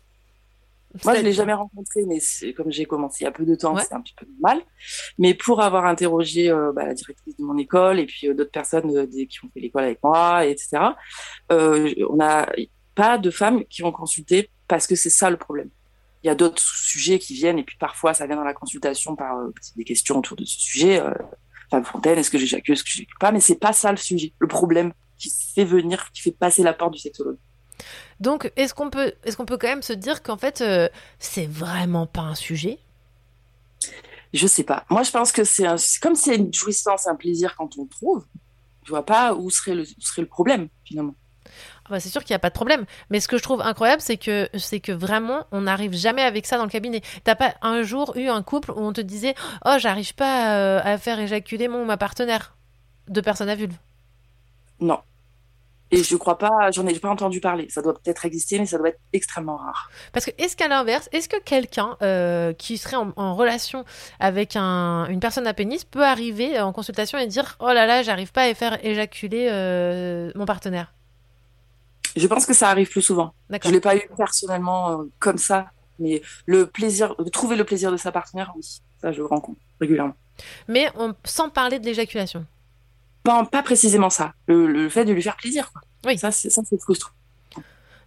Moi, 1.02 1.14
je 1.14 1.18
l'ai 1.18 1.32
C'est-à-dire 1.32 1.32
jamais 1.32 1.52
rencontré, 1.54 2.04
mais 2.06 2.20
comme 2.52 2.70
j'ai 2.70 2.84
commencé 2.84 3.18
il 3.22 3.24
y 3.24 3.26
a 3.26 3.32
peu 3.32 3.44
de 3.44 3.56
temps, 3.56 3.76
c'est 3.78 3.92
un 3.92 4.00
petit 4.00 4.14
peu 4.14 4.26
normal. 4.40 4.62
Mais 5.18 5.34
pour 5.34 5.60
avoir 5.60 5.86
interrogé 5.86 6.50
euh, 6.50 6.72
bah, 6.72 6.86
la 6.86 6.94
directrice 6.94 7.36
de 7.36 7.42
mon 7.42 7.58
école 7.58 7.98
et 7.98 8.06
puis 8.06 8.28
euh, 8.28 8.34
d'autres 8.34 8.52
personnes 8.52 8.96
euh, 8.96 9.06
qui 9.06 9.44
ont 9.44 9.48
fait 9.52 9.58
l'école 9.58 9.84
avec 9.84 9.98
moi, 10.04 10.46
etc., 10.46 10.90
euh, 11.50 11.92
on 12.08 12.16
n'a 12.16 12.48
pas 12.94 13.18
de 13.18 13.30
femmes 13.30 13.64
qui 13.64 13.82
ont 13.82 13.92
consulté 13.92 14.50
parce 14.68 14.86
que 14.86 14.94
c'est 14.94 15.10
ça 15.10 15.30
le 15.30 15.36
problème. 15.36 15.70
il 16.22 16.28
y 16.28 16.30
a 16.30 16.34
d'autres 16.34 16.62
sujets 16.62 17.18
qui 17.18 17.34
viennent, 17.34 17.58
et 17.58 17.64
puis 17.64 17.76
parfois 17.78 18.14
ça 18.14 18.26
vient 18.26 18.36
dans 18.36 18.44
la 18.44 18.54
consultation 18.54 19.14
par 19.14 19.38
euh, 19.38 19.52
des 19.76 19.84
questions 19.84 20.18
autour 20.18 20.36
de 20.36 20.44
ce 20.44 20.58
sujet. 20.58 21.00
Euh, 21.00 21.12
Femme 21.70 21.84
Fontaine, 21.84 22.18
est-ce 22.18 22.30
que 22.30 22.38
j'éjacule, 22.38 22.74
est-ce 22.74 22.84
que 22.84 22.90
j'éjacule 22.90 23.18
pas 23.18 23.32
Mais 23.32 23.40
c'est 23.40 23.58
pas 23.58 23.72
ça 23.72 23.90
le 23.90 23.96
sujet, 23.96 24.32
le 24.38 24.48
problème 24.48 24.92
qui 25.18 25.32
fait 25.54 25.64
venir, 25.64 26.10
qui 26.12 26.22
fait 26.22 26.32
passer 26.32 26.62
la 26.62 26.72
porte 26.72 26.92
du 26.92 26.98
sexologue. 26.98 27.38
Donc, 28.20 28.52
est-ce 28.56 28.74
qu'on 28.74 28.90
peut, 28.90 29.12
est-ce 29.24 29.36
qu'on 29.36 29.46
peut 29.46 29.58
quand 29.58 29.68
même 29.68 29.82
se 29.82 29.92
dire 29.92 30.22
qu'en 30.22 30.36
fait, 30.36 30.60
euh, 30.60 30.88
c'est 31.18 31.46
vraiment 31.46 32.06
pas 32.06 32.22
un 32.22 32.34
sujet? 32.34 32.78
Je 34.32 34.46
sais 34.46 34.64
pas. 34.64 34.84
Moi, 34.90 35.02
je 35.02 35.10
pense 35.10 35.32
que 35.32 35.44
c'est 35.44 35.66
comme 36.00 36.14
c'est 36.14 36.36
une 36.36 36.52
jouissance, 36.52 37.06
un 37.06 37.14
plaisir 37.14 37.54
quand 37.56 37.76
on 37.78 37.84
le 37.84 37.88
trouve. 37.88 38.24
Je 38.84 38.90
vois 38.90 39.06
pas 39.06 39.34
où 39.34 39.50
serait 39.50 39.74
le, 39.74 39.82
où 39.82 40.00
serait 40.00 40.22
le 40.22 40.28
problème 40.28 40.68
finalement. 40.84 41.14
Ah 41.86 41.88
bah, 41.90 42.00
c'est 42.00 42.08
sûr 42.08 42.24
qu'il 42.24 42.32
n'y 42.32 42.36
a 42.36 42.40
pas 42.40 42.48
de 42.48 42.54
problème. 42.54 42.86
Mais 43.10 43.20
ce 43.20 43.28
que 43.28 43.36
je 43.36 43.42
trouve 43.42 43.60
incroyable, 43.60 44.00
c'est 44.00 44.16
que, 44.16 44.48
c'est 44.58 44.80
que 44.80 44.92
vraiment, 44.92 45.46
on 45.52 45.62
n'arrive 45.62 45.92
jamais 45.94 46.22
avec 46.22 46.46
ça 46.46 46.56
dans 46.56 46.64
le 46.64 46.70
cabinet. 46.70 47.02
T'as 47.24 47.34
pas 47.34 47.54
un 47.62 47.82
jour 47.82 48.14
eu 48.16 48.28
un 48.28 48.42
couple 48.42 48.70
où 48.72 48.78
on 48.80 48.92
te 48.92 49.02
disait 49.02 49.34
Oh, 49.66 49.74
j'arrive 49.78 50.14
pas 50.14 50.56
euh, 50.56 50.80
à 50.82 50.96
faire 50.98 51.18
éjaculer 51.20 51.68
mon 51.68 51.82
ou 51.82 51.84
ma 51.84 51.98
partenaire 51.98 52.56
de 53.08 53.20
personne 53.20 53.50
à 53.50 53.54
vulve 53.54 53.76
Non. 54.80 55.00
Et 55.90 56.02
je 56.02 56.16
crois 56.16 56.38
pas, 56.38 56.70
j'en 56.72 56.86
ai 56.86 56.98
pas 56.98 57.10
entendu 57.10 57.40
parler. 57.40 57.68
Ça 57.70 57.82
doit 57.82 57.94
peut-être 57.94 58.24
exister, 58.24 58.58
mais 58.58 58.66
ça 58.66 58.78
doit 58.78 58.88
être 58.90 59.00
extrêmement 59.12 59.56
rare. 59.56 59.90
Parce 60.12 60.26
que, 60.26 60.32
est-ce 60.38 60.56
qu'à 60.56 60.68
l'inverse, 60.68 61.08
est-ce 61.12 61.28
que 61.28 61.40
quelqu'un 61.40 61.96
euh, 62.02 62.52
qui 62.54 62.78
serait 62.78 62.96
en, 62.96 63.12
en 63.16 63.34
relation 63.36 63.84
avec 64.20 64.56
un- 64.56 65.06
une 65.08 65.20
personne 65.20 65.46
à 65.46 65.54
pénis 65.54 65.84
peut 65.84 66.04
arriver 66.04 66.60
en 66.60 66.72
consultation 66.72 67.18
et 67.18 67.26
dire 67.28 67.56
Oh 67.60 67.68
là 67.72 67.86
là, 67.86 68.02
j'arrive 68.02 68.32
pas 68.32 68.44
à 68.44 68.54
faire 68.54 68.84
éjaculer 68.84 69.48
euh, 69.52 70.32
mon 70.34 70.46
partenaire 70.46 70.92
Je 72.16 72.26
pense 72.26 72.46
que 72.46 72.54
ça 72.54 72.68
arrive 72.68 72.88
plus 72.88 73.02
souvent. 73.02 73.34
Je 73.50 73.70
l'ai 73.70 73.80
pas 73.80 73.96
eu 73.96 74.02
personnellement 74.16 75.00
euh, 75.00 75.04
comme 75.18 75.38
ça, 75.38 75.70
mais 75.98 76.22
le 76.46 76.66
plaisir, 76.66 77.14
trouver 77.32 77.56
le 77.56 77.64
plaisir 77.64 77.90
de 77.90 77.96
sa 77.96 78.12
partenaire, 78.12 78.52
oui, 78.56 78.62
ça 79.00 79.12
je 79.12 79.18
le 79.18 79.26
rencontre 79.26 79.58
régulièrement. 79.80 80.14
Mais 80.68 80.90
on, 80.96 81.14
sans 81.24 81.48
parler 81.48 81.78
de 81.78 81.84
l'éjaculation. 81.84 82.46
Pas, 83.22 83.44
pas 83.44 83.62
précisément 83.62 84.10
ça, 84.10 84.34
le, 84.46 84.66
le 84.66 84.88
fait 84.88 85.04
de 85.04 85.12
lui 85.12 85.22
faire 85.22 85.36
plaisir. 85.36 85.72
Quoi. 85.72 85.82
Oui. 86.06 86.18
Ça, 86.18 86.30
c'est 86.30 86.50
frustrant. 86.80 87.12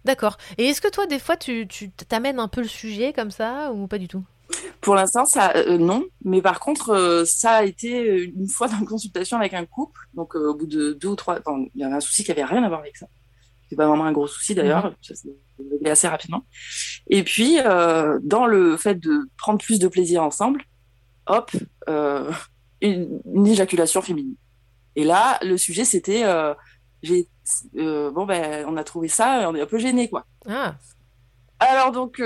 D'accord. 0.04 0.38
Et 0.56 0.66
est-ce 0.66 0.80
que 0.80 0.88
toi, 0.88 1.06
des 1.06 1.18
fois, 1.18 1.36
tu 1.36 1.66
tu 1.66 1.90
t'amènes 1.90 2.38
un 2.38 2.48
peu 2.48 2.62
le 2.62 2.68
sujet 2.68 3.12
comme 3.12 3.30
ça 3.30 3.72
ou 3.72 3.88
pas 3.88 3.98
du 3.98 4.08
tout? 4.08 4.24
Pour 4.80 4.94
l'instant, 4.94 5.26
ça, 5.26 5.52
euh, 5.56 5.76
non. 5.76 6.04
Mais 6.24 6.40
par 6.40 6.60
contre, 6.60 6.90
euh, 6.90 7.24
ça 7.24 7.56
a 7.56 7.64
été 7.64 8.08
euh, 8.08 8.32
une 8.36 8.48
fois 8.48 8.68
dans 8.68 8.78
une 8.78 8.86
consultation 8.86 9.36
avec 9.36 9.52
un 9.54 9.66
couple. 9.66 10.00
Donc, 10.14 10.36
euh, 10.36 10.50
au 10.50 10.54
bout 10.54 10.66
de 10.66 10.92
deux 10.92 11.08
ou 11.08 11.16
trois, 11.16 11.40
il 11.74 11.80
y 11.80 11.84
avait 11.84 11.96
un 11.96 12.00
souci 12.00 12.24
qui 12.24 12.30
avait 12.30 12.44
rien 12.44 12.62
à 12.62 12.68
voir 12.68 12.80
avec 12.80 12.96
ça. 12.96 13.06
C'est 13.68 13.76
pas 13.76 13.86
vraiment 13.86 14.04
un 14.04 14.12
gros 14.12 14.26
souci 14.26 14.54
d'ailleurs. 14.54 14.86
Mhm. 14.86 14.94
Ça 15.02 15.14
s'est 15.14 15.28
réglé 15.70 15.90
assez 15.90 16.08
rapidement. 16.08 16.44
Et 17.08 17.22
puis, 17.22 17.58
euh, 17.60 18.18
dans 18.22 18.46
le 18.46 18.76
fait 18.76 18.94
de 18.94 19.28
prendre 19.36 19.58
plus 19.62 19.78
de 19.78 19.88
plaisir 19.88 20.22
ensemble, 20.22 20.62
hop, 21.26 21.50
euh, 21.88 22.30
une, 22.80 23.20
une 23.34 23.46
éjaculation 23.46 24.00
féminine. 24.02 24.36
Et 24.96 25.04
là, 25.04 25.38
le 25.42 25.56
sujet, 25.58 25.84
c'était, 25.84 26.24
euh, 26.24 26.54
j'ai, 27.02 27.28
bon 27.74 28.24
ben, 28.26 28.64
on 28.68 28.76
a 28.76 28.84
trouvé 28.84 29.08
ça, 29.08 29.48
on 29.50 29.54
est 29.54 29.60
un 29.60 29.66
peu 29.66 29.78
gêné, 29.78 30.08
quoi. 30.08 30.24
Ah, 30.48 30.74
Alors 31.60 31.92
donc, 31.92 32.22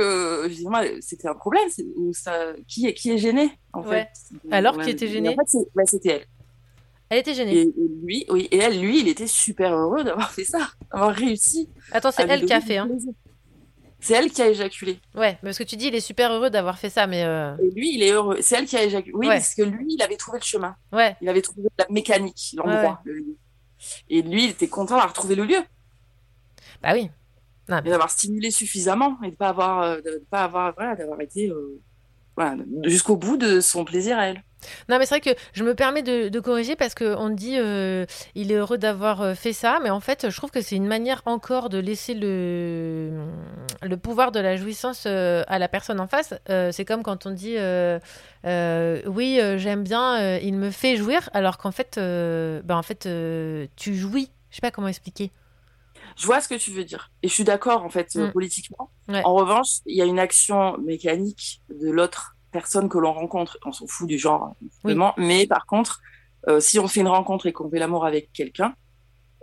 c'était 1.00 1.28
un 1.28 1.34
problème. 1.34 1.68
ça, 2.12 2.52
qui 2.68 2.86
est 2.86 2.94
qui 2.94 3.10
est 3.10 3.18
gêné 3.18 3.50
en 3.72 3.82
Ouais. 3.82 4.08
fait? 4.12 4.36
Alors, 4.50 4.78
qui 4.78 4.90
était 4.90 5.08
gêné? 5.08 5.30
En 5.30 5.36
fait, 5.44 5.86
c'était 5.86 6.08
elle. 6.10 6.26
Elle 7.12 7.18
était 7.18 7.34
gênée. 7.34 7.54
Et, 7.54 7.62
et 7.62 7.88
lui, 8.02 8.24
oui, 8.30 8.48
et 8.50 8.58
elle, 8.58 8.80
lui, 8.80 9.00
il 9.00 9.08
était 9.08 9.26
super 9.26 9.74
heureux 9.74 10.02
d'avoir 10.04 10.30
fait 10.32 10.44
ça, 10.44 10.70
d'avoir 10.90 11.14
réussi. 11.14 11.68
Attends, 11.92 12.10
c'est 12.10 12.26
elle 12.28 12.44
qui 12.44 12.52
a 12.52 12.60
fait, 12.60 12.78
hein. 12.78 12.88
C'est 14.00 14.14
elle 14.14 14.30
qui 14.32 14.42
a 14.42 14.48
éjaculé. 14.48 14.98
Ouais, 15.14 15.38
parce 15.42 15.56
que 15.58 15.62
tu 15.62 15.76
dis, 15.76 15.86
il 15.86 15.94
est 15.94 16.00
super 16.00 16.32
heureux 16.32 16.50
d'avoir 16.50 16.76
fait 16.78 16.90
ça, 16.90 17.06
mais. 17.06 17.22
euh, 17.24 17.54
Et 17.62 17.70
lui, 17.70 17.94
il 17.94 18.02
est 18.02 18.10
heureux. 18.10 18.38
C'est 18.40 18.56
elle 18.56 18.64
qui 18.66 18.76
a 18.76 18.82
éjaculé. 18.82 19.12
Oui, 19.16 19.28
Ouais. 19.28 19.34
parce 19.36 19.54
que 19.54 19.62
lui, 19.62 19.86
il 19.94 20.02
avait 20.02 20.16
trouvé 20.16 20.38
le 20.40 20.44
chemin. 20.44 20.74
Ouais. 20.92 21.14
Il 21.20 21.28
avait 21.28 21.40
trouvé 21.42 21.68
la 21.78 21.86
mécanique, 21.88 22.54
l'endroit, 22.56 23.00
le. 23.04 23.36
Et 24.10 24.22
lui, 24.22 24.44
il 24.44 24.50
était 24.50 24.66
content 24.68 24.94
d'avoir 24.96 25.12
trouvé 25.12 25.34
le 25.36 25.44
lieu. 25.44 25.58
Bah 26.82 26.94
oui. 26.94 27.10
Non, 27.68 27.78
Et 27.84 27.90
d'avoir 27.90 28.10
stimulé 28.10 28.50
suffisamment 28.50 29.18
et 29.22 29.30
de 29.30 29.36
pas 29.36 29.50
avoir, 29.50 29.82
euh, 29.82 29.96
de, 30.00 30.10
de 30.18 30.24
pas 30.30 30.42
avoir, 30.44 30.74
voilà, 30.74 30.96
d'avoir 30.96 31.20
été, 31.20 31.48
euh, 31.48 31.80
voilà, 32.36 32.56
jusqu'au 32.84 33.16
bout 33.16 33.36
de 33.36 33.60
son 33.60 33.84
plaisir 33.84 34.18
à 34.18 34.26
elle. 34.26 34.42
Non, 34.88 34.98
mais 34.98 35.06
c'est 35.06 35.20
vrai 35.20 35.34
que 35.34 35.38
je 35.52 35.64
me 35.64 35.74
permets 35.74 36.02
de, 36.02 36.28
de 36.28 36.40
corriger 36.40 36.76
parce 36.76 36.94
qu'on 36.94 37.28
dit 37.30 37.56
euh, 37.58 38.06
il 38.34 38.52
est 38.52 38.56
heureux 38.56 38.78
d'avoir 38.78 39.22
euh, 39.22 39.34
fait 39.34 39.52
ça, 39.52 39.78
mais 39.82 39.90
en 39.90 40.00
fait, 40.00 40.30
je 40.30 40.36
trouve 40.36 40.50
que 40.50 40.60
c'est 40.60 40.76
une 40.76 40.86
manière 40.86 41.22
encore 41.26 41.68
de 41.68 41.78
laisser 41.78 42.14
le, 42.14 43.10
le 43.82 43.96
pouvoir 43.96 44.32
de 44.32 44.40
la 44.40 44.56
jouissance 44.56 45.04
euh, 45.06 45.42
à 45.46 45.58
la 45.58 45.68
personne 45.68 46.00
en 46.00 46.06
face. 46.06 46.34
Euh, 46.50 46.70
c'est 46.72 46.84
comme 46.84 47.02
quand 47.02 47.26
on 47.26 47.30
dit 47.30 47.56
oui, 48.44 49.40
j'aime 49.56 49.82
bien, 49.82 50.38
il 50.38 50.54
me 50.54 50.70
fait 50.70 50.96
jouir, 50.96 51.28
alors 51.32 51.58
qu'en 51.58 51.72
fait, 51.72 51.98
bah, 52.64 52.76
en 52.76 52.82
fait 52.82 53.08
tu 53.76 53.94
jouis. 53.94 54.30
Je 54.50 54.56
sais 54.56 54.60
pas 54.60 54.70
comment 54.70 54.88
expliquer. 54.88 55.30
Je 56.16 56.26
vois 56.26 56.40
ce 56.42 56.48
que 56.48 56.56
tu 56.56 56.70
veux 56.72 56.84
dire. 56.84 57.10
Et 57.22 57.28
je 57.28 57.32
suis 57.32 57.44
d'accord, 57.44 57.84
en 57.84 57.88
fait, 57.88 58.14
Mm. 58.14 58.32
politiquement. 58.32 58.90
Ouais. 59.08 59.22
En 59.24 59.32
revanche, 59.34 59.78
il 59.86 59.96
y 59.96 60.02
a 60.02 60.04
une 60.04 60.18
action 60.18 60.76
mécanique 60.78 61.62
de 61.70 61.90
l'autre 61.90 62.36
personne 62.52 62.88
que 62.88 62.98
l'on 62.98 63.12
rencontre. 63.12 63.58
On 63.64 63.72
s'en 63.72 63.86
fout 63.86 64.06
du 64.06 64.18
genre, 64.18 64.44
hein, 64.44 64.54
évidemment. 64.84 65.14
Mais 65.16 65.46
par 65.46 65.66
contre, 65.66 66.00
euh, 66.48 66.60
si 66.60 66.78
on 66.78 66.86
fait 66.88 67.00
une 67.00 67.08
rencontre 67.08 67.46
et 67.46 67.52
qu'on 67.52 67.68
fait 67.70 67.78
l'amour 67.78 68.04
avec 68.06 68.32
quelqu'un, 68.32 68.74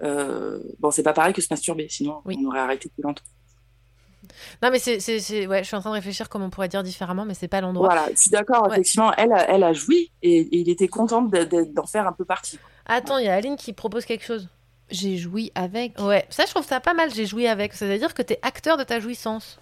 euh, 0.04 0.62
bon, 0.80 0.92
c'est 0.92 1.04
pas 1.04 1.14
pareil 1.14 1.34
que 1.34 1.42
se 1.42 1.48
masturber. 1.50 1.88
Sinon, 1.90 2.22
on 2.26 2.46
aurait 2.46 2.60
arrêté 2.60 2.88
depuis 2.90 3.02
longtemps. 3.02 3.24
Non, 4.62 4.70
mais 4.72 4.80
c'est, 4.80 5.48
ouais, 5.48 5.60
je 5.64 5.68
suis 5.68 5.76
en 5.76 5.80
train 5.80 5.90
de 5.90 5.96
réfléchir 5.96 6.30
comment 6.30 6.46
on 6.46 6.50
pourrait 6.50 6.68
dire 6.68 6.84
différemment, 6.84 7.26
mais 7.26 7.34
c'est 7.34 7.48
pas 7.48 7.62
l'endroit. 7.62 7.88
Voilà, 7.88 8.08
je 8.12 8.16
suis 8.20 8.30
d'accord. 8.30 8.64
Ouais. 8.68 8.74
Effectivement, 8.74 9.14
elle, 9.16 9.32
a- 9.34 9.50
elle 9.50 9.64
a 9.64 9.74
joui 9.74 10.12
et, 10.22 10.38
et 10.40 10.58
il 10.60 10.70
était 10.70 10.88
content 10.88 11.22
de- 11.22 11.44
de- 11.46 11.64
d'en 11.64 11.86
faire 11.86 12.08
un 12.08 12.12
peu 12.14 12.26
partie. 12.26 12.60
Attends, 12.86 13.18
il 13.18 13.26
y 13.26 13.28
a 13.30 13.34
Aline 13.36 13.56
qui 13.56 13.74
propose 13.74 14.06
quelque 14.06 14.24
chose. 14.26 14.48
J'ai 14.92 15.18
joui 15.18 15.52
avec. 15.56 16.00
Ouais, 16.00 16.26
ça 16.30 16.46
je 16.46 16.52
trouve 16.52 16.66
ça 16.66 16.80
pas 16.80 16.94
mal, 16.94 17.14
j'ai 17.14 17.26
joui 17.26 17.48
avec. 17.48 17.74
C'est-à-dire 17.74 18.14
que 18.14 18.22
t'es 18.22 18.40
acteur 18.42 18.76
de 18.78 18.84
ta 18.84 19.00
jouissance. 19.00 19.60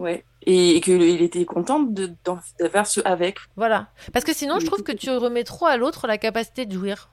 Ouais. 0.00 0.24
Et, 0.42 0.76
et 0.76 0.80
qu'il 0.80 1.02
était 1.22 1.44
content 1.44 1.80
de, 1.80 2.10
d'en- 2.24 2.40
de 2.58 2.68
faire 2.68 2.86
ce 2.86 3.00
avec. 3.04 3.36
Voilà. 3.54 3.88
Parce 4.14 4.24
que 4.24 4.32
sinon, 4.34 4.58
je 4.58 4.64
trouve 4.66 4.82
que 4.82 4.92
tu 4.92 5.10
remets 5.10 5.44
trop 5.44 5.66
à 5.66 5.76
l'autre 5.76 6.06
la 6.06 6.16
capacité 6.16 6.64
de 6.64 6.72
jouir. 6.72 7.10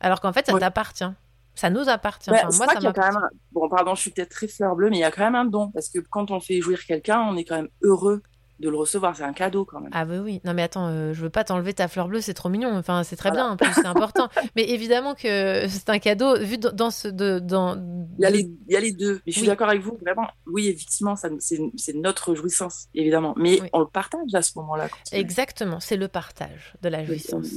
Alors 0.00 0.20
qu'en 0.20 0.32
fait, 0.32 0.46
ça 0.46 0.58
t'appartient. 0.58 1.08
Ça 1.54 1.70
nous 1.70 1.88
appartient. 1.88 2.30
Ouais, 2.30 2.42
Enfin, 2.44 2.56
moi, 2.58 2.66
ça 2.74 2.80
m'appartient. 2.80 3.16
même. 3.18 3.28
Bon, 3.52 3.68
pardon, 3.68 3.94
je 3.94 4.00
suis 4.02 4.10
peut-être 4.10 4.30
très 4.30 4.46
fleur 4.48 4.76
bleue, 4.76 4.90
mais 4.90 4.98
il 4.98 5.00
y 5.00 5.04
a 5.04 5.10
quand 5.10 5.22
même 5.24 5.34
un 5.34 5.44
don. 5.46 5.70
Parce 5.70 5.88
que 5.88 6.00
quand 6.00 6.30
on 6.30 6.40
fait 6.40 6.60
jouir 6.60 6.84
quelqu'un, 6.84 7.20
on 7.20 7.36
est 7.36 7.44
quand 7.44 7.56
même 7.56 7.68
heureux 7.82 8.22
de 8.62 8.70
le 8.70 8.76
recevoir. 8.76 9.14
C'est 9.16 9.24
un 9.24 9.32
cadeau 9.34 9.64
quand 9.66 9.80
même. 9.80 9.90
Ah 9.92 10.04
bah 10.06 10.14
oui, 10.22 10.40
non 10.44 10.54
mais 10.54 10.62
attends, 10.62 10.88
euh, 10.88 11.12
je 11.12 11.20
veux 11.20 11.30
pas 11.30 11.44
t'enlever 11.44 11.74
ta 11.74 11.88
fleur 11.88 12.08
bleue, 12.08 12.20
c'est 12.20 12.32
trop 12.34 12.48
mignon, 12.48 12.74
enfin 12.76 13.02
c'est 13.02 13.16
très 13.16 13.28
Voilà. 13.30 13.44
bien, 13.44 13.52
en 13.52 13.56
plus 13.56 13.72
c'est 13.74 13.86
important. 13.86 14.28
mais 14.56 14.62
évidemment 14.70 15.14
que 15.14 15.66
c'est 15.68 15.90
un 15.90 15.98
cadeau 15.98 16.38
vu 16.38 16.56
dans, 16.58 16.90
ce... 16.90 17.08
De, 17.08 17.38
dans... 17.40 17.76
Il 18.18 18.22
y, 18.22 18.26
a 18.26 18.30
les, 18.30 18.40
il 18.68 18.72
y 18.72 18.76
a 18.76 18.80
les 18.80 18.92
deux. 18.92 19.14
Mais 19.26 19.32
je 19.32 19.32
suis 19.32 19.42
Oui. 19.42 19.46
d'accord 19.48 19.68
avec 19.68 19.82
vous, 19.82 19.98
vraiment. 20.00 20.28
Oui, 20.46 20.68
effectivement, 20.68 21.16
ça, 21.16 21.28
c'est, 21.40 21.58
notre 21.94 22.34
jouissance, 22.34 22.86
évidemment. 22.94 23.34
Mais 23.36 23.60
on 23.72 23.80
le 23.80 23.86
partage 23.86 24.20
à 24.34 24.42
ce 24.42 24.52
moment-là. 24.56 24.88
Exactement, 25.12 25.80
c'est 25.80 25.96
le 25.96 26.08
partage 26.08 26.74
de 26.82 26.88
la 26.88 27.04
jouissance. 27.04 27.48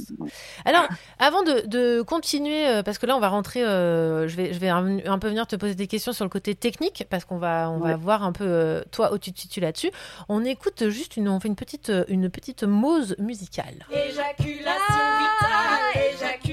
Alors, 0.64 0.86
avant 1.18 1.42
de, 1.42 1.66
de 1.66 2.02
continuer, 2.02 2.66
euh, 2.68 2.82
parce 2.82 2.98
que 2.98 3.06
là 3.06 3.16
on 3.16 3.20
va 3.20 3.28
rentrer, 3.28 3.62
euh, 3.62 4.26
je 4.28 4.36
vais, 4.36 4.52
je 4.52 4.58
vais 4.58 4.68
un, 4.68 4.98
un 5.06 5.18
peu 5.18 5.28
venir 5.28 5.46
te 5.46 5.56
poser 5.56 5.74
des 5.74 5.86
questions 5.86 6.12
sur 6.12 6.24
le 6.24 6.30
côté 6.30 6.54
technique, 6.54 7.06
parce 7.10 7.24
qu'on 7.24 7.38
va, 7.38 7.70
on 7.70 7.78
va 7.78 7.86
Ouais. 7.86 7.94
voir 7.94 8.24
un 8.24 8.32
peu 8.32 8.44
euh, 8.44 8.82
toi 8.90 9.12
où 9.12 9.18
tu 9.18 9.32
te 9.32 9.38
situes 9.40 9.60
là-dessus. 9.60 9.90
On 10.28 10.44
écoute 10.44 10.82
juste 10.96 11.16
une, 11.16 11.28
on 11.28 11.38
fait 11.38 11.48
une 11.48 11.56
petite, 11.56 11.90
euh, 11.90 12.04
une 12.08 12.30
petite 12.30 12.64
mose 12.64 13.14
musicale. 13.18 13.86
Éjaculation 13.92 15.04
vitale, 15.20 16.02
éjaculation 16.14 16.45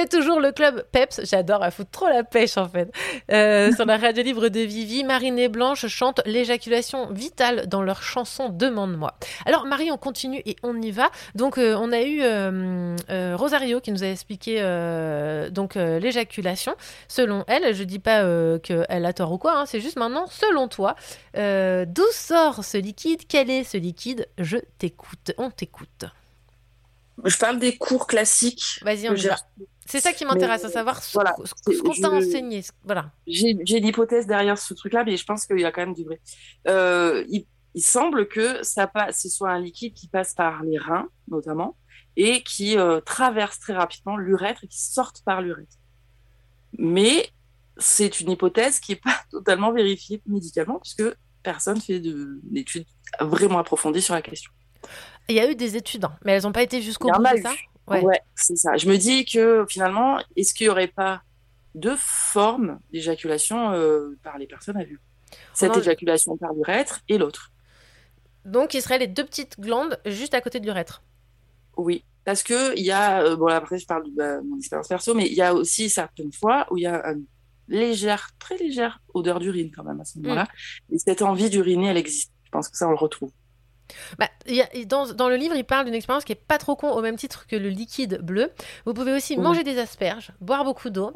C'est 0.00 0.08
toujours 0.08 0.38
le 0.38 0.52
club 0.52 0.84
Peps. 0.92 1.22
J'adore, 1.24 1.64
elle 1.64 1.72
fout 1.72 1.90
trop 1.90 2.06
la 2.06 2.22
pêche 2.22 2.56
en 2.56 2.68
fait. 2.68 2.88
Euh, 3.32 3.74
sur 3.74 3.84
la 3.84 3.96
radio 3.96 4.22
libre 4.22 4.48
de 4.48 4.60
Vivi, 4.60 5.02
Marine 5.02 5.40
et 5.40 5.48
Blanche 5.48 5.88
chantent 5.88 6.20
l'éjaculation 6.24 7.10
vitale 7.10 7.66
dans 7.66 7.82
leur 7.82 8.00
chanson 8.04 8.48
Demande-moi. 8.48 9.18
Alors 9.44 9.66
Marie, 9.66 9.90
on 9.90 9.96
continue 9.96 10.40
et 10.46 10.54
on 10.62 10.80
y 10.80 10.92
va. 10.92 11.10
Donc 11.34 11.58
euh, 11.58 11.74
on 11.76 11.90
a 11.90 12.02
eu 12.02 12.20
euh, 12.22 13.34
Rosario 13.36 13.80
qui 13.80 13.90
nous 13.90 14.04
a 14.04 14.06
expliqué 14.06 14.60
donc 15.50 15.74
l'éjaculation. 15.74 16.76
Selon 17.08 17.42
elle, 17.48 17.74
je 17.74 17.82
dis 17.82 17.98
pas 17.98 18.22
qu'elle 18.60 19.04
a 19.04 19.12
tort 19.12 19.32
ou 19.32 19.38
quoi, 19.38 19.58
hein, 19.58 19.66
c'est 19.66 19.80
juste 19.80 19.98
maintenant 19.98 20.26
selon 20.28 20.68
toi. 20.68 20.94
D'où 21.34 22.06
sort 22.12 22.62
ce 22.64 22.78
liquide? 22.78 23.22
Quel 23.26 23.50
est 23.50 23.64
ce 23.64 23.78
liquide? 23.78 24.28
Je 24.38 24.58
t'écoute. 24.78 25.32
On 25.38 25.50
t'écoute. 25.50 26.04
Je 27.24 27.36
parle 27.36 27.58
des 27.58 27.76
cours 27.76 28.06
classiques. 28.06 28.78
Vas-y, 28.82 29.08
on 29.08 29.14
que 29.14 29.18
y 29.18 29.22
j'ai. 29.22 29.30
C'est 29.88 30.00
ça 30.00 30.12
qui 30.12 30.24
m'intéresse, 30.24 30.64
à 30.64 30.68
savoir 30.70 31.02
ce, 31.02 31.12
voilà, 31.14 31.34
ce- 31.44 31.80
qu'on 31.82 31.92
t'a 32.00 32.10
enseigné. 32.10 32.62
Voilà. 32.84 33.10
J'ai, 33.26 33.54
l'hypothèse 33.80 34.26
derrière 34.26 34.58
ce 34.58 34.74
truc-là, 34.74 35.02
mais 35.04 35.16
je 35.16 35.24
pense 35.24 35.46
qu'il 35.46 35.58
y 35.60 35.64
a 35.64 35.72
quand 35.72 35.80
même 35.80 35.94
du 35.94 36.04
vrai. 36.04 36.20
Euh, 36.68 37.24
il- 37.28 37.46
il 37.74 37.82
semble 37.82 38.28
que 38.28 38.62
ça 38.62 38.86
passe, 38.86 39.20
ce 39.22 39.28
soit 39.28 39.50
un 39.50 39.60
liquide 39.60 39.94
qui 39.94 40.08
passe 40.08 40.34
par 40.34 40.62
les 40.62 40.78
reins, 40.78 41.08
notamment, 41.28 41.76
et 42.16 42.42
qui 42.42 42.76
euh, 42.76 43.00
traverse 43.00 43.58
très 43.60 43.72
rapidement 43.74 44.16
l'urètre 44.16 44.64
et 44.64 44.68
qui 44.68 44.80
sorte 44.80 45.22
par 45.24 45.40
l'urètre. 45.42 45.76
Mais 46.78 47.28
c'est 47.76 48.20
une 48.20 48.30
hypothèse 48.30 48.80
qui 48.80 48.92
n'est 48.92 48.96
pas 49.00 49.16
totalement 49.30 49.72
vérifiée 49.72 50.20
médicalement, 50.26 50.80
puisque 50.80 51.04
personne 51.42 51.80
fait 51.80 52.00
de- 52.00 52.40
d'études 52.42 52.86
vraiment 53.20 53.58
approfondies 53.58 54.02
sur 54.02 54.14
la 54.14 54.22
question. 54.22 54.50
Il 55.28 55.36
y 55.36 55.40
a 55.40 55.50
eu 55.50 55.54
des 55.54 55.76
études, 55.76 56.04
hein, 56.04 56.16
mais 56.24 56.32
elles 56.32 56.42
n'ont 56.42 56.52
pas 56.52 56.62
été 56.62 56.80
jusqu'au 56.82 57.08
bout, 57.18 57.22
eu. 57.36 57.42
Ouais, 57.90 58.20
c'est 58.34 58.56
ça. 58.56 58.76
Je 58.76 58.88
me 58.88 58.96
dis 58.96 59.24
que 59.24 59.64
finalement, 59.68 60.18
est-ce 60.36 60.54
qu'il 60.54 60.66
n'y 60.66 60.70
aurait 60.70 60.88
pas 60.88 61.22
deux 61.74 61.96
formes 61.96 62.78
d'éjaculation 62.92 63.72
euh, 63.72 64.18
par 64.22 64.38
les 64.38 64.46
personnes 64.46 64.76
à 64.76 64.84
vue? 64.84 65.00
Cette 65.52 65.76
éjaculation 65.76 66.36
par 66.36 66.52
l'urètre 66.54 67.00
et 67.08 67.18
l'autre. 67.18 67.52
Donc, 68.44 68.74
il 68.74 68.80
serait 68.80 68.98
les 68.98 69.06
deux 69.06 69.24
petites 69.24 69.60
glandes 69.60 69.98
juste 70.06 70.32
à 70.34 70.40
côté 70.40 70.58
de 70.58 70.64
l'urètre. 70.64 71.02
Oui, 71.76 72.04
parce 72.24 72.42
que 72.42 72.76
il 72.76 72.84
y 72.84 72.90
a, 72.90 73.22
euh, 73.22 73.36
bon 73.36 73.46
après 73.46 73.78
je 73.78 73.86
parle 73.86 74.04
de 74.04 74.10
bah, 74.10 74.40
mon 74.42 74.58
expérience 74.58 74.88
perso, 74.88 75.14
mais 75.14 75.26
il 75.26 75.34
y 75.34 75.42
a 75.42 75.54
aussi 75.54 75.88
certaines 75.88 76.32
fois 76.32 76.66
où 76.70 76.76
il 76.76 76.82
y 76.82 76.86
a 76.86 77.06
une 77.06 77.24
légère, 77.68 78.30
très 78.38 78.56
légère 78.56 79.00
odeur 79.14 79.38
d'urine 79.38 79.70
quand 79.74 79.84
même 79.84 80.00
à 80.00 80.04
ce 80.04 80.18
moment-là. 80.18 80.48
Et 80.90 80.98
cette 80.98 81.22
envie 81.22 81.50
d'uriner, 81.50 81.88
elle 81.88 81.96
existe. 81.96 82.32
Je 82.44 82.50
pense 82.50 82.68
que 82.68 82.76
ça, 82.76 82.88
on 82.88 82.92
le 82.92 82.96
retrouve. 82.96 83.30
Bah, 84.18 84.28
il 84.46 84.54
y 84.56 84.62
a- 84.62 84.68
dans, 84.86 85.06
dans 85.12 85.28
le 85.28 85.36
livre, 85.36 85.54
il 85.56 85.64
parle 85.64 85.84
d'une 85.84 85.94
expérience 85.94 86.24
qui 86.24 86.32
est 86.32 86.34
pas 86.46 86.58
trop 86.58 86.76
con, 86.76 86.90
au 86.90 87.00
même 87.02 87.16
titre 87.16 87.46
que 87.46 87.56
le 87.56 87.68
liquide 87.68 88.20
bleu. 88.22 88.50
Vous 88.86 88.94
pouvez 88.94 89.12
aussi 89.12 89.34
Oui. 89.36 89.42
manger 89.42 89.64
des 89.64 89.78
asperges, 89.78 90.30
boire 90.40 90.64
beaucoup 90.64 90.90
d'eau, 90.90 91.12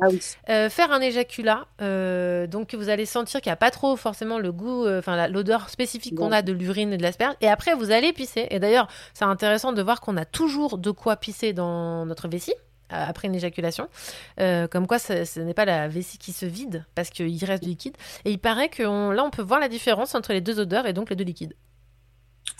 euh, 0.48 0.68
faire 0.70 0.90
un 0.92 1.00
éjaculat. 1.00 1.66
euh, 1.80 2.46
donc, 2.46 2.74
vous 2.74 2.88
allez 2.88 3.06
sentir 3.06 3.40
qu'il 3.40 3.50
n'y 3.50 3.54
a 3.54 3.56
pas 3.56 3.70
trop 3.70 3.96
forcément 3.96 4.38
le 4.38 4.52
goût, 4.52 4.84
euh, 4.84 4.98
enfin 4.98 5.26
l'odeur 5.28 5.68
spécifique 5.70 6.14
qu'on 6.16 6.32
a 6.32 6.42
de 6.42 6.52
l'urine 6.52 6.92
et 6.92 6.96
de 6.96 7.02
l'asperge. 7.02 7.34
Et 7.40 7.48
après, 7.48 7.74
vous 7.74 7.90
allez 7.90 8.12
pisser. 8.12 8.46
Et 8.50 8.58
d'ailleurs, 8.58 8.88
c'est 9.14 9.24
intéressant 9.24 9.72
de 9.72 9.82
voir 9.82 10.00
qu'on 10.00 10.16
a 10.16 10.24
toujours 10.24 10.78
de 10.78 10.90
quoi 10.90 11.16
pisser 11.16 11.52
dans 11.52 12.06
notre 12.06 12.28
vessie 12.28 12.54
après 12.94 13.28
une 13.28 13.34
éjaculation. 13.34 13.88
Euh, 14.38 14.66
comme 14.68 14.86
quoi, 14.86 14.98
ce, 14.98 15.24
ce 15.24 15.40
n'est 15.40 15.54
pas 15.54 15.64
la 15.64 15.88
vessie 15.88 16.18
qui 16.18 16.32
se 16.32 16.44
vide 16.44 16.84
parce 16.94 17.08
qu'il 17.08 17.42
reste 17.44 17.62
du 17.62 17.70
liquide. 17.70 17.96
Et 18.26 18.30
il 18.32 18.38
paraît 18.38 18.68
que 18.68 18.82
on- 18.82 19.10
là, 19.12 19.24
on 19.24 19.30
peut 19.30 19.40
voir 19.42 19.60
la 19.60 19.68
différence 19.68 20.14
entre 20.14 20.32
les 20.34 20.42
deux 20.42 20.60
odeurs 20.60 20.86
et 20.86 20.92
donc 20.92 21.08
les 21.08 21.16
deux 21.16 21.24
liquides. 21.24 21.54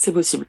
C'est 0.03 0.12
possible. 0.12 0.47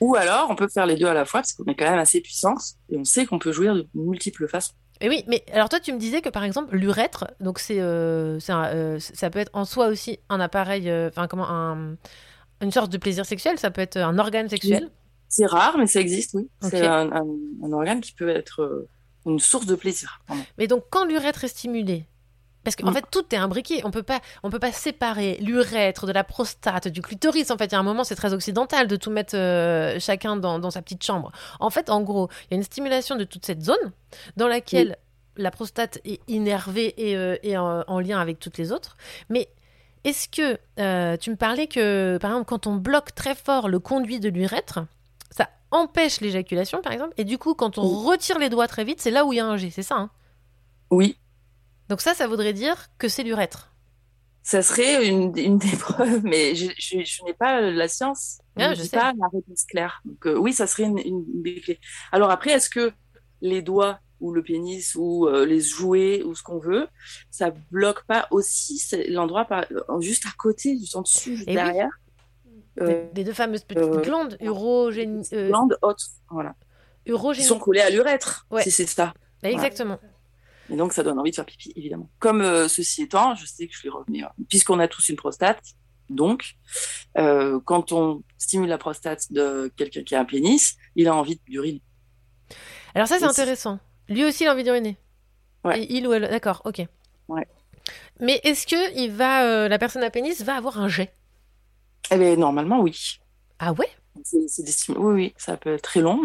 Ou 0.00 0.16
alors, 0.16 0.48
on 0.50 0.54
peut 0.56 0.68
faire 0.68 0.84
les 0.86 0.96
deux 0.96 1.06
à 1.06 1.14
la 1.14 1.24
fois, 1.24 1.40
parce 1.40 1.54
qu'on 1.54 1.64
est 1.64 1.74
quand 1.74 1.88
même 1.88 1.98
assez 1.98 2.20
puissance, 2.20 2.76
et 2.90 2.98
on 2.98 3.04
sait 3.04 3.24
qu'on 3.24 3.38
peut 3.38 3.52
jouir 3.52 3.74
de 3.74 3.86
multiples 3.94 4.46
façons. 4.48 4.74
Et 5.00 5.08
oui, 5.08 5.24
mais 5.28 5.44
alors 5.52 5.68
toi, 5.68 5.80
tu 5.80 5.92
me 5.92 5.98
disais 5.98 6.20
que 6.20 6.28
par 6.28 6.44
exemple, 6.44 6.76
l'urètre, 6.76 7.26
donc 7.40 7.58
c'est, 7.58 7.80
euh, 7.80 8.38
euh, 8.50 8.98
ça 9.00 9.30
peut 9.30 9.38
être 9.38 9.50
en 9.54 9.64
soi 9.64 9.86
aussi 9.88 10.18
un 10.28 10.40
appareil, 10.40 10.90
euh, 10.90 11.08
enfin 11.08 11.26
comment, 11.26 11.48
un, 11.48 11.96
une 12.60 12.70
sorte 12.70 12.92
de 12.92 12.98
plaisir 12.98 13.24
sexuel, 13.24 13.58
ça 13.58 13.70
peut 13.70 13.80
être 13.80 13.96
un 13.96 14.18
organe 14.18 14.48
sexuel. 14.48 14.90
C'est 15.28 15.46
rare, 15.46 15.78
mais 15.78 15.86
ça 15.86 16.00
existe, 16.00 16.34
oui. 16.34 16.48
C'est 16.60 16.86
un, 16.86 17.10
un- 17.10 17.38
un 17.64 17.72
organe 17.72 18.00
qui 18.00 18.12
peut 18.12 18.28
être 18.28 18.86
une 19.26 19.38
source 19.40 19.66
de 19.66 19.74
plaisir. 19.74 20.20
vraiment. 20.28 20.44
Mais 20.58 20.66
donc 20.66 20.84
quand 20.90 21.06
l'urètre 21.06 21.44
est 21.44 21.48
stimulé, 21.48 22.06
parce 22.64 22.74
qu'en 22.76 22.90
Mm. 22.90 22.94
fait 22.94 23.04
tout 23.10 23.24
est 23.34 23.36
imbriqué, 23.38 23.82
on 23.84 23.90
peut 23.90 24.02
pas, 24.02 24.20
on 24.42 24.50
peut 24.50 24.58
pas 24.58 24.72
séparer 24.72 25.36
l'urètre 25.40 26.06
de 26.06 26.12
la 26.12 26.24
prostate, 26.24 26.88
du 26.88 27.02
clitoris. 27.02 27.50
En 27.50 27.58
fait, 27.58 27.66
il 27.66 27.72
y 27.72 27.74
a 27.74 27.78
un 27.78 27.82
moment, 27.84 28.04
c'est 28.04 28.16
très 28.16 28.32
occidental 28.32 28.88
de 28.88 28.96
tout 28.96 29.10
mettre 29.10 29.36
euh, 29.36 29.98
chacun 30.00 30.36
dans, 30.36 30.58
dans 30.58 30.70
sa 30.70 30.82
petite 30.82 31.04
chambre. 31.04 31.30
En 31.60 31.70
fait, 31.70 31.90
en 31.90 32.00
gros, 32.02 32.28
il 32.44 32.46
y 32.50 32.54
a 32.54 32.56
une 32.56 32.62
stimulation 32.64 33.16
de 33.16 33.24
toute 33.24 33.44
cette 33.44 33.62
zone 33.62 33.92
dans 34.36 34.48
laquelle 34.48 34.96
la 35.36 35.50
prostate 35.50 35.98
est 36.04 36.20
innervée 36.28 36.94
et, 36.96 37.16
euh, 37.16 37.36
et 37.42 37.56
en, 37.58 37.82
en 37.86 38.00
lien 38.00 38.20
avec 38.20 38.38
toutes 38.38 38.56
les 38.56 38.72
autres. 38.72 38.96
Mais 39.28 39.48
est-ce 40.04 40.28
que 40.28 40.58
euh, 40.78 41.16
tu 41.16 41.30
me 41.30 41.36
parlais 41.36 41.66
que, 41.66 42.18
par 42.20 42.30
exemple, 42.30 42.46
quand 42.46 42.66
on 42.66 42.74
bloque 42.76 43.14
très 43.14 43.34
fort 43.34 43.68
le 43.68 43.78
conduit 43.78 44.20
de 44.20 44.28
l'urètre, 44.28 44.80
ça 45.30 45.48
empêche 45.70 46.20
l'éjaculation, 46.20 46.82
par 46.82 46.92
exemple, 46.92 47.14
et 47.16 47.24
du 47.24 47.36
coup, 47.38 47.54
quand 47.54 47.78
on 47.78 47.82
retire 47.82 48.38
les 48.38 48.48
doigts 48.48 48.68
très 48.68 48.84
vite, 48.84 49.00
c'est 49.00 49.10
là 49.10 49.24
où 49.24 49.32
il 49.32 49.36
y 49.36 49.40
a 49.40 49.46
un 49.46 49.56
G, 49.56 49.70
c'est 49.70 49.82
ça 49.82 49.96
hein? 49.96 50.10
Oui. 50.90 51.16
Donc 51.88 52.00
ça, 52.00 52.14
ça 52.14 52.26
voudrait 52.26 52.52
dire 52.52 52.86
que 52.98 53.08
c'est 53.08 53.22
l'urètre. 53.22 53.70
Ça 54.42 54.62
serait 54.62 55.06
une, 55.08 55.32
une 55.38 55.58
des 55.58 55.76
preuves, 55.78 56.22
mais 56.24 56.54
je, 56.54 56.66
je- 56.78 57.02
je 57.04 57.24
n'ai 57.24 57.32
pas 57.34 57.60
la 57.60 57.88
science. 57.88 58.38
Ah, 58.56 58.74
je 58.74 58.82
sais. 58.82 58.96
pas 58.96 59.12
la 59.18 59.26
réponse 59.32 59.64
claire. 59.64 60.00
Donc 60.04 60.26
euh, 60.26 60.36
oui, 60.36 60.52
ça 60.52 60.66
serait 60.66 60.84
une, 60.84 60.98
une- 60.98 61.42
des 61.42 61.60
clés. 61.60 61.80
Alors 62.12 62.30
après, 62.30 62.50
est-ce 62.52 62.68
que 62.70 62.92
les 63.40 63.62
doigts 63.62 63.98
ou 64.20 64.32
le 64.32 64.42
pénis 64.42 64.94
ou 64.96 65.26
euh, 65.26 65.44
les 65.44 65.60
jouets 65.60 66.22
ou 66.22 66.34
ce 66.34 66.42
qu'on 66.42 66.58
veut, 66.58 66.88
ça 67.30 67.52
bloque 67.70 68.04
pas 68.04 68.26
aussi 68.30 68.82
l'endroit 69.08 69.46
euh, 69.70 70.00
juste 70.00 70.24
à 70.26 70.30
côté, 70.38 70.78
juste 70.78 70.96
en 70.96 71.02
dessus, 71.02 71.36
juste 71.36 71.48
Eh 71.48 71.50
oui. 71.52 71.56
derrière? 71.56 71.90
Les- 72.76 73.08
les 73.14 73.24
deux 73.24 73.32
fameuses 73.32 73.64
petites 73.64 73.82
euh, 73.84 74.00
glandes 74.00 74.36
urogéni- 74.40 75.28
euh, 75.34 75.48
glandes 75.48 75.78
hautes, 75.82 76.04
voilà, 76.30 76.54
qui 77.04 77.12
urogéni- 77.12 77.42
sont 77.46 77.58
collées 77.58 77.80
à 77.82 77.90
l'urètre, 77.90 78.46
Ouais. 78.50 78.62
si 78.62 78.70
c'est 78.70 78.86
ça. 78.86 79.14
Exactement. 79.42 79.98
Et 80.70 80.76
donc, 80.76 80.92
ça 80.92 81.02
donne 81.02 81.18
envie 81.18 81.30
de 81.30 81.36
faire 81.36 81.44
pipi, 81.44 81.72
évidemment. 81.76 82.08
Comme 82.18 82.40
euh, 82.40 82.68
ceci 82.68 83.02
étant, 83.02 83.34
je 83.34 83.46
sais 83.46 83.66
que 83.66 83.74
je 83.74 83.82
vais 83.82 83.90
revenir, 83.90 84.30
puisqu'on 84.48 84.78
a 84.78 84.88
tous 84.88 85.08
une 85.08 85.16
prostate, 85.16 85.62
donc, 86.10 86.54
euh, 87.18 87.60
quand 87.64 87.92
on 87.92 88.22
stimule 88.38 88.68
la 88.68 88.78
prostate 88.78 89.32
de 89.32 89.72
quelqu'un 89.76 90.02
qui 90.02 90.14
a 90.14 90.20
un 90.20 90.24
pénis, 90.24 90.76
il 90.96 91.08
a 91.08 91.14
envie 91.14 91.40
d'uriner. 91.48 91.82
Alors 92.94 93.08
ça, 93.08 93.18
c'est 93.18 93.24
intéressant. 93.24 93.78
Lui 94.08 94.24
aussi, 94.24 94.44
il 94.44 94.46
a 94.48 94.52
envie 94.52 94.64
d'uriner. 94.64 94.98
Et 95.74 95.94
Il 95.94 96.06
ou 96.06 96.12
elle, 96.12 96.28
d'accord, 96.28 96.62
ok. 96.64 96.82
Ouais. 97.28 97.46
Mais 98.20 98.40
est-ce 98.44 98.66
que 98.66 98.96
il 98.96 99.12
va, 99.12 99.44
euh, 99.46 99.68
la 99.68 99.78
personne 99.78 100.02
à 100.02 100.10
pénis 100.10 100.42
va 100.42 100.56
avoir 100.56 100.78
un 100.78 100.88
jet? 100.88 101.14
Eh 102.10 102.16
bien, 102.18 102.36
normalement, 102.36 102.80
oui. 102.80 103.18
Ah 103.58 103.72
ouais? 103.72 103.88
C'est 104.22 104.88
Oui, 104.90 105.14
oui, 105.14 105.34
ça 105.36 105.56
peut 105.56 105.74
être 105.74 105.82
très 105.82 106.00
long. 106.00 106.22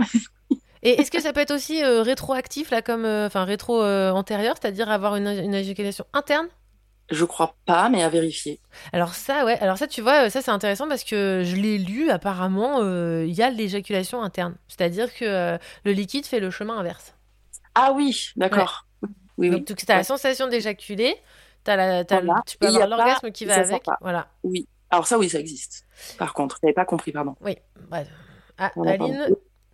Et 0.84 0.99
est-ce 1.01 1.11
que 1.11 1.19
ça 1.19 1.34
peut 1.34 1.41
être 1.41 1.51
aussi 1.53 1.84
euh, 1.84 2.01
rétroactif, 2.01 2.69
là, 2.72 2.81
comme, 2.81 3.06
euh, 3.06 3.27
enfin, 3.27 3.43
rétro 3.43 3.81
euh, 3.84 4.11
antérieur, 4.11 4.56
c'est-à-dire 4.60 4.89
avoir 4.89 5.15
une, 5.18 5.27
une 5.27 5.53
éjaculation 5.53 6.06
interne? 6.14 6.47
Je 7.11 7.26
crois 7.26 7.56
pas, 7.65 7.89
mais 7.89 8.03
à 8.03 8.10
vérifier. 8.10 8.60
Alors 8.93 9.15
ça, 9.15 9.43
ouais. 9.43 9.57
Alors 9.60 9.77
ça, 9.80 9.88
tu 9.88 10.01
vois, 10.01 10.30
ça 10.30 10.41
c'est 10.43 10.51
intéressant 10.51 10.88
parce 10.88 11.03
que 11.03 11.41
je 11.43 11.56
l'ai 11.56 11.80
lu. 11.80 12.11
Apparemment, 12.11 12.84
il 13.23 13.31
y 13.34 13.41
a 13.41 13.49
l'éjaculation 13.49 14.22
interne, 14.22 14.56
c'est-à-dire 14.68 15.11
que 15.15 15.57
le 15.85 15.91
liquide 15.91 16.27
fait 16.27 16.39
le 16.39 16.51
chemin 16.51 16.77
inverse. 16.77 17.15
Ah 17.73 17.93
oui, 17.93 18.30
d'accord. 18.35 18.85
Oui, 19.39 19.49
oui. 19.49 19.61
Donc 19.61 19.76
tu 19.76 19.91
as 19.91 19.95
la 19.95 20.03
sensation 20.03 20.47
d'éjaculer, 20.49 21.15
t'as 21.64 21.76
la, 21.77 22.01
le- 22.01 22.06
Voilà. 22.10 22.43
tu 22.45 22.60
peux 22.60 22.68
Et 22.68 22.69
avoir 22.69 22.81
pas- 22.89 22.95
l'orgasme 22.97 23.31
qui 23.31 23.45
va 23.45 23.56
ça 23.56 23.61
avec. 23.61 23.84
Voilà. 24.01 24.27
Oui. 24.43 24.68
Alors 24.91 25.07
ça, 25.07 25.18
oui, 25.18 25.30
ça 25.30 25.39
existe. 25.39 25.88
Par 26.19 26.34
contre, 26.34 26.57
je 26.61 26.68
n'avais 26.68 26.76
pas 26.76 26.85
compris, 26.85 27.11
pardon. 27.11 27.35
Oui. 27.41 27.57
Bref. 27.89 28.07
Ah. 28.60 28.72
Aline, 28.85 29.30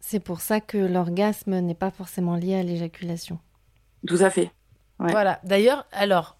C'est 0.07 0.19
pour 0.19 0.39
ça 0.39 0.61
que 0.61 0.77
l'orgasme 0.77 1.57
n'est 1.61 1.73
pas 1.73 1.89
forcément 1.89 2.35
lié 2.35 2.53
à 2.53 2.61
l'éjaculation. 2.61 3.39
Tout 4.07 4.19
à 4.19 4.29
fait. 4.29 4.51
Ouais. 4.99 5.09
Voilà. 5.09 5.39
D'ailleurs, 5.43 5.87
alors, 5.91 6.37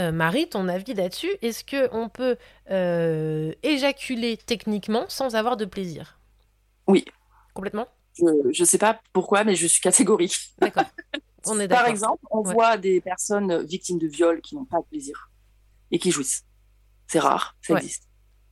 euh, 0.00 0.10
Marie, 0.10 0.48
ton 0.48 0.66
avis 0.66 0.94
là-dessus, 0.94 1.30
est-ce 1.40 1.62
que 1.62 1.88
on 1.94 2.08
peut 2.08 2.36
euh, 2.72 3.52
éjaculer 3.62 4.36
techniquement 4.36 5.04
sans 5.08 5.36
avoir 5.36 5.56
de 5.56 5.64
plaisir? 5.64 6.18
Oui. 6.88 7.04
Complètement? 7.54 7.86
Je 8.16 8.24
ne 8.62 8.66
sais 8.66 8.78
pas 8.78 9.00
pourquoi, 9.12 9.44
mais 9.44 9.54
je 9.54 9.68
suis 9.68 9.80
catégorique. 9.80 10.36
D'accord. 10.58 10.82
On 11.46 11.60
est 11.60 11.68
Par 11.68 11.86
exemple, 11.86 12.24
on 12.32 12.40
Ouais. 12.42 12.52
voit 12.52 12.76
des 12.78 13.00
personnes 13.00 13.64
victimes 13.64 14.00
de 14.00 14.08
viol 14.08 14.40
qui 14.40 14.56
n'ont 14.56 14.64
pas 14.64 14.80
de 14.80 14.86
plaisir 14.86 15.30
et 15.92 16.00
qui 16.00 16.10
jouissent. 16.10 16.44
C'est 17.06 17.20
rare, 17.20 17.56
ça 17.62 17.74
Ouais. 17.74 17.78
existe. 17.80 18.07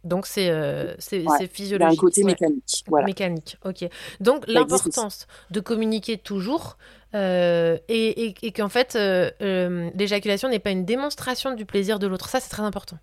Donc 0.06 0.26
c'est 0.26 0.48
euh, 0.50 0.86
Ouais. 0.88 0.94
c'est 0.98 1.18
Il 1.18 1.24
y 1.24 1.28
a 1.28 1.48
physiologique. 1.48 1.98
un 1.98 2.00
côté 2.00 2.22
Ouais. 2.22 2.30
mécanique. 2.32 2.84
Voilà. 2.86 3.06
Mécanique, 3.06 3.56
ok. 3.64 3.88
Donc 4.20 4.44
l'importance 4.46 5.26
de 5.50 5.60
communiquer 5.60 6.16
toujours 6.18 6.78
euh, 7.14 7.78
et, 7.88 8.26
et- 8.26 8.34
et 8.42 8.52
qu'en 8.52 8.68
fait 8.68 8.94
euh, 8.96 9.30
euh, 9.42 9.90
l'éjaculation 9.94 10.48
n'est 10.48 10.58
pas 10.58 10.70
une 10.70 10.84
démonstration 10.84 11.54
du 11.54 11.66
plaisir 11.66 11.98
de 11.98 12.06
l'autre. 12.06 12.28
Ça 12.28 12.40
c'est 12.40 12.50
très 12.50 12.62
important. 12.62 12.98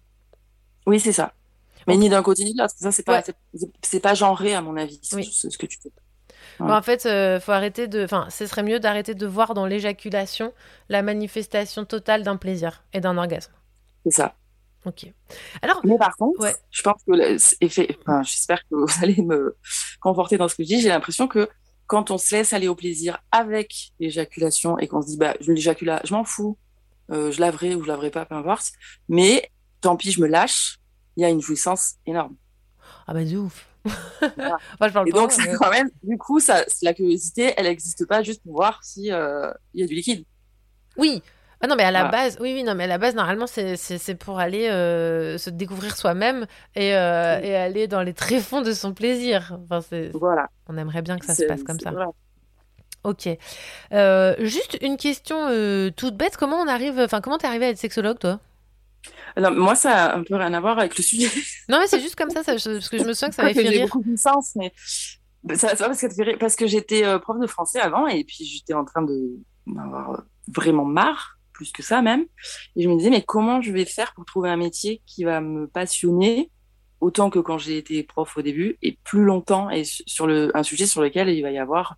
Oui, 0.86 1.00
c'est 1.00 1.14
ça. 1.14 1.34
Mais 1.88 1.98
ni 1.98 2.10
d'un 2.10 2.24
côté 2.24 2.44
ni 2.46 2.54
de 2.54 2.60
l'autre. 2.62 2.74
Ça, 2.78 2.92
c'est 2.92 3.04
pas, 3.04 3.22
Ouais. 3.22 4.00
pas 4.02 4.14
genré, 4.14 4.54
à 4.54 4.62
mon 4.62 4.78
avis, 4.78 5.00
Oui. 5.14 5.26
ce 5.26 5.50
ce 5.50 5.58
que 5.58 5.66
tu 5.66 5.78
fais. 5.82 5.92
Bon, 6.60 6.72
en 6.72 6.82
fait, 6.82 7.06
euh, 7.06 7.40
faut 7.40 7.52
arrêter 7.52 7.88
de, 7.88 8.04
enfin, 8.04 8.28
ce 8.30 8.46
serait 8.46 8.64
mieux 8.64 8.80
d'arrêter 8.80 9.16
de 9.16 9.26
voir 9.28 9.54
dans 9.54 9.66
l'éjaculation 9.66 10.54
la 10.88 11.02
manifestation 11.02 11.84
totale 11.84 12.24
d'un 12.24 12.38
plaisir 12.38 12.84
et 12.94 13.02
d'un 13.02 13.18
orgasme. 13.18 13.52
C'est 14.06 14.12
ça. 14.12 14.36
Ok. 14.86 15.06
Alors, 15.62 15.80
Mais 15.86 15.98
par 15.98 16.16
contre, 16.18 16.40
Ouais. 16.42 16.56
je 16.72 16.82
pense 16.82 17.02
que 17.08 18.02
enfin, 18.02 18.24
j'espère 18.24 18.62
que 18.64 18.76
vous 18.76 18.86
allez 19.04 19.22
me 19.22 19.56
conforter 20.02 20.38
dans 20.38 20.48
ce 20.48 20.56
que 20.56 20.64
je 20.64 20.68
dis. 20.68 20.82
J'ai 20.82 20.90
l'impression 20.90 21.28
que 21.28 21.50
quand 21.88 22.12
on 22.12 22.18
se 22.18 22.36
laisse 22.36 22.54
aller 22.54 22.68
au 22.68 22.76
plaisir 22.76 23.20
avec 23.32 23.92
l'éjaculation 24.00 24.78
et 24.80 24.88
qu'on 24.88 25.02
se 25.02 25.08
dit, 25.08 25.18
bah, 25.18 25.36
je 25.40 25.52
l'éjacule, 25.52 26.00
je 26.04 26.14
m'en 26.14 26.24
fous, 26.24 26.58
euh, 27.12 27.32
je 27.32 27.40
laverai 27.40 27.76
ou 27.76 27.84
je 27.84 27.88
laverai 27.88 28.12
pas, 28.12 28.26
peu 28.26 28.36
importe. 28.36 28.72
Mais 29.10 29.50
tant 29.82 29.96
pis, 29.96 30.12
je 30.12 30.22
me 30.22 30.28
lâche. 30.28 30.78
Il 31.16 31.22
y 31.22 31.26
a 31.26 31.30
une 31.30 31.42
jouissance 31.42 31.96
énorme. 32.06 32.36
Ah 33.08 33.14
bah 33.14 33.24
de 33.24 33.38
ouf. 33.38 33.68
Je 33.86 34.30
parle 34.94 35.08
Et 35.08 35.12
pas, 35.12 35.18
donc, 35.20 35.34
mais- 35.38 35.54
quand 35.60 35.70
même, 35.70 35.90
du 36.04 36.18
coup, 36.18 36.40
ça, 36.40 36.64
la 36.82 36.94
curiosité, 36.94 37.54
elle 37.58 37.66
n'existe 37.66 38.06
pas 38.08 38.24
juste 38.24 38.42
pour 38.44 38.54
voir 38.54 38.82
si 38.84 39.12
euh, 39.12 39.52
il 39.74 39.82
y 39.82 39.84
a 39.84 39.88
du 39.88 39.94
liquide. 39.94 40.24
Oui. 40.98 41.22
Ah 41.64 41.68
non, 41.68 41.76
mais 41.76 41.84
à 41.84 41.92
la 41.92 42.02
Voilà. 42.04 42.12
base, 42.12 42.38
oui, 42.42 42.54
oui, 42.54 42.64
non, 42.64 42.76
mais 42.76 42.84
à 42.84 42.88
la 42.88 42.98
base, 42.98 43.16
normalement, 43.16 43.48
c'est- 43.48 44.16
pour 44.16 44.38
aller 44.40 44.68
euh, 44.70 45.38
se 45.38 45.50
découvrir 45.50 45.96
soi-même 45.96 46.46
et, 46.76 46.94
euh, 46.96 47.40
et 47.42 47.56
aller 47.56 47.88
dans 47.88 48.02
les 48.02 48.14
tréfonds 48.14 48.62
de 48.62 48.74
son 48.74 48.94
plaisir. 48.94 49.58
Enfin, 49.72 49.80
Voilà. 50.14 50.50
On 50.68 50.78
aimerait 50.78 51.02
bien 51.02 51.18
que 51.18 51.26
ça 51.26 51.34
se 51.34 51.44
passe 51.46 51.64
comme 51.64 51.80
ça. 51.80 51.92
Ok. 53.06 53.28
Euh, 53.94 54.36
juste 54.40 54.78
une 54.82 54.98
question 54.98 55.48
toute 55.96 56.16
bête. 56.18 56.38
Comment 56.38 56.58
on 56.58 56.68
arrive, 56.68 57.00
enfin, 57.00 57.22
comment 57.22 57.38
t'es 57.38 57.48
arrivé 57.48 57.66
à 57.66 57.70
être 57.70 57.78
sexologue, 57.78 58.20
toi? 58.20 58.40
Non, 59.38 59.52
moi, 59.52 59.76
ça 59.76 60.06
a 60.12 60.18
un 60.18 60.24
peu 60.24 60.36
rien 60.36 60.54
à 60.54 60.60
voir 60.60 60.78
avec 60.80 60.98
le 60.98 61.04
sujet. 61.04 61.28
Non, 61.70 61.80
mais 61.80 61.88
c'est 61.88 62.00
juste 62.00 62.16
comme 62.16 62.30
ça, 62.30 62.44
ça- 62.44 62.56
je- 62.58 62.74
parce 62.74 62.90
que 62.90 62.98
je 62.98 63.04
me 63.04 63.14
souviens 63.14 63.30
que 63.30 63.36
ça 63.36 63.42
m'avait 63.44 63.54
fait 63.54 63.68
rire. 63.68 63.88
beaucoup 63.92 64.04
de 64.10 64.16
sens, 64.18 64.52
mais 64.56 64.74
ça, 65.56 65.70
ça 65.70 65.76
va 65.76 65.86
parce 65.88 66.02
que, 66.02 66.14
ça 66.14 66.24
parce 66.40 66.56
que 66.56 66.68
j'étais 66.68 67.04
prof 67.20 67.40
de 67.40 67.48
français 67.48 67.80
avant 67.80 68.08
et 68.08 68.24
puis 68.24 68.46
j'étais 68.46 68.74
en 68.74 68.86
train 68.86 69.02
de 69.02 69.32
d'avoir 69.68 70.24
vraiment 70.54 70.86
marre, 70.86 71.38
plus 71.64 71.72
que 71.72 71.84
ça 71.84 72.02
même. 72.02 72.26
Et 72.76 72.84
je 72.84 72.90
me 72.90 72.98
disais, 72.98 73.10
mais 73.10 73.22
comment 73.24 73.62
je 73.62 73.72
vais 73.72 73.86
faire 73.86 74.14
pour 74.14 74.26
trouver 74.26 74.50
un 74.50 74.58
métier 74.58 75.02
qui 75.06 75.24
va 75.24 75.42
me 75.42 75.68
passionner 75.68 76.52
autant 77.00 77.30
que 77.30 77.40
quand 77.40 77.58
j'ai 77.58 77.78
été 77.78 78.04
prof 78.04 78.38
au 78.38 78.42
début 78.42 78.78
et 78.82 78.98
plus 79.04 79.24
longtemps 79.24 79.70
et 79.70 79.84
su- 79.84 80.04
sur 80.06 80.26
le, 80.28 80.52
un 80.56 80.64
sujet 80.64 80.86
sur 80.86 81.02
lequel 81.02 81.30
il 81.30 81.42
va 81.42 81.52
y 81.52 81.58
avoir 81.58 81.96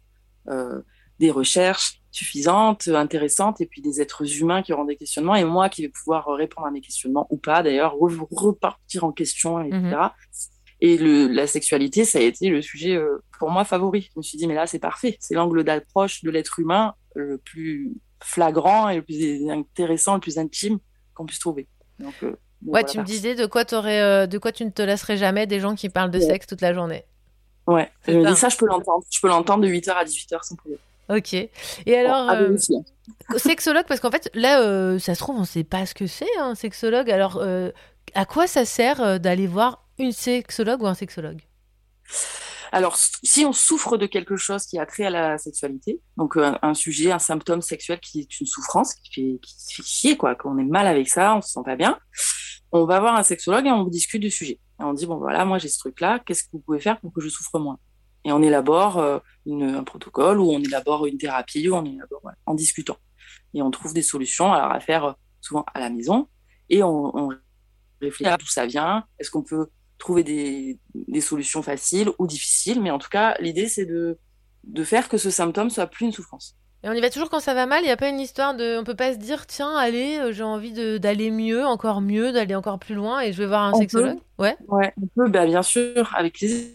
euh, 0.49 0.81
des 1.19 1.31
recherches 1.31 2.01
suffisantes, 2.11 2.87
euh, 2.87 2.95
intéressantes 2.95 3.61
et 3.61 3.65
puis 3.67 3.81
des 3.81 4.01
êtres 4.01 4.39
humains 4.41 4.61
qui 4.63 4.73
auront 4.73 4.85
des 4.85 4.95
questionnements 4.95 5.35
et 5.35 5.43
moi 5.43 5.69
qui 5.69 5.81
vais 5.83 5.89
pouvoir 5.89 6.27
euh, 6.29 6.35
répondre 6.35 6.65
à 6.67 6.71
mes 6.71 6.81
questionnements 6.81 7.27
ou 7.29 7.37
pas 7.37 7.61
d'ailleurs, 7.63 7.95
re- 7.95 8.27
repartir 8.31 9.03
en 9.03 9.11
question, 9.11 9.59
etc. 9.61 9.81
Et 10.81 10.97
le, 10.97 11.27
la 11.27 11.47
sexualité, 11.47 12.03
ça 12.03 12.17
a 12.19 12.21
été 12.21 12.49
le 12.49 12.61
sujet 12.61 12.95
euh, 12.95 13.23
pour 13.39 13.49
moi 13.49 13.63
favori. 13.63 14.01
Je 14.13 14.19
me 14.19 14.21
suis 14.23 14.37
dit, 14.37 14.45
mais 14.47 14.55
là, 14.55 14.67
c'est 14.67 14.79
parfait. 14.79 15.15
C'est 15.21 15.33
l'angle 15.35 15.63
d'approche 15.63 16.21
de 16.23 16.29
l'être 16.29 16.59
humain 16.59 16.95
le 17.15 17.37
plus 17.37 17.93
flagrant 18.25 18.89
et 18.89 18.97
le 18.97 19.01
plus 19.01 19.49
intéressant, 19.49 20.15
le 20.15 20.19
plus 20.19 20.37
intime 20.37 20.79
qu'on 21.13 21.25
puisse 21.25 21.39
trouver. 21.39 21.67
Donc, 21.99 22.13
euh, 22.23 22.27
donc 22.27 22.37
Ouais, 22.73 22.81
voilà, 22.81 22.87
tu 22.87 22.99
me 22.99 23.03
disais 23.03 23.35
de 23.35 23.45
quoi 23.45 23.63
euh, 23.73 24.27
de 24.27 24.37
quoi 24.37 24.51
tu 24.51 24.65
ne 24.65 24.69
te 24.71 24.81
lasserais 24.81 25.17
jamais 25.17 25.45
des 25.47 25.59
gens 25.59 25.75
qui 25.75 25.89
parlent 25.89 26.11
de 26.11 26.19
Ouais. 26.19 26.25
sexe 26.25 26.47
toute 26.47 26.61
la 26.61 26.73
journée. 26.73 27.03
Ouais, 27.67 27.89
je 28.07 28.13
me 28.13 28.23
ça. 28.23 28.31
dis 28.31 28.37
ça, 28.37 28.49
je 28.49 28.57
peux 28.57 28.65
l'entendre. 28.67 29.03
Je 29.09 29.19
peux 29.19 29.27
l'entendre 29.27 29.63
de 29.63 29.67
8h 29.69 29.91
à 29.91 30.03
18h 30.03 30.43
sans 30.43 30.55
problème. 30.55 30.79
Ok. 31.09 31.33
Et 31.33 31.97
alors, 31.97 32.29
euh, 32.31 32.55
sexologue, 33.37 33.85
parce 33.87 33.99
qu'en 33.99 34.11
fait, 34.11 34.29
là, 34.33 34.61
euh, 34.61 34.97
ça 34.99 35.13
se 35.13 35.19
trouve, 35.19 35.37
on 35.37 35.45
sait 35.45 35.63
pas 35.63 35.85
ce 35.85 35.93
que 35.93 36.07
c'est, 36.07 36.25
un 36.39 36.55
sexologue. 36.55 37.09
Alors, 37.11 37.37
euh, 37.41 37.71
à 38.13 38.25
quoi 38.25 38.47
ça 38.47 38.65
sert 38.65 39.19
d'aller 39.19 39.47
voir 39.47 39.85
une 39.99 40.11
sexologue 40.11 40.81
ou 40.81 40.87
un 40.87 40.95
sexologue? 40.95 41.41
Alors, 42.71 42.97
si 42.97 43.45
on 43.45 43.53
souffre 43.53 43.97
de 43.97 44.05
quelque 44.05 44.35
chose 44.35 44.65
qui 44.65 44.79
a 44.79 44.85
trait 44.85 45.05
à 45.05 45.09
la 45.09 45.37
sexualité, 45.37 46.01
donc 46.17 46.37
euh, 46.37 46.53
un, 46.61 46.73
sujet, 46.73 47.11
un 47.11 47.19
symptôme 47.19 47.61
sexuel 47.61 47.99
qui 47.99 48.21
est 48.21 48.39
une 48.39 48.47
souffrance, 48.47 48.93
qui 48.95 49.13
fait, 49.13 49.39
qui 49.41 49.75
fait 49.75 49.83
chier, 49.83 50.17
quoi, 50.17 50.35
qu'on 50.35 50.57
est 50.57 50.63
mal 50.63 50.87
avec 50.87 51.07
ça, 51.09 51.35
on 51.35 51.41
se 51.41 51.49
sent 51.49 51.61
pas 51.63 51.75
bien, 51.75 51.99
on 52.71 52.85
va 52.85 52.99
voir 52.99 53.15
un 53.15 53.23
sexologue 53.23 53.65
et 53.65 53.71
on 53.71 53.85
discute 53.85 54.21
du 54.21 54.31
sujet. 54.31 54.59
Et 54.79 54.83
on 54.83 54.93
dit, 54.93 55.05
bon, 55.05 55.17
voilà, 55.17 55.45
moi 55.45 55.57
j'ai 55.57 55.69
ce 55.69 55.79
truc-là, 55.79 56.19
qu'est-ce 56.19 56.43
que 56.43 56.49
vous 56.53 56.59
pouvez 56.59 56.79
faire 56.79 56.99
pour 56.99 57.13
que 57.13 57.21
je 57.21 57.29
souffre 57.29 57.59
moins? 57.59 57.79
Et 58.25 58.31
on 58.31 58.41
élabore 58.41 58.97
euh, 58.97 59.19
un 59.47 59.83
protocole 59.83 60.39
ou 60.39 60.51
on 60.51 60.59
élabore 60.59 61.05
une 61.05 61.17
thérapie 61.17 61.69
ou 61.69 61.75
on 61.75 61.85
élabore 61.85 62.31
en 62.45 62.55
discutant. 62.55 62.97
Et 63.53 63.61
on 63.61 63.71
trouve 63.71 63.93
des 63.93 64.01
solutions 64.01 64.51
alors, 64.51 64.71
à 64.71 64.79
faire 64.79 65.05
euh, 65.05 65.13
souvent 65.41 65.63
à 65.73 65.79
la 65.79 65.89
maison 65.89 66.27
et 66.69 66.81
on, 66.83 67.15
on 67.15 67.29
réfléchit 68.01 68.25
à 68.25 68.37
d'où 68.37 68.47
ça 68.47 68.65
vient, 68.65 69.05
est-ce 69.19 69.29
qu'on 69.29 69.43
peut 69.43 69.67
trouver 69.97 70.23
des, 70.23 70.79
des 70.93 71.21
solutions 71.21 71.61
faciles 71.63 72.09
ou 72.19 72.27
difficiles, 72.27 72.81
mais 72.81 72.91
en 72.91 72.99
tout 72.99 73.09
cas, 73.09 73.35
l'idée, 73.39 73.67
c'est 73.67 73.85
de, 73.85 74.17
de 74.63 74.83
faire 74.83 75.09
que 75.09 75.17
ce 75.17 75.29
symptôme 75.29 75.69
soit 75.69 75.87
plus 75.87 76.05
une 76.05 76.11
souffrance. 76.11 76.55
Et 76.83 76.89
on 76.89 76.93
y 76.93 77.01
va 77.01 77.09
toujours 77.09 77.29
quand 77.29 77.39
ça 77.39 77.53
va 77.55 77.65
mal. 77.65 77.81
Il 77.81 77.85
n'y 77.87 77.91
a 77.91 77.97
pas 77.97 78.09
une 78.09 78.19
histoire 78.19 78.55
de. 78.55 78.77
On 78.79 78.83
peut 78.83 78.95
pas 78.95 79.13
se 79.13 79.17
dire, 79.17 79.47
tiens, 79.47 79.75
allez, 79.75 80.17
euh, 80.19 80.31
j'ai 80.31 80.43
envie 80.43 80.71
de- 80.71 80.97
d'aller 80.99 81.31
mieux, 81.31 81.65
encore 81.65 81.99
mieux, 82.01 82.31
d'aller 82.31 82.53
encore 82.55 82.77
plus 82.79 82.93
loin 82.95 83.21
et 83.21 83.33
je 83.33 83.37
vais 83.39 83.47
voir 83.47 83.63
un 83.63 83.71
On 83.73 83.79
sexologue? 83.79 84.19
Ouais. 84.37 84.55
Ouais, 84.67 84.93
on 85.01 85.07
peut, 85.07 85.29
bah, 85.29 85.45
bien 85.45 85.63
sûr, 85.63 86.13
avec 86.15 86.33
plaisir, 86.35 86.69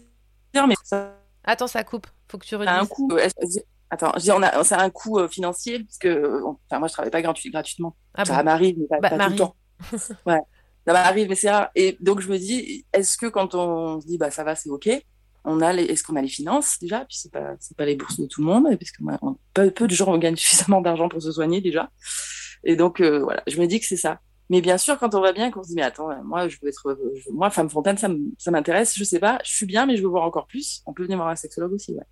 mais 0.67 0.75
ça 0.83 1.15
Attends, 1.43 1.67
ça 1.67 1.83
coupe. 1.83 2.07
Faut 2.29 2.37
que 2.37 2.45
tu 2.45 2.55
redises. 2.55 2.73
un 2.73 3.15
euh, 3.15 3.17
est-ce- 3.17 3.59
Attends, 3.89 4.11
je 4.15 4.21
dis, 4.21 4.31
on 4.31 4.41
a, 4.41 4.63
ça 4.63 4.77
a 4.79 4.83
un 4.83 4.89
coût 4.89 5.19
euh, 5.19 5.27
financier, 5.27 5.79
parce 5.83 5.97
que 5.97 6.07
euh, 6.07 6.41
enfin, 6.45 6.79
moi, 6.79 6.87
je 6.87 6.93
travaille 6.93 7.11
pas 7.11 7.21
gratuit, 7.21 7.49
gratuitement. 7.51 7.95
Ah 8.13 8.25
ça 8.25 8.37
bon? 8.37 8.43
m'arrive, 8.43 8.77
mais 8.79 8.87
pas, 8.87 8.99
Bah, 8.99 9.09
pas 9.09 9.15
tout 9.15 9.17
Marie. 9.17 9.31
le 9.31 9.37
temps. 9.39 9.55
Ouais, 10.25 10.39
ça 10.87 10.93
m'arrive, 10.93 11.29
mais 11.29 11.35
c'est 11.35 11.49
rare. 11.51 11.69
Et 11.75 11.97
donc, 11.99 12.21
je 12.21 12.29
me 12.29 12.37
dis, 12.37 12.85
est-ce 12.93 13.17
que 13.17 13.27
quand 13.27 13.55
on 13.55 14.01
se 14.01 14.07
dit, 14.07 14.17
bah, 14.17 14.31
ça 14.31 14.43
va, 14.43 14.55
c'est 14.55 14.69
OK, 14.69 14.89
on 15.43 15.61
a 15.61 15.73
les, 15.73 15.83
est-ce 15.85 16.03
qu'on 16.03 16.15
a 16.15 16.21
les 16.21 16.27
finances 16.27 16.77
déjà? 16.81 16.99
Puis 17.05 17.17
c'est 17.19 17.31
pas, 17.31 17.55
c'est 17.59 17.75
pas 17.77 17.85
les 17.85 17.95
bourses 17.95 18.19
de 18.19 18.27
tout 18.27 18.41
le 18.41 18.47
monde, 18.47 18.65
parce 18.77 18.91
que 18.91 19.03
on- 19.21 19.37
peu, 19.53 19.71
peu 19.71 19.87
de 19.87 19.93
gens 19.93 20.17
gagnent 20.19 20.35
suffisamment 20.35 20.81
d'argent 20.81 21.09
pour 21.09 21.21
se 21.21 21.31
soigner 21.31 21.61
déjà. 21.61 21.89
Et 22.63 22.75
donc, 22.75 23.01
euh, 23.01 23.19
voilà, 23.23 23.43
je 23.47 23.59
me 23.59 23.67
dis 23.67 23.79
que 23.79 23.85
c'est 23.85 23.97
ça. 23.97 24.19
Mais 24.49 24.61
bien 24.61 24.77
sûr, 24.77 24.99
quand 24.99 25.15
on 25.15 25.21
va 25.21 25.31
bien, 25.33 25.49
qu'on 25.51 25.63
se 25.63 25.69
dit, 25.69 25.75
mais 25.75 25.81
attends, 25.83 26.11
euh, 26.11 26.15
moi, 26.23 26.47
je 26.47 26.57
veux 26.61 26.69
être, 26.69 26.97
moi, 27.33 27.49
femme 27.49 27.69
fontaine, 27.69 27.97
ça 27.97 28.51
m'intéresse, 28.51 28.97
je 28.97 29.03
sais 29.03 29.19
pas, 29.19 29.39
je 29.45 29.51
suis 29.51 29.65
bien, 29.65 29.85
mais 29.85 29.95
je 29.97 30.01
veux 30.03 30.09
voir 30.09 30.23
encore 30.23 30.47
plus. 30.47 30.81
On 30.85 30.93
peut 30.93 31.03
venir 31.03 31.17
voir 31.17 31.29
un 31.29 31.35
sexologue 31.35 31.73
aussi, 31.73 31.93
ouais. 31.93 32.03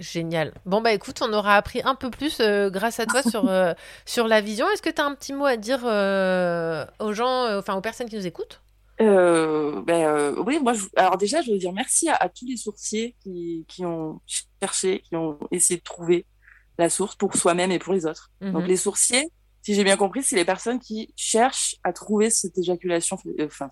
Génial. 0.00 0.52
Bon, 0.64 0.80
bah 0.80 0.92
écoute, 0.92 1.20
on 1.22 1.32
aura 1.32 1.56
appris 1.56 1.80
un 1.84 1.94
peu 1.96 2.10
plus 2.10 2.38
euh, 2.40 2.70
grâce 2.70 3.00
à 3.00 3.06
toi 3.06 3.22
sur, 3.22 3.48
euh, 3.48 3.72
sur 4.06 4.28
la 4.28 4.40
vision. 4.40 4.68
Est-ce 4.70 4.82
que 4.82 4.90
tu 4.90 5.00
as 5.00 5.04
un 5.04 5.14
petit 5.14 5.32
mot 5.32 5.44
à 5.44 5.56
dire 5.56 5.80
euh, 5.84 6.84
aux 7.00 7.12
gens, 7.12 7.44
euh, 7.46 7.58
enfin 7.58 7.74
aux 7.74 7.80
personnes 7.80 8.08
qui 8.08 8.16
nous 8.16 8.26
écoutent? 8.26 8.62
Euh, 9.00 9.80
ben, 9.82 10.06
euh, 10.06 10.34
oui, 10.44 10.58
moi, 10.62 10.72
je- 10.72 10.86
alors 10.96 11.16
déjà, 11.16 11.40
je 11.42 11.50
veux 11.52 11.58
dire 11.58 11.72
merci 11.72 12.08
à, 12.08 12.14
à 12.14 12.28
tous 12.28 12.46
les 12.46 12.56
sourciers 12.56 13.16
qui, 13.22 13.64
qui 13.68 13.84
ont 13.84 14.20
cherché, 14.60 15.00
qui 15.00 15.16
ont 15.16 15.38
essayé 15.50 15.78
de 15.78 15.84
trouver 15.84 16.26
la 16.78 16.88
source 16.88 17.16
pour 17.16 17.34
soi-même 17.36 17.72
et 17.72 17.78
pour 17.78 17.92
les 17.92 18.06
autres. 18.06 18.30
Mhm. 18.40 18.52
Donc, 18.52 18.66
les 18.68 18.76
sourciers, 18.76 19.30
si 19.62 19.74
j'ai 19.74 19.84
bien 19.84 19.96
compris, 19.96 20.22
c'est 20.22 20.36
les 20.36 20.44
personnes 20.44 20.78
qui 20.78 21.12
cherchent 21.16 21.76
à 21.84 21.92
trouver 21.92 22.30
cette 22.30 22.56
éjaculation, 22.56 23.16
enfin, 23.44 23.68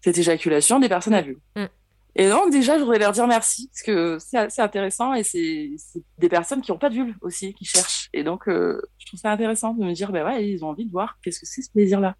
cette 0.00 0.18
éjaculation 0.18 0.80
des 0.80 0.88
personnes 0.88 1.14
à 1.14 1.22
vue. 1.22 1.38
Mm. 1.56 1.66
Et 2.14 2.28
donc, 2.28 2.50
déjà, 2.50 2.74
je 2.76 2.80
voudrais 2.82 2.98
leur 2.98 3.12
dire 3.12 3.26
merci, 3.26 3.68
parce 3.68 3.82
que 3.82 4.18
c'est 4.18 4.36
assez 4.36 4.60
intéressant 4.60 5.14
et 5.14 5.22
c'est 5.24 5.70
des 6.18 6.28
personnes 6.28 6.60
qui 6.60 6.70
n'ont 6.70 6.78
pas 6.78 6.90
de 6.90 6.94
vulve 6.94 7.14
aussi, 7.22 7.54
qui 7.54 7.64
cherchent. 7.64 8.10
Et 8.12 8.22
donc, 8.22 8.48
euh, 8.48 8.80
je 8.98 9.06
trouve 9.06 9.18
ça 9.20 9.30
intéressant 9.30 9.72
de 9.72 9.82
me 9.84 9.92
dire, 9.92 10.12
ben 10.12 10.24
ouais, 10.26 10.46
ils 10.48 10.62
ont 10.64 10.68
envie 10.68 10.84
de 10.84 10.90
voir 10.90 11.18
qu'est-ce 11.22 11.40
que 11.40 11.46
c'est 11.46 11.62
ce 11.62 11.70
plaisir-là. 11.70 12.14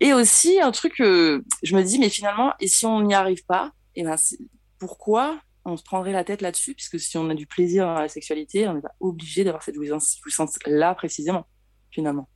Et 0.00 0.12
aussi, 0.12 0.60
un 0.60 0.72
truc, 0.72 1.00
euh, 1.00 1.42
je 1.62 1.74
me 1.74 1.82
dis, 1.82 1.98
mais 1.98 2.10
finalement, 2.10 2.52
et 2.60 2.68
si 2.68 2.84
on 2.84 3.00
n'y 3.02 3.14
arrive 3.14 3.44
pas, 3.46 3.72
et 3.94 4.02
ben, 4.04 4.16
c'est- 4.16 4.38
pourquoi 4.78 5.40
on 5.64 5.76
se 5.76 5.82
prendrait 5.84 6.12
la 6.12 6.24
tête 6.24 6.42
là-dessus? 6.42 6.74
Puisque 6.74 6.98
si 7.00 7.16
on 7.16 7.30
a 7.30 7.34
du 7.34 7.46
plaisir 7.46 7.86
dans 7.86 7.94
la 7.94 8.08
sexualité, 8.08 8.66
on 8.68 8.74
n'est 8.74 8.80
pas 8.82 8.94
obligé 9.00 9.44
d'avoir 9.44 9.62
cette 9.62 9.76
jouissance- 9.76 10.18
jouissance-là 10.22 10.94
précisément, 10.96 11.46
finalement. 11.90 12.28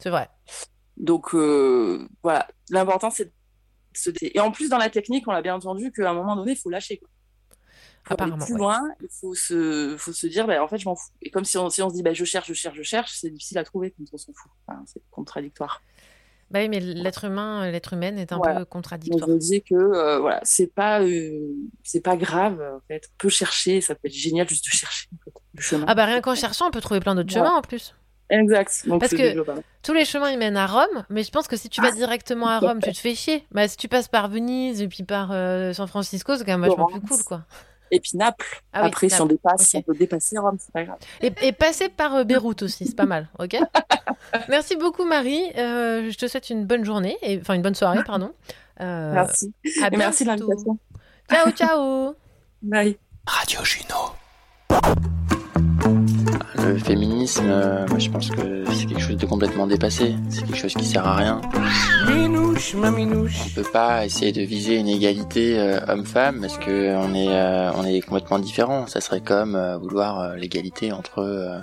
C'est 0.00 0.10
vrai. 0.10 0.28
Donc, 0.96 1.34
euh, 1.34 2.06
voilà, 2.22 2.48
l'important, 2.70 3.08
c'est. 3.10 3.32
Et 4.22 4.40
en 4.40 4.50
plus, 4.52 4.68
dans 4.68 4.78
la 4.78 4.90
technique, 4.90 5.26
on 5.28 5.32
l'a 5.32 5.42
bien 5.42 5.54
entendu 5.54 5.92
qu'à 5.92 6.10
un 6.10 6.14
moment 6.14 6.36
donné, 6.36 6.52
il 6.52 6.58
faut 6.58 6.70
lâcher. 6.70 6.98
Quoi. 6.98 7.08
Faut 8.04 8.14
aller 8.14 8.22
Apparemment, 8.32 8.44
plus 8.44 8.54
ouais. 8.54 8.58
loin, 8.58 8.80
il 9.00 9.08
faut 9.20 9.34
se, 9.34 9.94
faut 9.98 10.12
se 10.12 10.26
dire, 10.26 10.46
bah, 10.46 10.62
en 10.62 10.68
fait, 10.68 10.78
je 10.78 10.86
m'en 10.88 10.96
fous. 10.96 11.10
Et 11.22 11.30
comme 11.30 11.44
si 11.44 11.56
on, 11.58 11.70
si 11.70 11.82
on 11.82 11.88
se 11.88 11.94
dit, 11.94 12.02
bah, 12.02 12.12
je 12.14 12.24
cherche, 12.24 12.48
je 12.48 12.54
cherche, 12.54 12.76
je 12.76 12.82
cherche, 12.82 13.12
c'est 13.14 13.30
difficile 13.30 13.58
à 13.58 13.64
trouver 13.64 13.92
quand 13.92 14.04
on 14.12 14.16
s'en 14.18 14.32
fout. 14.32 14.50
Enfin, 14.66 14.82
c'est 14.86 15.02
contradictoire. 15.10 15.82
Bah 16.50 16.58
oui, 16.60 16.68
mais 16.68 16.80
l'être 16.80 17.24
humain, 17.24 17.70
l'être 17.70 17.94
humaine 17.94 18.18
est 18.18 18.30
un 18.32 18.36
Voilà. 18.36 18.58
peu 18.60 18.64
contradictoire. 18.66 19.26
je 19.26 19.32
me 19.34 19.38
dis 19.38 19.62
que 19.62 19.74
euh, 19.74 20.18
voilà, 20.18 20.38
c'est 20.42 20.66
pas, 20.66 21.00
euh, 21.00 21.48
c'est 21.82 22.02
pas 22.02 22.14
grave. 22.16 22.60
En 22.60 22.80
fait, 22.88 23.08
on 23.10 23.14
peut 23.16 23.28
chercher, 23.30 23.80
ça 23.80 23.94
peut 23.94 24.08
être 24.08 24.12
génial 24.14 24.46
juste 24.48 24.66
de 24.66 24.70
chercher 24.70 25.08
en 25.14 25.18
fait, 25.24 25.32
le 25.54 25.62
chemin. 25.62 25.84
Ah 25.88 25.94
bah 25.94 26.04
rien 26.04 26.20
qu'en 26.20 26.34
cherchant, 26.34 26.68
on 26.68 26.70
peut 26.70 26.82
trouver 26.82 27.00
plein 27.00 27.14
d'autres 27.14 27.32
Ouais. 27.32 27.40
chemins 27.40 27.54
en 27.56 27.62
plus. 27.62 27.94
Exact. 28.32 28.82
Donc, 28.86 29.00
Parce 29.00 29.12
que 29.12 29.44
tous 29.82 29.92
les 29.92 30.04
chemins 30.06 30.30
ils 30.30 30.38
mènent 30.38 30.56
à 30.56 30.66
Rome, 30.66 31.04
mais 31.10 31.22
je 31.22 31.30
pense 31.30 31.46
que 31.48 31.56
si 31.56 31.68
tu 31.68 31.80
vas 31.82 31.90
directement 31.92 32.48
à 32.48 32.58
Rome, 32.58 32.80
tu 32.82 32.90
te 32.90 32.98
fais 32.98 33.14
chier. 33.14 33.46
Bah 33.52 33.68
si 33.68 33.76
tu 33.76 33.88
passes 33.88 34.08
par 34.08 34.28
Venise 34.28 34.80
et 34.80 34.88
puis 34.88 35.02
par 35.04 35.30
euh, 35.32 35.72
San 35.74 35.86
Francisco, 35.86 36.34
c'est 36.36 36.44
quand 36.44 36.58
même 36.58 36.68
vachement 36.68 36.86
plus 36.86 37.00
cool 37.00 37.22
quoi. 37.24 37.42
Et 37.90 38.00
puis 38.00 38.12
Naples. 38.14 38.62
Ah 38.72 38.80
oui, 38.82 38.88
Après, 38.88 39.08
si 39.10 39.20
on 39.20 39.26
dépasse, 39.26 39.74
on 39.74 39.82
peut 39.82 39.94
dépasser 39.94 40.38
Rome, 40.38 40.56
c'est 40.58 40.72
pas 40.72 40.82
grave. 40.84 40.96
Et, 41.20 41.30
et 41.42 41.52
passer 41.52 41.90
par 41.90 42.14
euh, 42.14 42.24
Beyrouth 42.24 42.62
aussi, 42.62 42.86
c'est 42.86 42.96
pas 42.96 43.04
mal, 43.04 43.28
ok? 43.38 43.58
Merci 44.48 44.76
beaucoup 44.76 45.04
Marie, 45.04 45.44
Euh, 45.58 46.10
je 46.10 46.16
te 46.16 46.26
souhaite 46.26 46.48
une 46.48 46.64
bonne 46.64 46.86
journée, 46.86 47.18
et, 47.20 47.38
enfin 47.38 47.52
une 47.52 47.60
bonne 47.62 47.74
soirée, 47.74 48.02
pardon. 48.02 48.32
Euh, 48.80 49.12
Merci. 49.12 49.52
à 49.82 49.88
Et 49.92 49.96
merci 49.98 50.24
de 50.24 50.30
bientôt. 50.30 50.48
l'invitation. 50.48 50.78
Ciao, 51.30 51.50
ciao 51.50 52.14
Bye. 52.62 52.96
Radio 53.26 53.60
Juno. 53.62 54.16
Le 56.56 56.78
féminisme, 56.78 57.44
euh, 57.46 57.86
moi 57.88 57.98
je 57.98 58.08
pense 58.10 58.30
que 58.30 58.64
c'est 58.72 58.86
quelque 58.86 59.00
chose 59.00 59.16
de 59.16 59.26
complètement 59.26 59.66
dépassé. 59.66 60.14
C'est 60.28 60.44
quelque 60.44 60.56
chose 60.56 60.74
qui 60.74 60.84
sert 60.84 61.06
à 61.06 61.16
rien. 61.16 61.40
Minouche, 62.08 62.74
ma 62.74 62.90
minouche. 62.90 63.36
On 63.46 63.48
peut 63.50 63.70
pas 63.72 64.04
essayer 64.04 64.32
de 64.32 64.42
viser 64.42 64.76
une 64.76 64.88
égalité 64.88 65.58
euh, 65.58 65.80
homme-femme 65.88 66.40
parce 66.40 66.58
que 66.58 66.94
on 66.96 67.14
est 67.14 67.28
euh, 67.28 67.72
on 67.76 67.84
est 67.84 68.00
complètement 68.00 68.38
différents. 68.38 68.86
Ça 68.86 69.00
serait 69.00 69.20
comme 69.20 69.56
euh, 69.56 69.76
vouloir 69.78 70.20
euh, 70.20 70.36
l'égalité 70.36 70.92
entre 70.92 71.18
euh, 71.20 71.58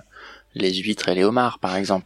les 0.56 0.74
huîtres 0.74 1.10
et 1.10 1.16
les 1.16 1.24
homards, 1.24 1.60
par 1.60 1.76
exemple. 1.76 2.06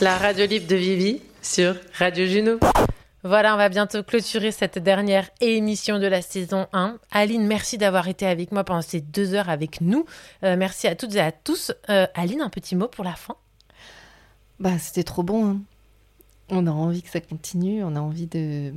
La 0.00 0.16
radio 0.18 0.46
libre 0.46 0.66
de 0.66 0.76
Vivi 0.76 1.20
sur 1.42 1.74
Radio 1.98 2.26
Juno. 2.26 2.58
Voilà, 3.24 3.54
on 3.54 3.56
va 3.56 3.68
bientôt 3.68 4.02
clôturer 4.02 4.50
cette 4.50 4.78
dernière 4.78 5.30
émission 5.40 6.00
de 6.00 6.06
la 6.08 6.22
saison 6.22 6.66
1. 6.72 6.98
Aline, 7.12 7.46
merci 7.46 7.78
d'avoir 7.78 8.08
été 8.08 8.26
avec 8.26 8.50
moi 8.50 8.64
pendant 8.64 8.82
ces 8.82 9.00
deux 9.00 9.34
heures 9.34 9.48
avec 9.48 9.80
nous. 9.80 10.06
Euh, 10.42 10.56
merci 10.56 10.88
à 10.88 10.96
toutes 10.96 11.14
et 11.14 11.20
à 11.20 11.30
tous. 11.30 11.72
Euh, 11.88 12.06
Aline, 12.14 12.40
un 12.40 12.48
petit 12.48 12.74
mot 12.74 12.88
pour 12.88 13.04
la 13.04 13.12
fin? 13.14 13.36
Bah, 14.58 14.76
c'était 14.80 15.04
trop 15.04 15.22
bon. 15.22 15.46
hein. 15.48 15.60
On 16.48 16.66
a 16.66 16.70
envie 16.72 17.02
que 17.02 17.10
ça 17.10 17.20
continue. 17.20 17.84
On 17.84 17.94
a 17.94 18.00
envie 18.00 18.26
de. 18.26 18.72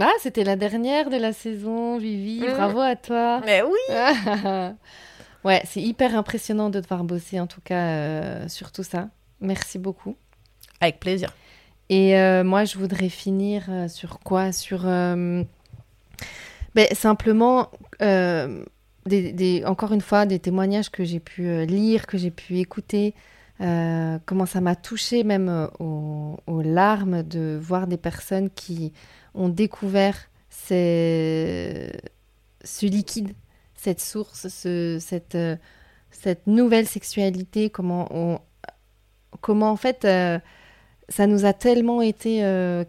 Ah, 0.00 0.12
c'était 0.20 0.44
la 0.44 0.54
dernière 0.54 1.10
de 1.10 1.16
la 1.16 1.32
saison, 1.32 1.98
Vivi. 1.98 2.40
Mhm. 2.40 2.52
Bravo 2.54 2.80
à 2.80 2.94
toi. 2.94 3.40
Mais 3.44 3.62
oui. 3.62 3.94
ouais, 5.44 5.62
c'est 5.66 5.82
hyper 5.82 6.16
impressionnant 6.16 6.70
de 6.70 6.78
devoir 6.80 7.02
bosser, 7.02 7.40
en 7.40 7.48
tout 7.48 7.60
cas, 7.62 7.86
euh, 7.88 8.48
sur 8.48 8.70
tout 8.70 8.84
ça. 8.84 9.08
Merci 9.40 9.78
beaucoup. 9.80 10.16
Avec 10.80 11.00
plaisir. 11.00 11.32
Et 11.88 12.16
euh, 12.18 12.42
moi, 12.44 12.64
je 12.64 12.78
voudrais 12.78 13.08
finir 13.08 13.64
euh, 13.68 13.88
sur 13.88 14.18
quoi? 14.20 14.52
Sur 14.52 14.86
euh, 14.86 15.42
ben, 16.74 16.86
simplement, 16.92 17.70
des, 18.00 19.32
des- 19.32 19.64
encore 19.64 19.92
une 19.92 20.00
fois, 20.00 20.26
des 20.26 20.38
témoignages 20.38 20.90
que 20.90 21.04
j'ai 21.04 21.20
pu 21.20 21.64
lire, 21.66 22.06
que 22.06 22.18
j'ai 22.18 22.30
pu 22.30 22.58
écouter. 22.58 23.14
comment 23.58 24.46
ça 24.46 24.60
m'a 24.60 24.76
touché 24.76 25.24
même 25.24 25.68
aux, 25.78 26.36
larmes 26.62 27.22
de 27.22 27.58
voir 27.60 27.86
des 27.86 27.96
personnes 27.96 28.50
qui 28.50 28.92
ont 29.34 29.48
découvert 29.48 30.28
ce 30.50 31.90
liquide, 32.82 33.32
cette 33.74 34.00
source, 34.00 34.48
ce- 34.48 34.98
cette, 35.00 35.38
cette 36.10 36.46
nouvelle 36.46 36.86
sexualité, 36.86 37.70
comment, 37.70 38.08
on, 38.10 38.40
comment 39.40 39.70
en 39.70 39.76
fait 39.76 40.04
ça 41.08 41.26
nous 41.26 41.44
a 41.44 41.52
tellement 41.52 42.02
été 42.02 42.44
euh, 42.44 42.84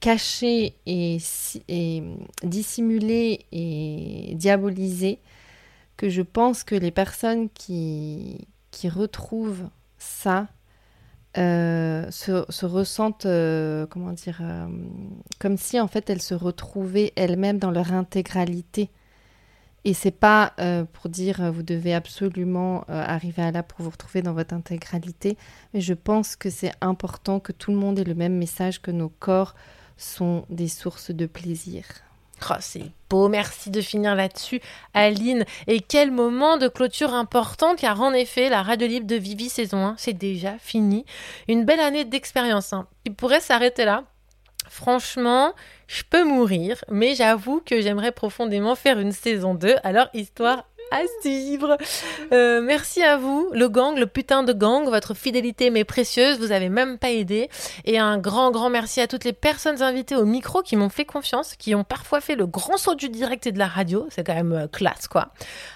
caché 0.00 0.76
et, 0.86 1.18
si- 1.20 1.62
et 1.68 2.02
dissimulé 2.44 3.46
et 3.52 4.34
diabolisé 4.36 5.20
que 5.96 6.08
je 6.10 6.22
pense 6.22 6.64
que 6.64 6.74
les 6.74 6.90
personnes 6.92 7.48
qui, 7.50 8.48
qui 8.70 8.88
retrouvent 8.88 9.68
ça 9.98 10.48
euh, 11.38 12.10
se, 12.10 12.44
se 12.48 12.66
ressentent, 12.66 13.26
euh, 13.26 13.86
comment 13.86 14.12
dire, 14.12 14.40
comme 15.38 15.56
si 15.56 15.80
en 15.80 15.88
fait 15.88 16.10
elles 16.10 16.22
se 16.22 16.34
retrouvaient 16.34 17.12
elles-mêmes 17.16 17.58
dans 17.58 17.70
leur 17.70 17.92
intégralité. 17.92 18.90
Et 19.84 19.94
c'est 19.94 20.10
pas 20.10 20.52
euh, 20.58 20.84
pour 20.84 21.08
dire 21.08 21.40
euh, 21.40 21.50
vous 21.50 21.62
devez 21.62 21.94
absolument 21.94 22.84
euh, 22.90 23.02
arriver 23.02 23.42
à 23.42 23.50
là 23.50 23.62
pour 23.62 23.82
vous 23.82 23.90
retrouver 23.90 24.20
dans 24.20 24.34
votre 24.34 24.54
intégralité, 24.54 25.38
mais 25.72 25.80
je 25.80 25.94
pense 25.94 26.36
que 26.36 26.50
c'est 26.50 26.72
important 26.80 27.40
que 27.40 27.52
tout 27.52 27.70
le 27.70 27.78
monde 27.78 27.98
ait 27.98 28.04
le 28.04 28.14
même 28.14 28.36
message 28.36 28.82
que 28.82 28.90
nos 28.90 29.08
corps 29.08 29.54
sont 29.96 30.44
des 30.50 30.68
sources 30.68 31.10
de 31.10 31.26
plaisir. 31.26 31.84
Oh, 32.48 32.54
c'est 32.60 32.90
beau, 33.10 33.28
merci 33.28 33.70
de 33.70 33.80
finir 33.80 34.14
là-dessus, 34.14 34.60
Aline. 34.94 35.44
Et 35.66 35.80
quel 35.80 36.10
moment 36.10 36.56
de 36.56 36.68
clôture 36.68 37.12
important, 37.12 37.74
car 37.74 38.00
en 38.00 38.12
effet, 38.14 38.48
la 38.48 38.62
radio 38.62 38.86
libre 38.86 39.06
de 39.06 39.16
Vivi 39.16 39.50
saison 39.50 39.84
1, 39.84 39.94
c'est 39.98 40.14
déjà 40.14 40.56
fini. 40.58 41.04
Une 41.48 41.64
belle 41.66 41.80
année 41.80 42.06
d'expérience, 42.06 42.72
hein. 42.72 42.86
qui 43.04 43.10
pourrait 43.10 43.40
s'arrêter 43.40 43.84
là. 43.84 44.04
Franchement, 44.70 45.52
je 45.88 46.04
peux 46.08 46.22
mourir, 46.22 46.84
mais 46.88 47.16
j'avoue 47.16 47.60
que 47.60 47.80
j'aimerais 47.80 48.12
profondément 48.12 48.76
faire 48.76 49.00
une 49.00 49.10
saison 49.10 49.54
2, 49.56 49.74
alors 49.82 50.06
histoire 50.14 50.64
à 50.92 51.02
suivre. 51.20 51.76
Euh, 52.32 52.60
merci 52.60 53.02
à 53.02 53.16
vous, 53.16 53.48
le 53.52 53.68
gang, 53.68 53.96
le 53.96 54.06
putain 54.06 54.42
de 54.42 54.52
gang. 54.52 54.84
Votre 54.88 55.14
fidélité 55.14 55.70
m'est 55.70 55.84
précieuse, 55.84 56.38
vous 56.38 56.52
avez 56.52 56.68
même 56.68 56.98
pas 56.98 57.10
aidé. 57.10 57.48
Et 57.84 57.98
un 57.98 58.18
grand, 58.18 58.50
grand 58.50 58.70
merci 58.70 59.00
à 59.00 59.06
toutes 59.06 59.24
les 59.24 59.32
personnes 59.32 59.82
invitées 59.82 60.16
au 60.16 60.24
micro 60.24 60.62
qui 60.62 60.76
m'ont 60.76 60.88
fait 60.88 61.04
confiance, 61.04 61.54
qui 61.56 61.74
ont 61.74 61.84
parfois 61.84 62.20
fait 62.20 62.34
le 62.34 62.46
grand 62.46 62.76
saut 62.76 62.94
du 62.94 63.08
direct 63.08 63.46
et 63.46 63.52
de 63.52 63.58
la 63.58 63.68
radio. 63.68 64.06
C'est 64.10 64.24
quand 64.24 64.34
même 64.34 64.52
euh, 64.52 64.66
classe, 64.66 65.08
quoi. 65.08 65.32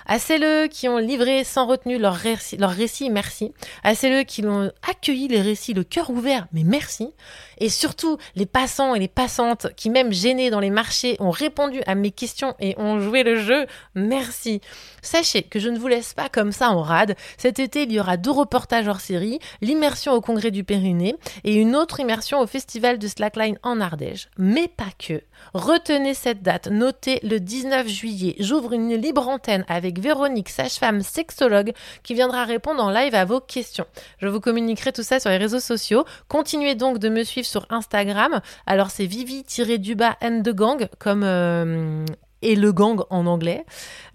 À 0.07 0.19
celles 0.19 0.69
qui 0.69 0.89
ont 0.89 0.99
livré 0.99 1.45
sans 1.45 1.66
retenue 1.66 1.99
leur 1.99 2.15
récit, 2.15 2.57
leur 2.57 2.70
récit, 2.70 3.11
merci. 3.11 3.53
À 3.82 3.95
celles 3.95 4.27
qui 4.27 4.45
ont 4.45 4.70
accueilli 4.89 5.28
les 5.28 5.41
récits 5.41 5.74
le 5.74 5.85
cœur 5.85 6.11
ouvert, 6.11 6.47
mais 6.53 6.65
merci. 6.65 7.12
Et 7.59 7.69
surtout, 7.69 8.19
les 8.35 8.47
passants 8.47 8.95
et 8.95 8.99
les 8.99 9.09
passantes 9.09 9.69
qui, 9.77 9.91
même 9.91 10.12
gênés 10.12 10.51
dans 10.51 10.61
les 10.61 10.70
marchés, 10.70 11.16
ont 11.20 11.31
répondu 11.31 11.81
à 11.86 11.95
mes 11.95 12.11
questions 12.11 12.55
et 12.61 12.74
ont 12.78 13.01
joué 13.01 13.23
le 13.23 13.36
jeu, 13.36 13.66
merci. 13.95 14.61
Sachez 15.05 15.43
que 15.43 15.59
je 15.59 15.69
ne 15.69 15.79
vous 15.79 15.87
laisse 15.87 16.15
pas 16.15 16.29
comme 16.29 16.51
ça 16.51 16.71
en 16.71 16.83
rade. 16.83 17.15
Cet 17.37 17.59
été, 17.59 17.83
il 17.83 17.93
y 17.93 18.01
aura 18.01 18.17
deux 18.17 18.31
reportages 18.31 18.89
hors 18.89 19.01
série, 19.01 19.39
l'immersion 19.61 20.13
au 20.13 20.21
congrès 20.21 20.51
du 20.51 20.65
Périnée 20.65 21.15
et 21.45 21.55
une 21.55 21.77
autre 21.77 22.01
immersion 22.01 22.41
au 22.41 22.47
festival 22.47 22.99
de 22.99 23.07
Slackline 23.07 23.59
en 23.63 23.81
Ardèche. 23.81 24.29
Mais 24.39 24.69
pas 24.69 24.91
que. 24.99 25.21
Retenez 25.53 26.15
cette 26.15 26.43
date, 26.43 26.69
notez 26.69 27.21
le 27.23 27.39
19 27.39 27.87
juillet. 27.87 28.35
J'ouvre 28.39 28.73
une 28.73 28.95
libre 28.95 29.29
antenne 29.29 29.65
avec 29.69 29.99
Véronique, 29.99 30.49
sage-femme 30.49 31.03
sexologue, 31.03 31.73
qui 32.03 32.15
viendra 32.15 32.45
répondre 32.45 32.83
en 32.83 32.91
live 32.91 33.15
à 33.15 33.25
vos 33.25 33.41
questions. 33.41 33.87
Je 34.19 34.29
vous 34.29 34.41
communiquerai 34.41 34.93
tout 34.93 35.03
ça 35.03 35.21
sur 35.21 35.31
les 35.31 35.37
réseaux 35.37 35.61
sociaux. 35.61 36.05
Continuez 36.29 36.75
donc 36.75 36.99
de 36.99 37.09
me 37.09 37.25
suivre 37.25 37.47
sur 37.47 37.67
Instagram. 37.71 38.41
Alors 38.67 38.91
c'est 38.91 39.07
Vivi-du-bas 39.07 40.17
and 40.23 40.43
the 40.43 40.51
gang, 40.51 40.89
comme 40.99 41.23
euh, 41.25 42.05
et 42.45 42.55
le 42.55 42.73
gang 42.73 43.03
en 43.11 43.27
anglais. 43.27 43.65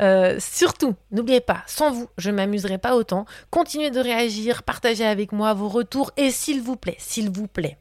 Euh, 0.02 0.38
surtout, 0.40 0.96
n'oubliez 1.12 1.42
pas, 1.42 1.64
sans 1.68 1.92
vous, 1.92 2.08
je 2.18 2.32
m'amuserai 2.32 2.78
pas 2.78 2.96
autant. 2.96 3.26
Continuez 3.50 3.92
de 3.92 4.00
réagir, 4.00 4.64
partagez 4.64 5.06
avec 5.06 5.32
moi 5.32 5.54
vos 5.54 5.68
retours 5.68 6.12
et 6.16 6.32
s'il 6.32 6.62
vous 6.62 6.76
plaît, 6.76 6.96
s'il 7.00 7.30
vous 7.30 7.48
plaît, 7.48 7.78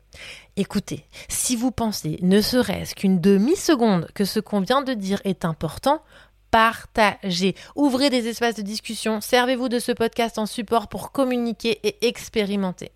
écoutez, 0.56 1.04
si 1.28 1.54
vous 1.54 1.70
pensez, 1.70 2.18
ne 2.22 2.40
serait-ce 2.40 2.94
qu'une 2.94 3.20
demi-seconde, 3.20 4.08
que 4.14 4.24
ce 4.24 4.40
qu'on 4.40 4.60
vient 4.60 4.82
de 4.82 4.94
dire 4.94 5.20
est 5.24 5.44
important, 5.44 6.02
partagez, 6.50 7.54
ouvrez 7.76 8.10
des 8.10 8.26
espaces 8.28 8.56
de 8.56 8.62
discussion, 8.62 9.20
servez-vous 9.20 9.68
de 9.68 9.78
ce 9.78 9.92
podcast 9.92 10.38
en 10.38 10.46
support 10.46 10.88
pour 10.88 11.12
communiquer 11.12 11.78
et 11.86 12.08
expérimenter. 12.08 12.90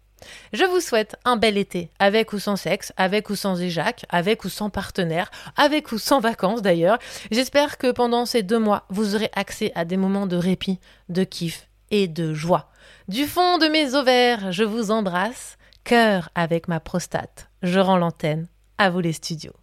Je 0.52 0.64
vous 0.64 0.80
souhaite 0.80 1.16
un 1.24 1.36
bel 1.36 1.56
été, 1.56 1.90
avec 1.98 2.32
ou 2.32 2.38
sans 2.38 2.56
sexe, 2.56 2.92
avec 2.96 3.30
ou 3.30 3.36
sans 3.36 3.60
éjac, 3.60 4.04
avec 4.08 4.44
ou 4.44 4.48
sans 4.48 4.70
partenaire, 4.70 5.30
avec 5.56 5.92
ou 5.92 5.98
sans 5.98 6.20
vacances 6.20 6.62
d'ailleurs. 6.62 6.98
J'espère 7.30 7.78
que 7.78 7.90
pendant 7.90 8.26
ces 8.26 8.42
deux 8.42 8.58
mois, 8.58 8.84
vous 8.88 9.14
aurez 9.14 9.30
accès 9.34 9.72
à 9.74 9.84
des 9.84 9.96
moments 9.96 10.26
de 10.26 10.36
répit, 10.36 10.78
de 11.08 11.24
kiff 11.24 11.68
et 11.90 12.08
de 12.08 12.34
joie. 12.34 12.70
Du 13.08 13.26
fond 13.26 13.58
de 13.58 13.66
mes 13.66 13.94
ovaires, 13.94 14.52
je 14.52 14.64
vous 14.64 14.90
embrasse, 14.90 15.56
cœur 15.84 16.30
avec 16.34 16.68
ma 16.68 16.80
prostate. 16.80 17.48
Je 17.62 17.78
rends 17.78 17.98
l'antenne, 17.98 18.48
à 18.78 18.90
vous 18.90 19.00
les 19.00 19.12
studios. 19.12 19.61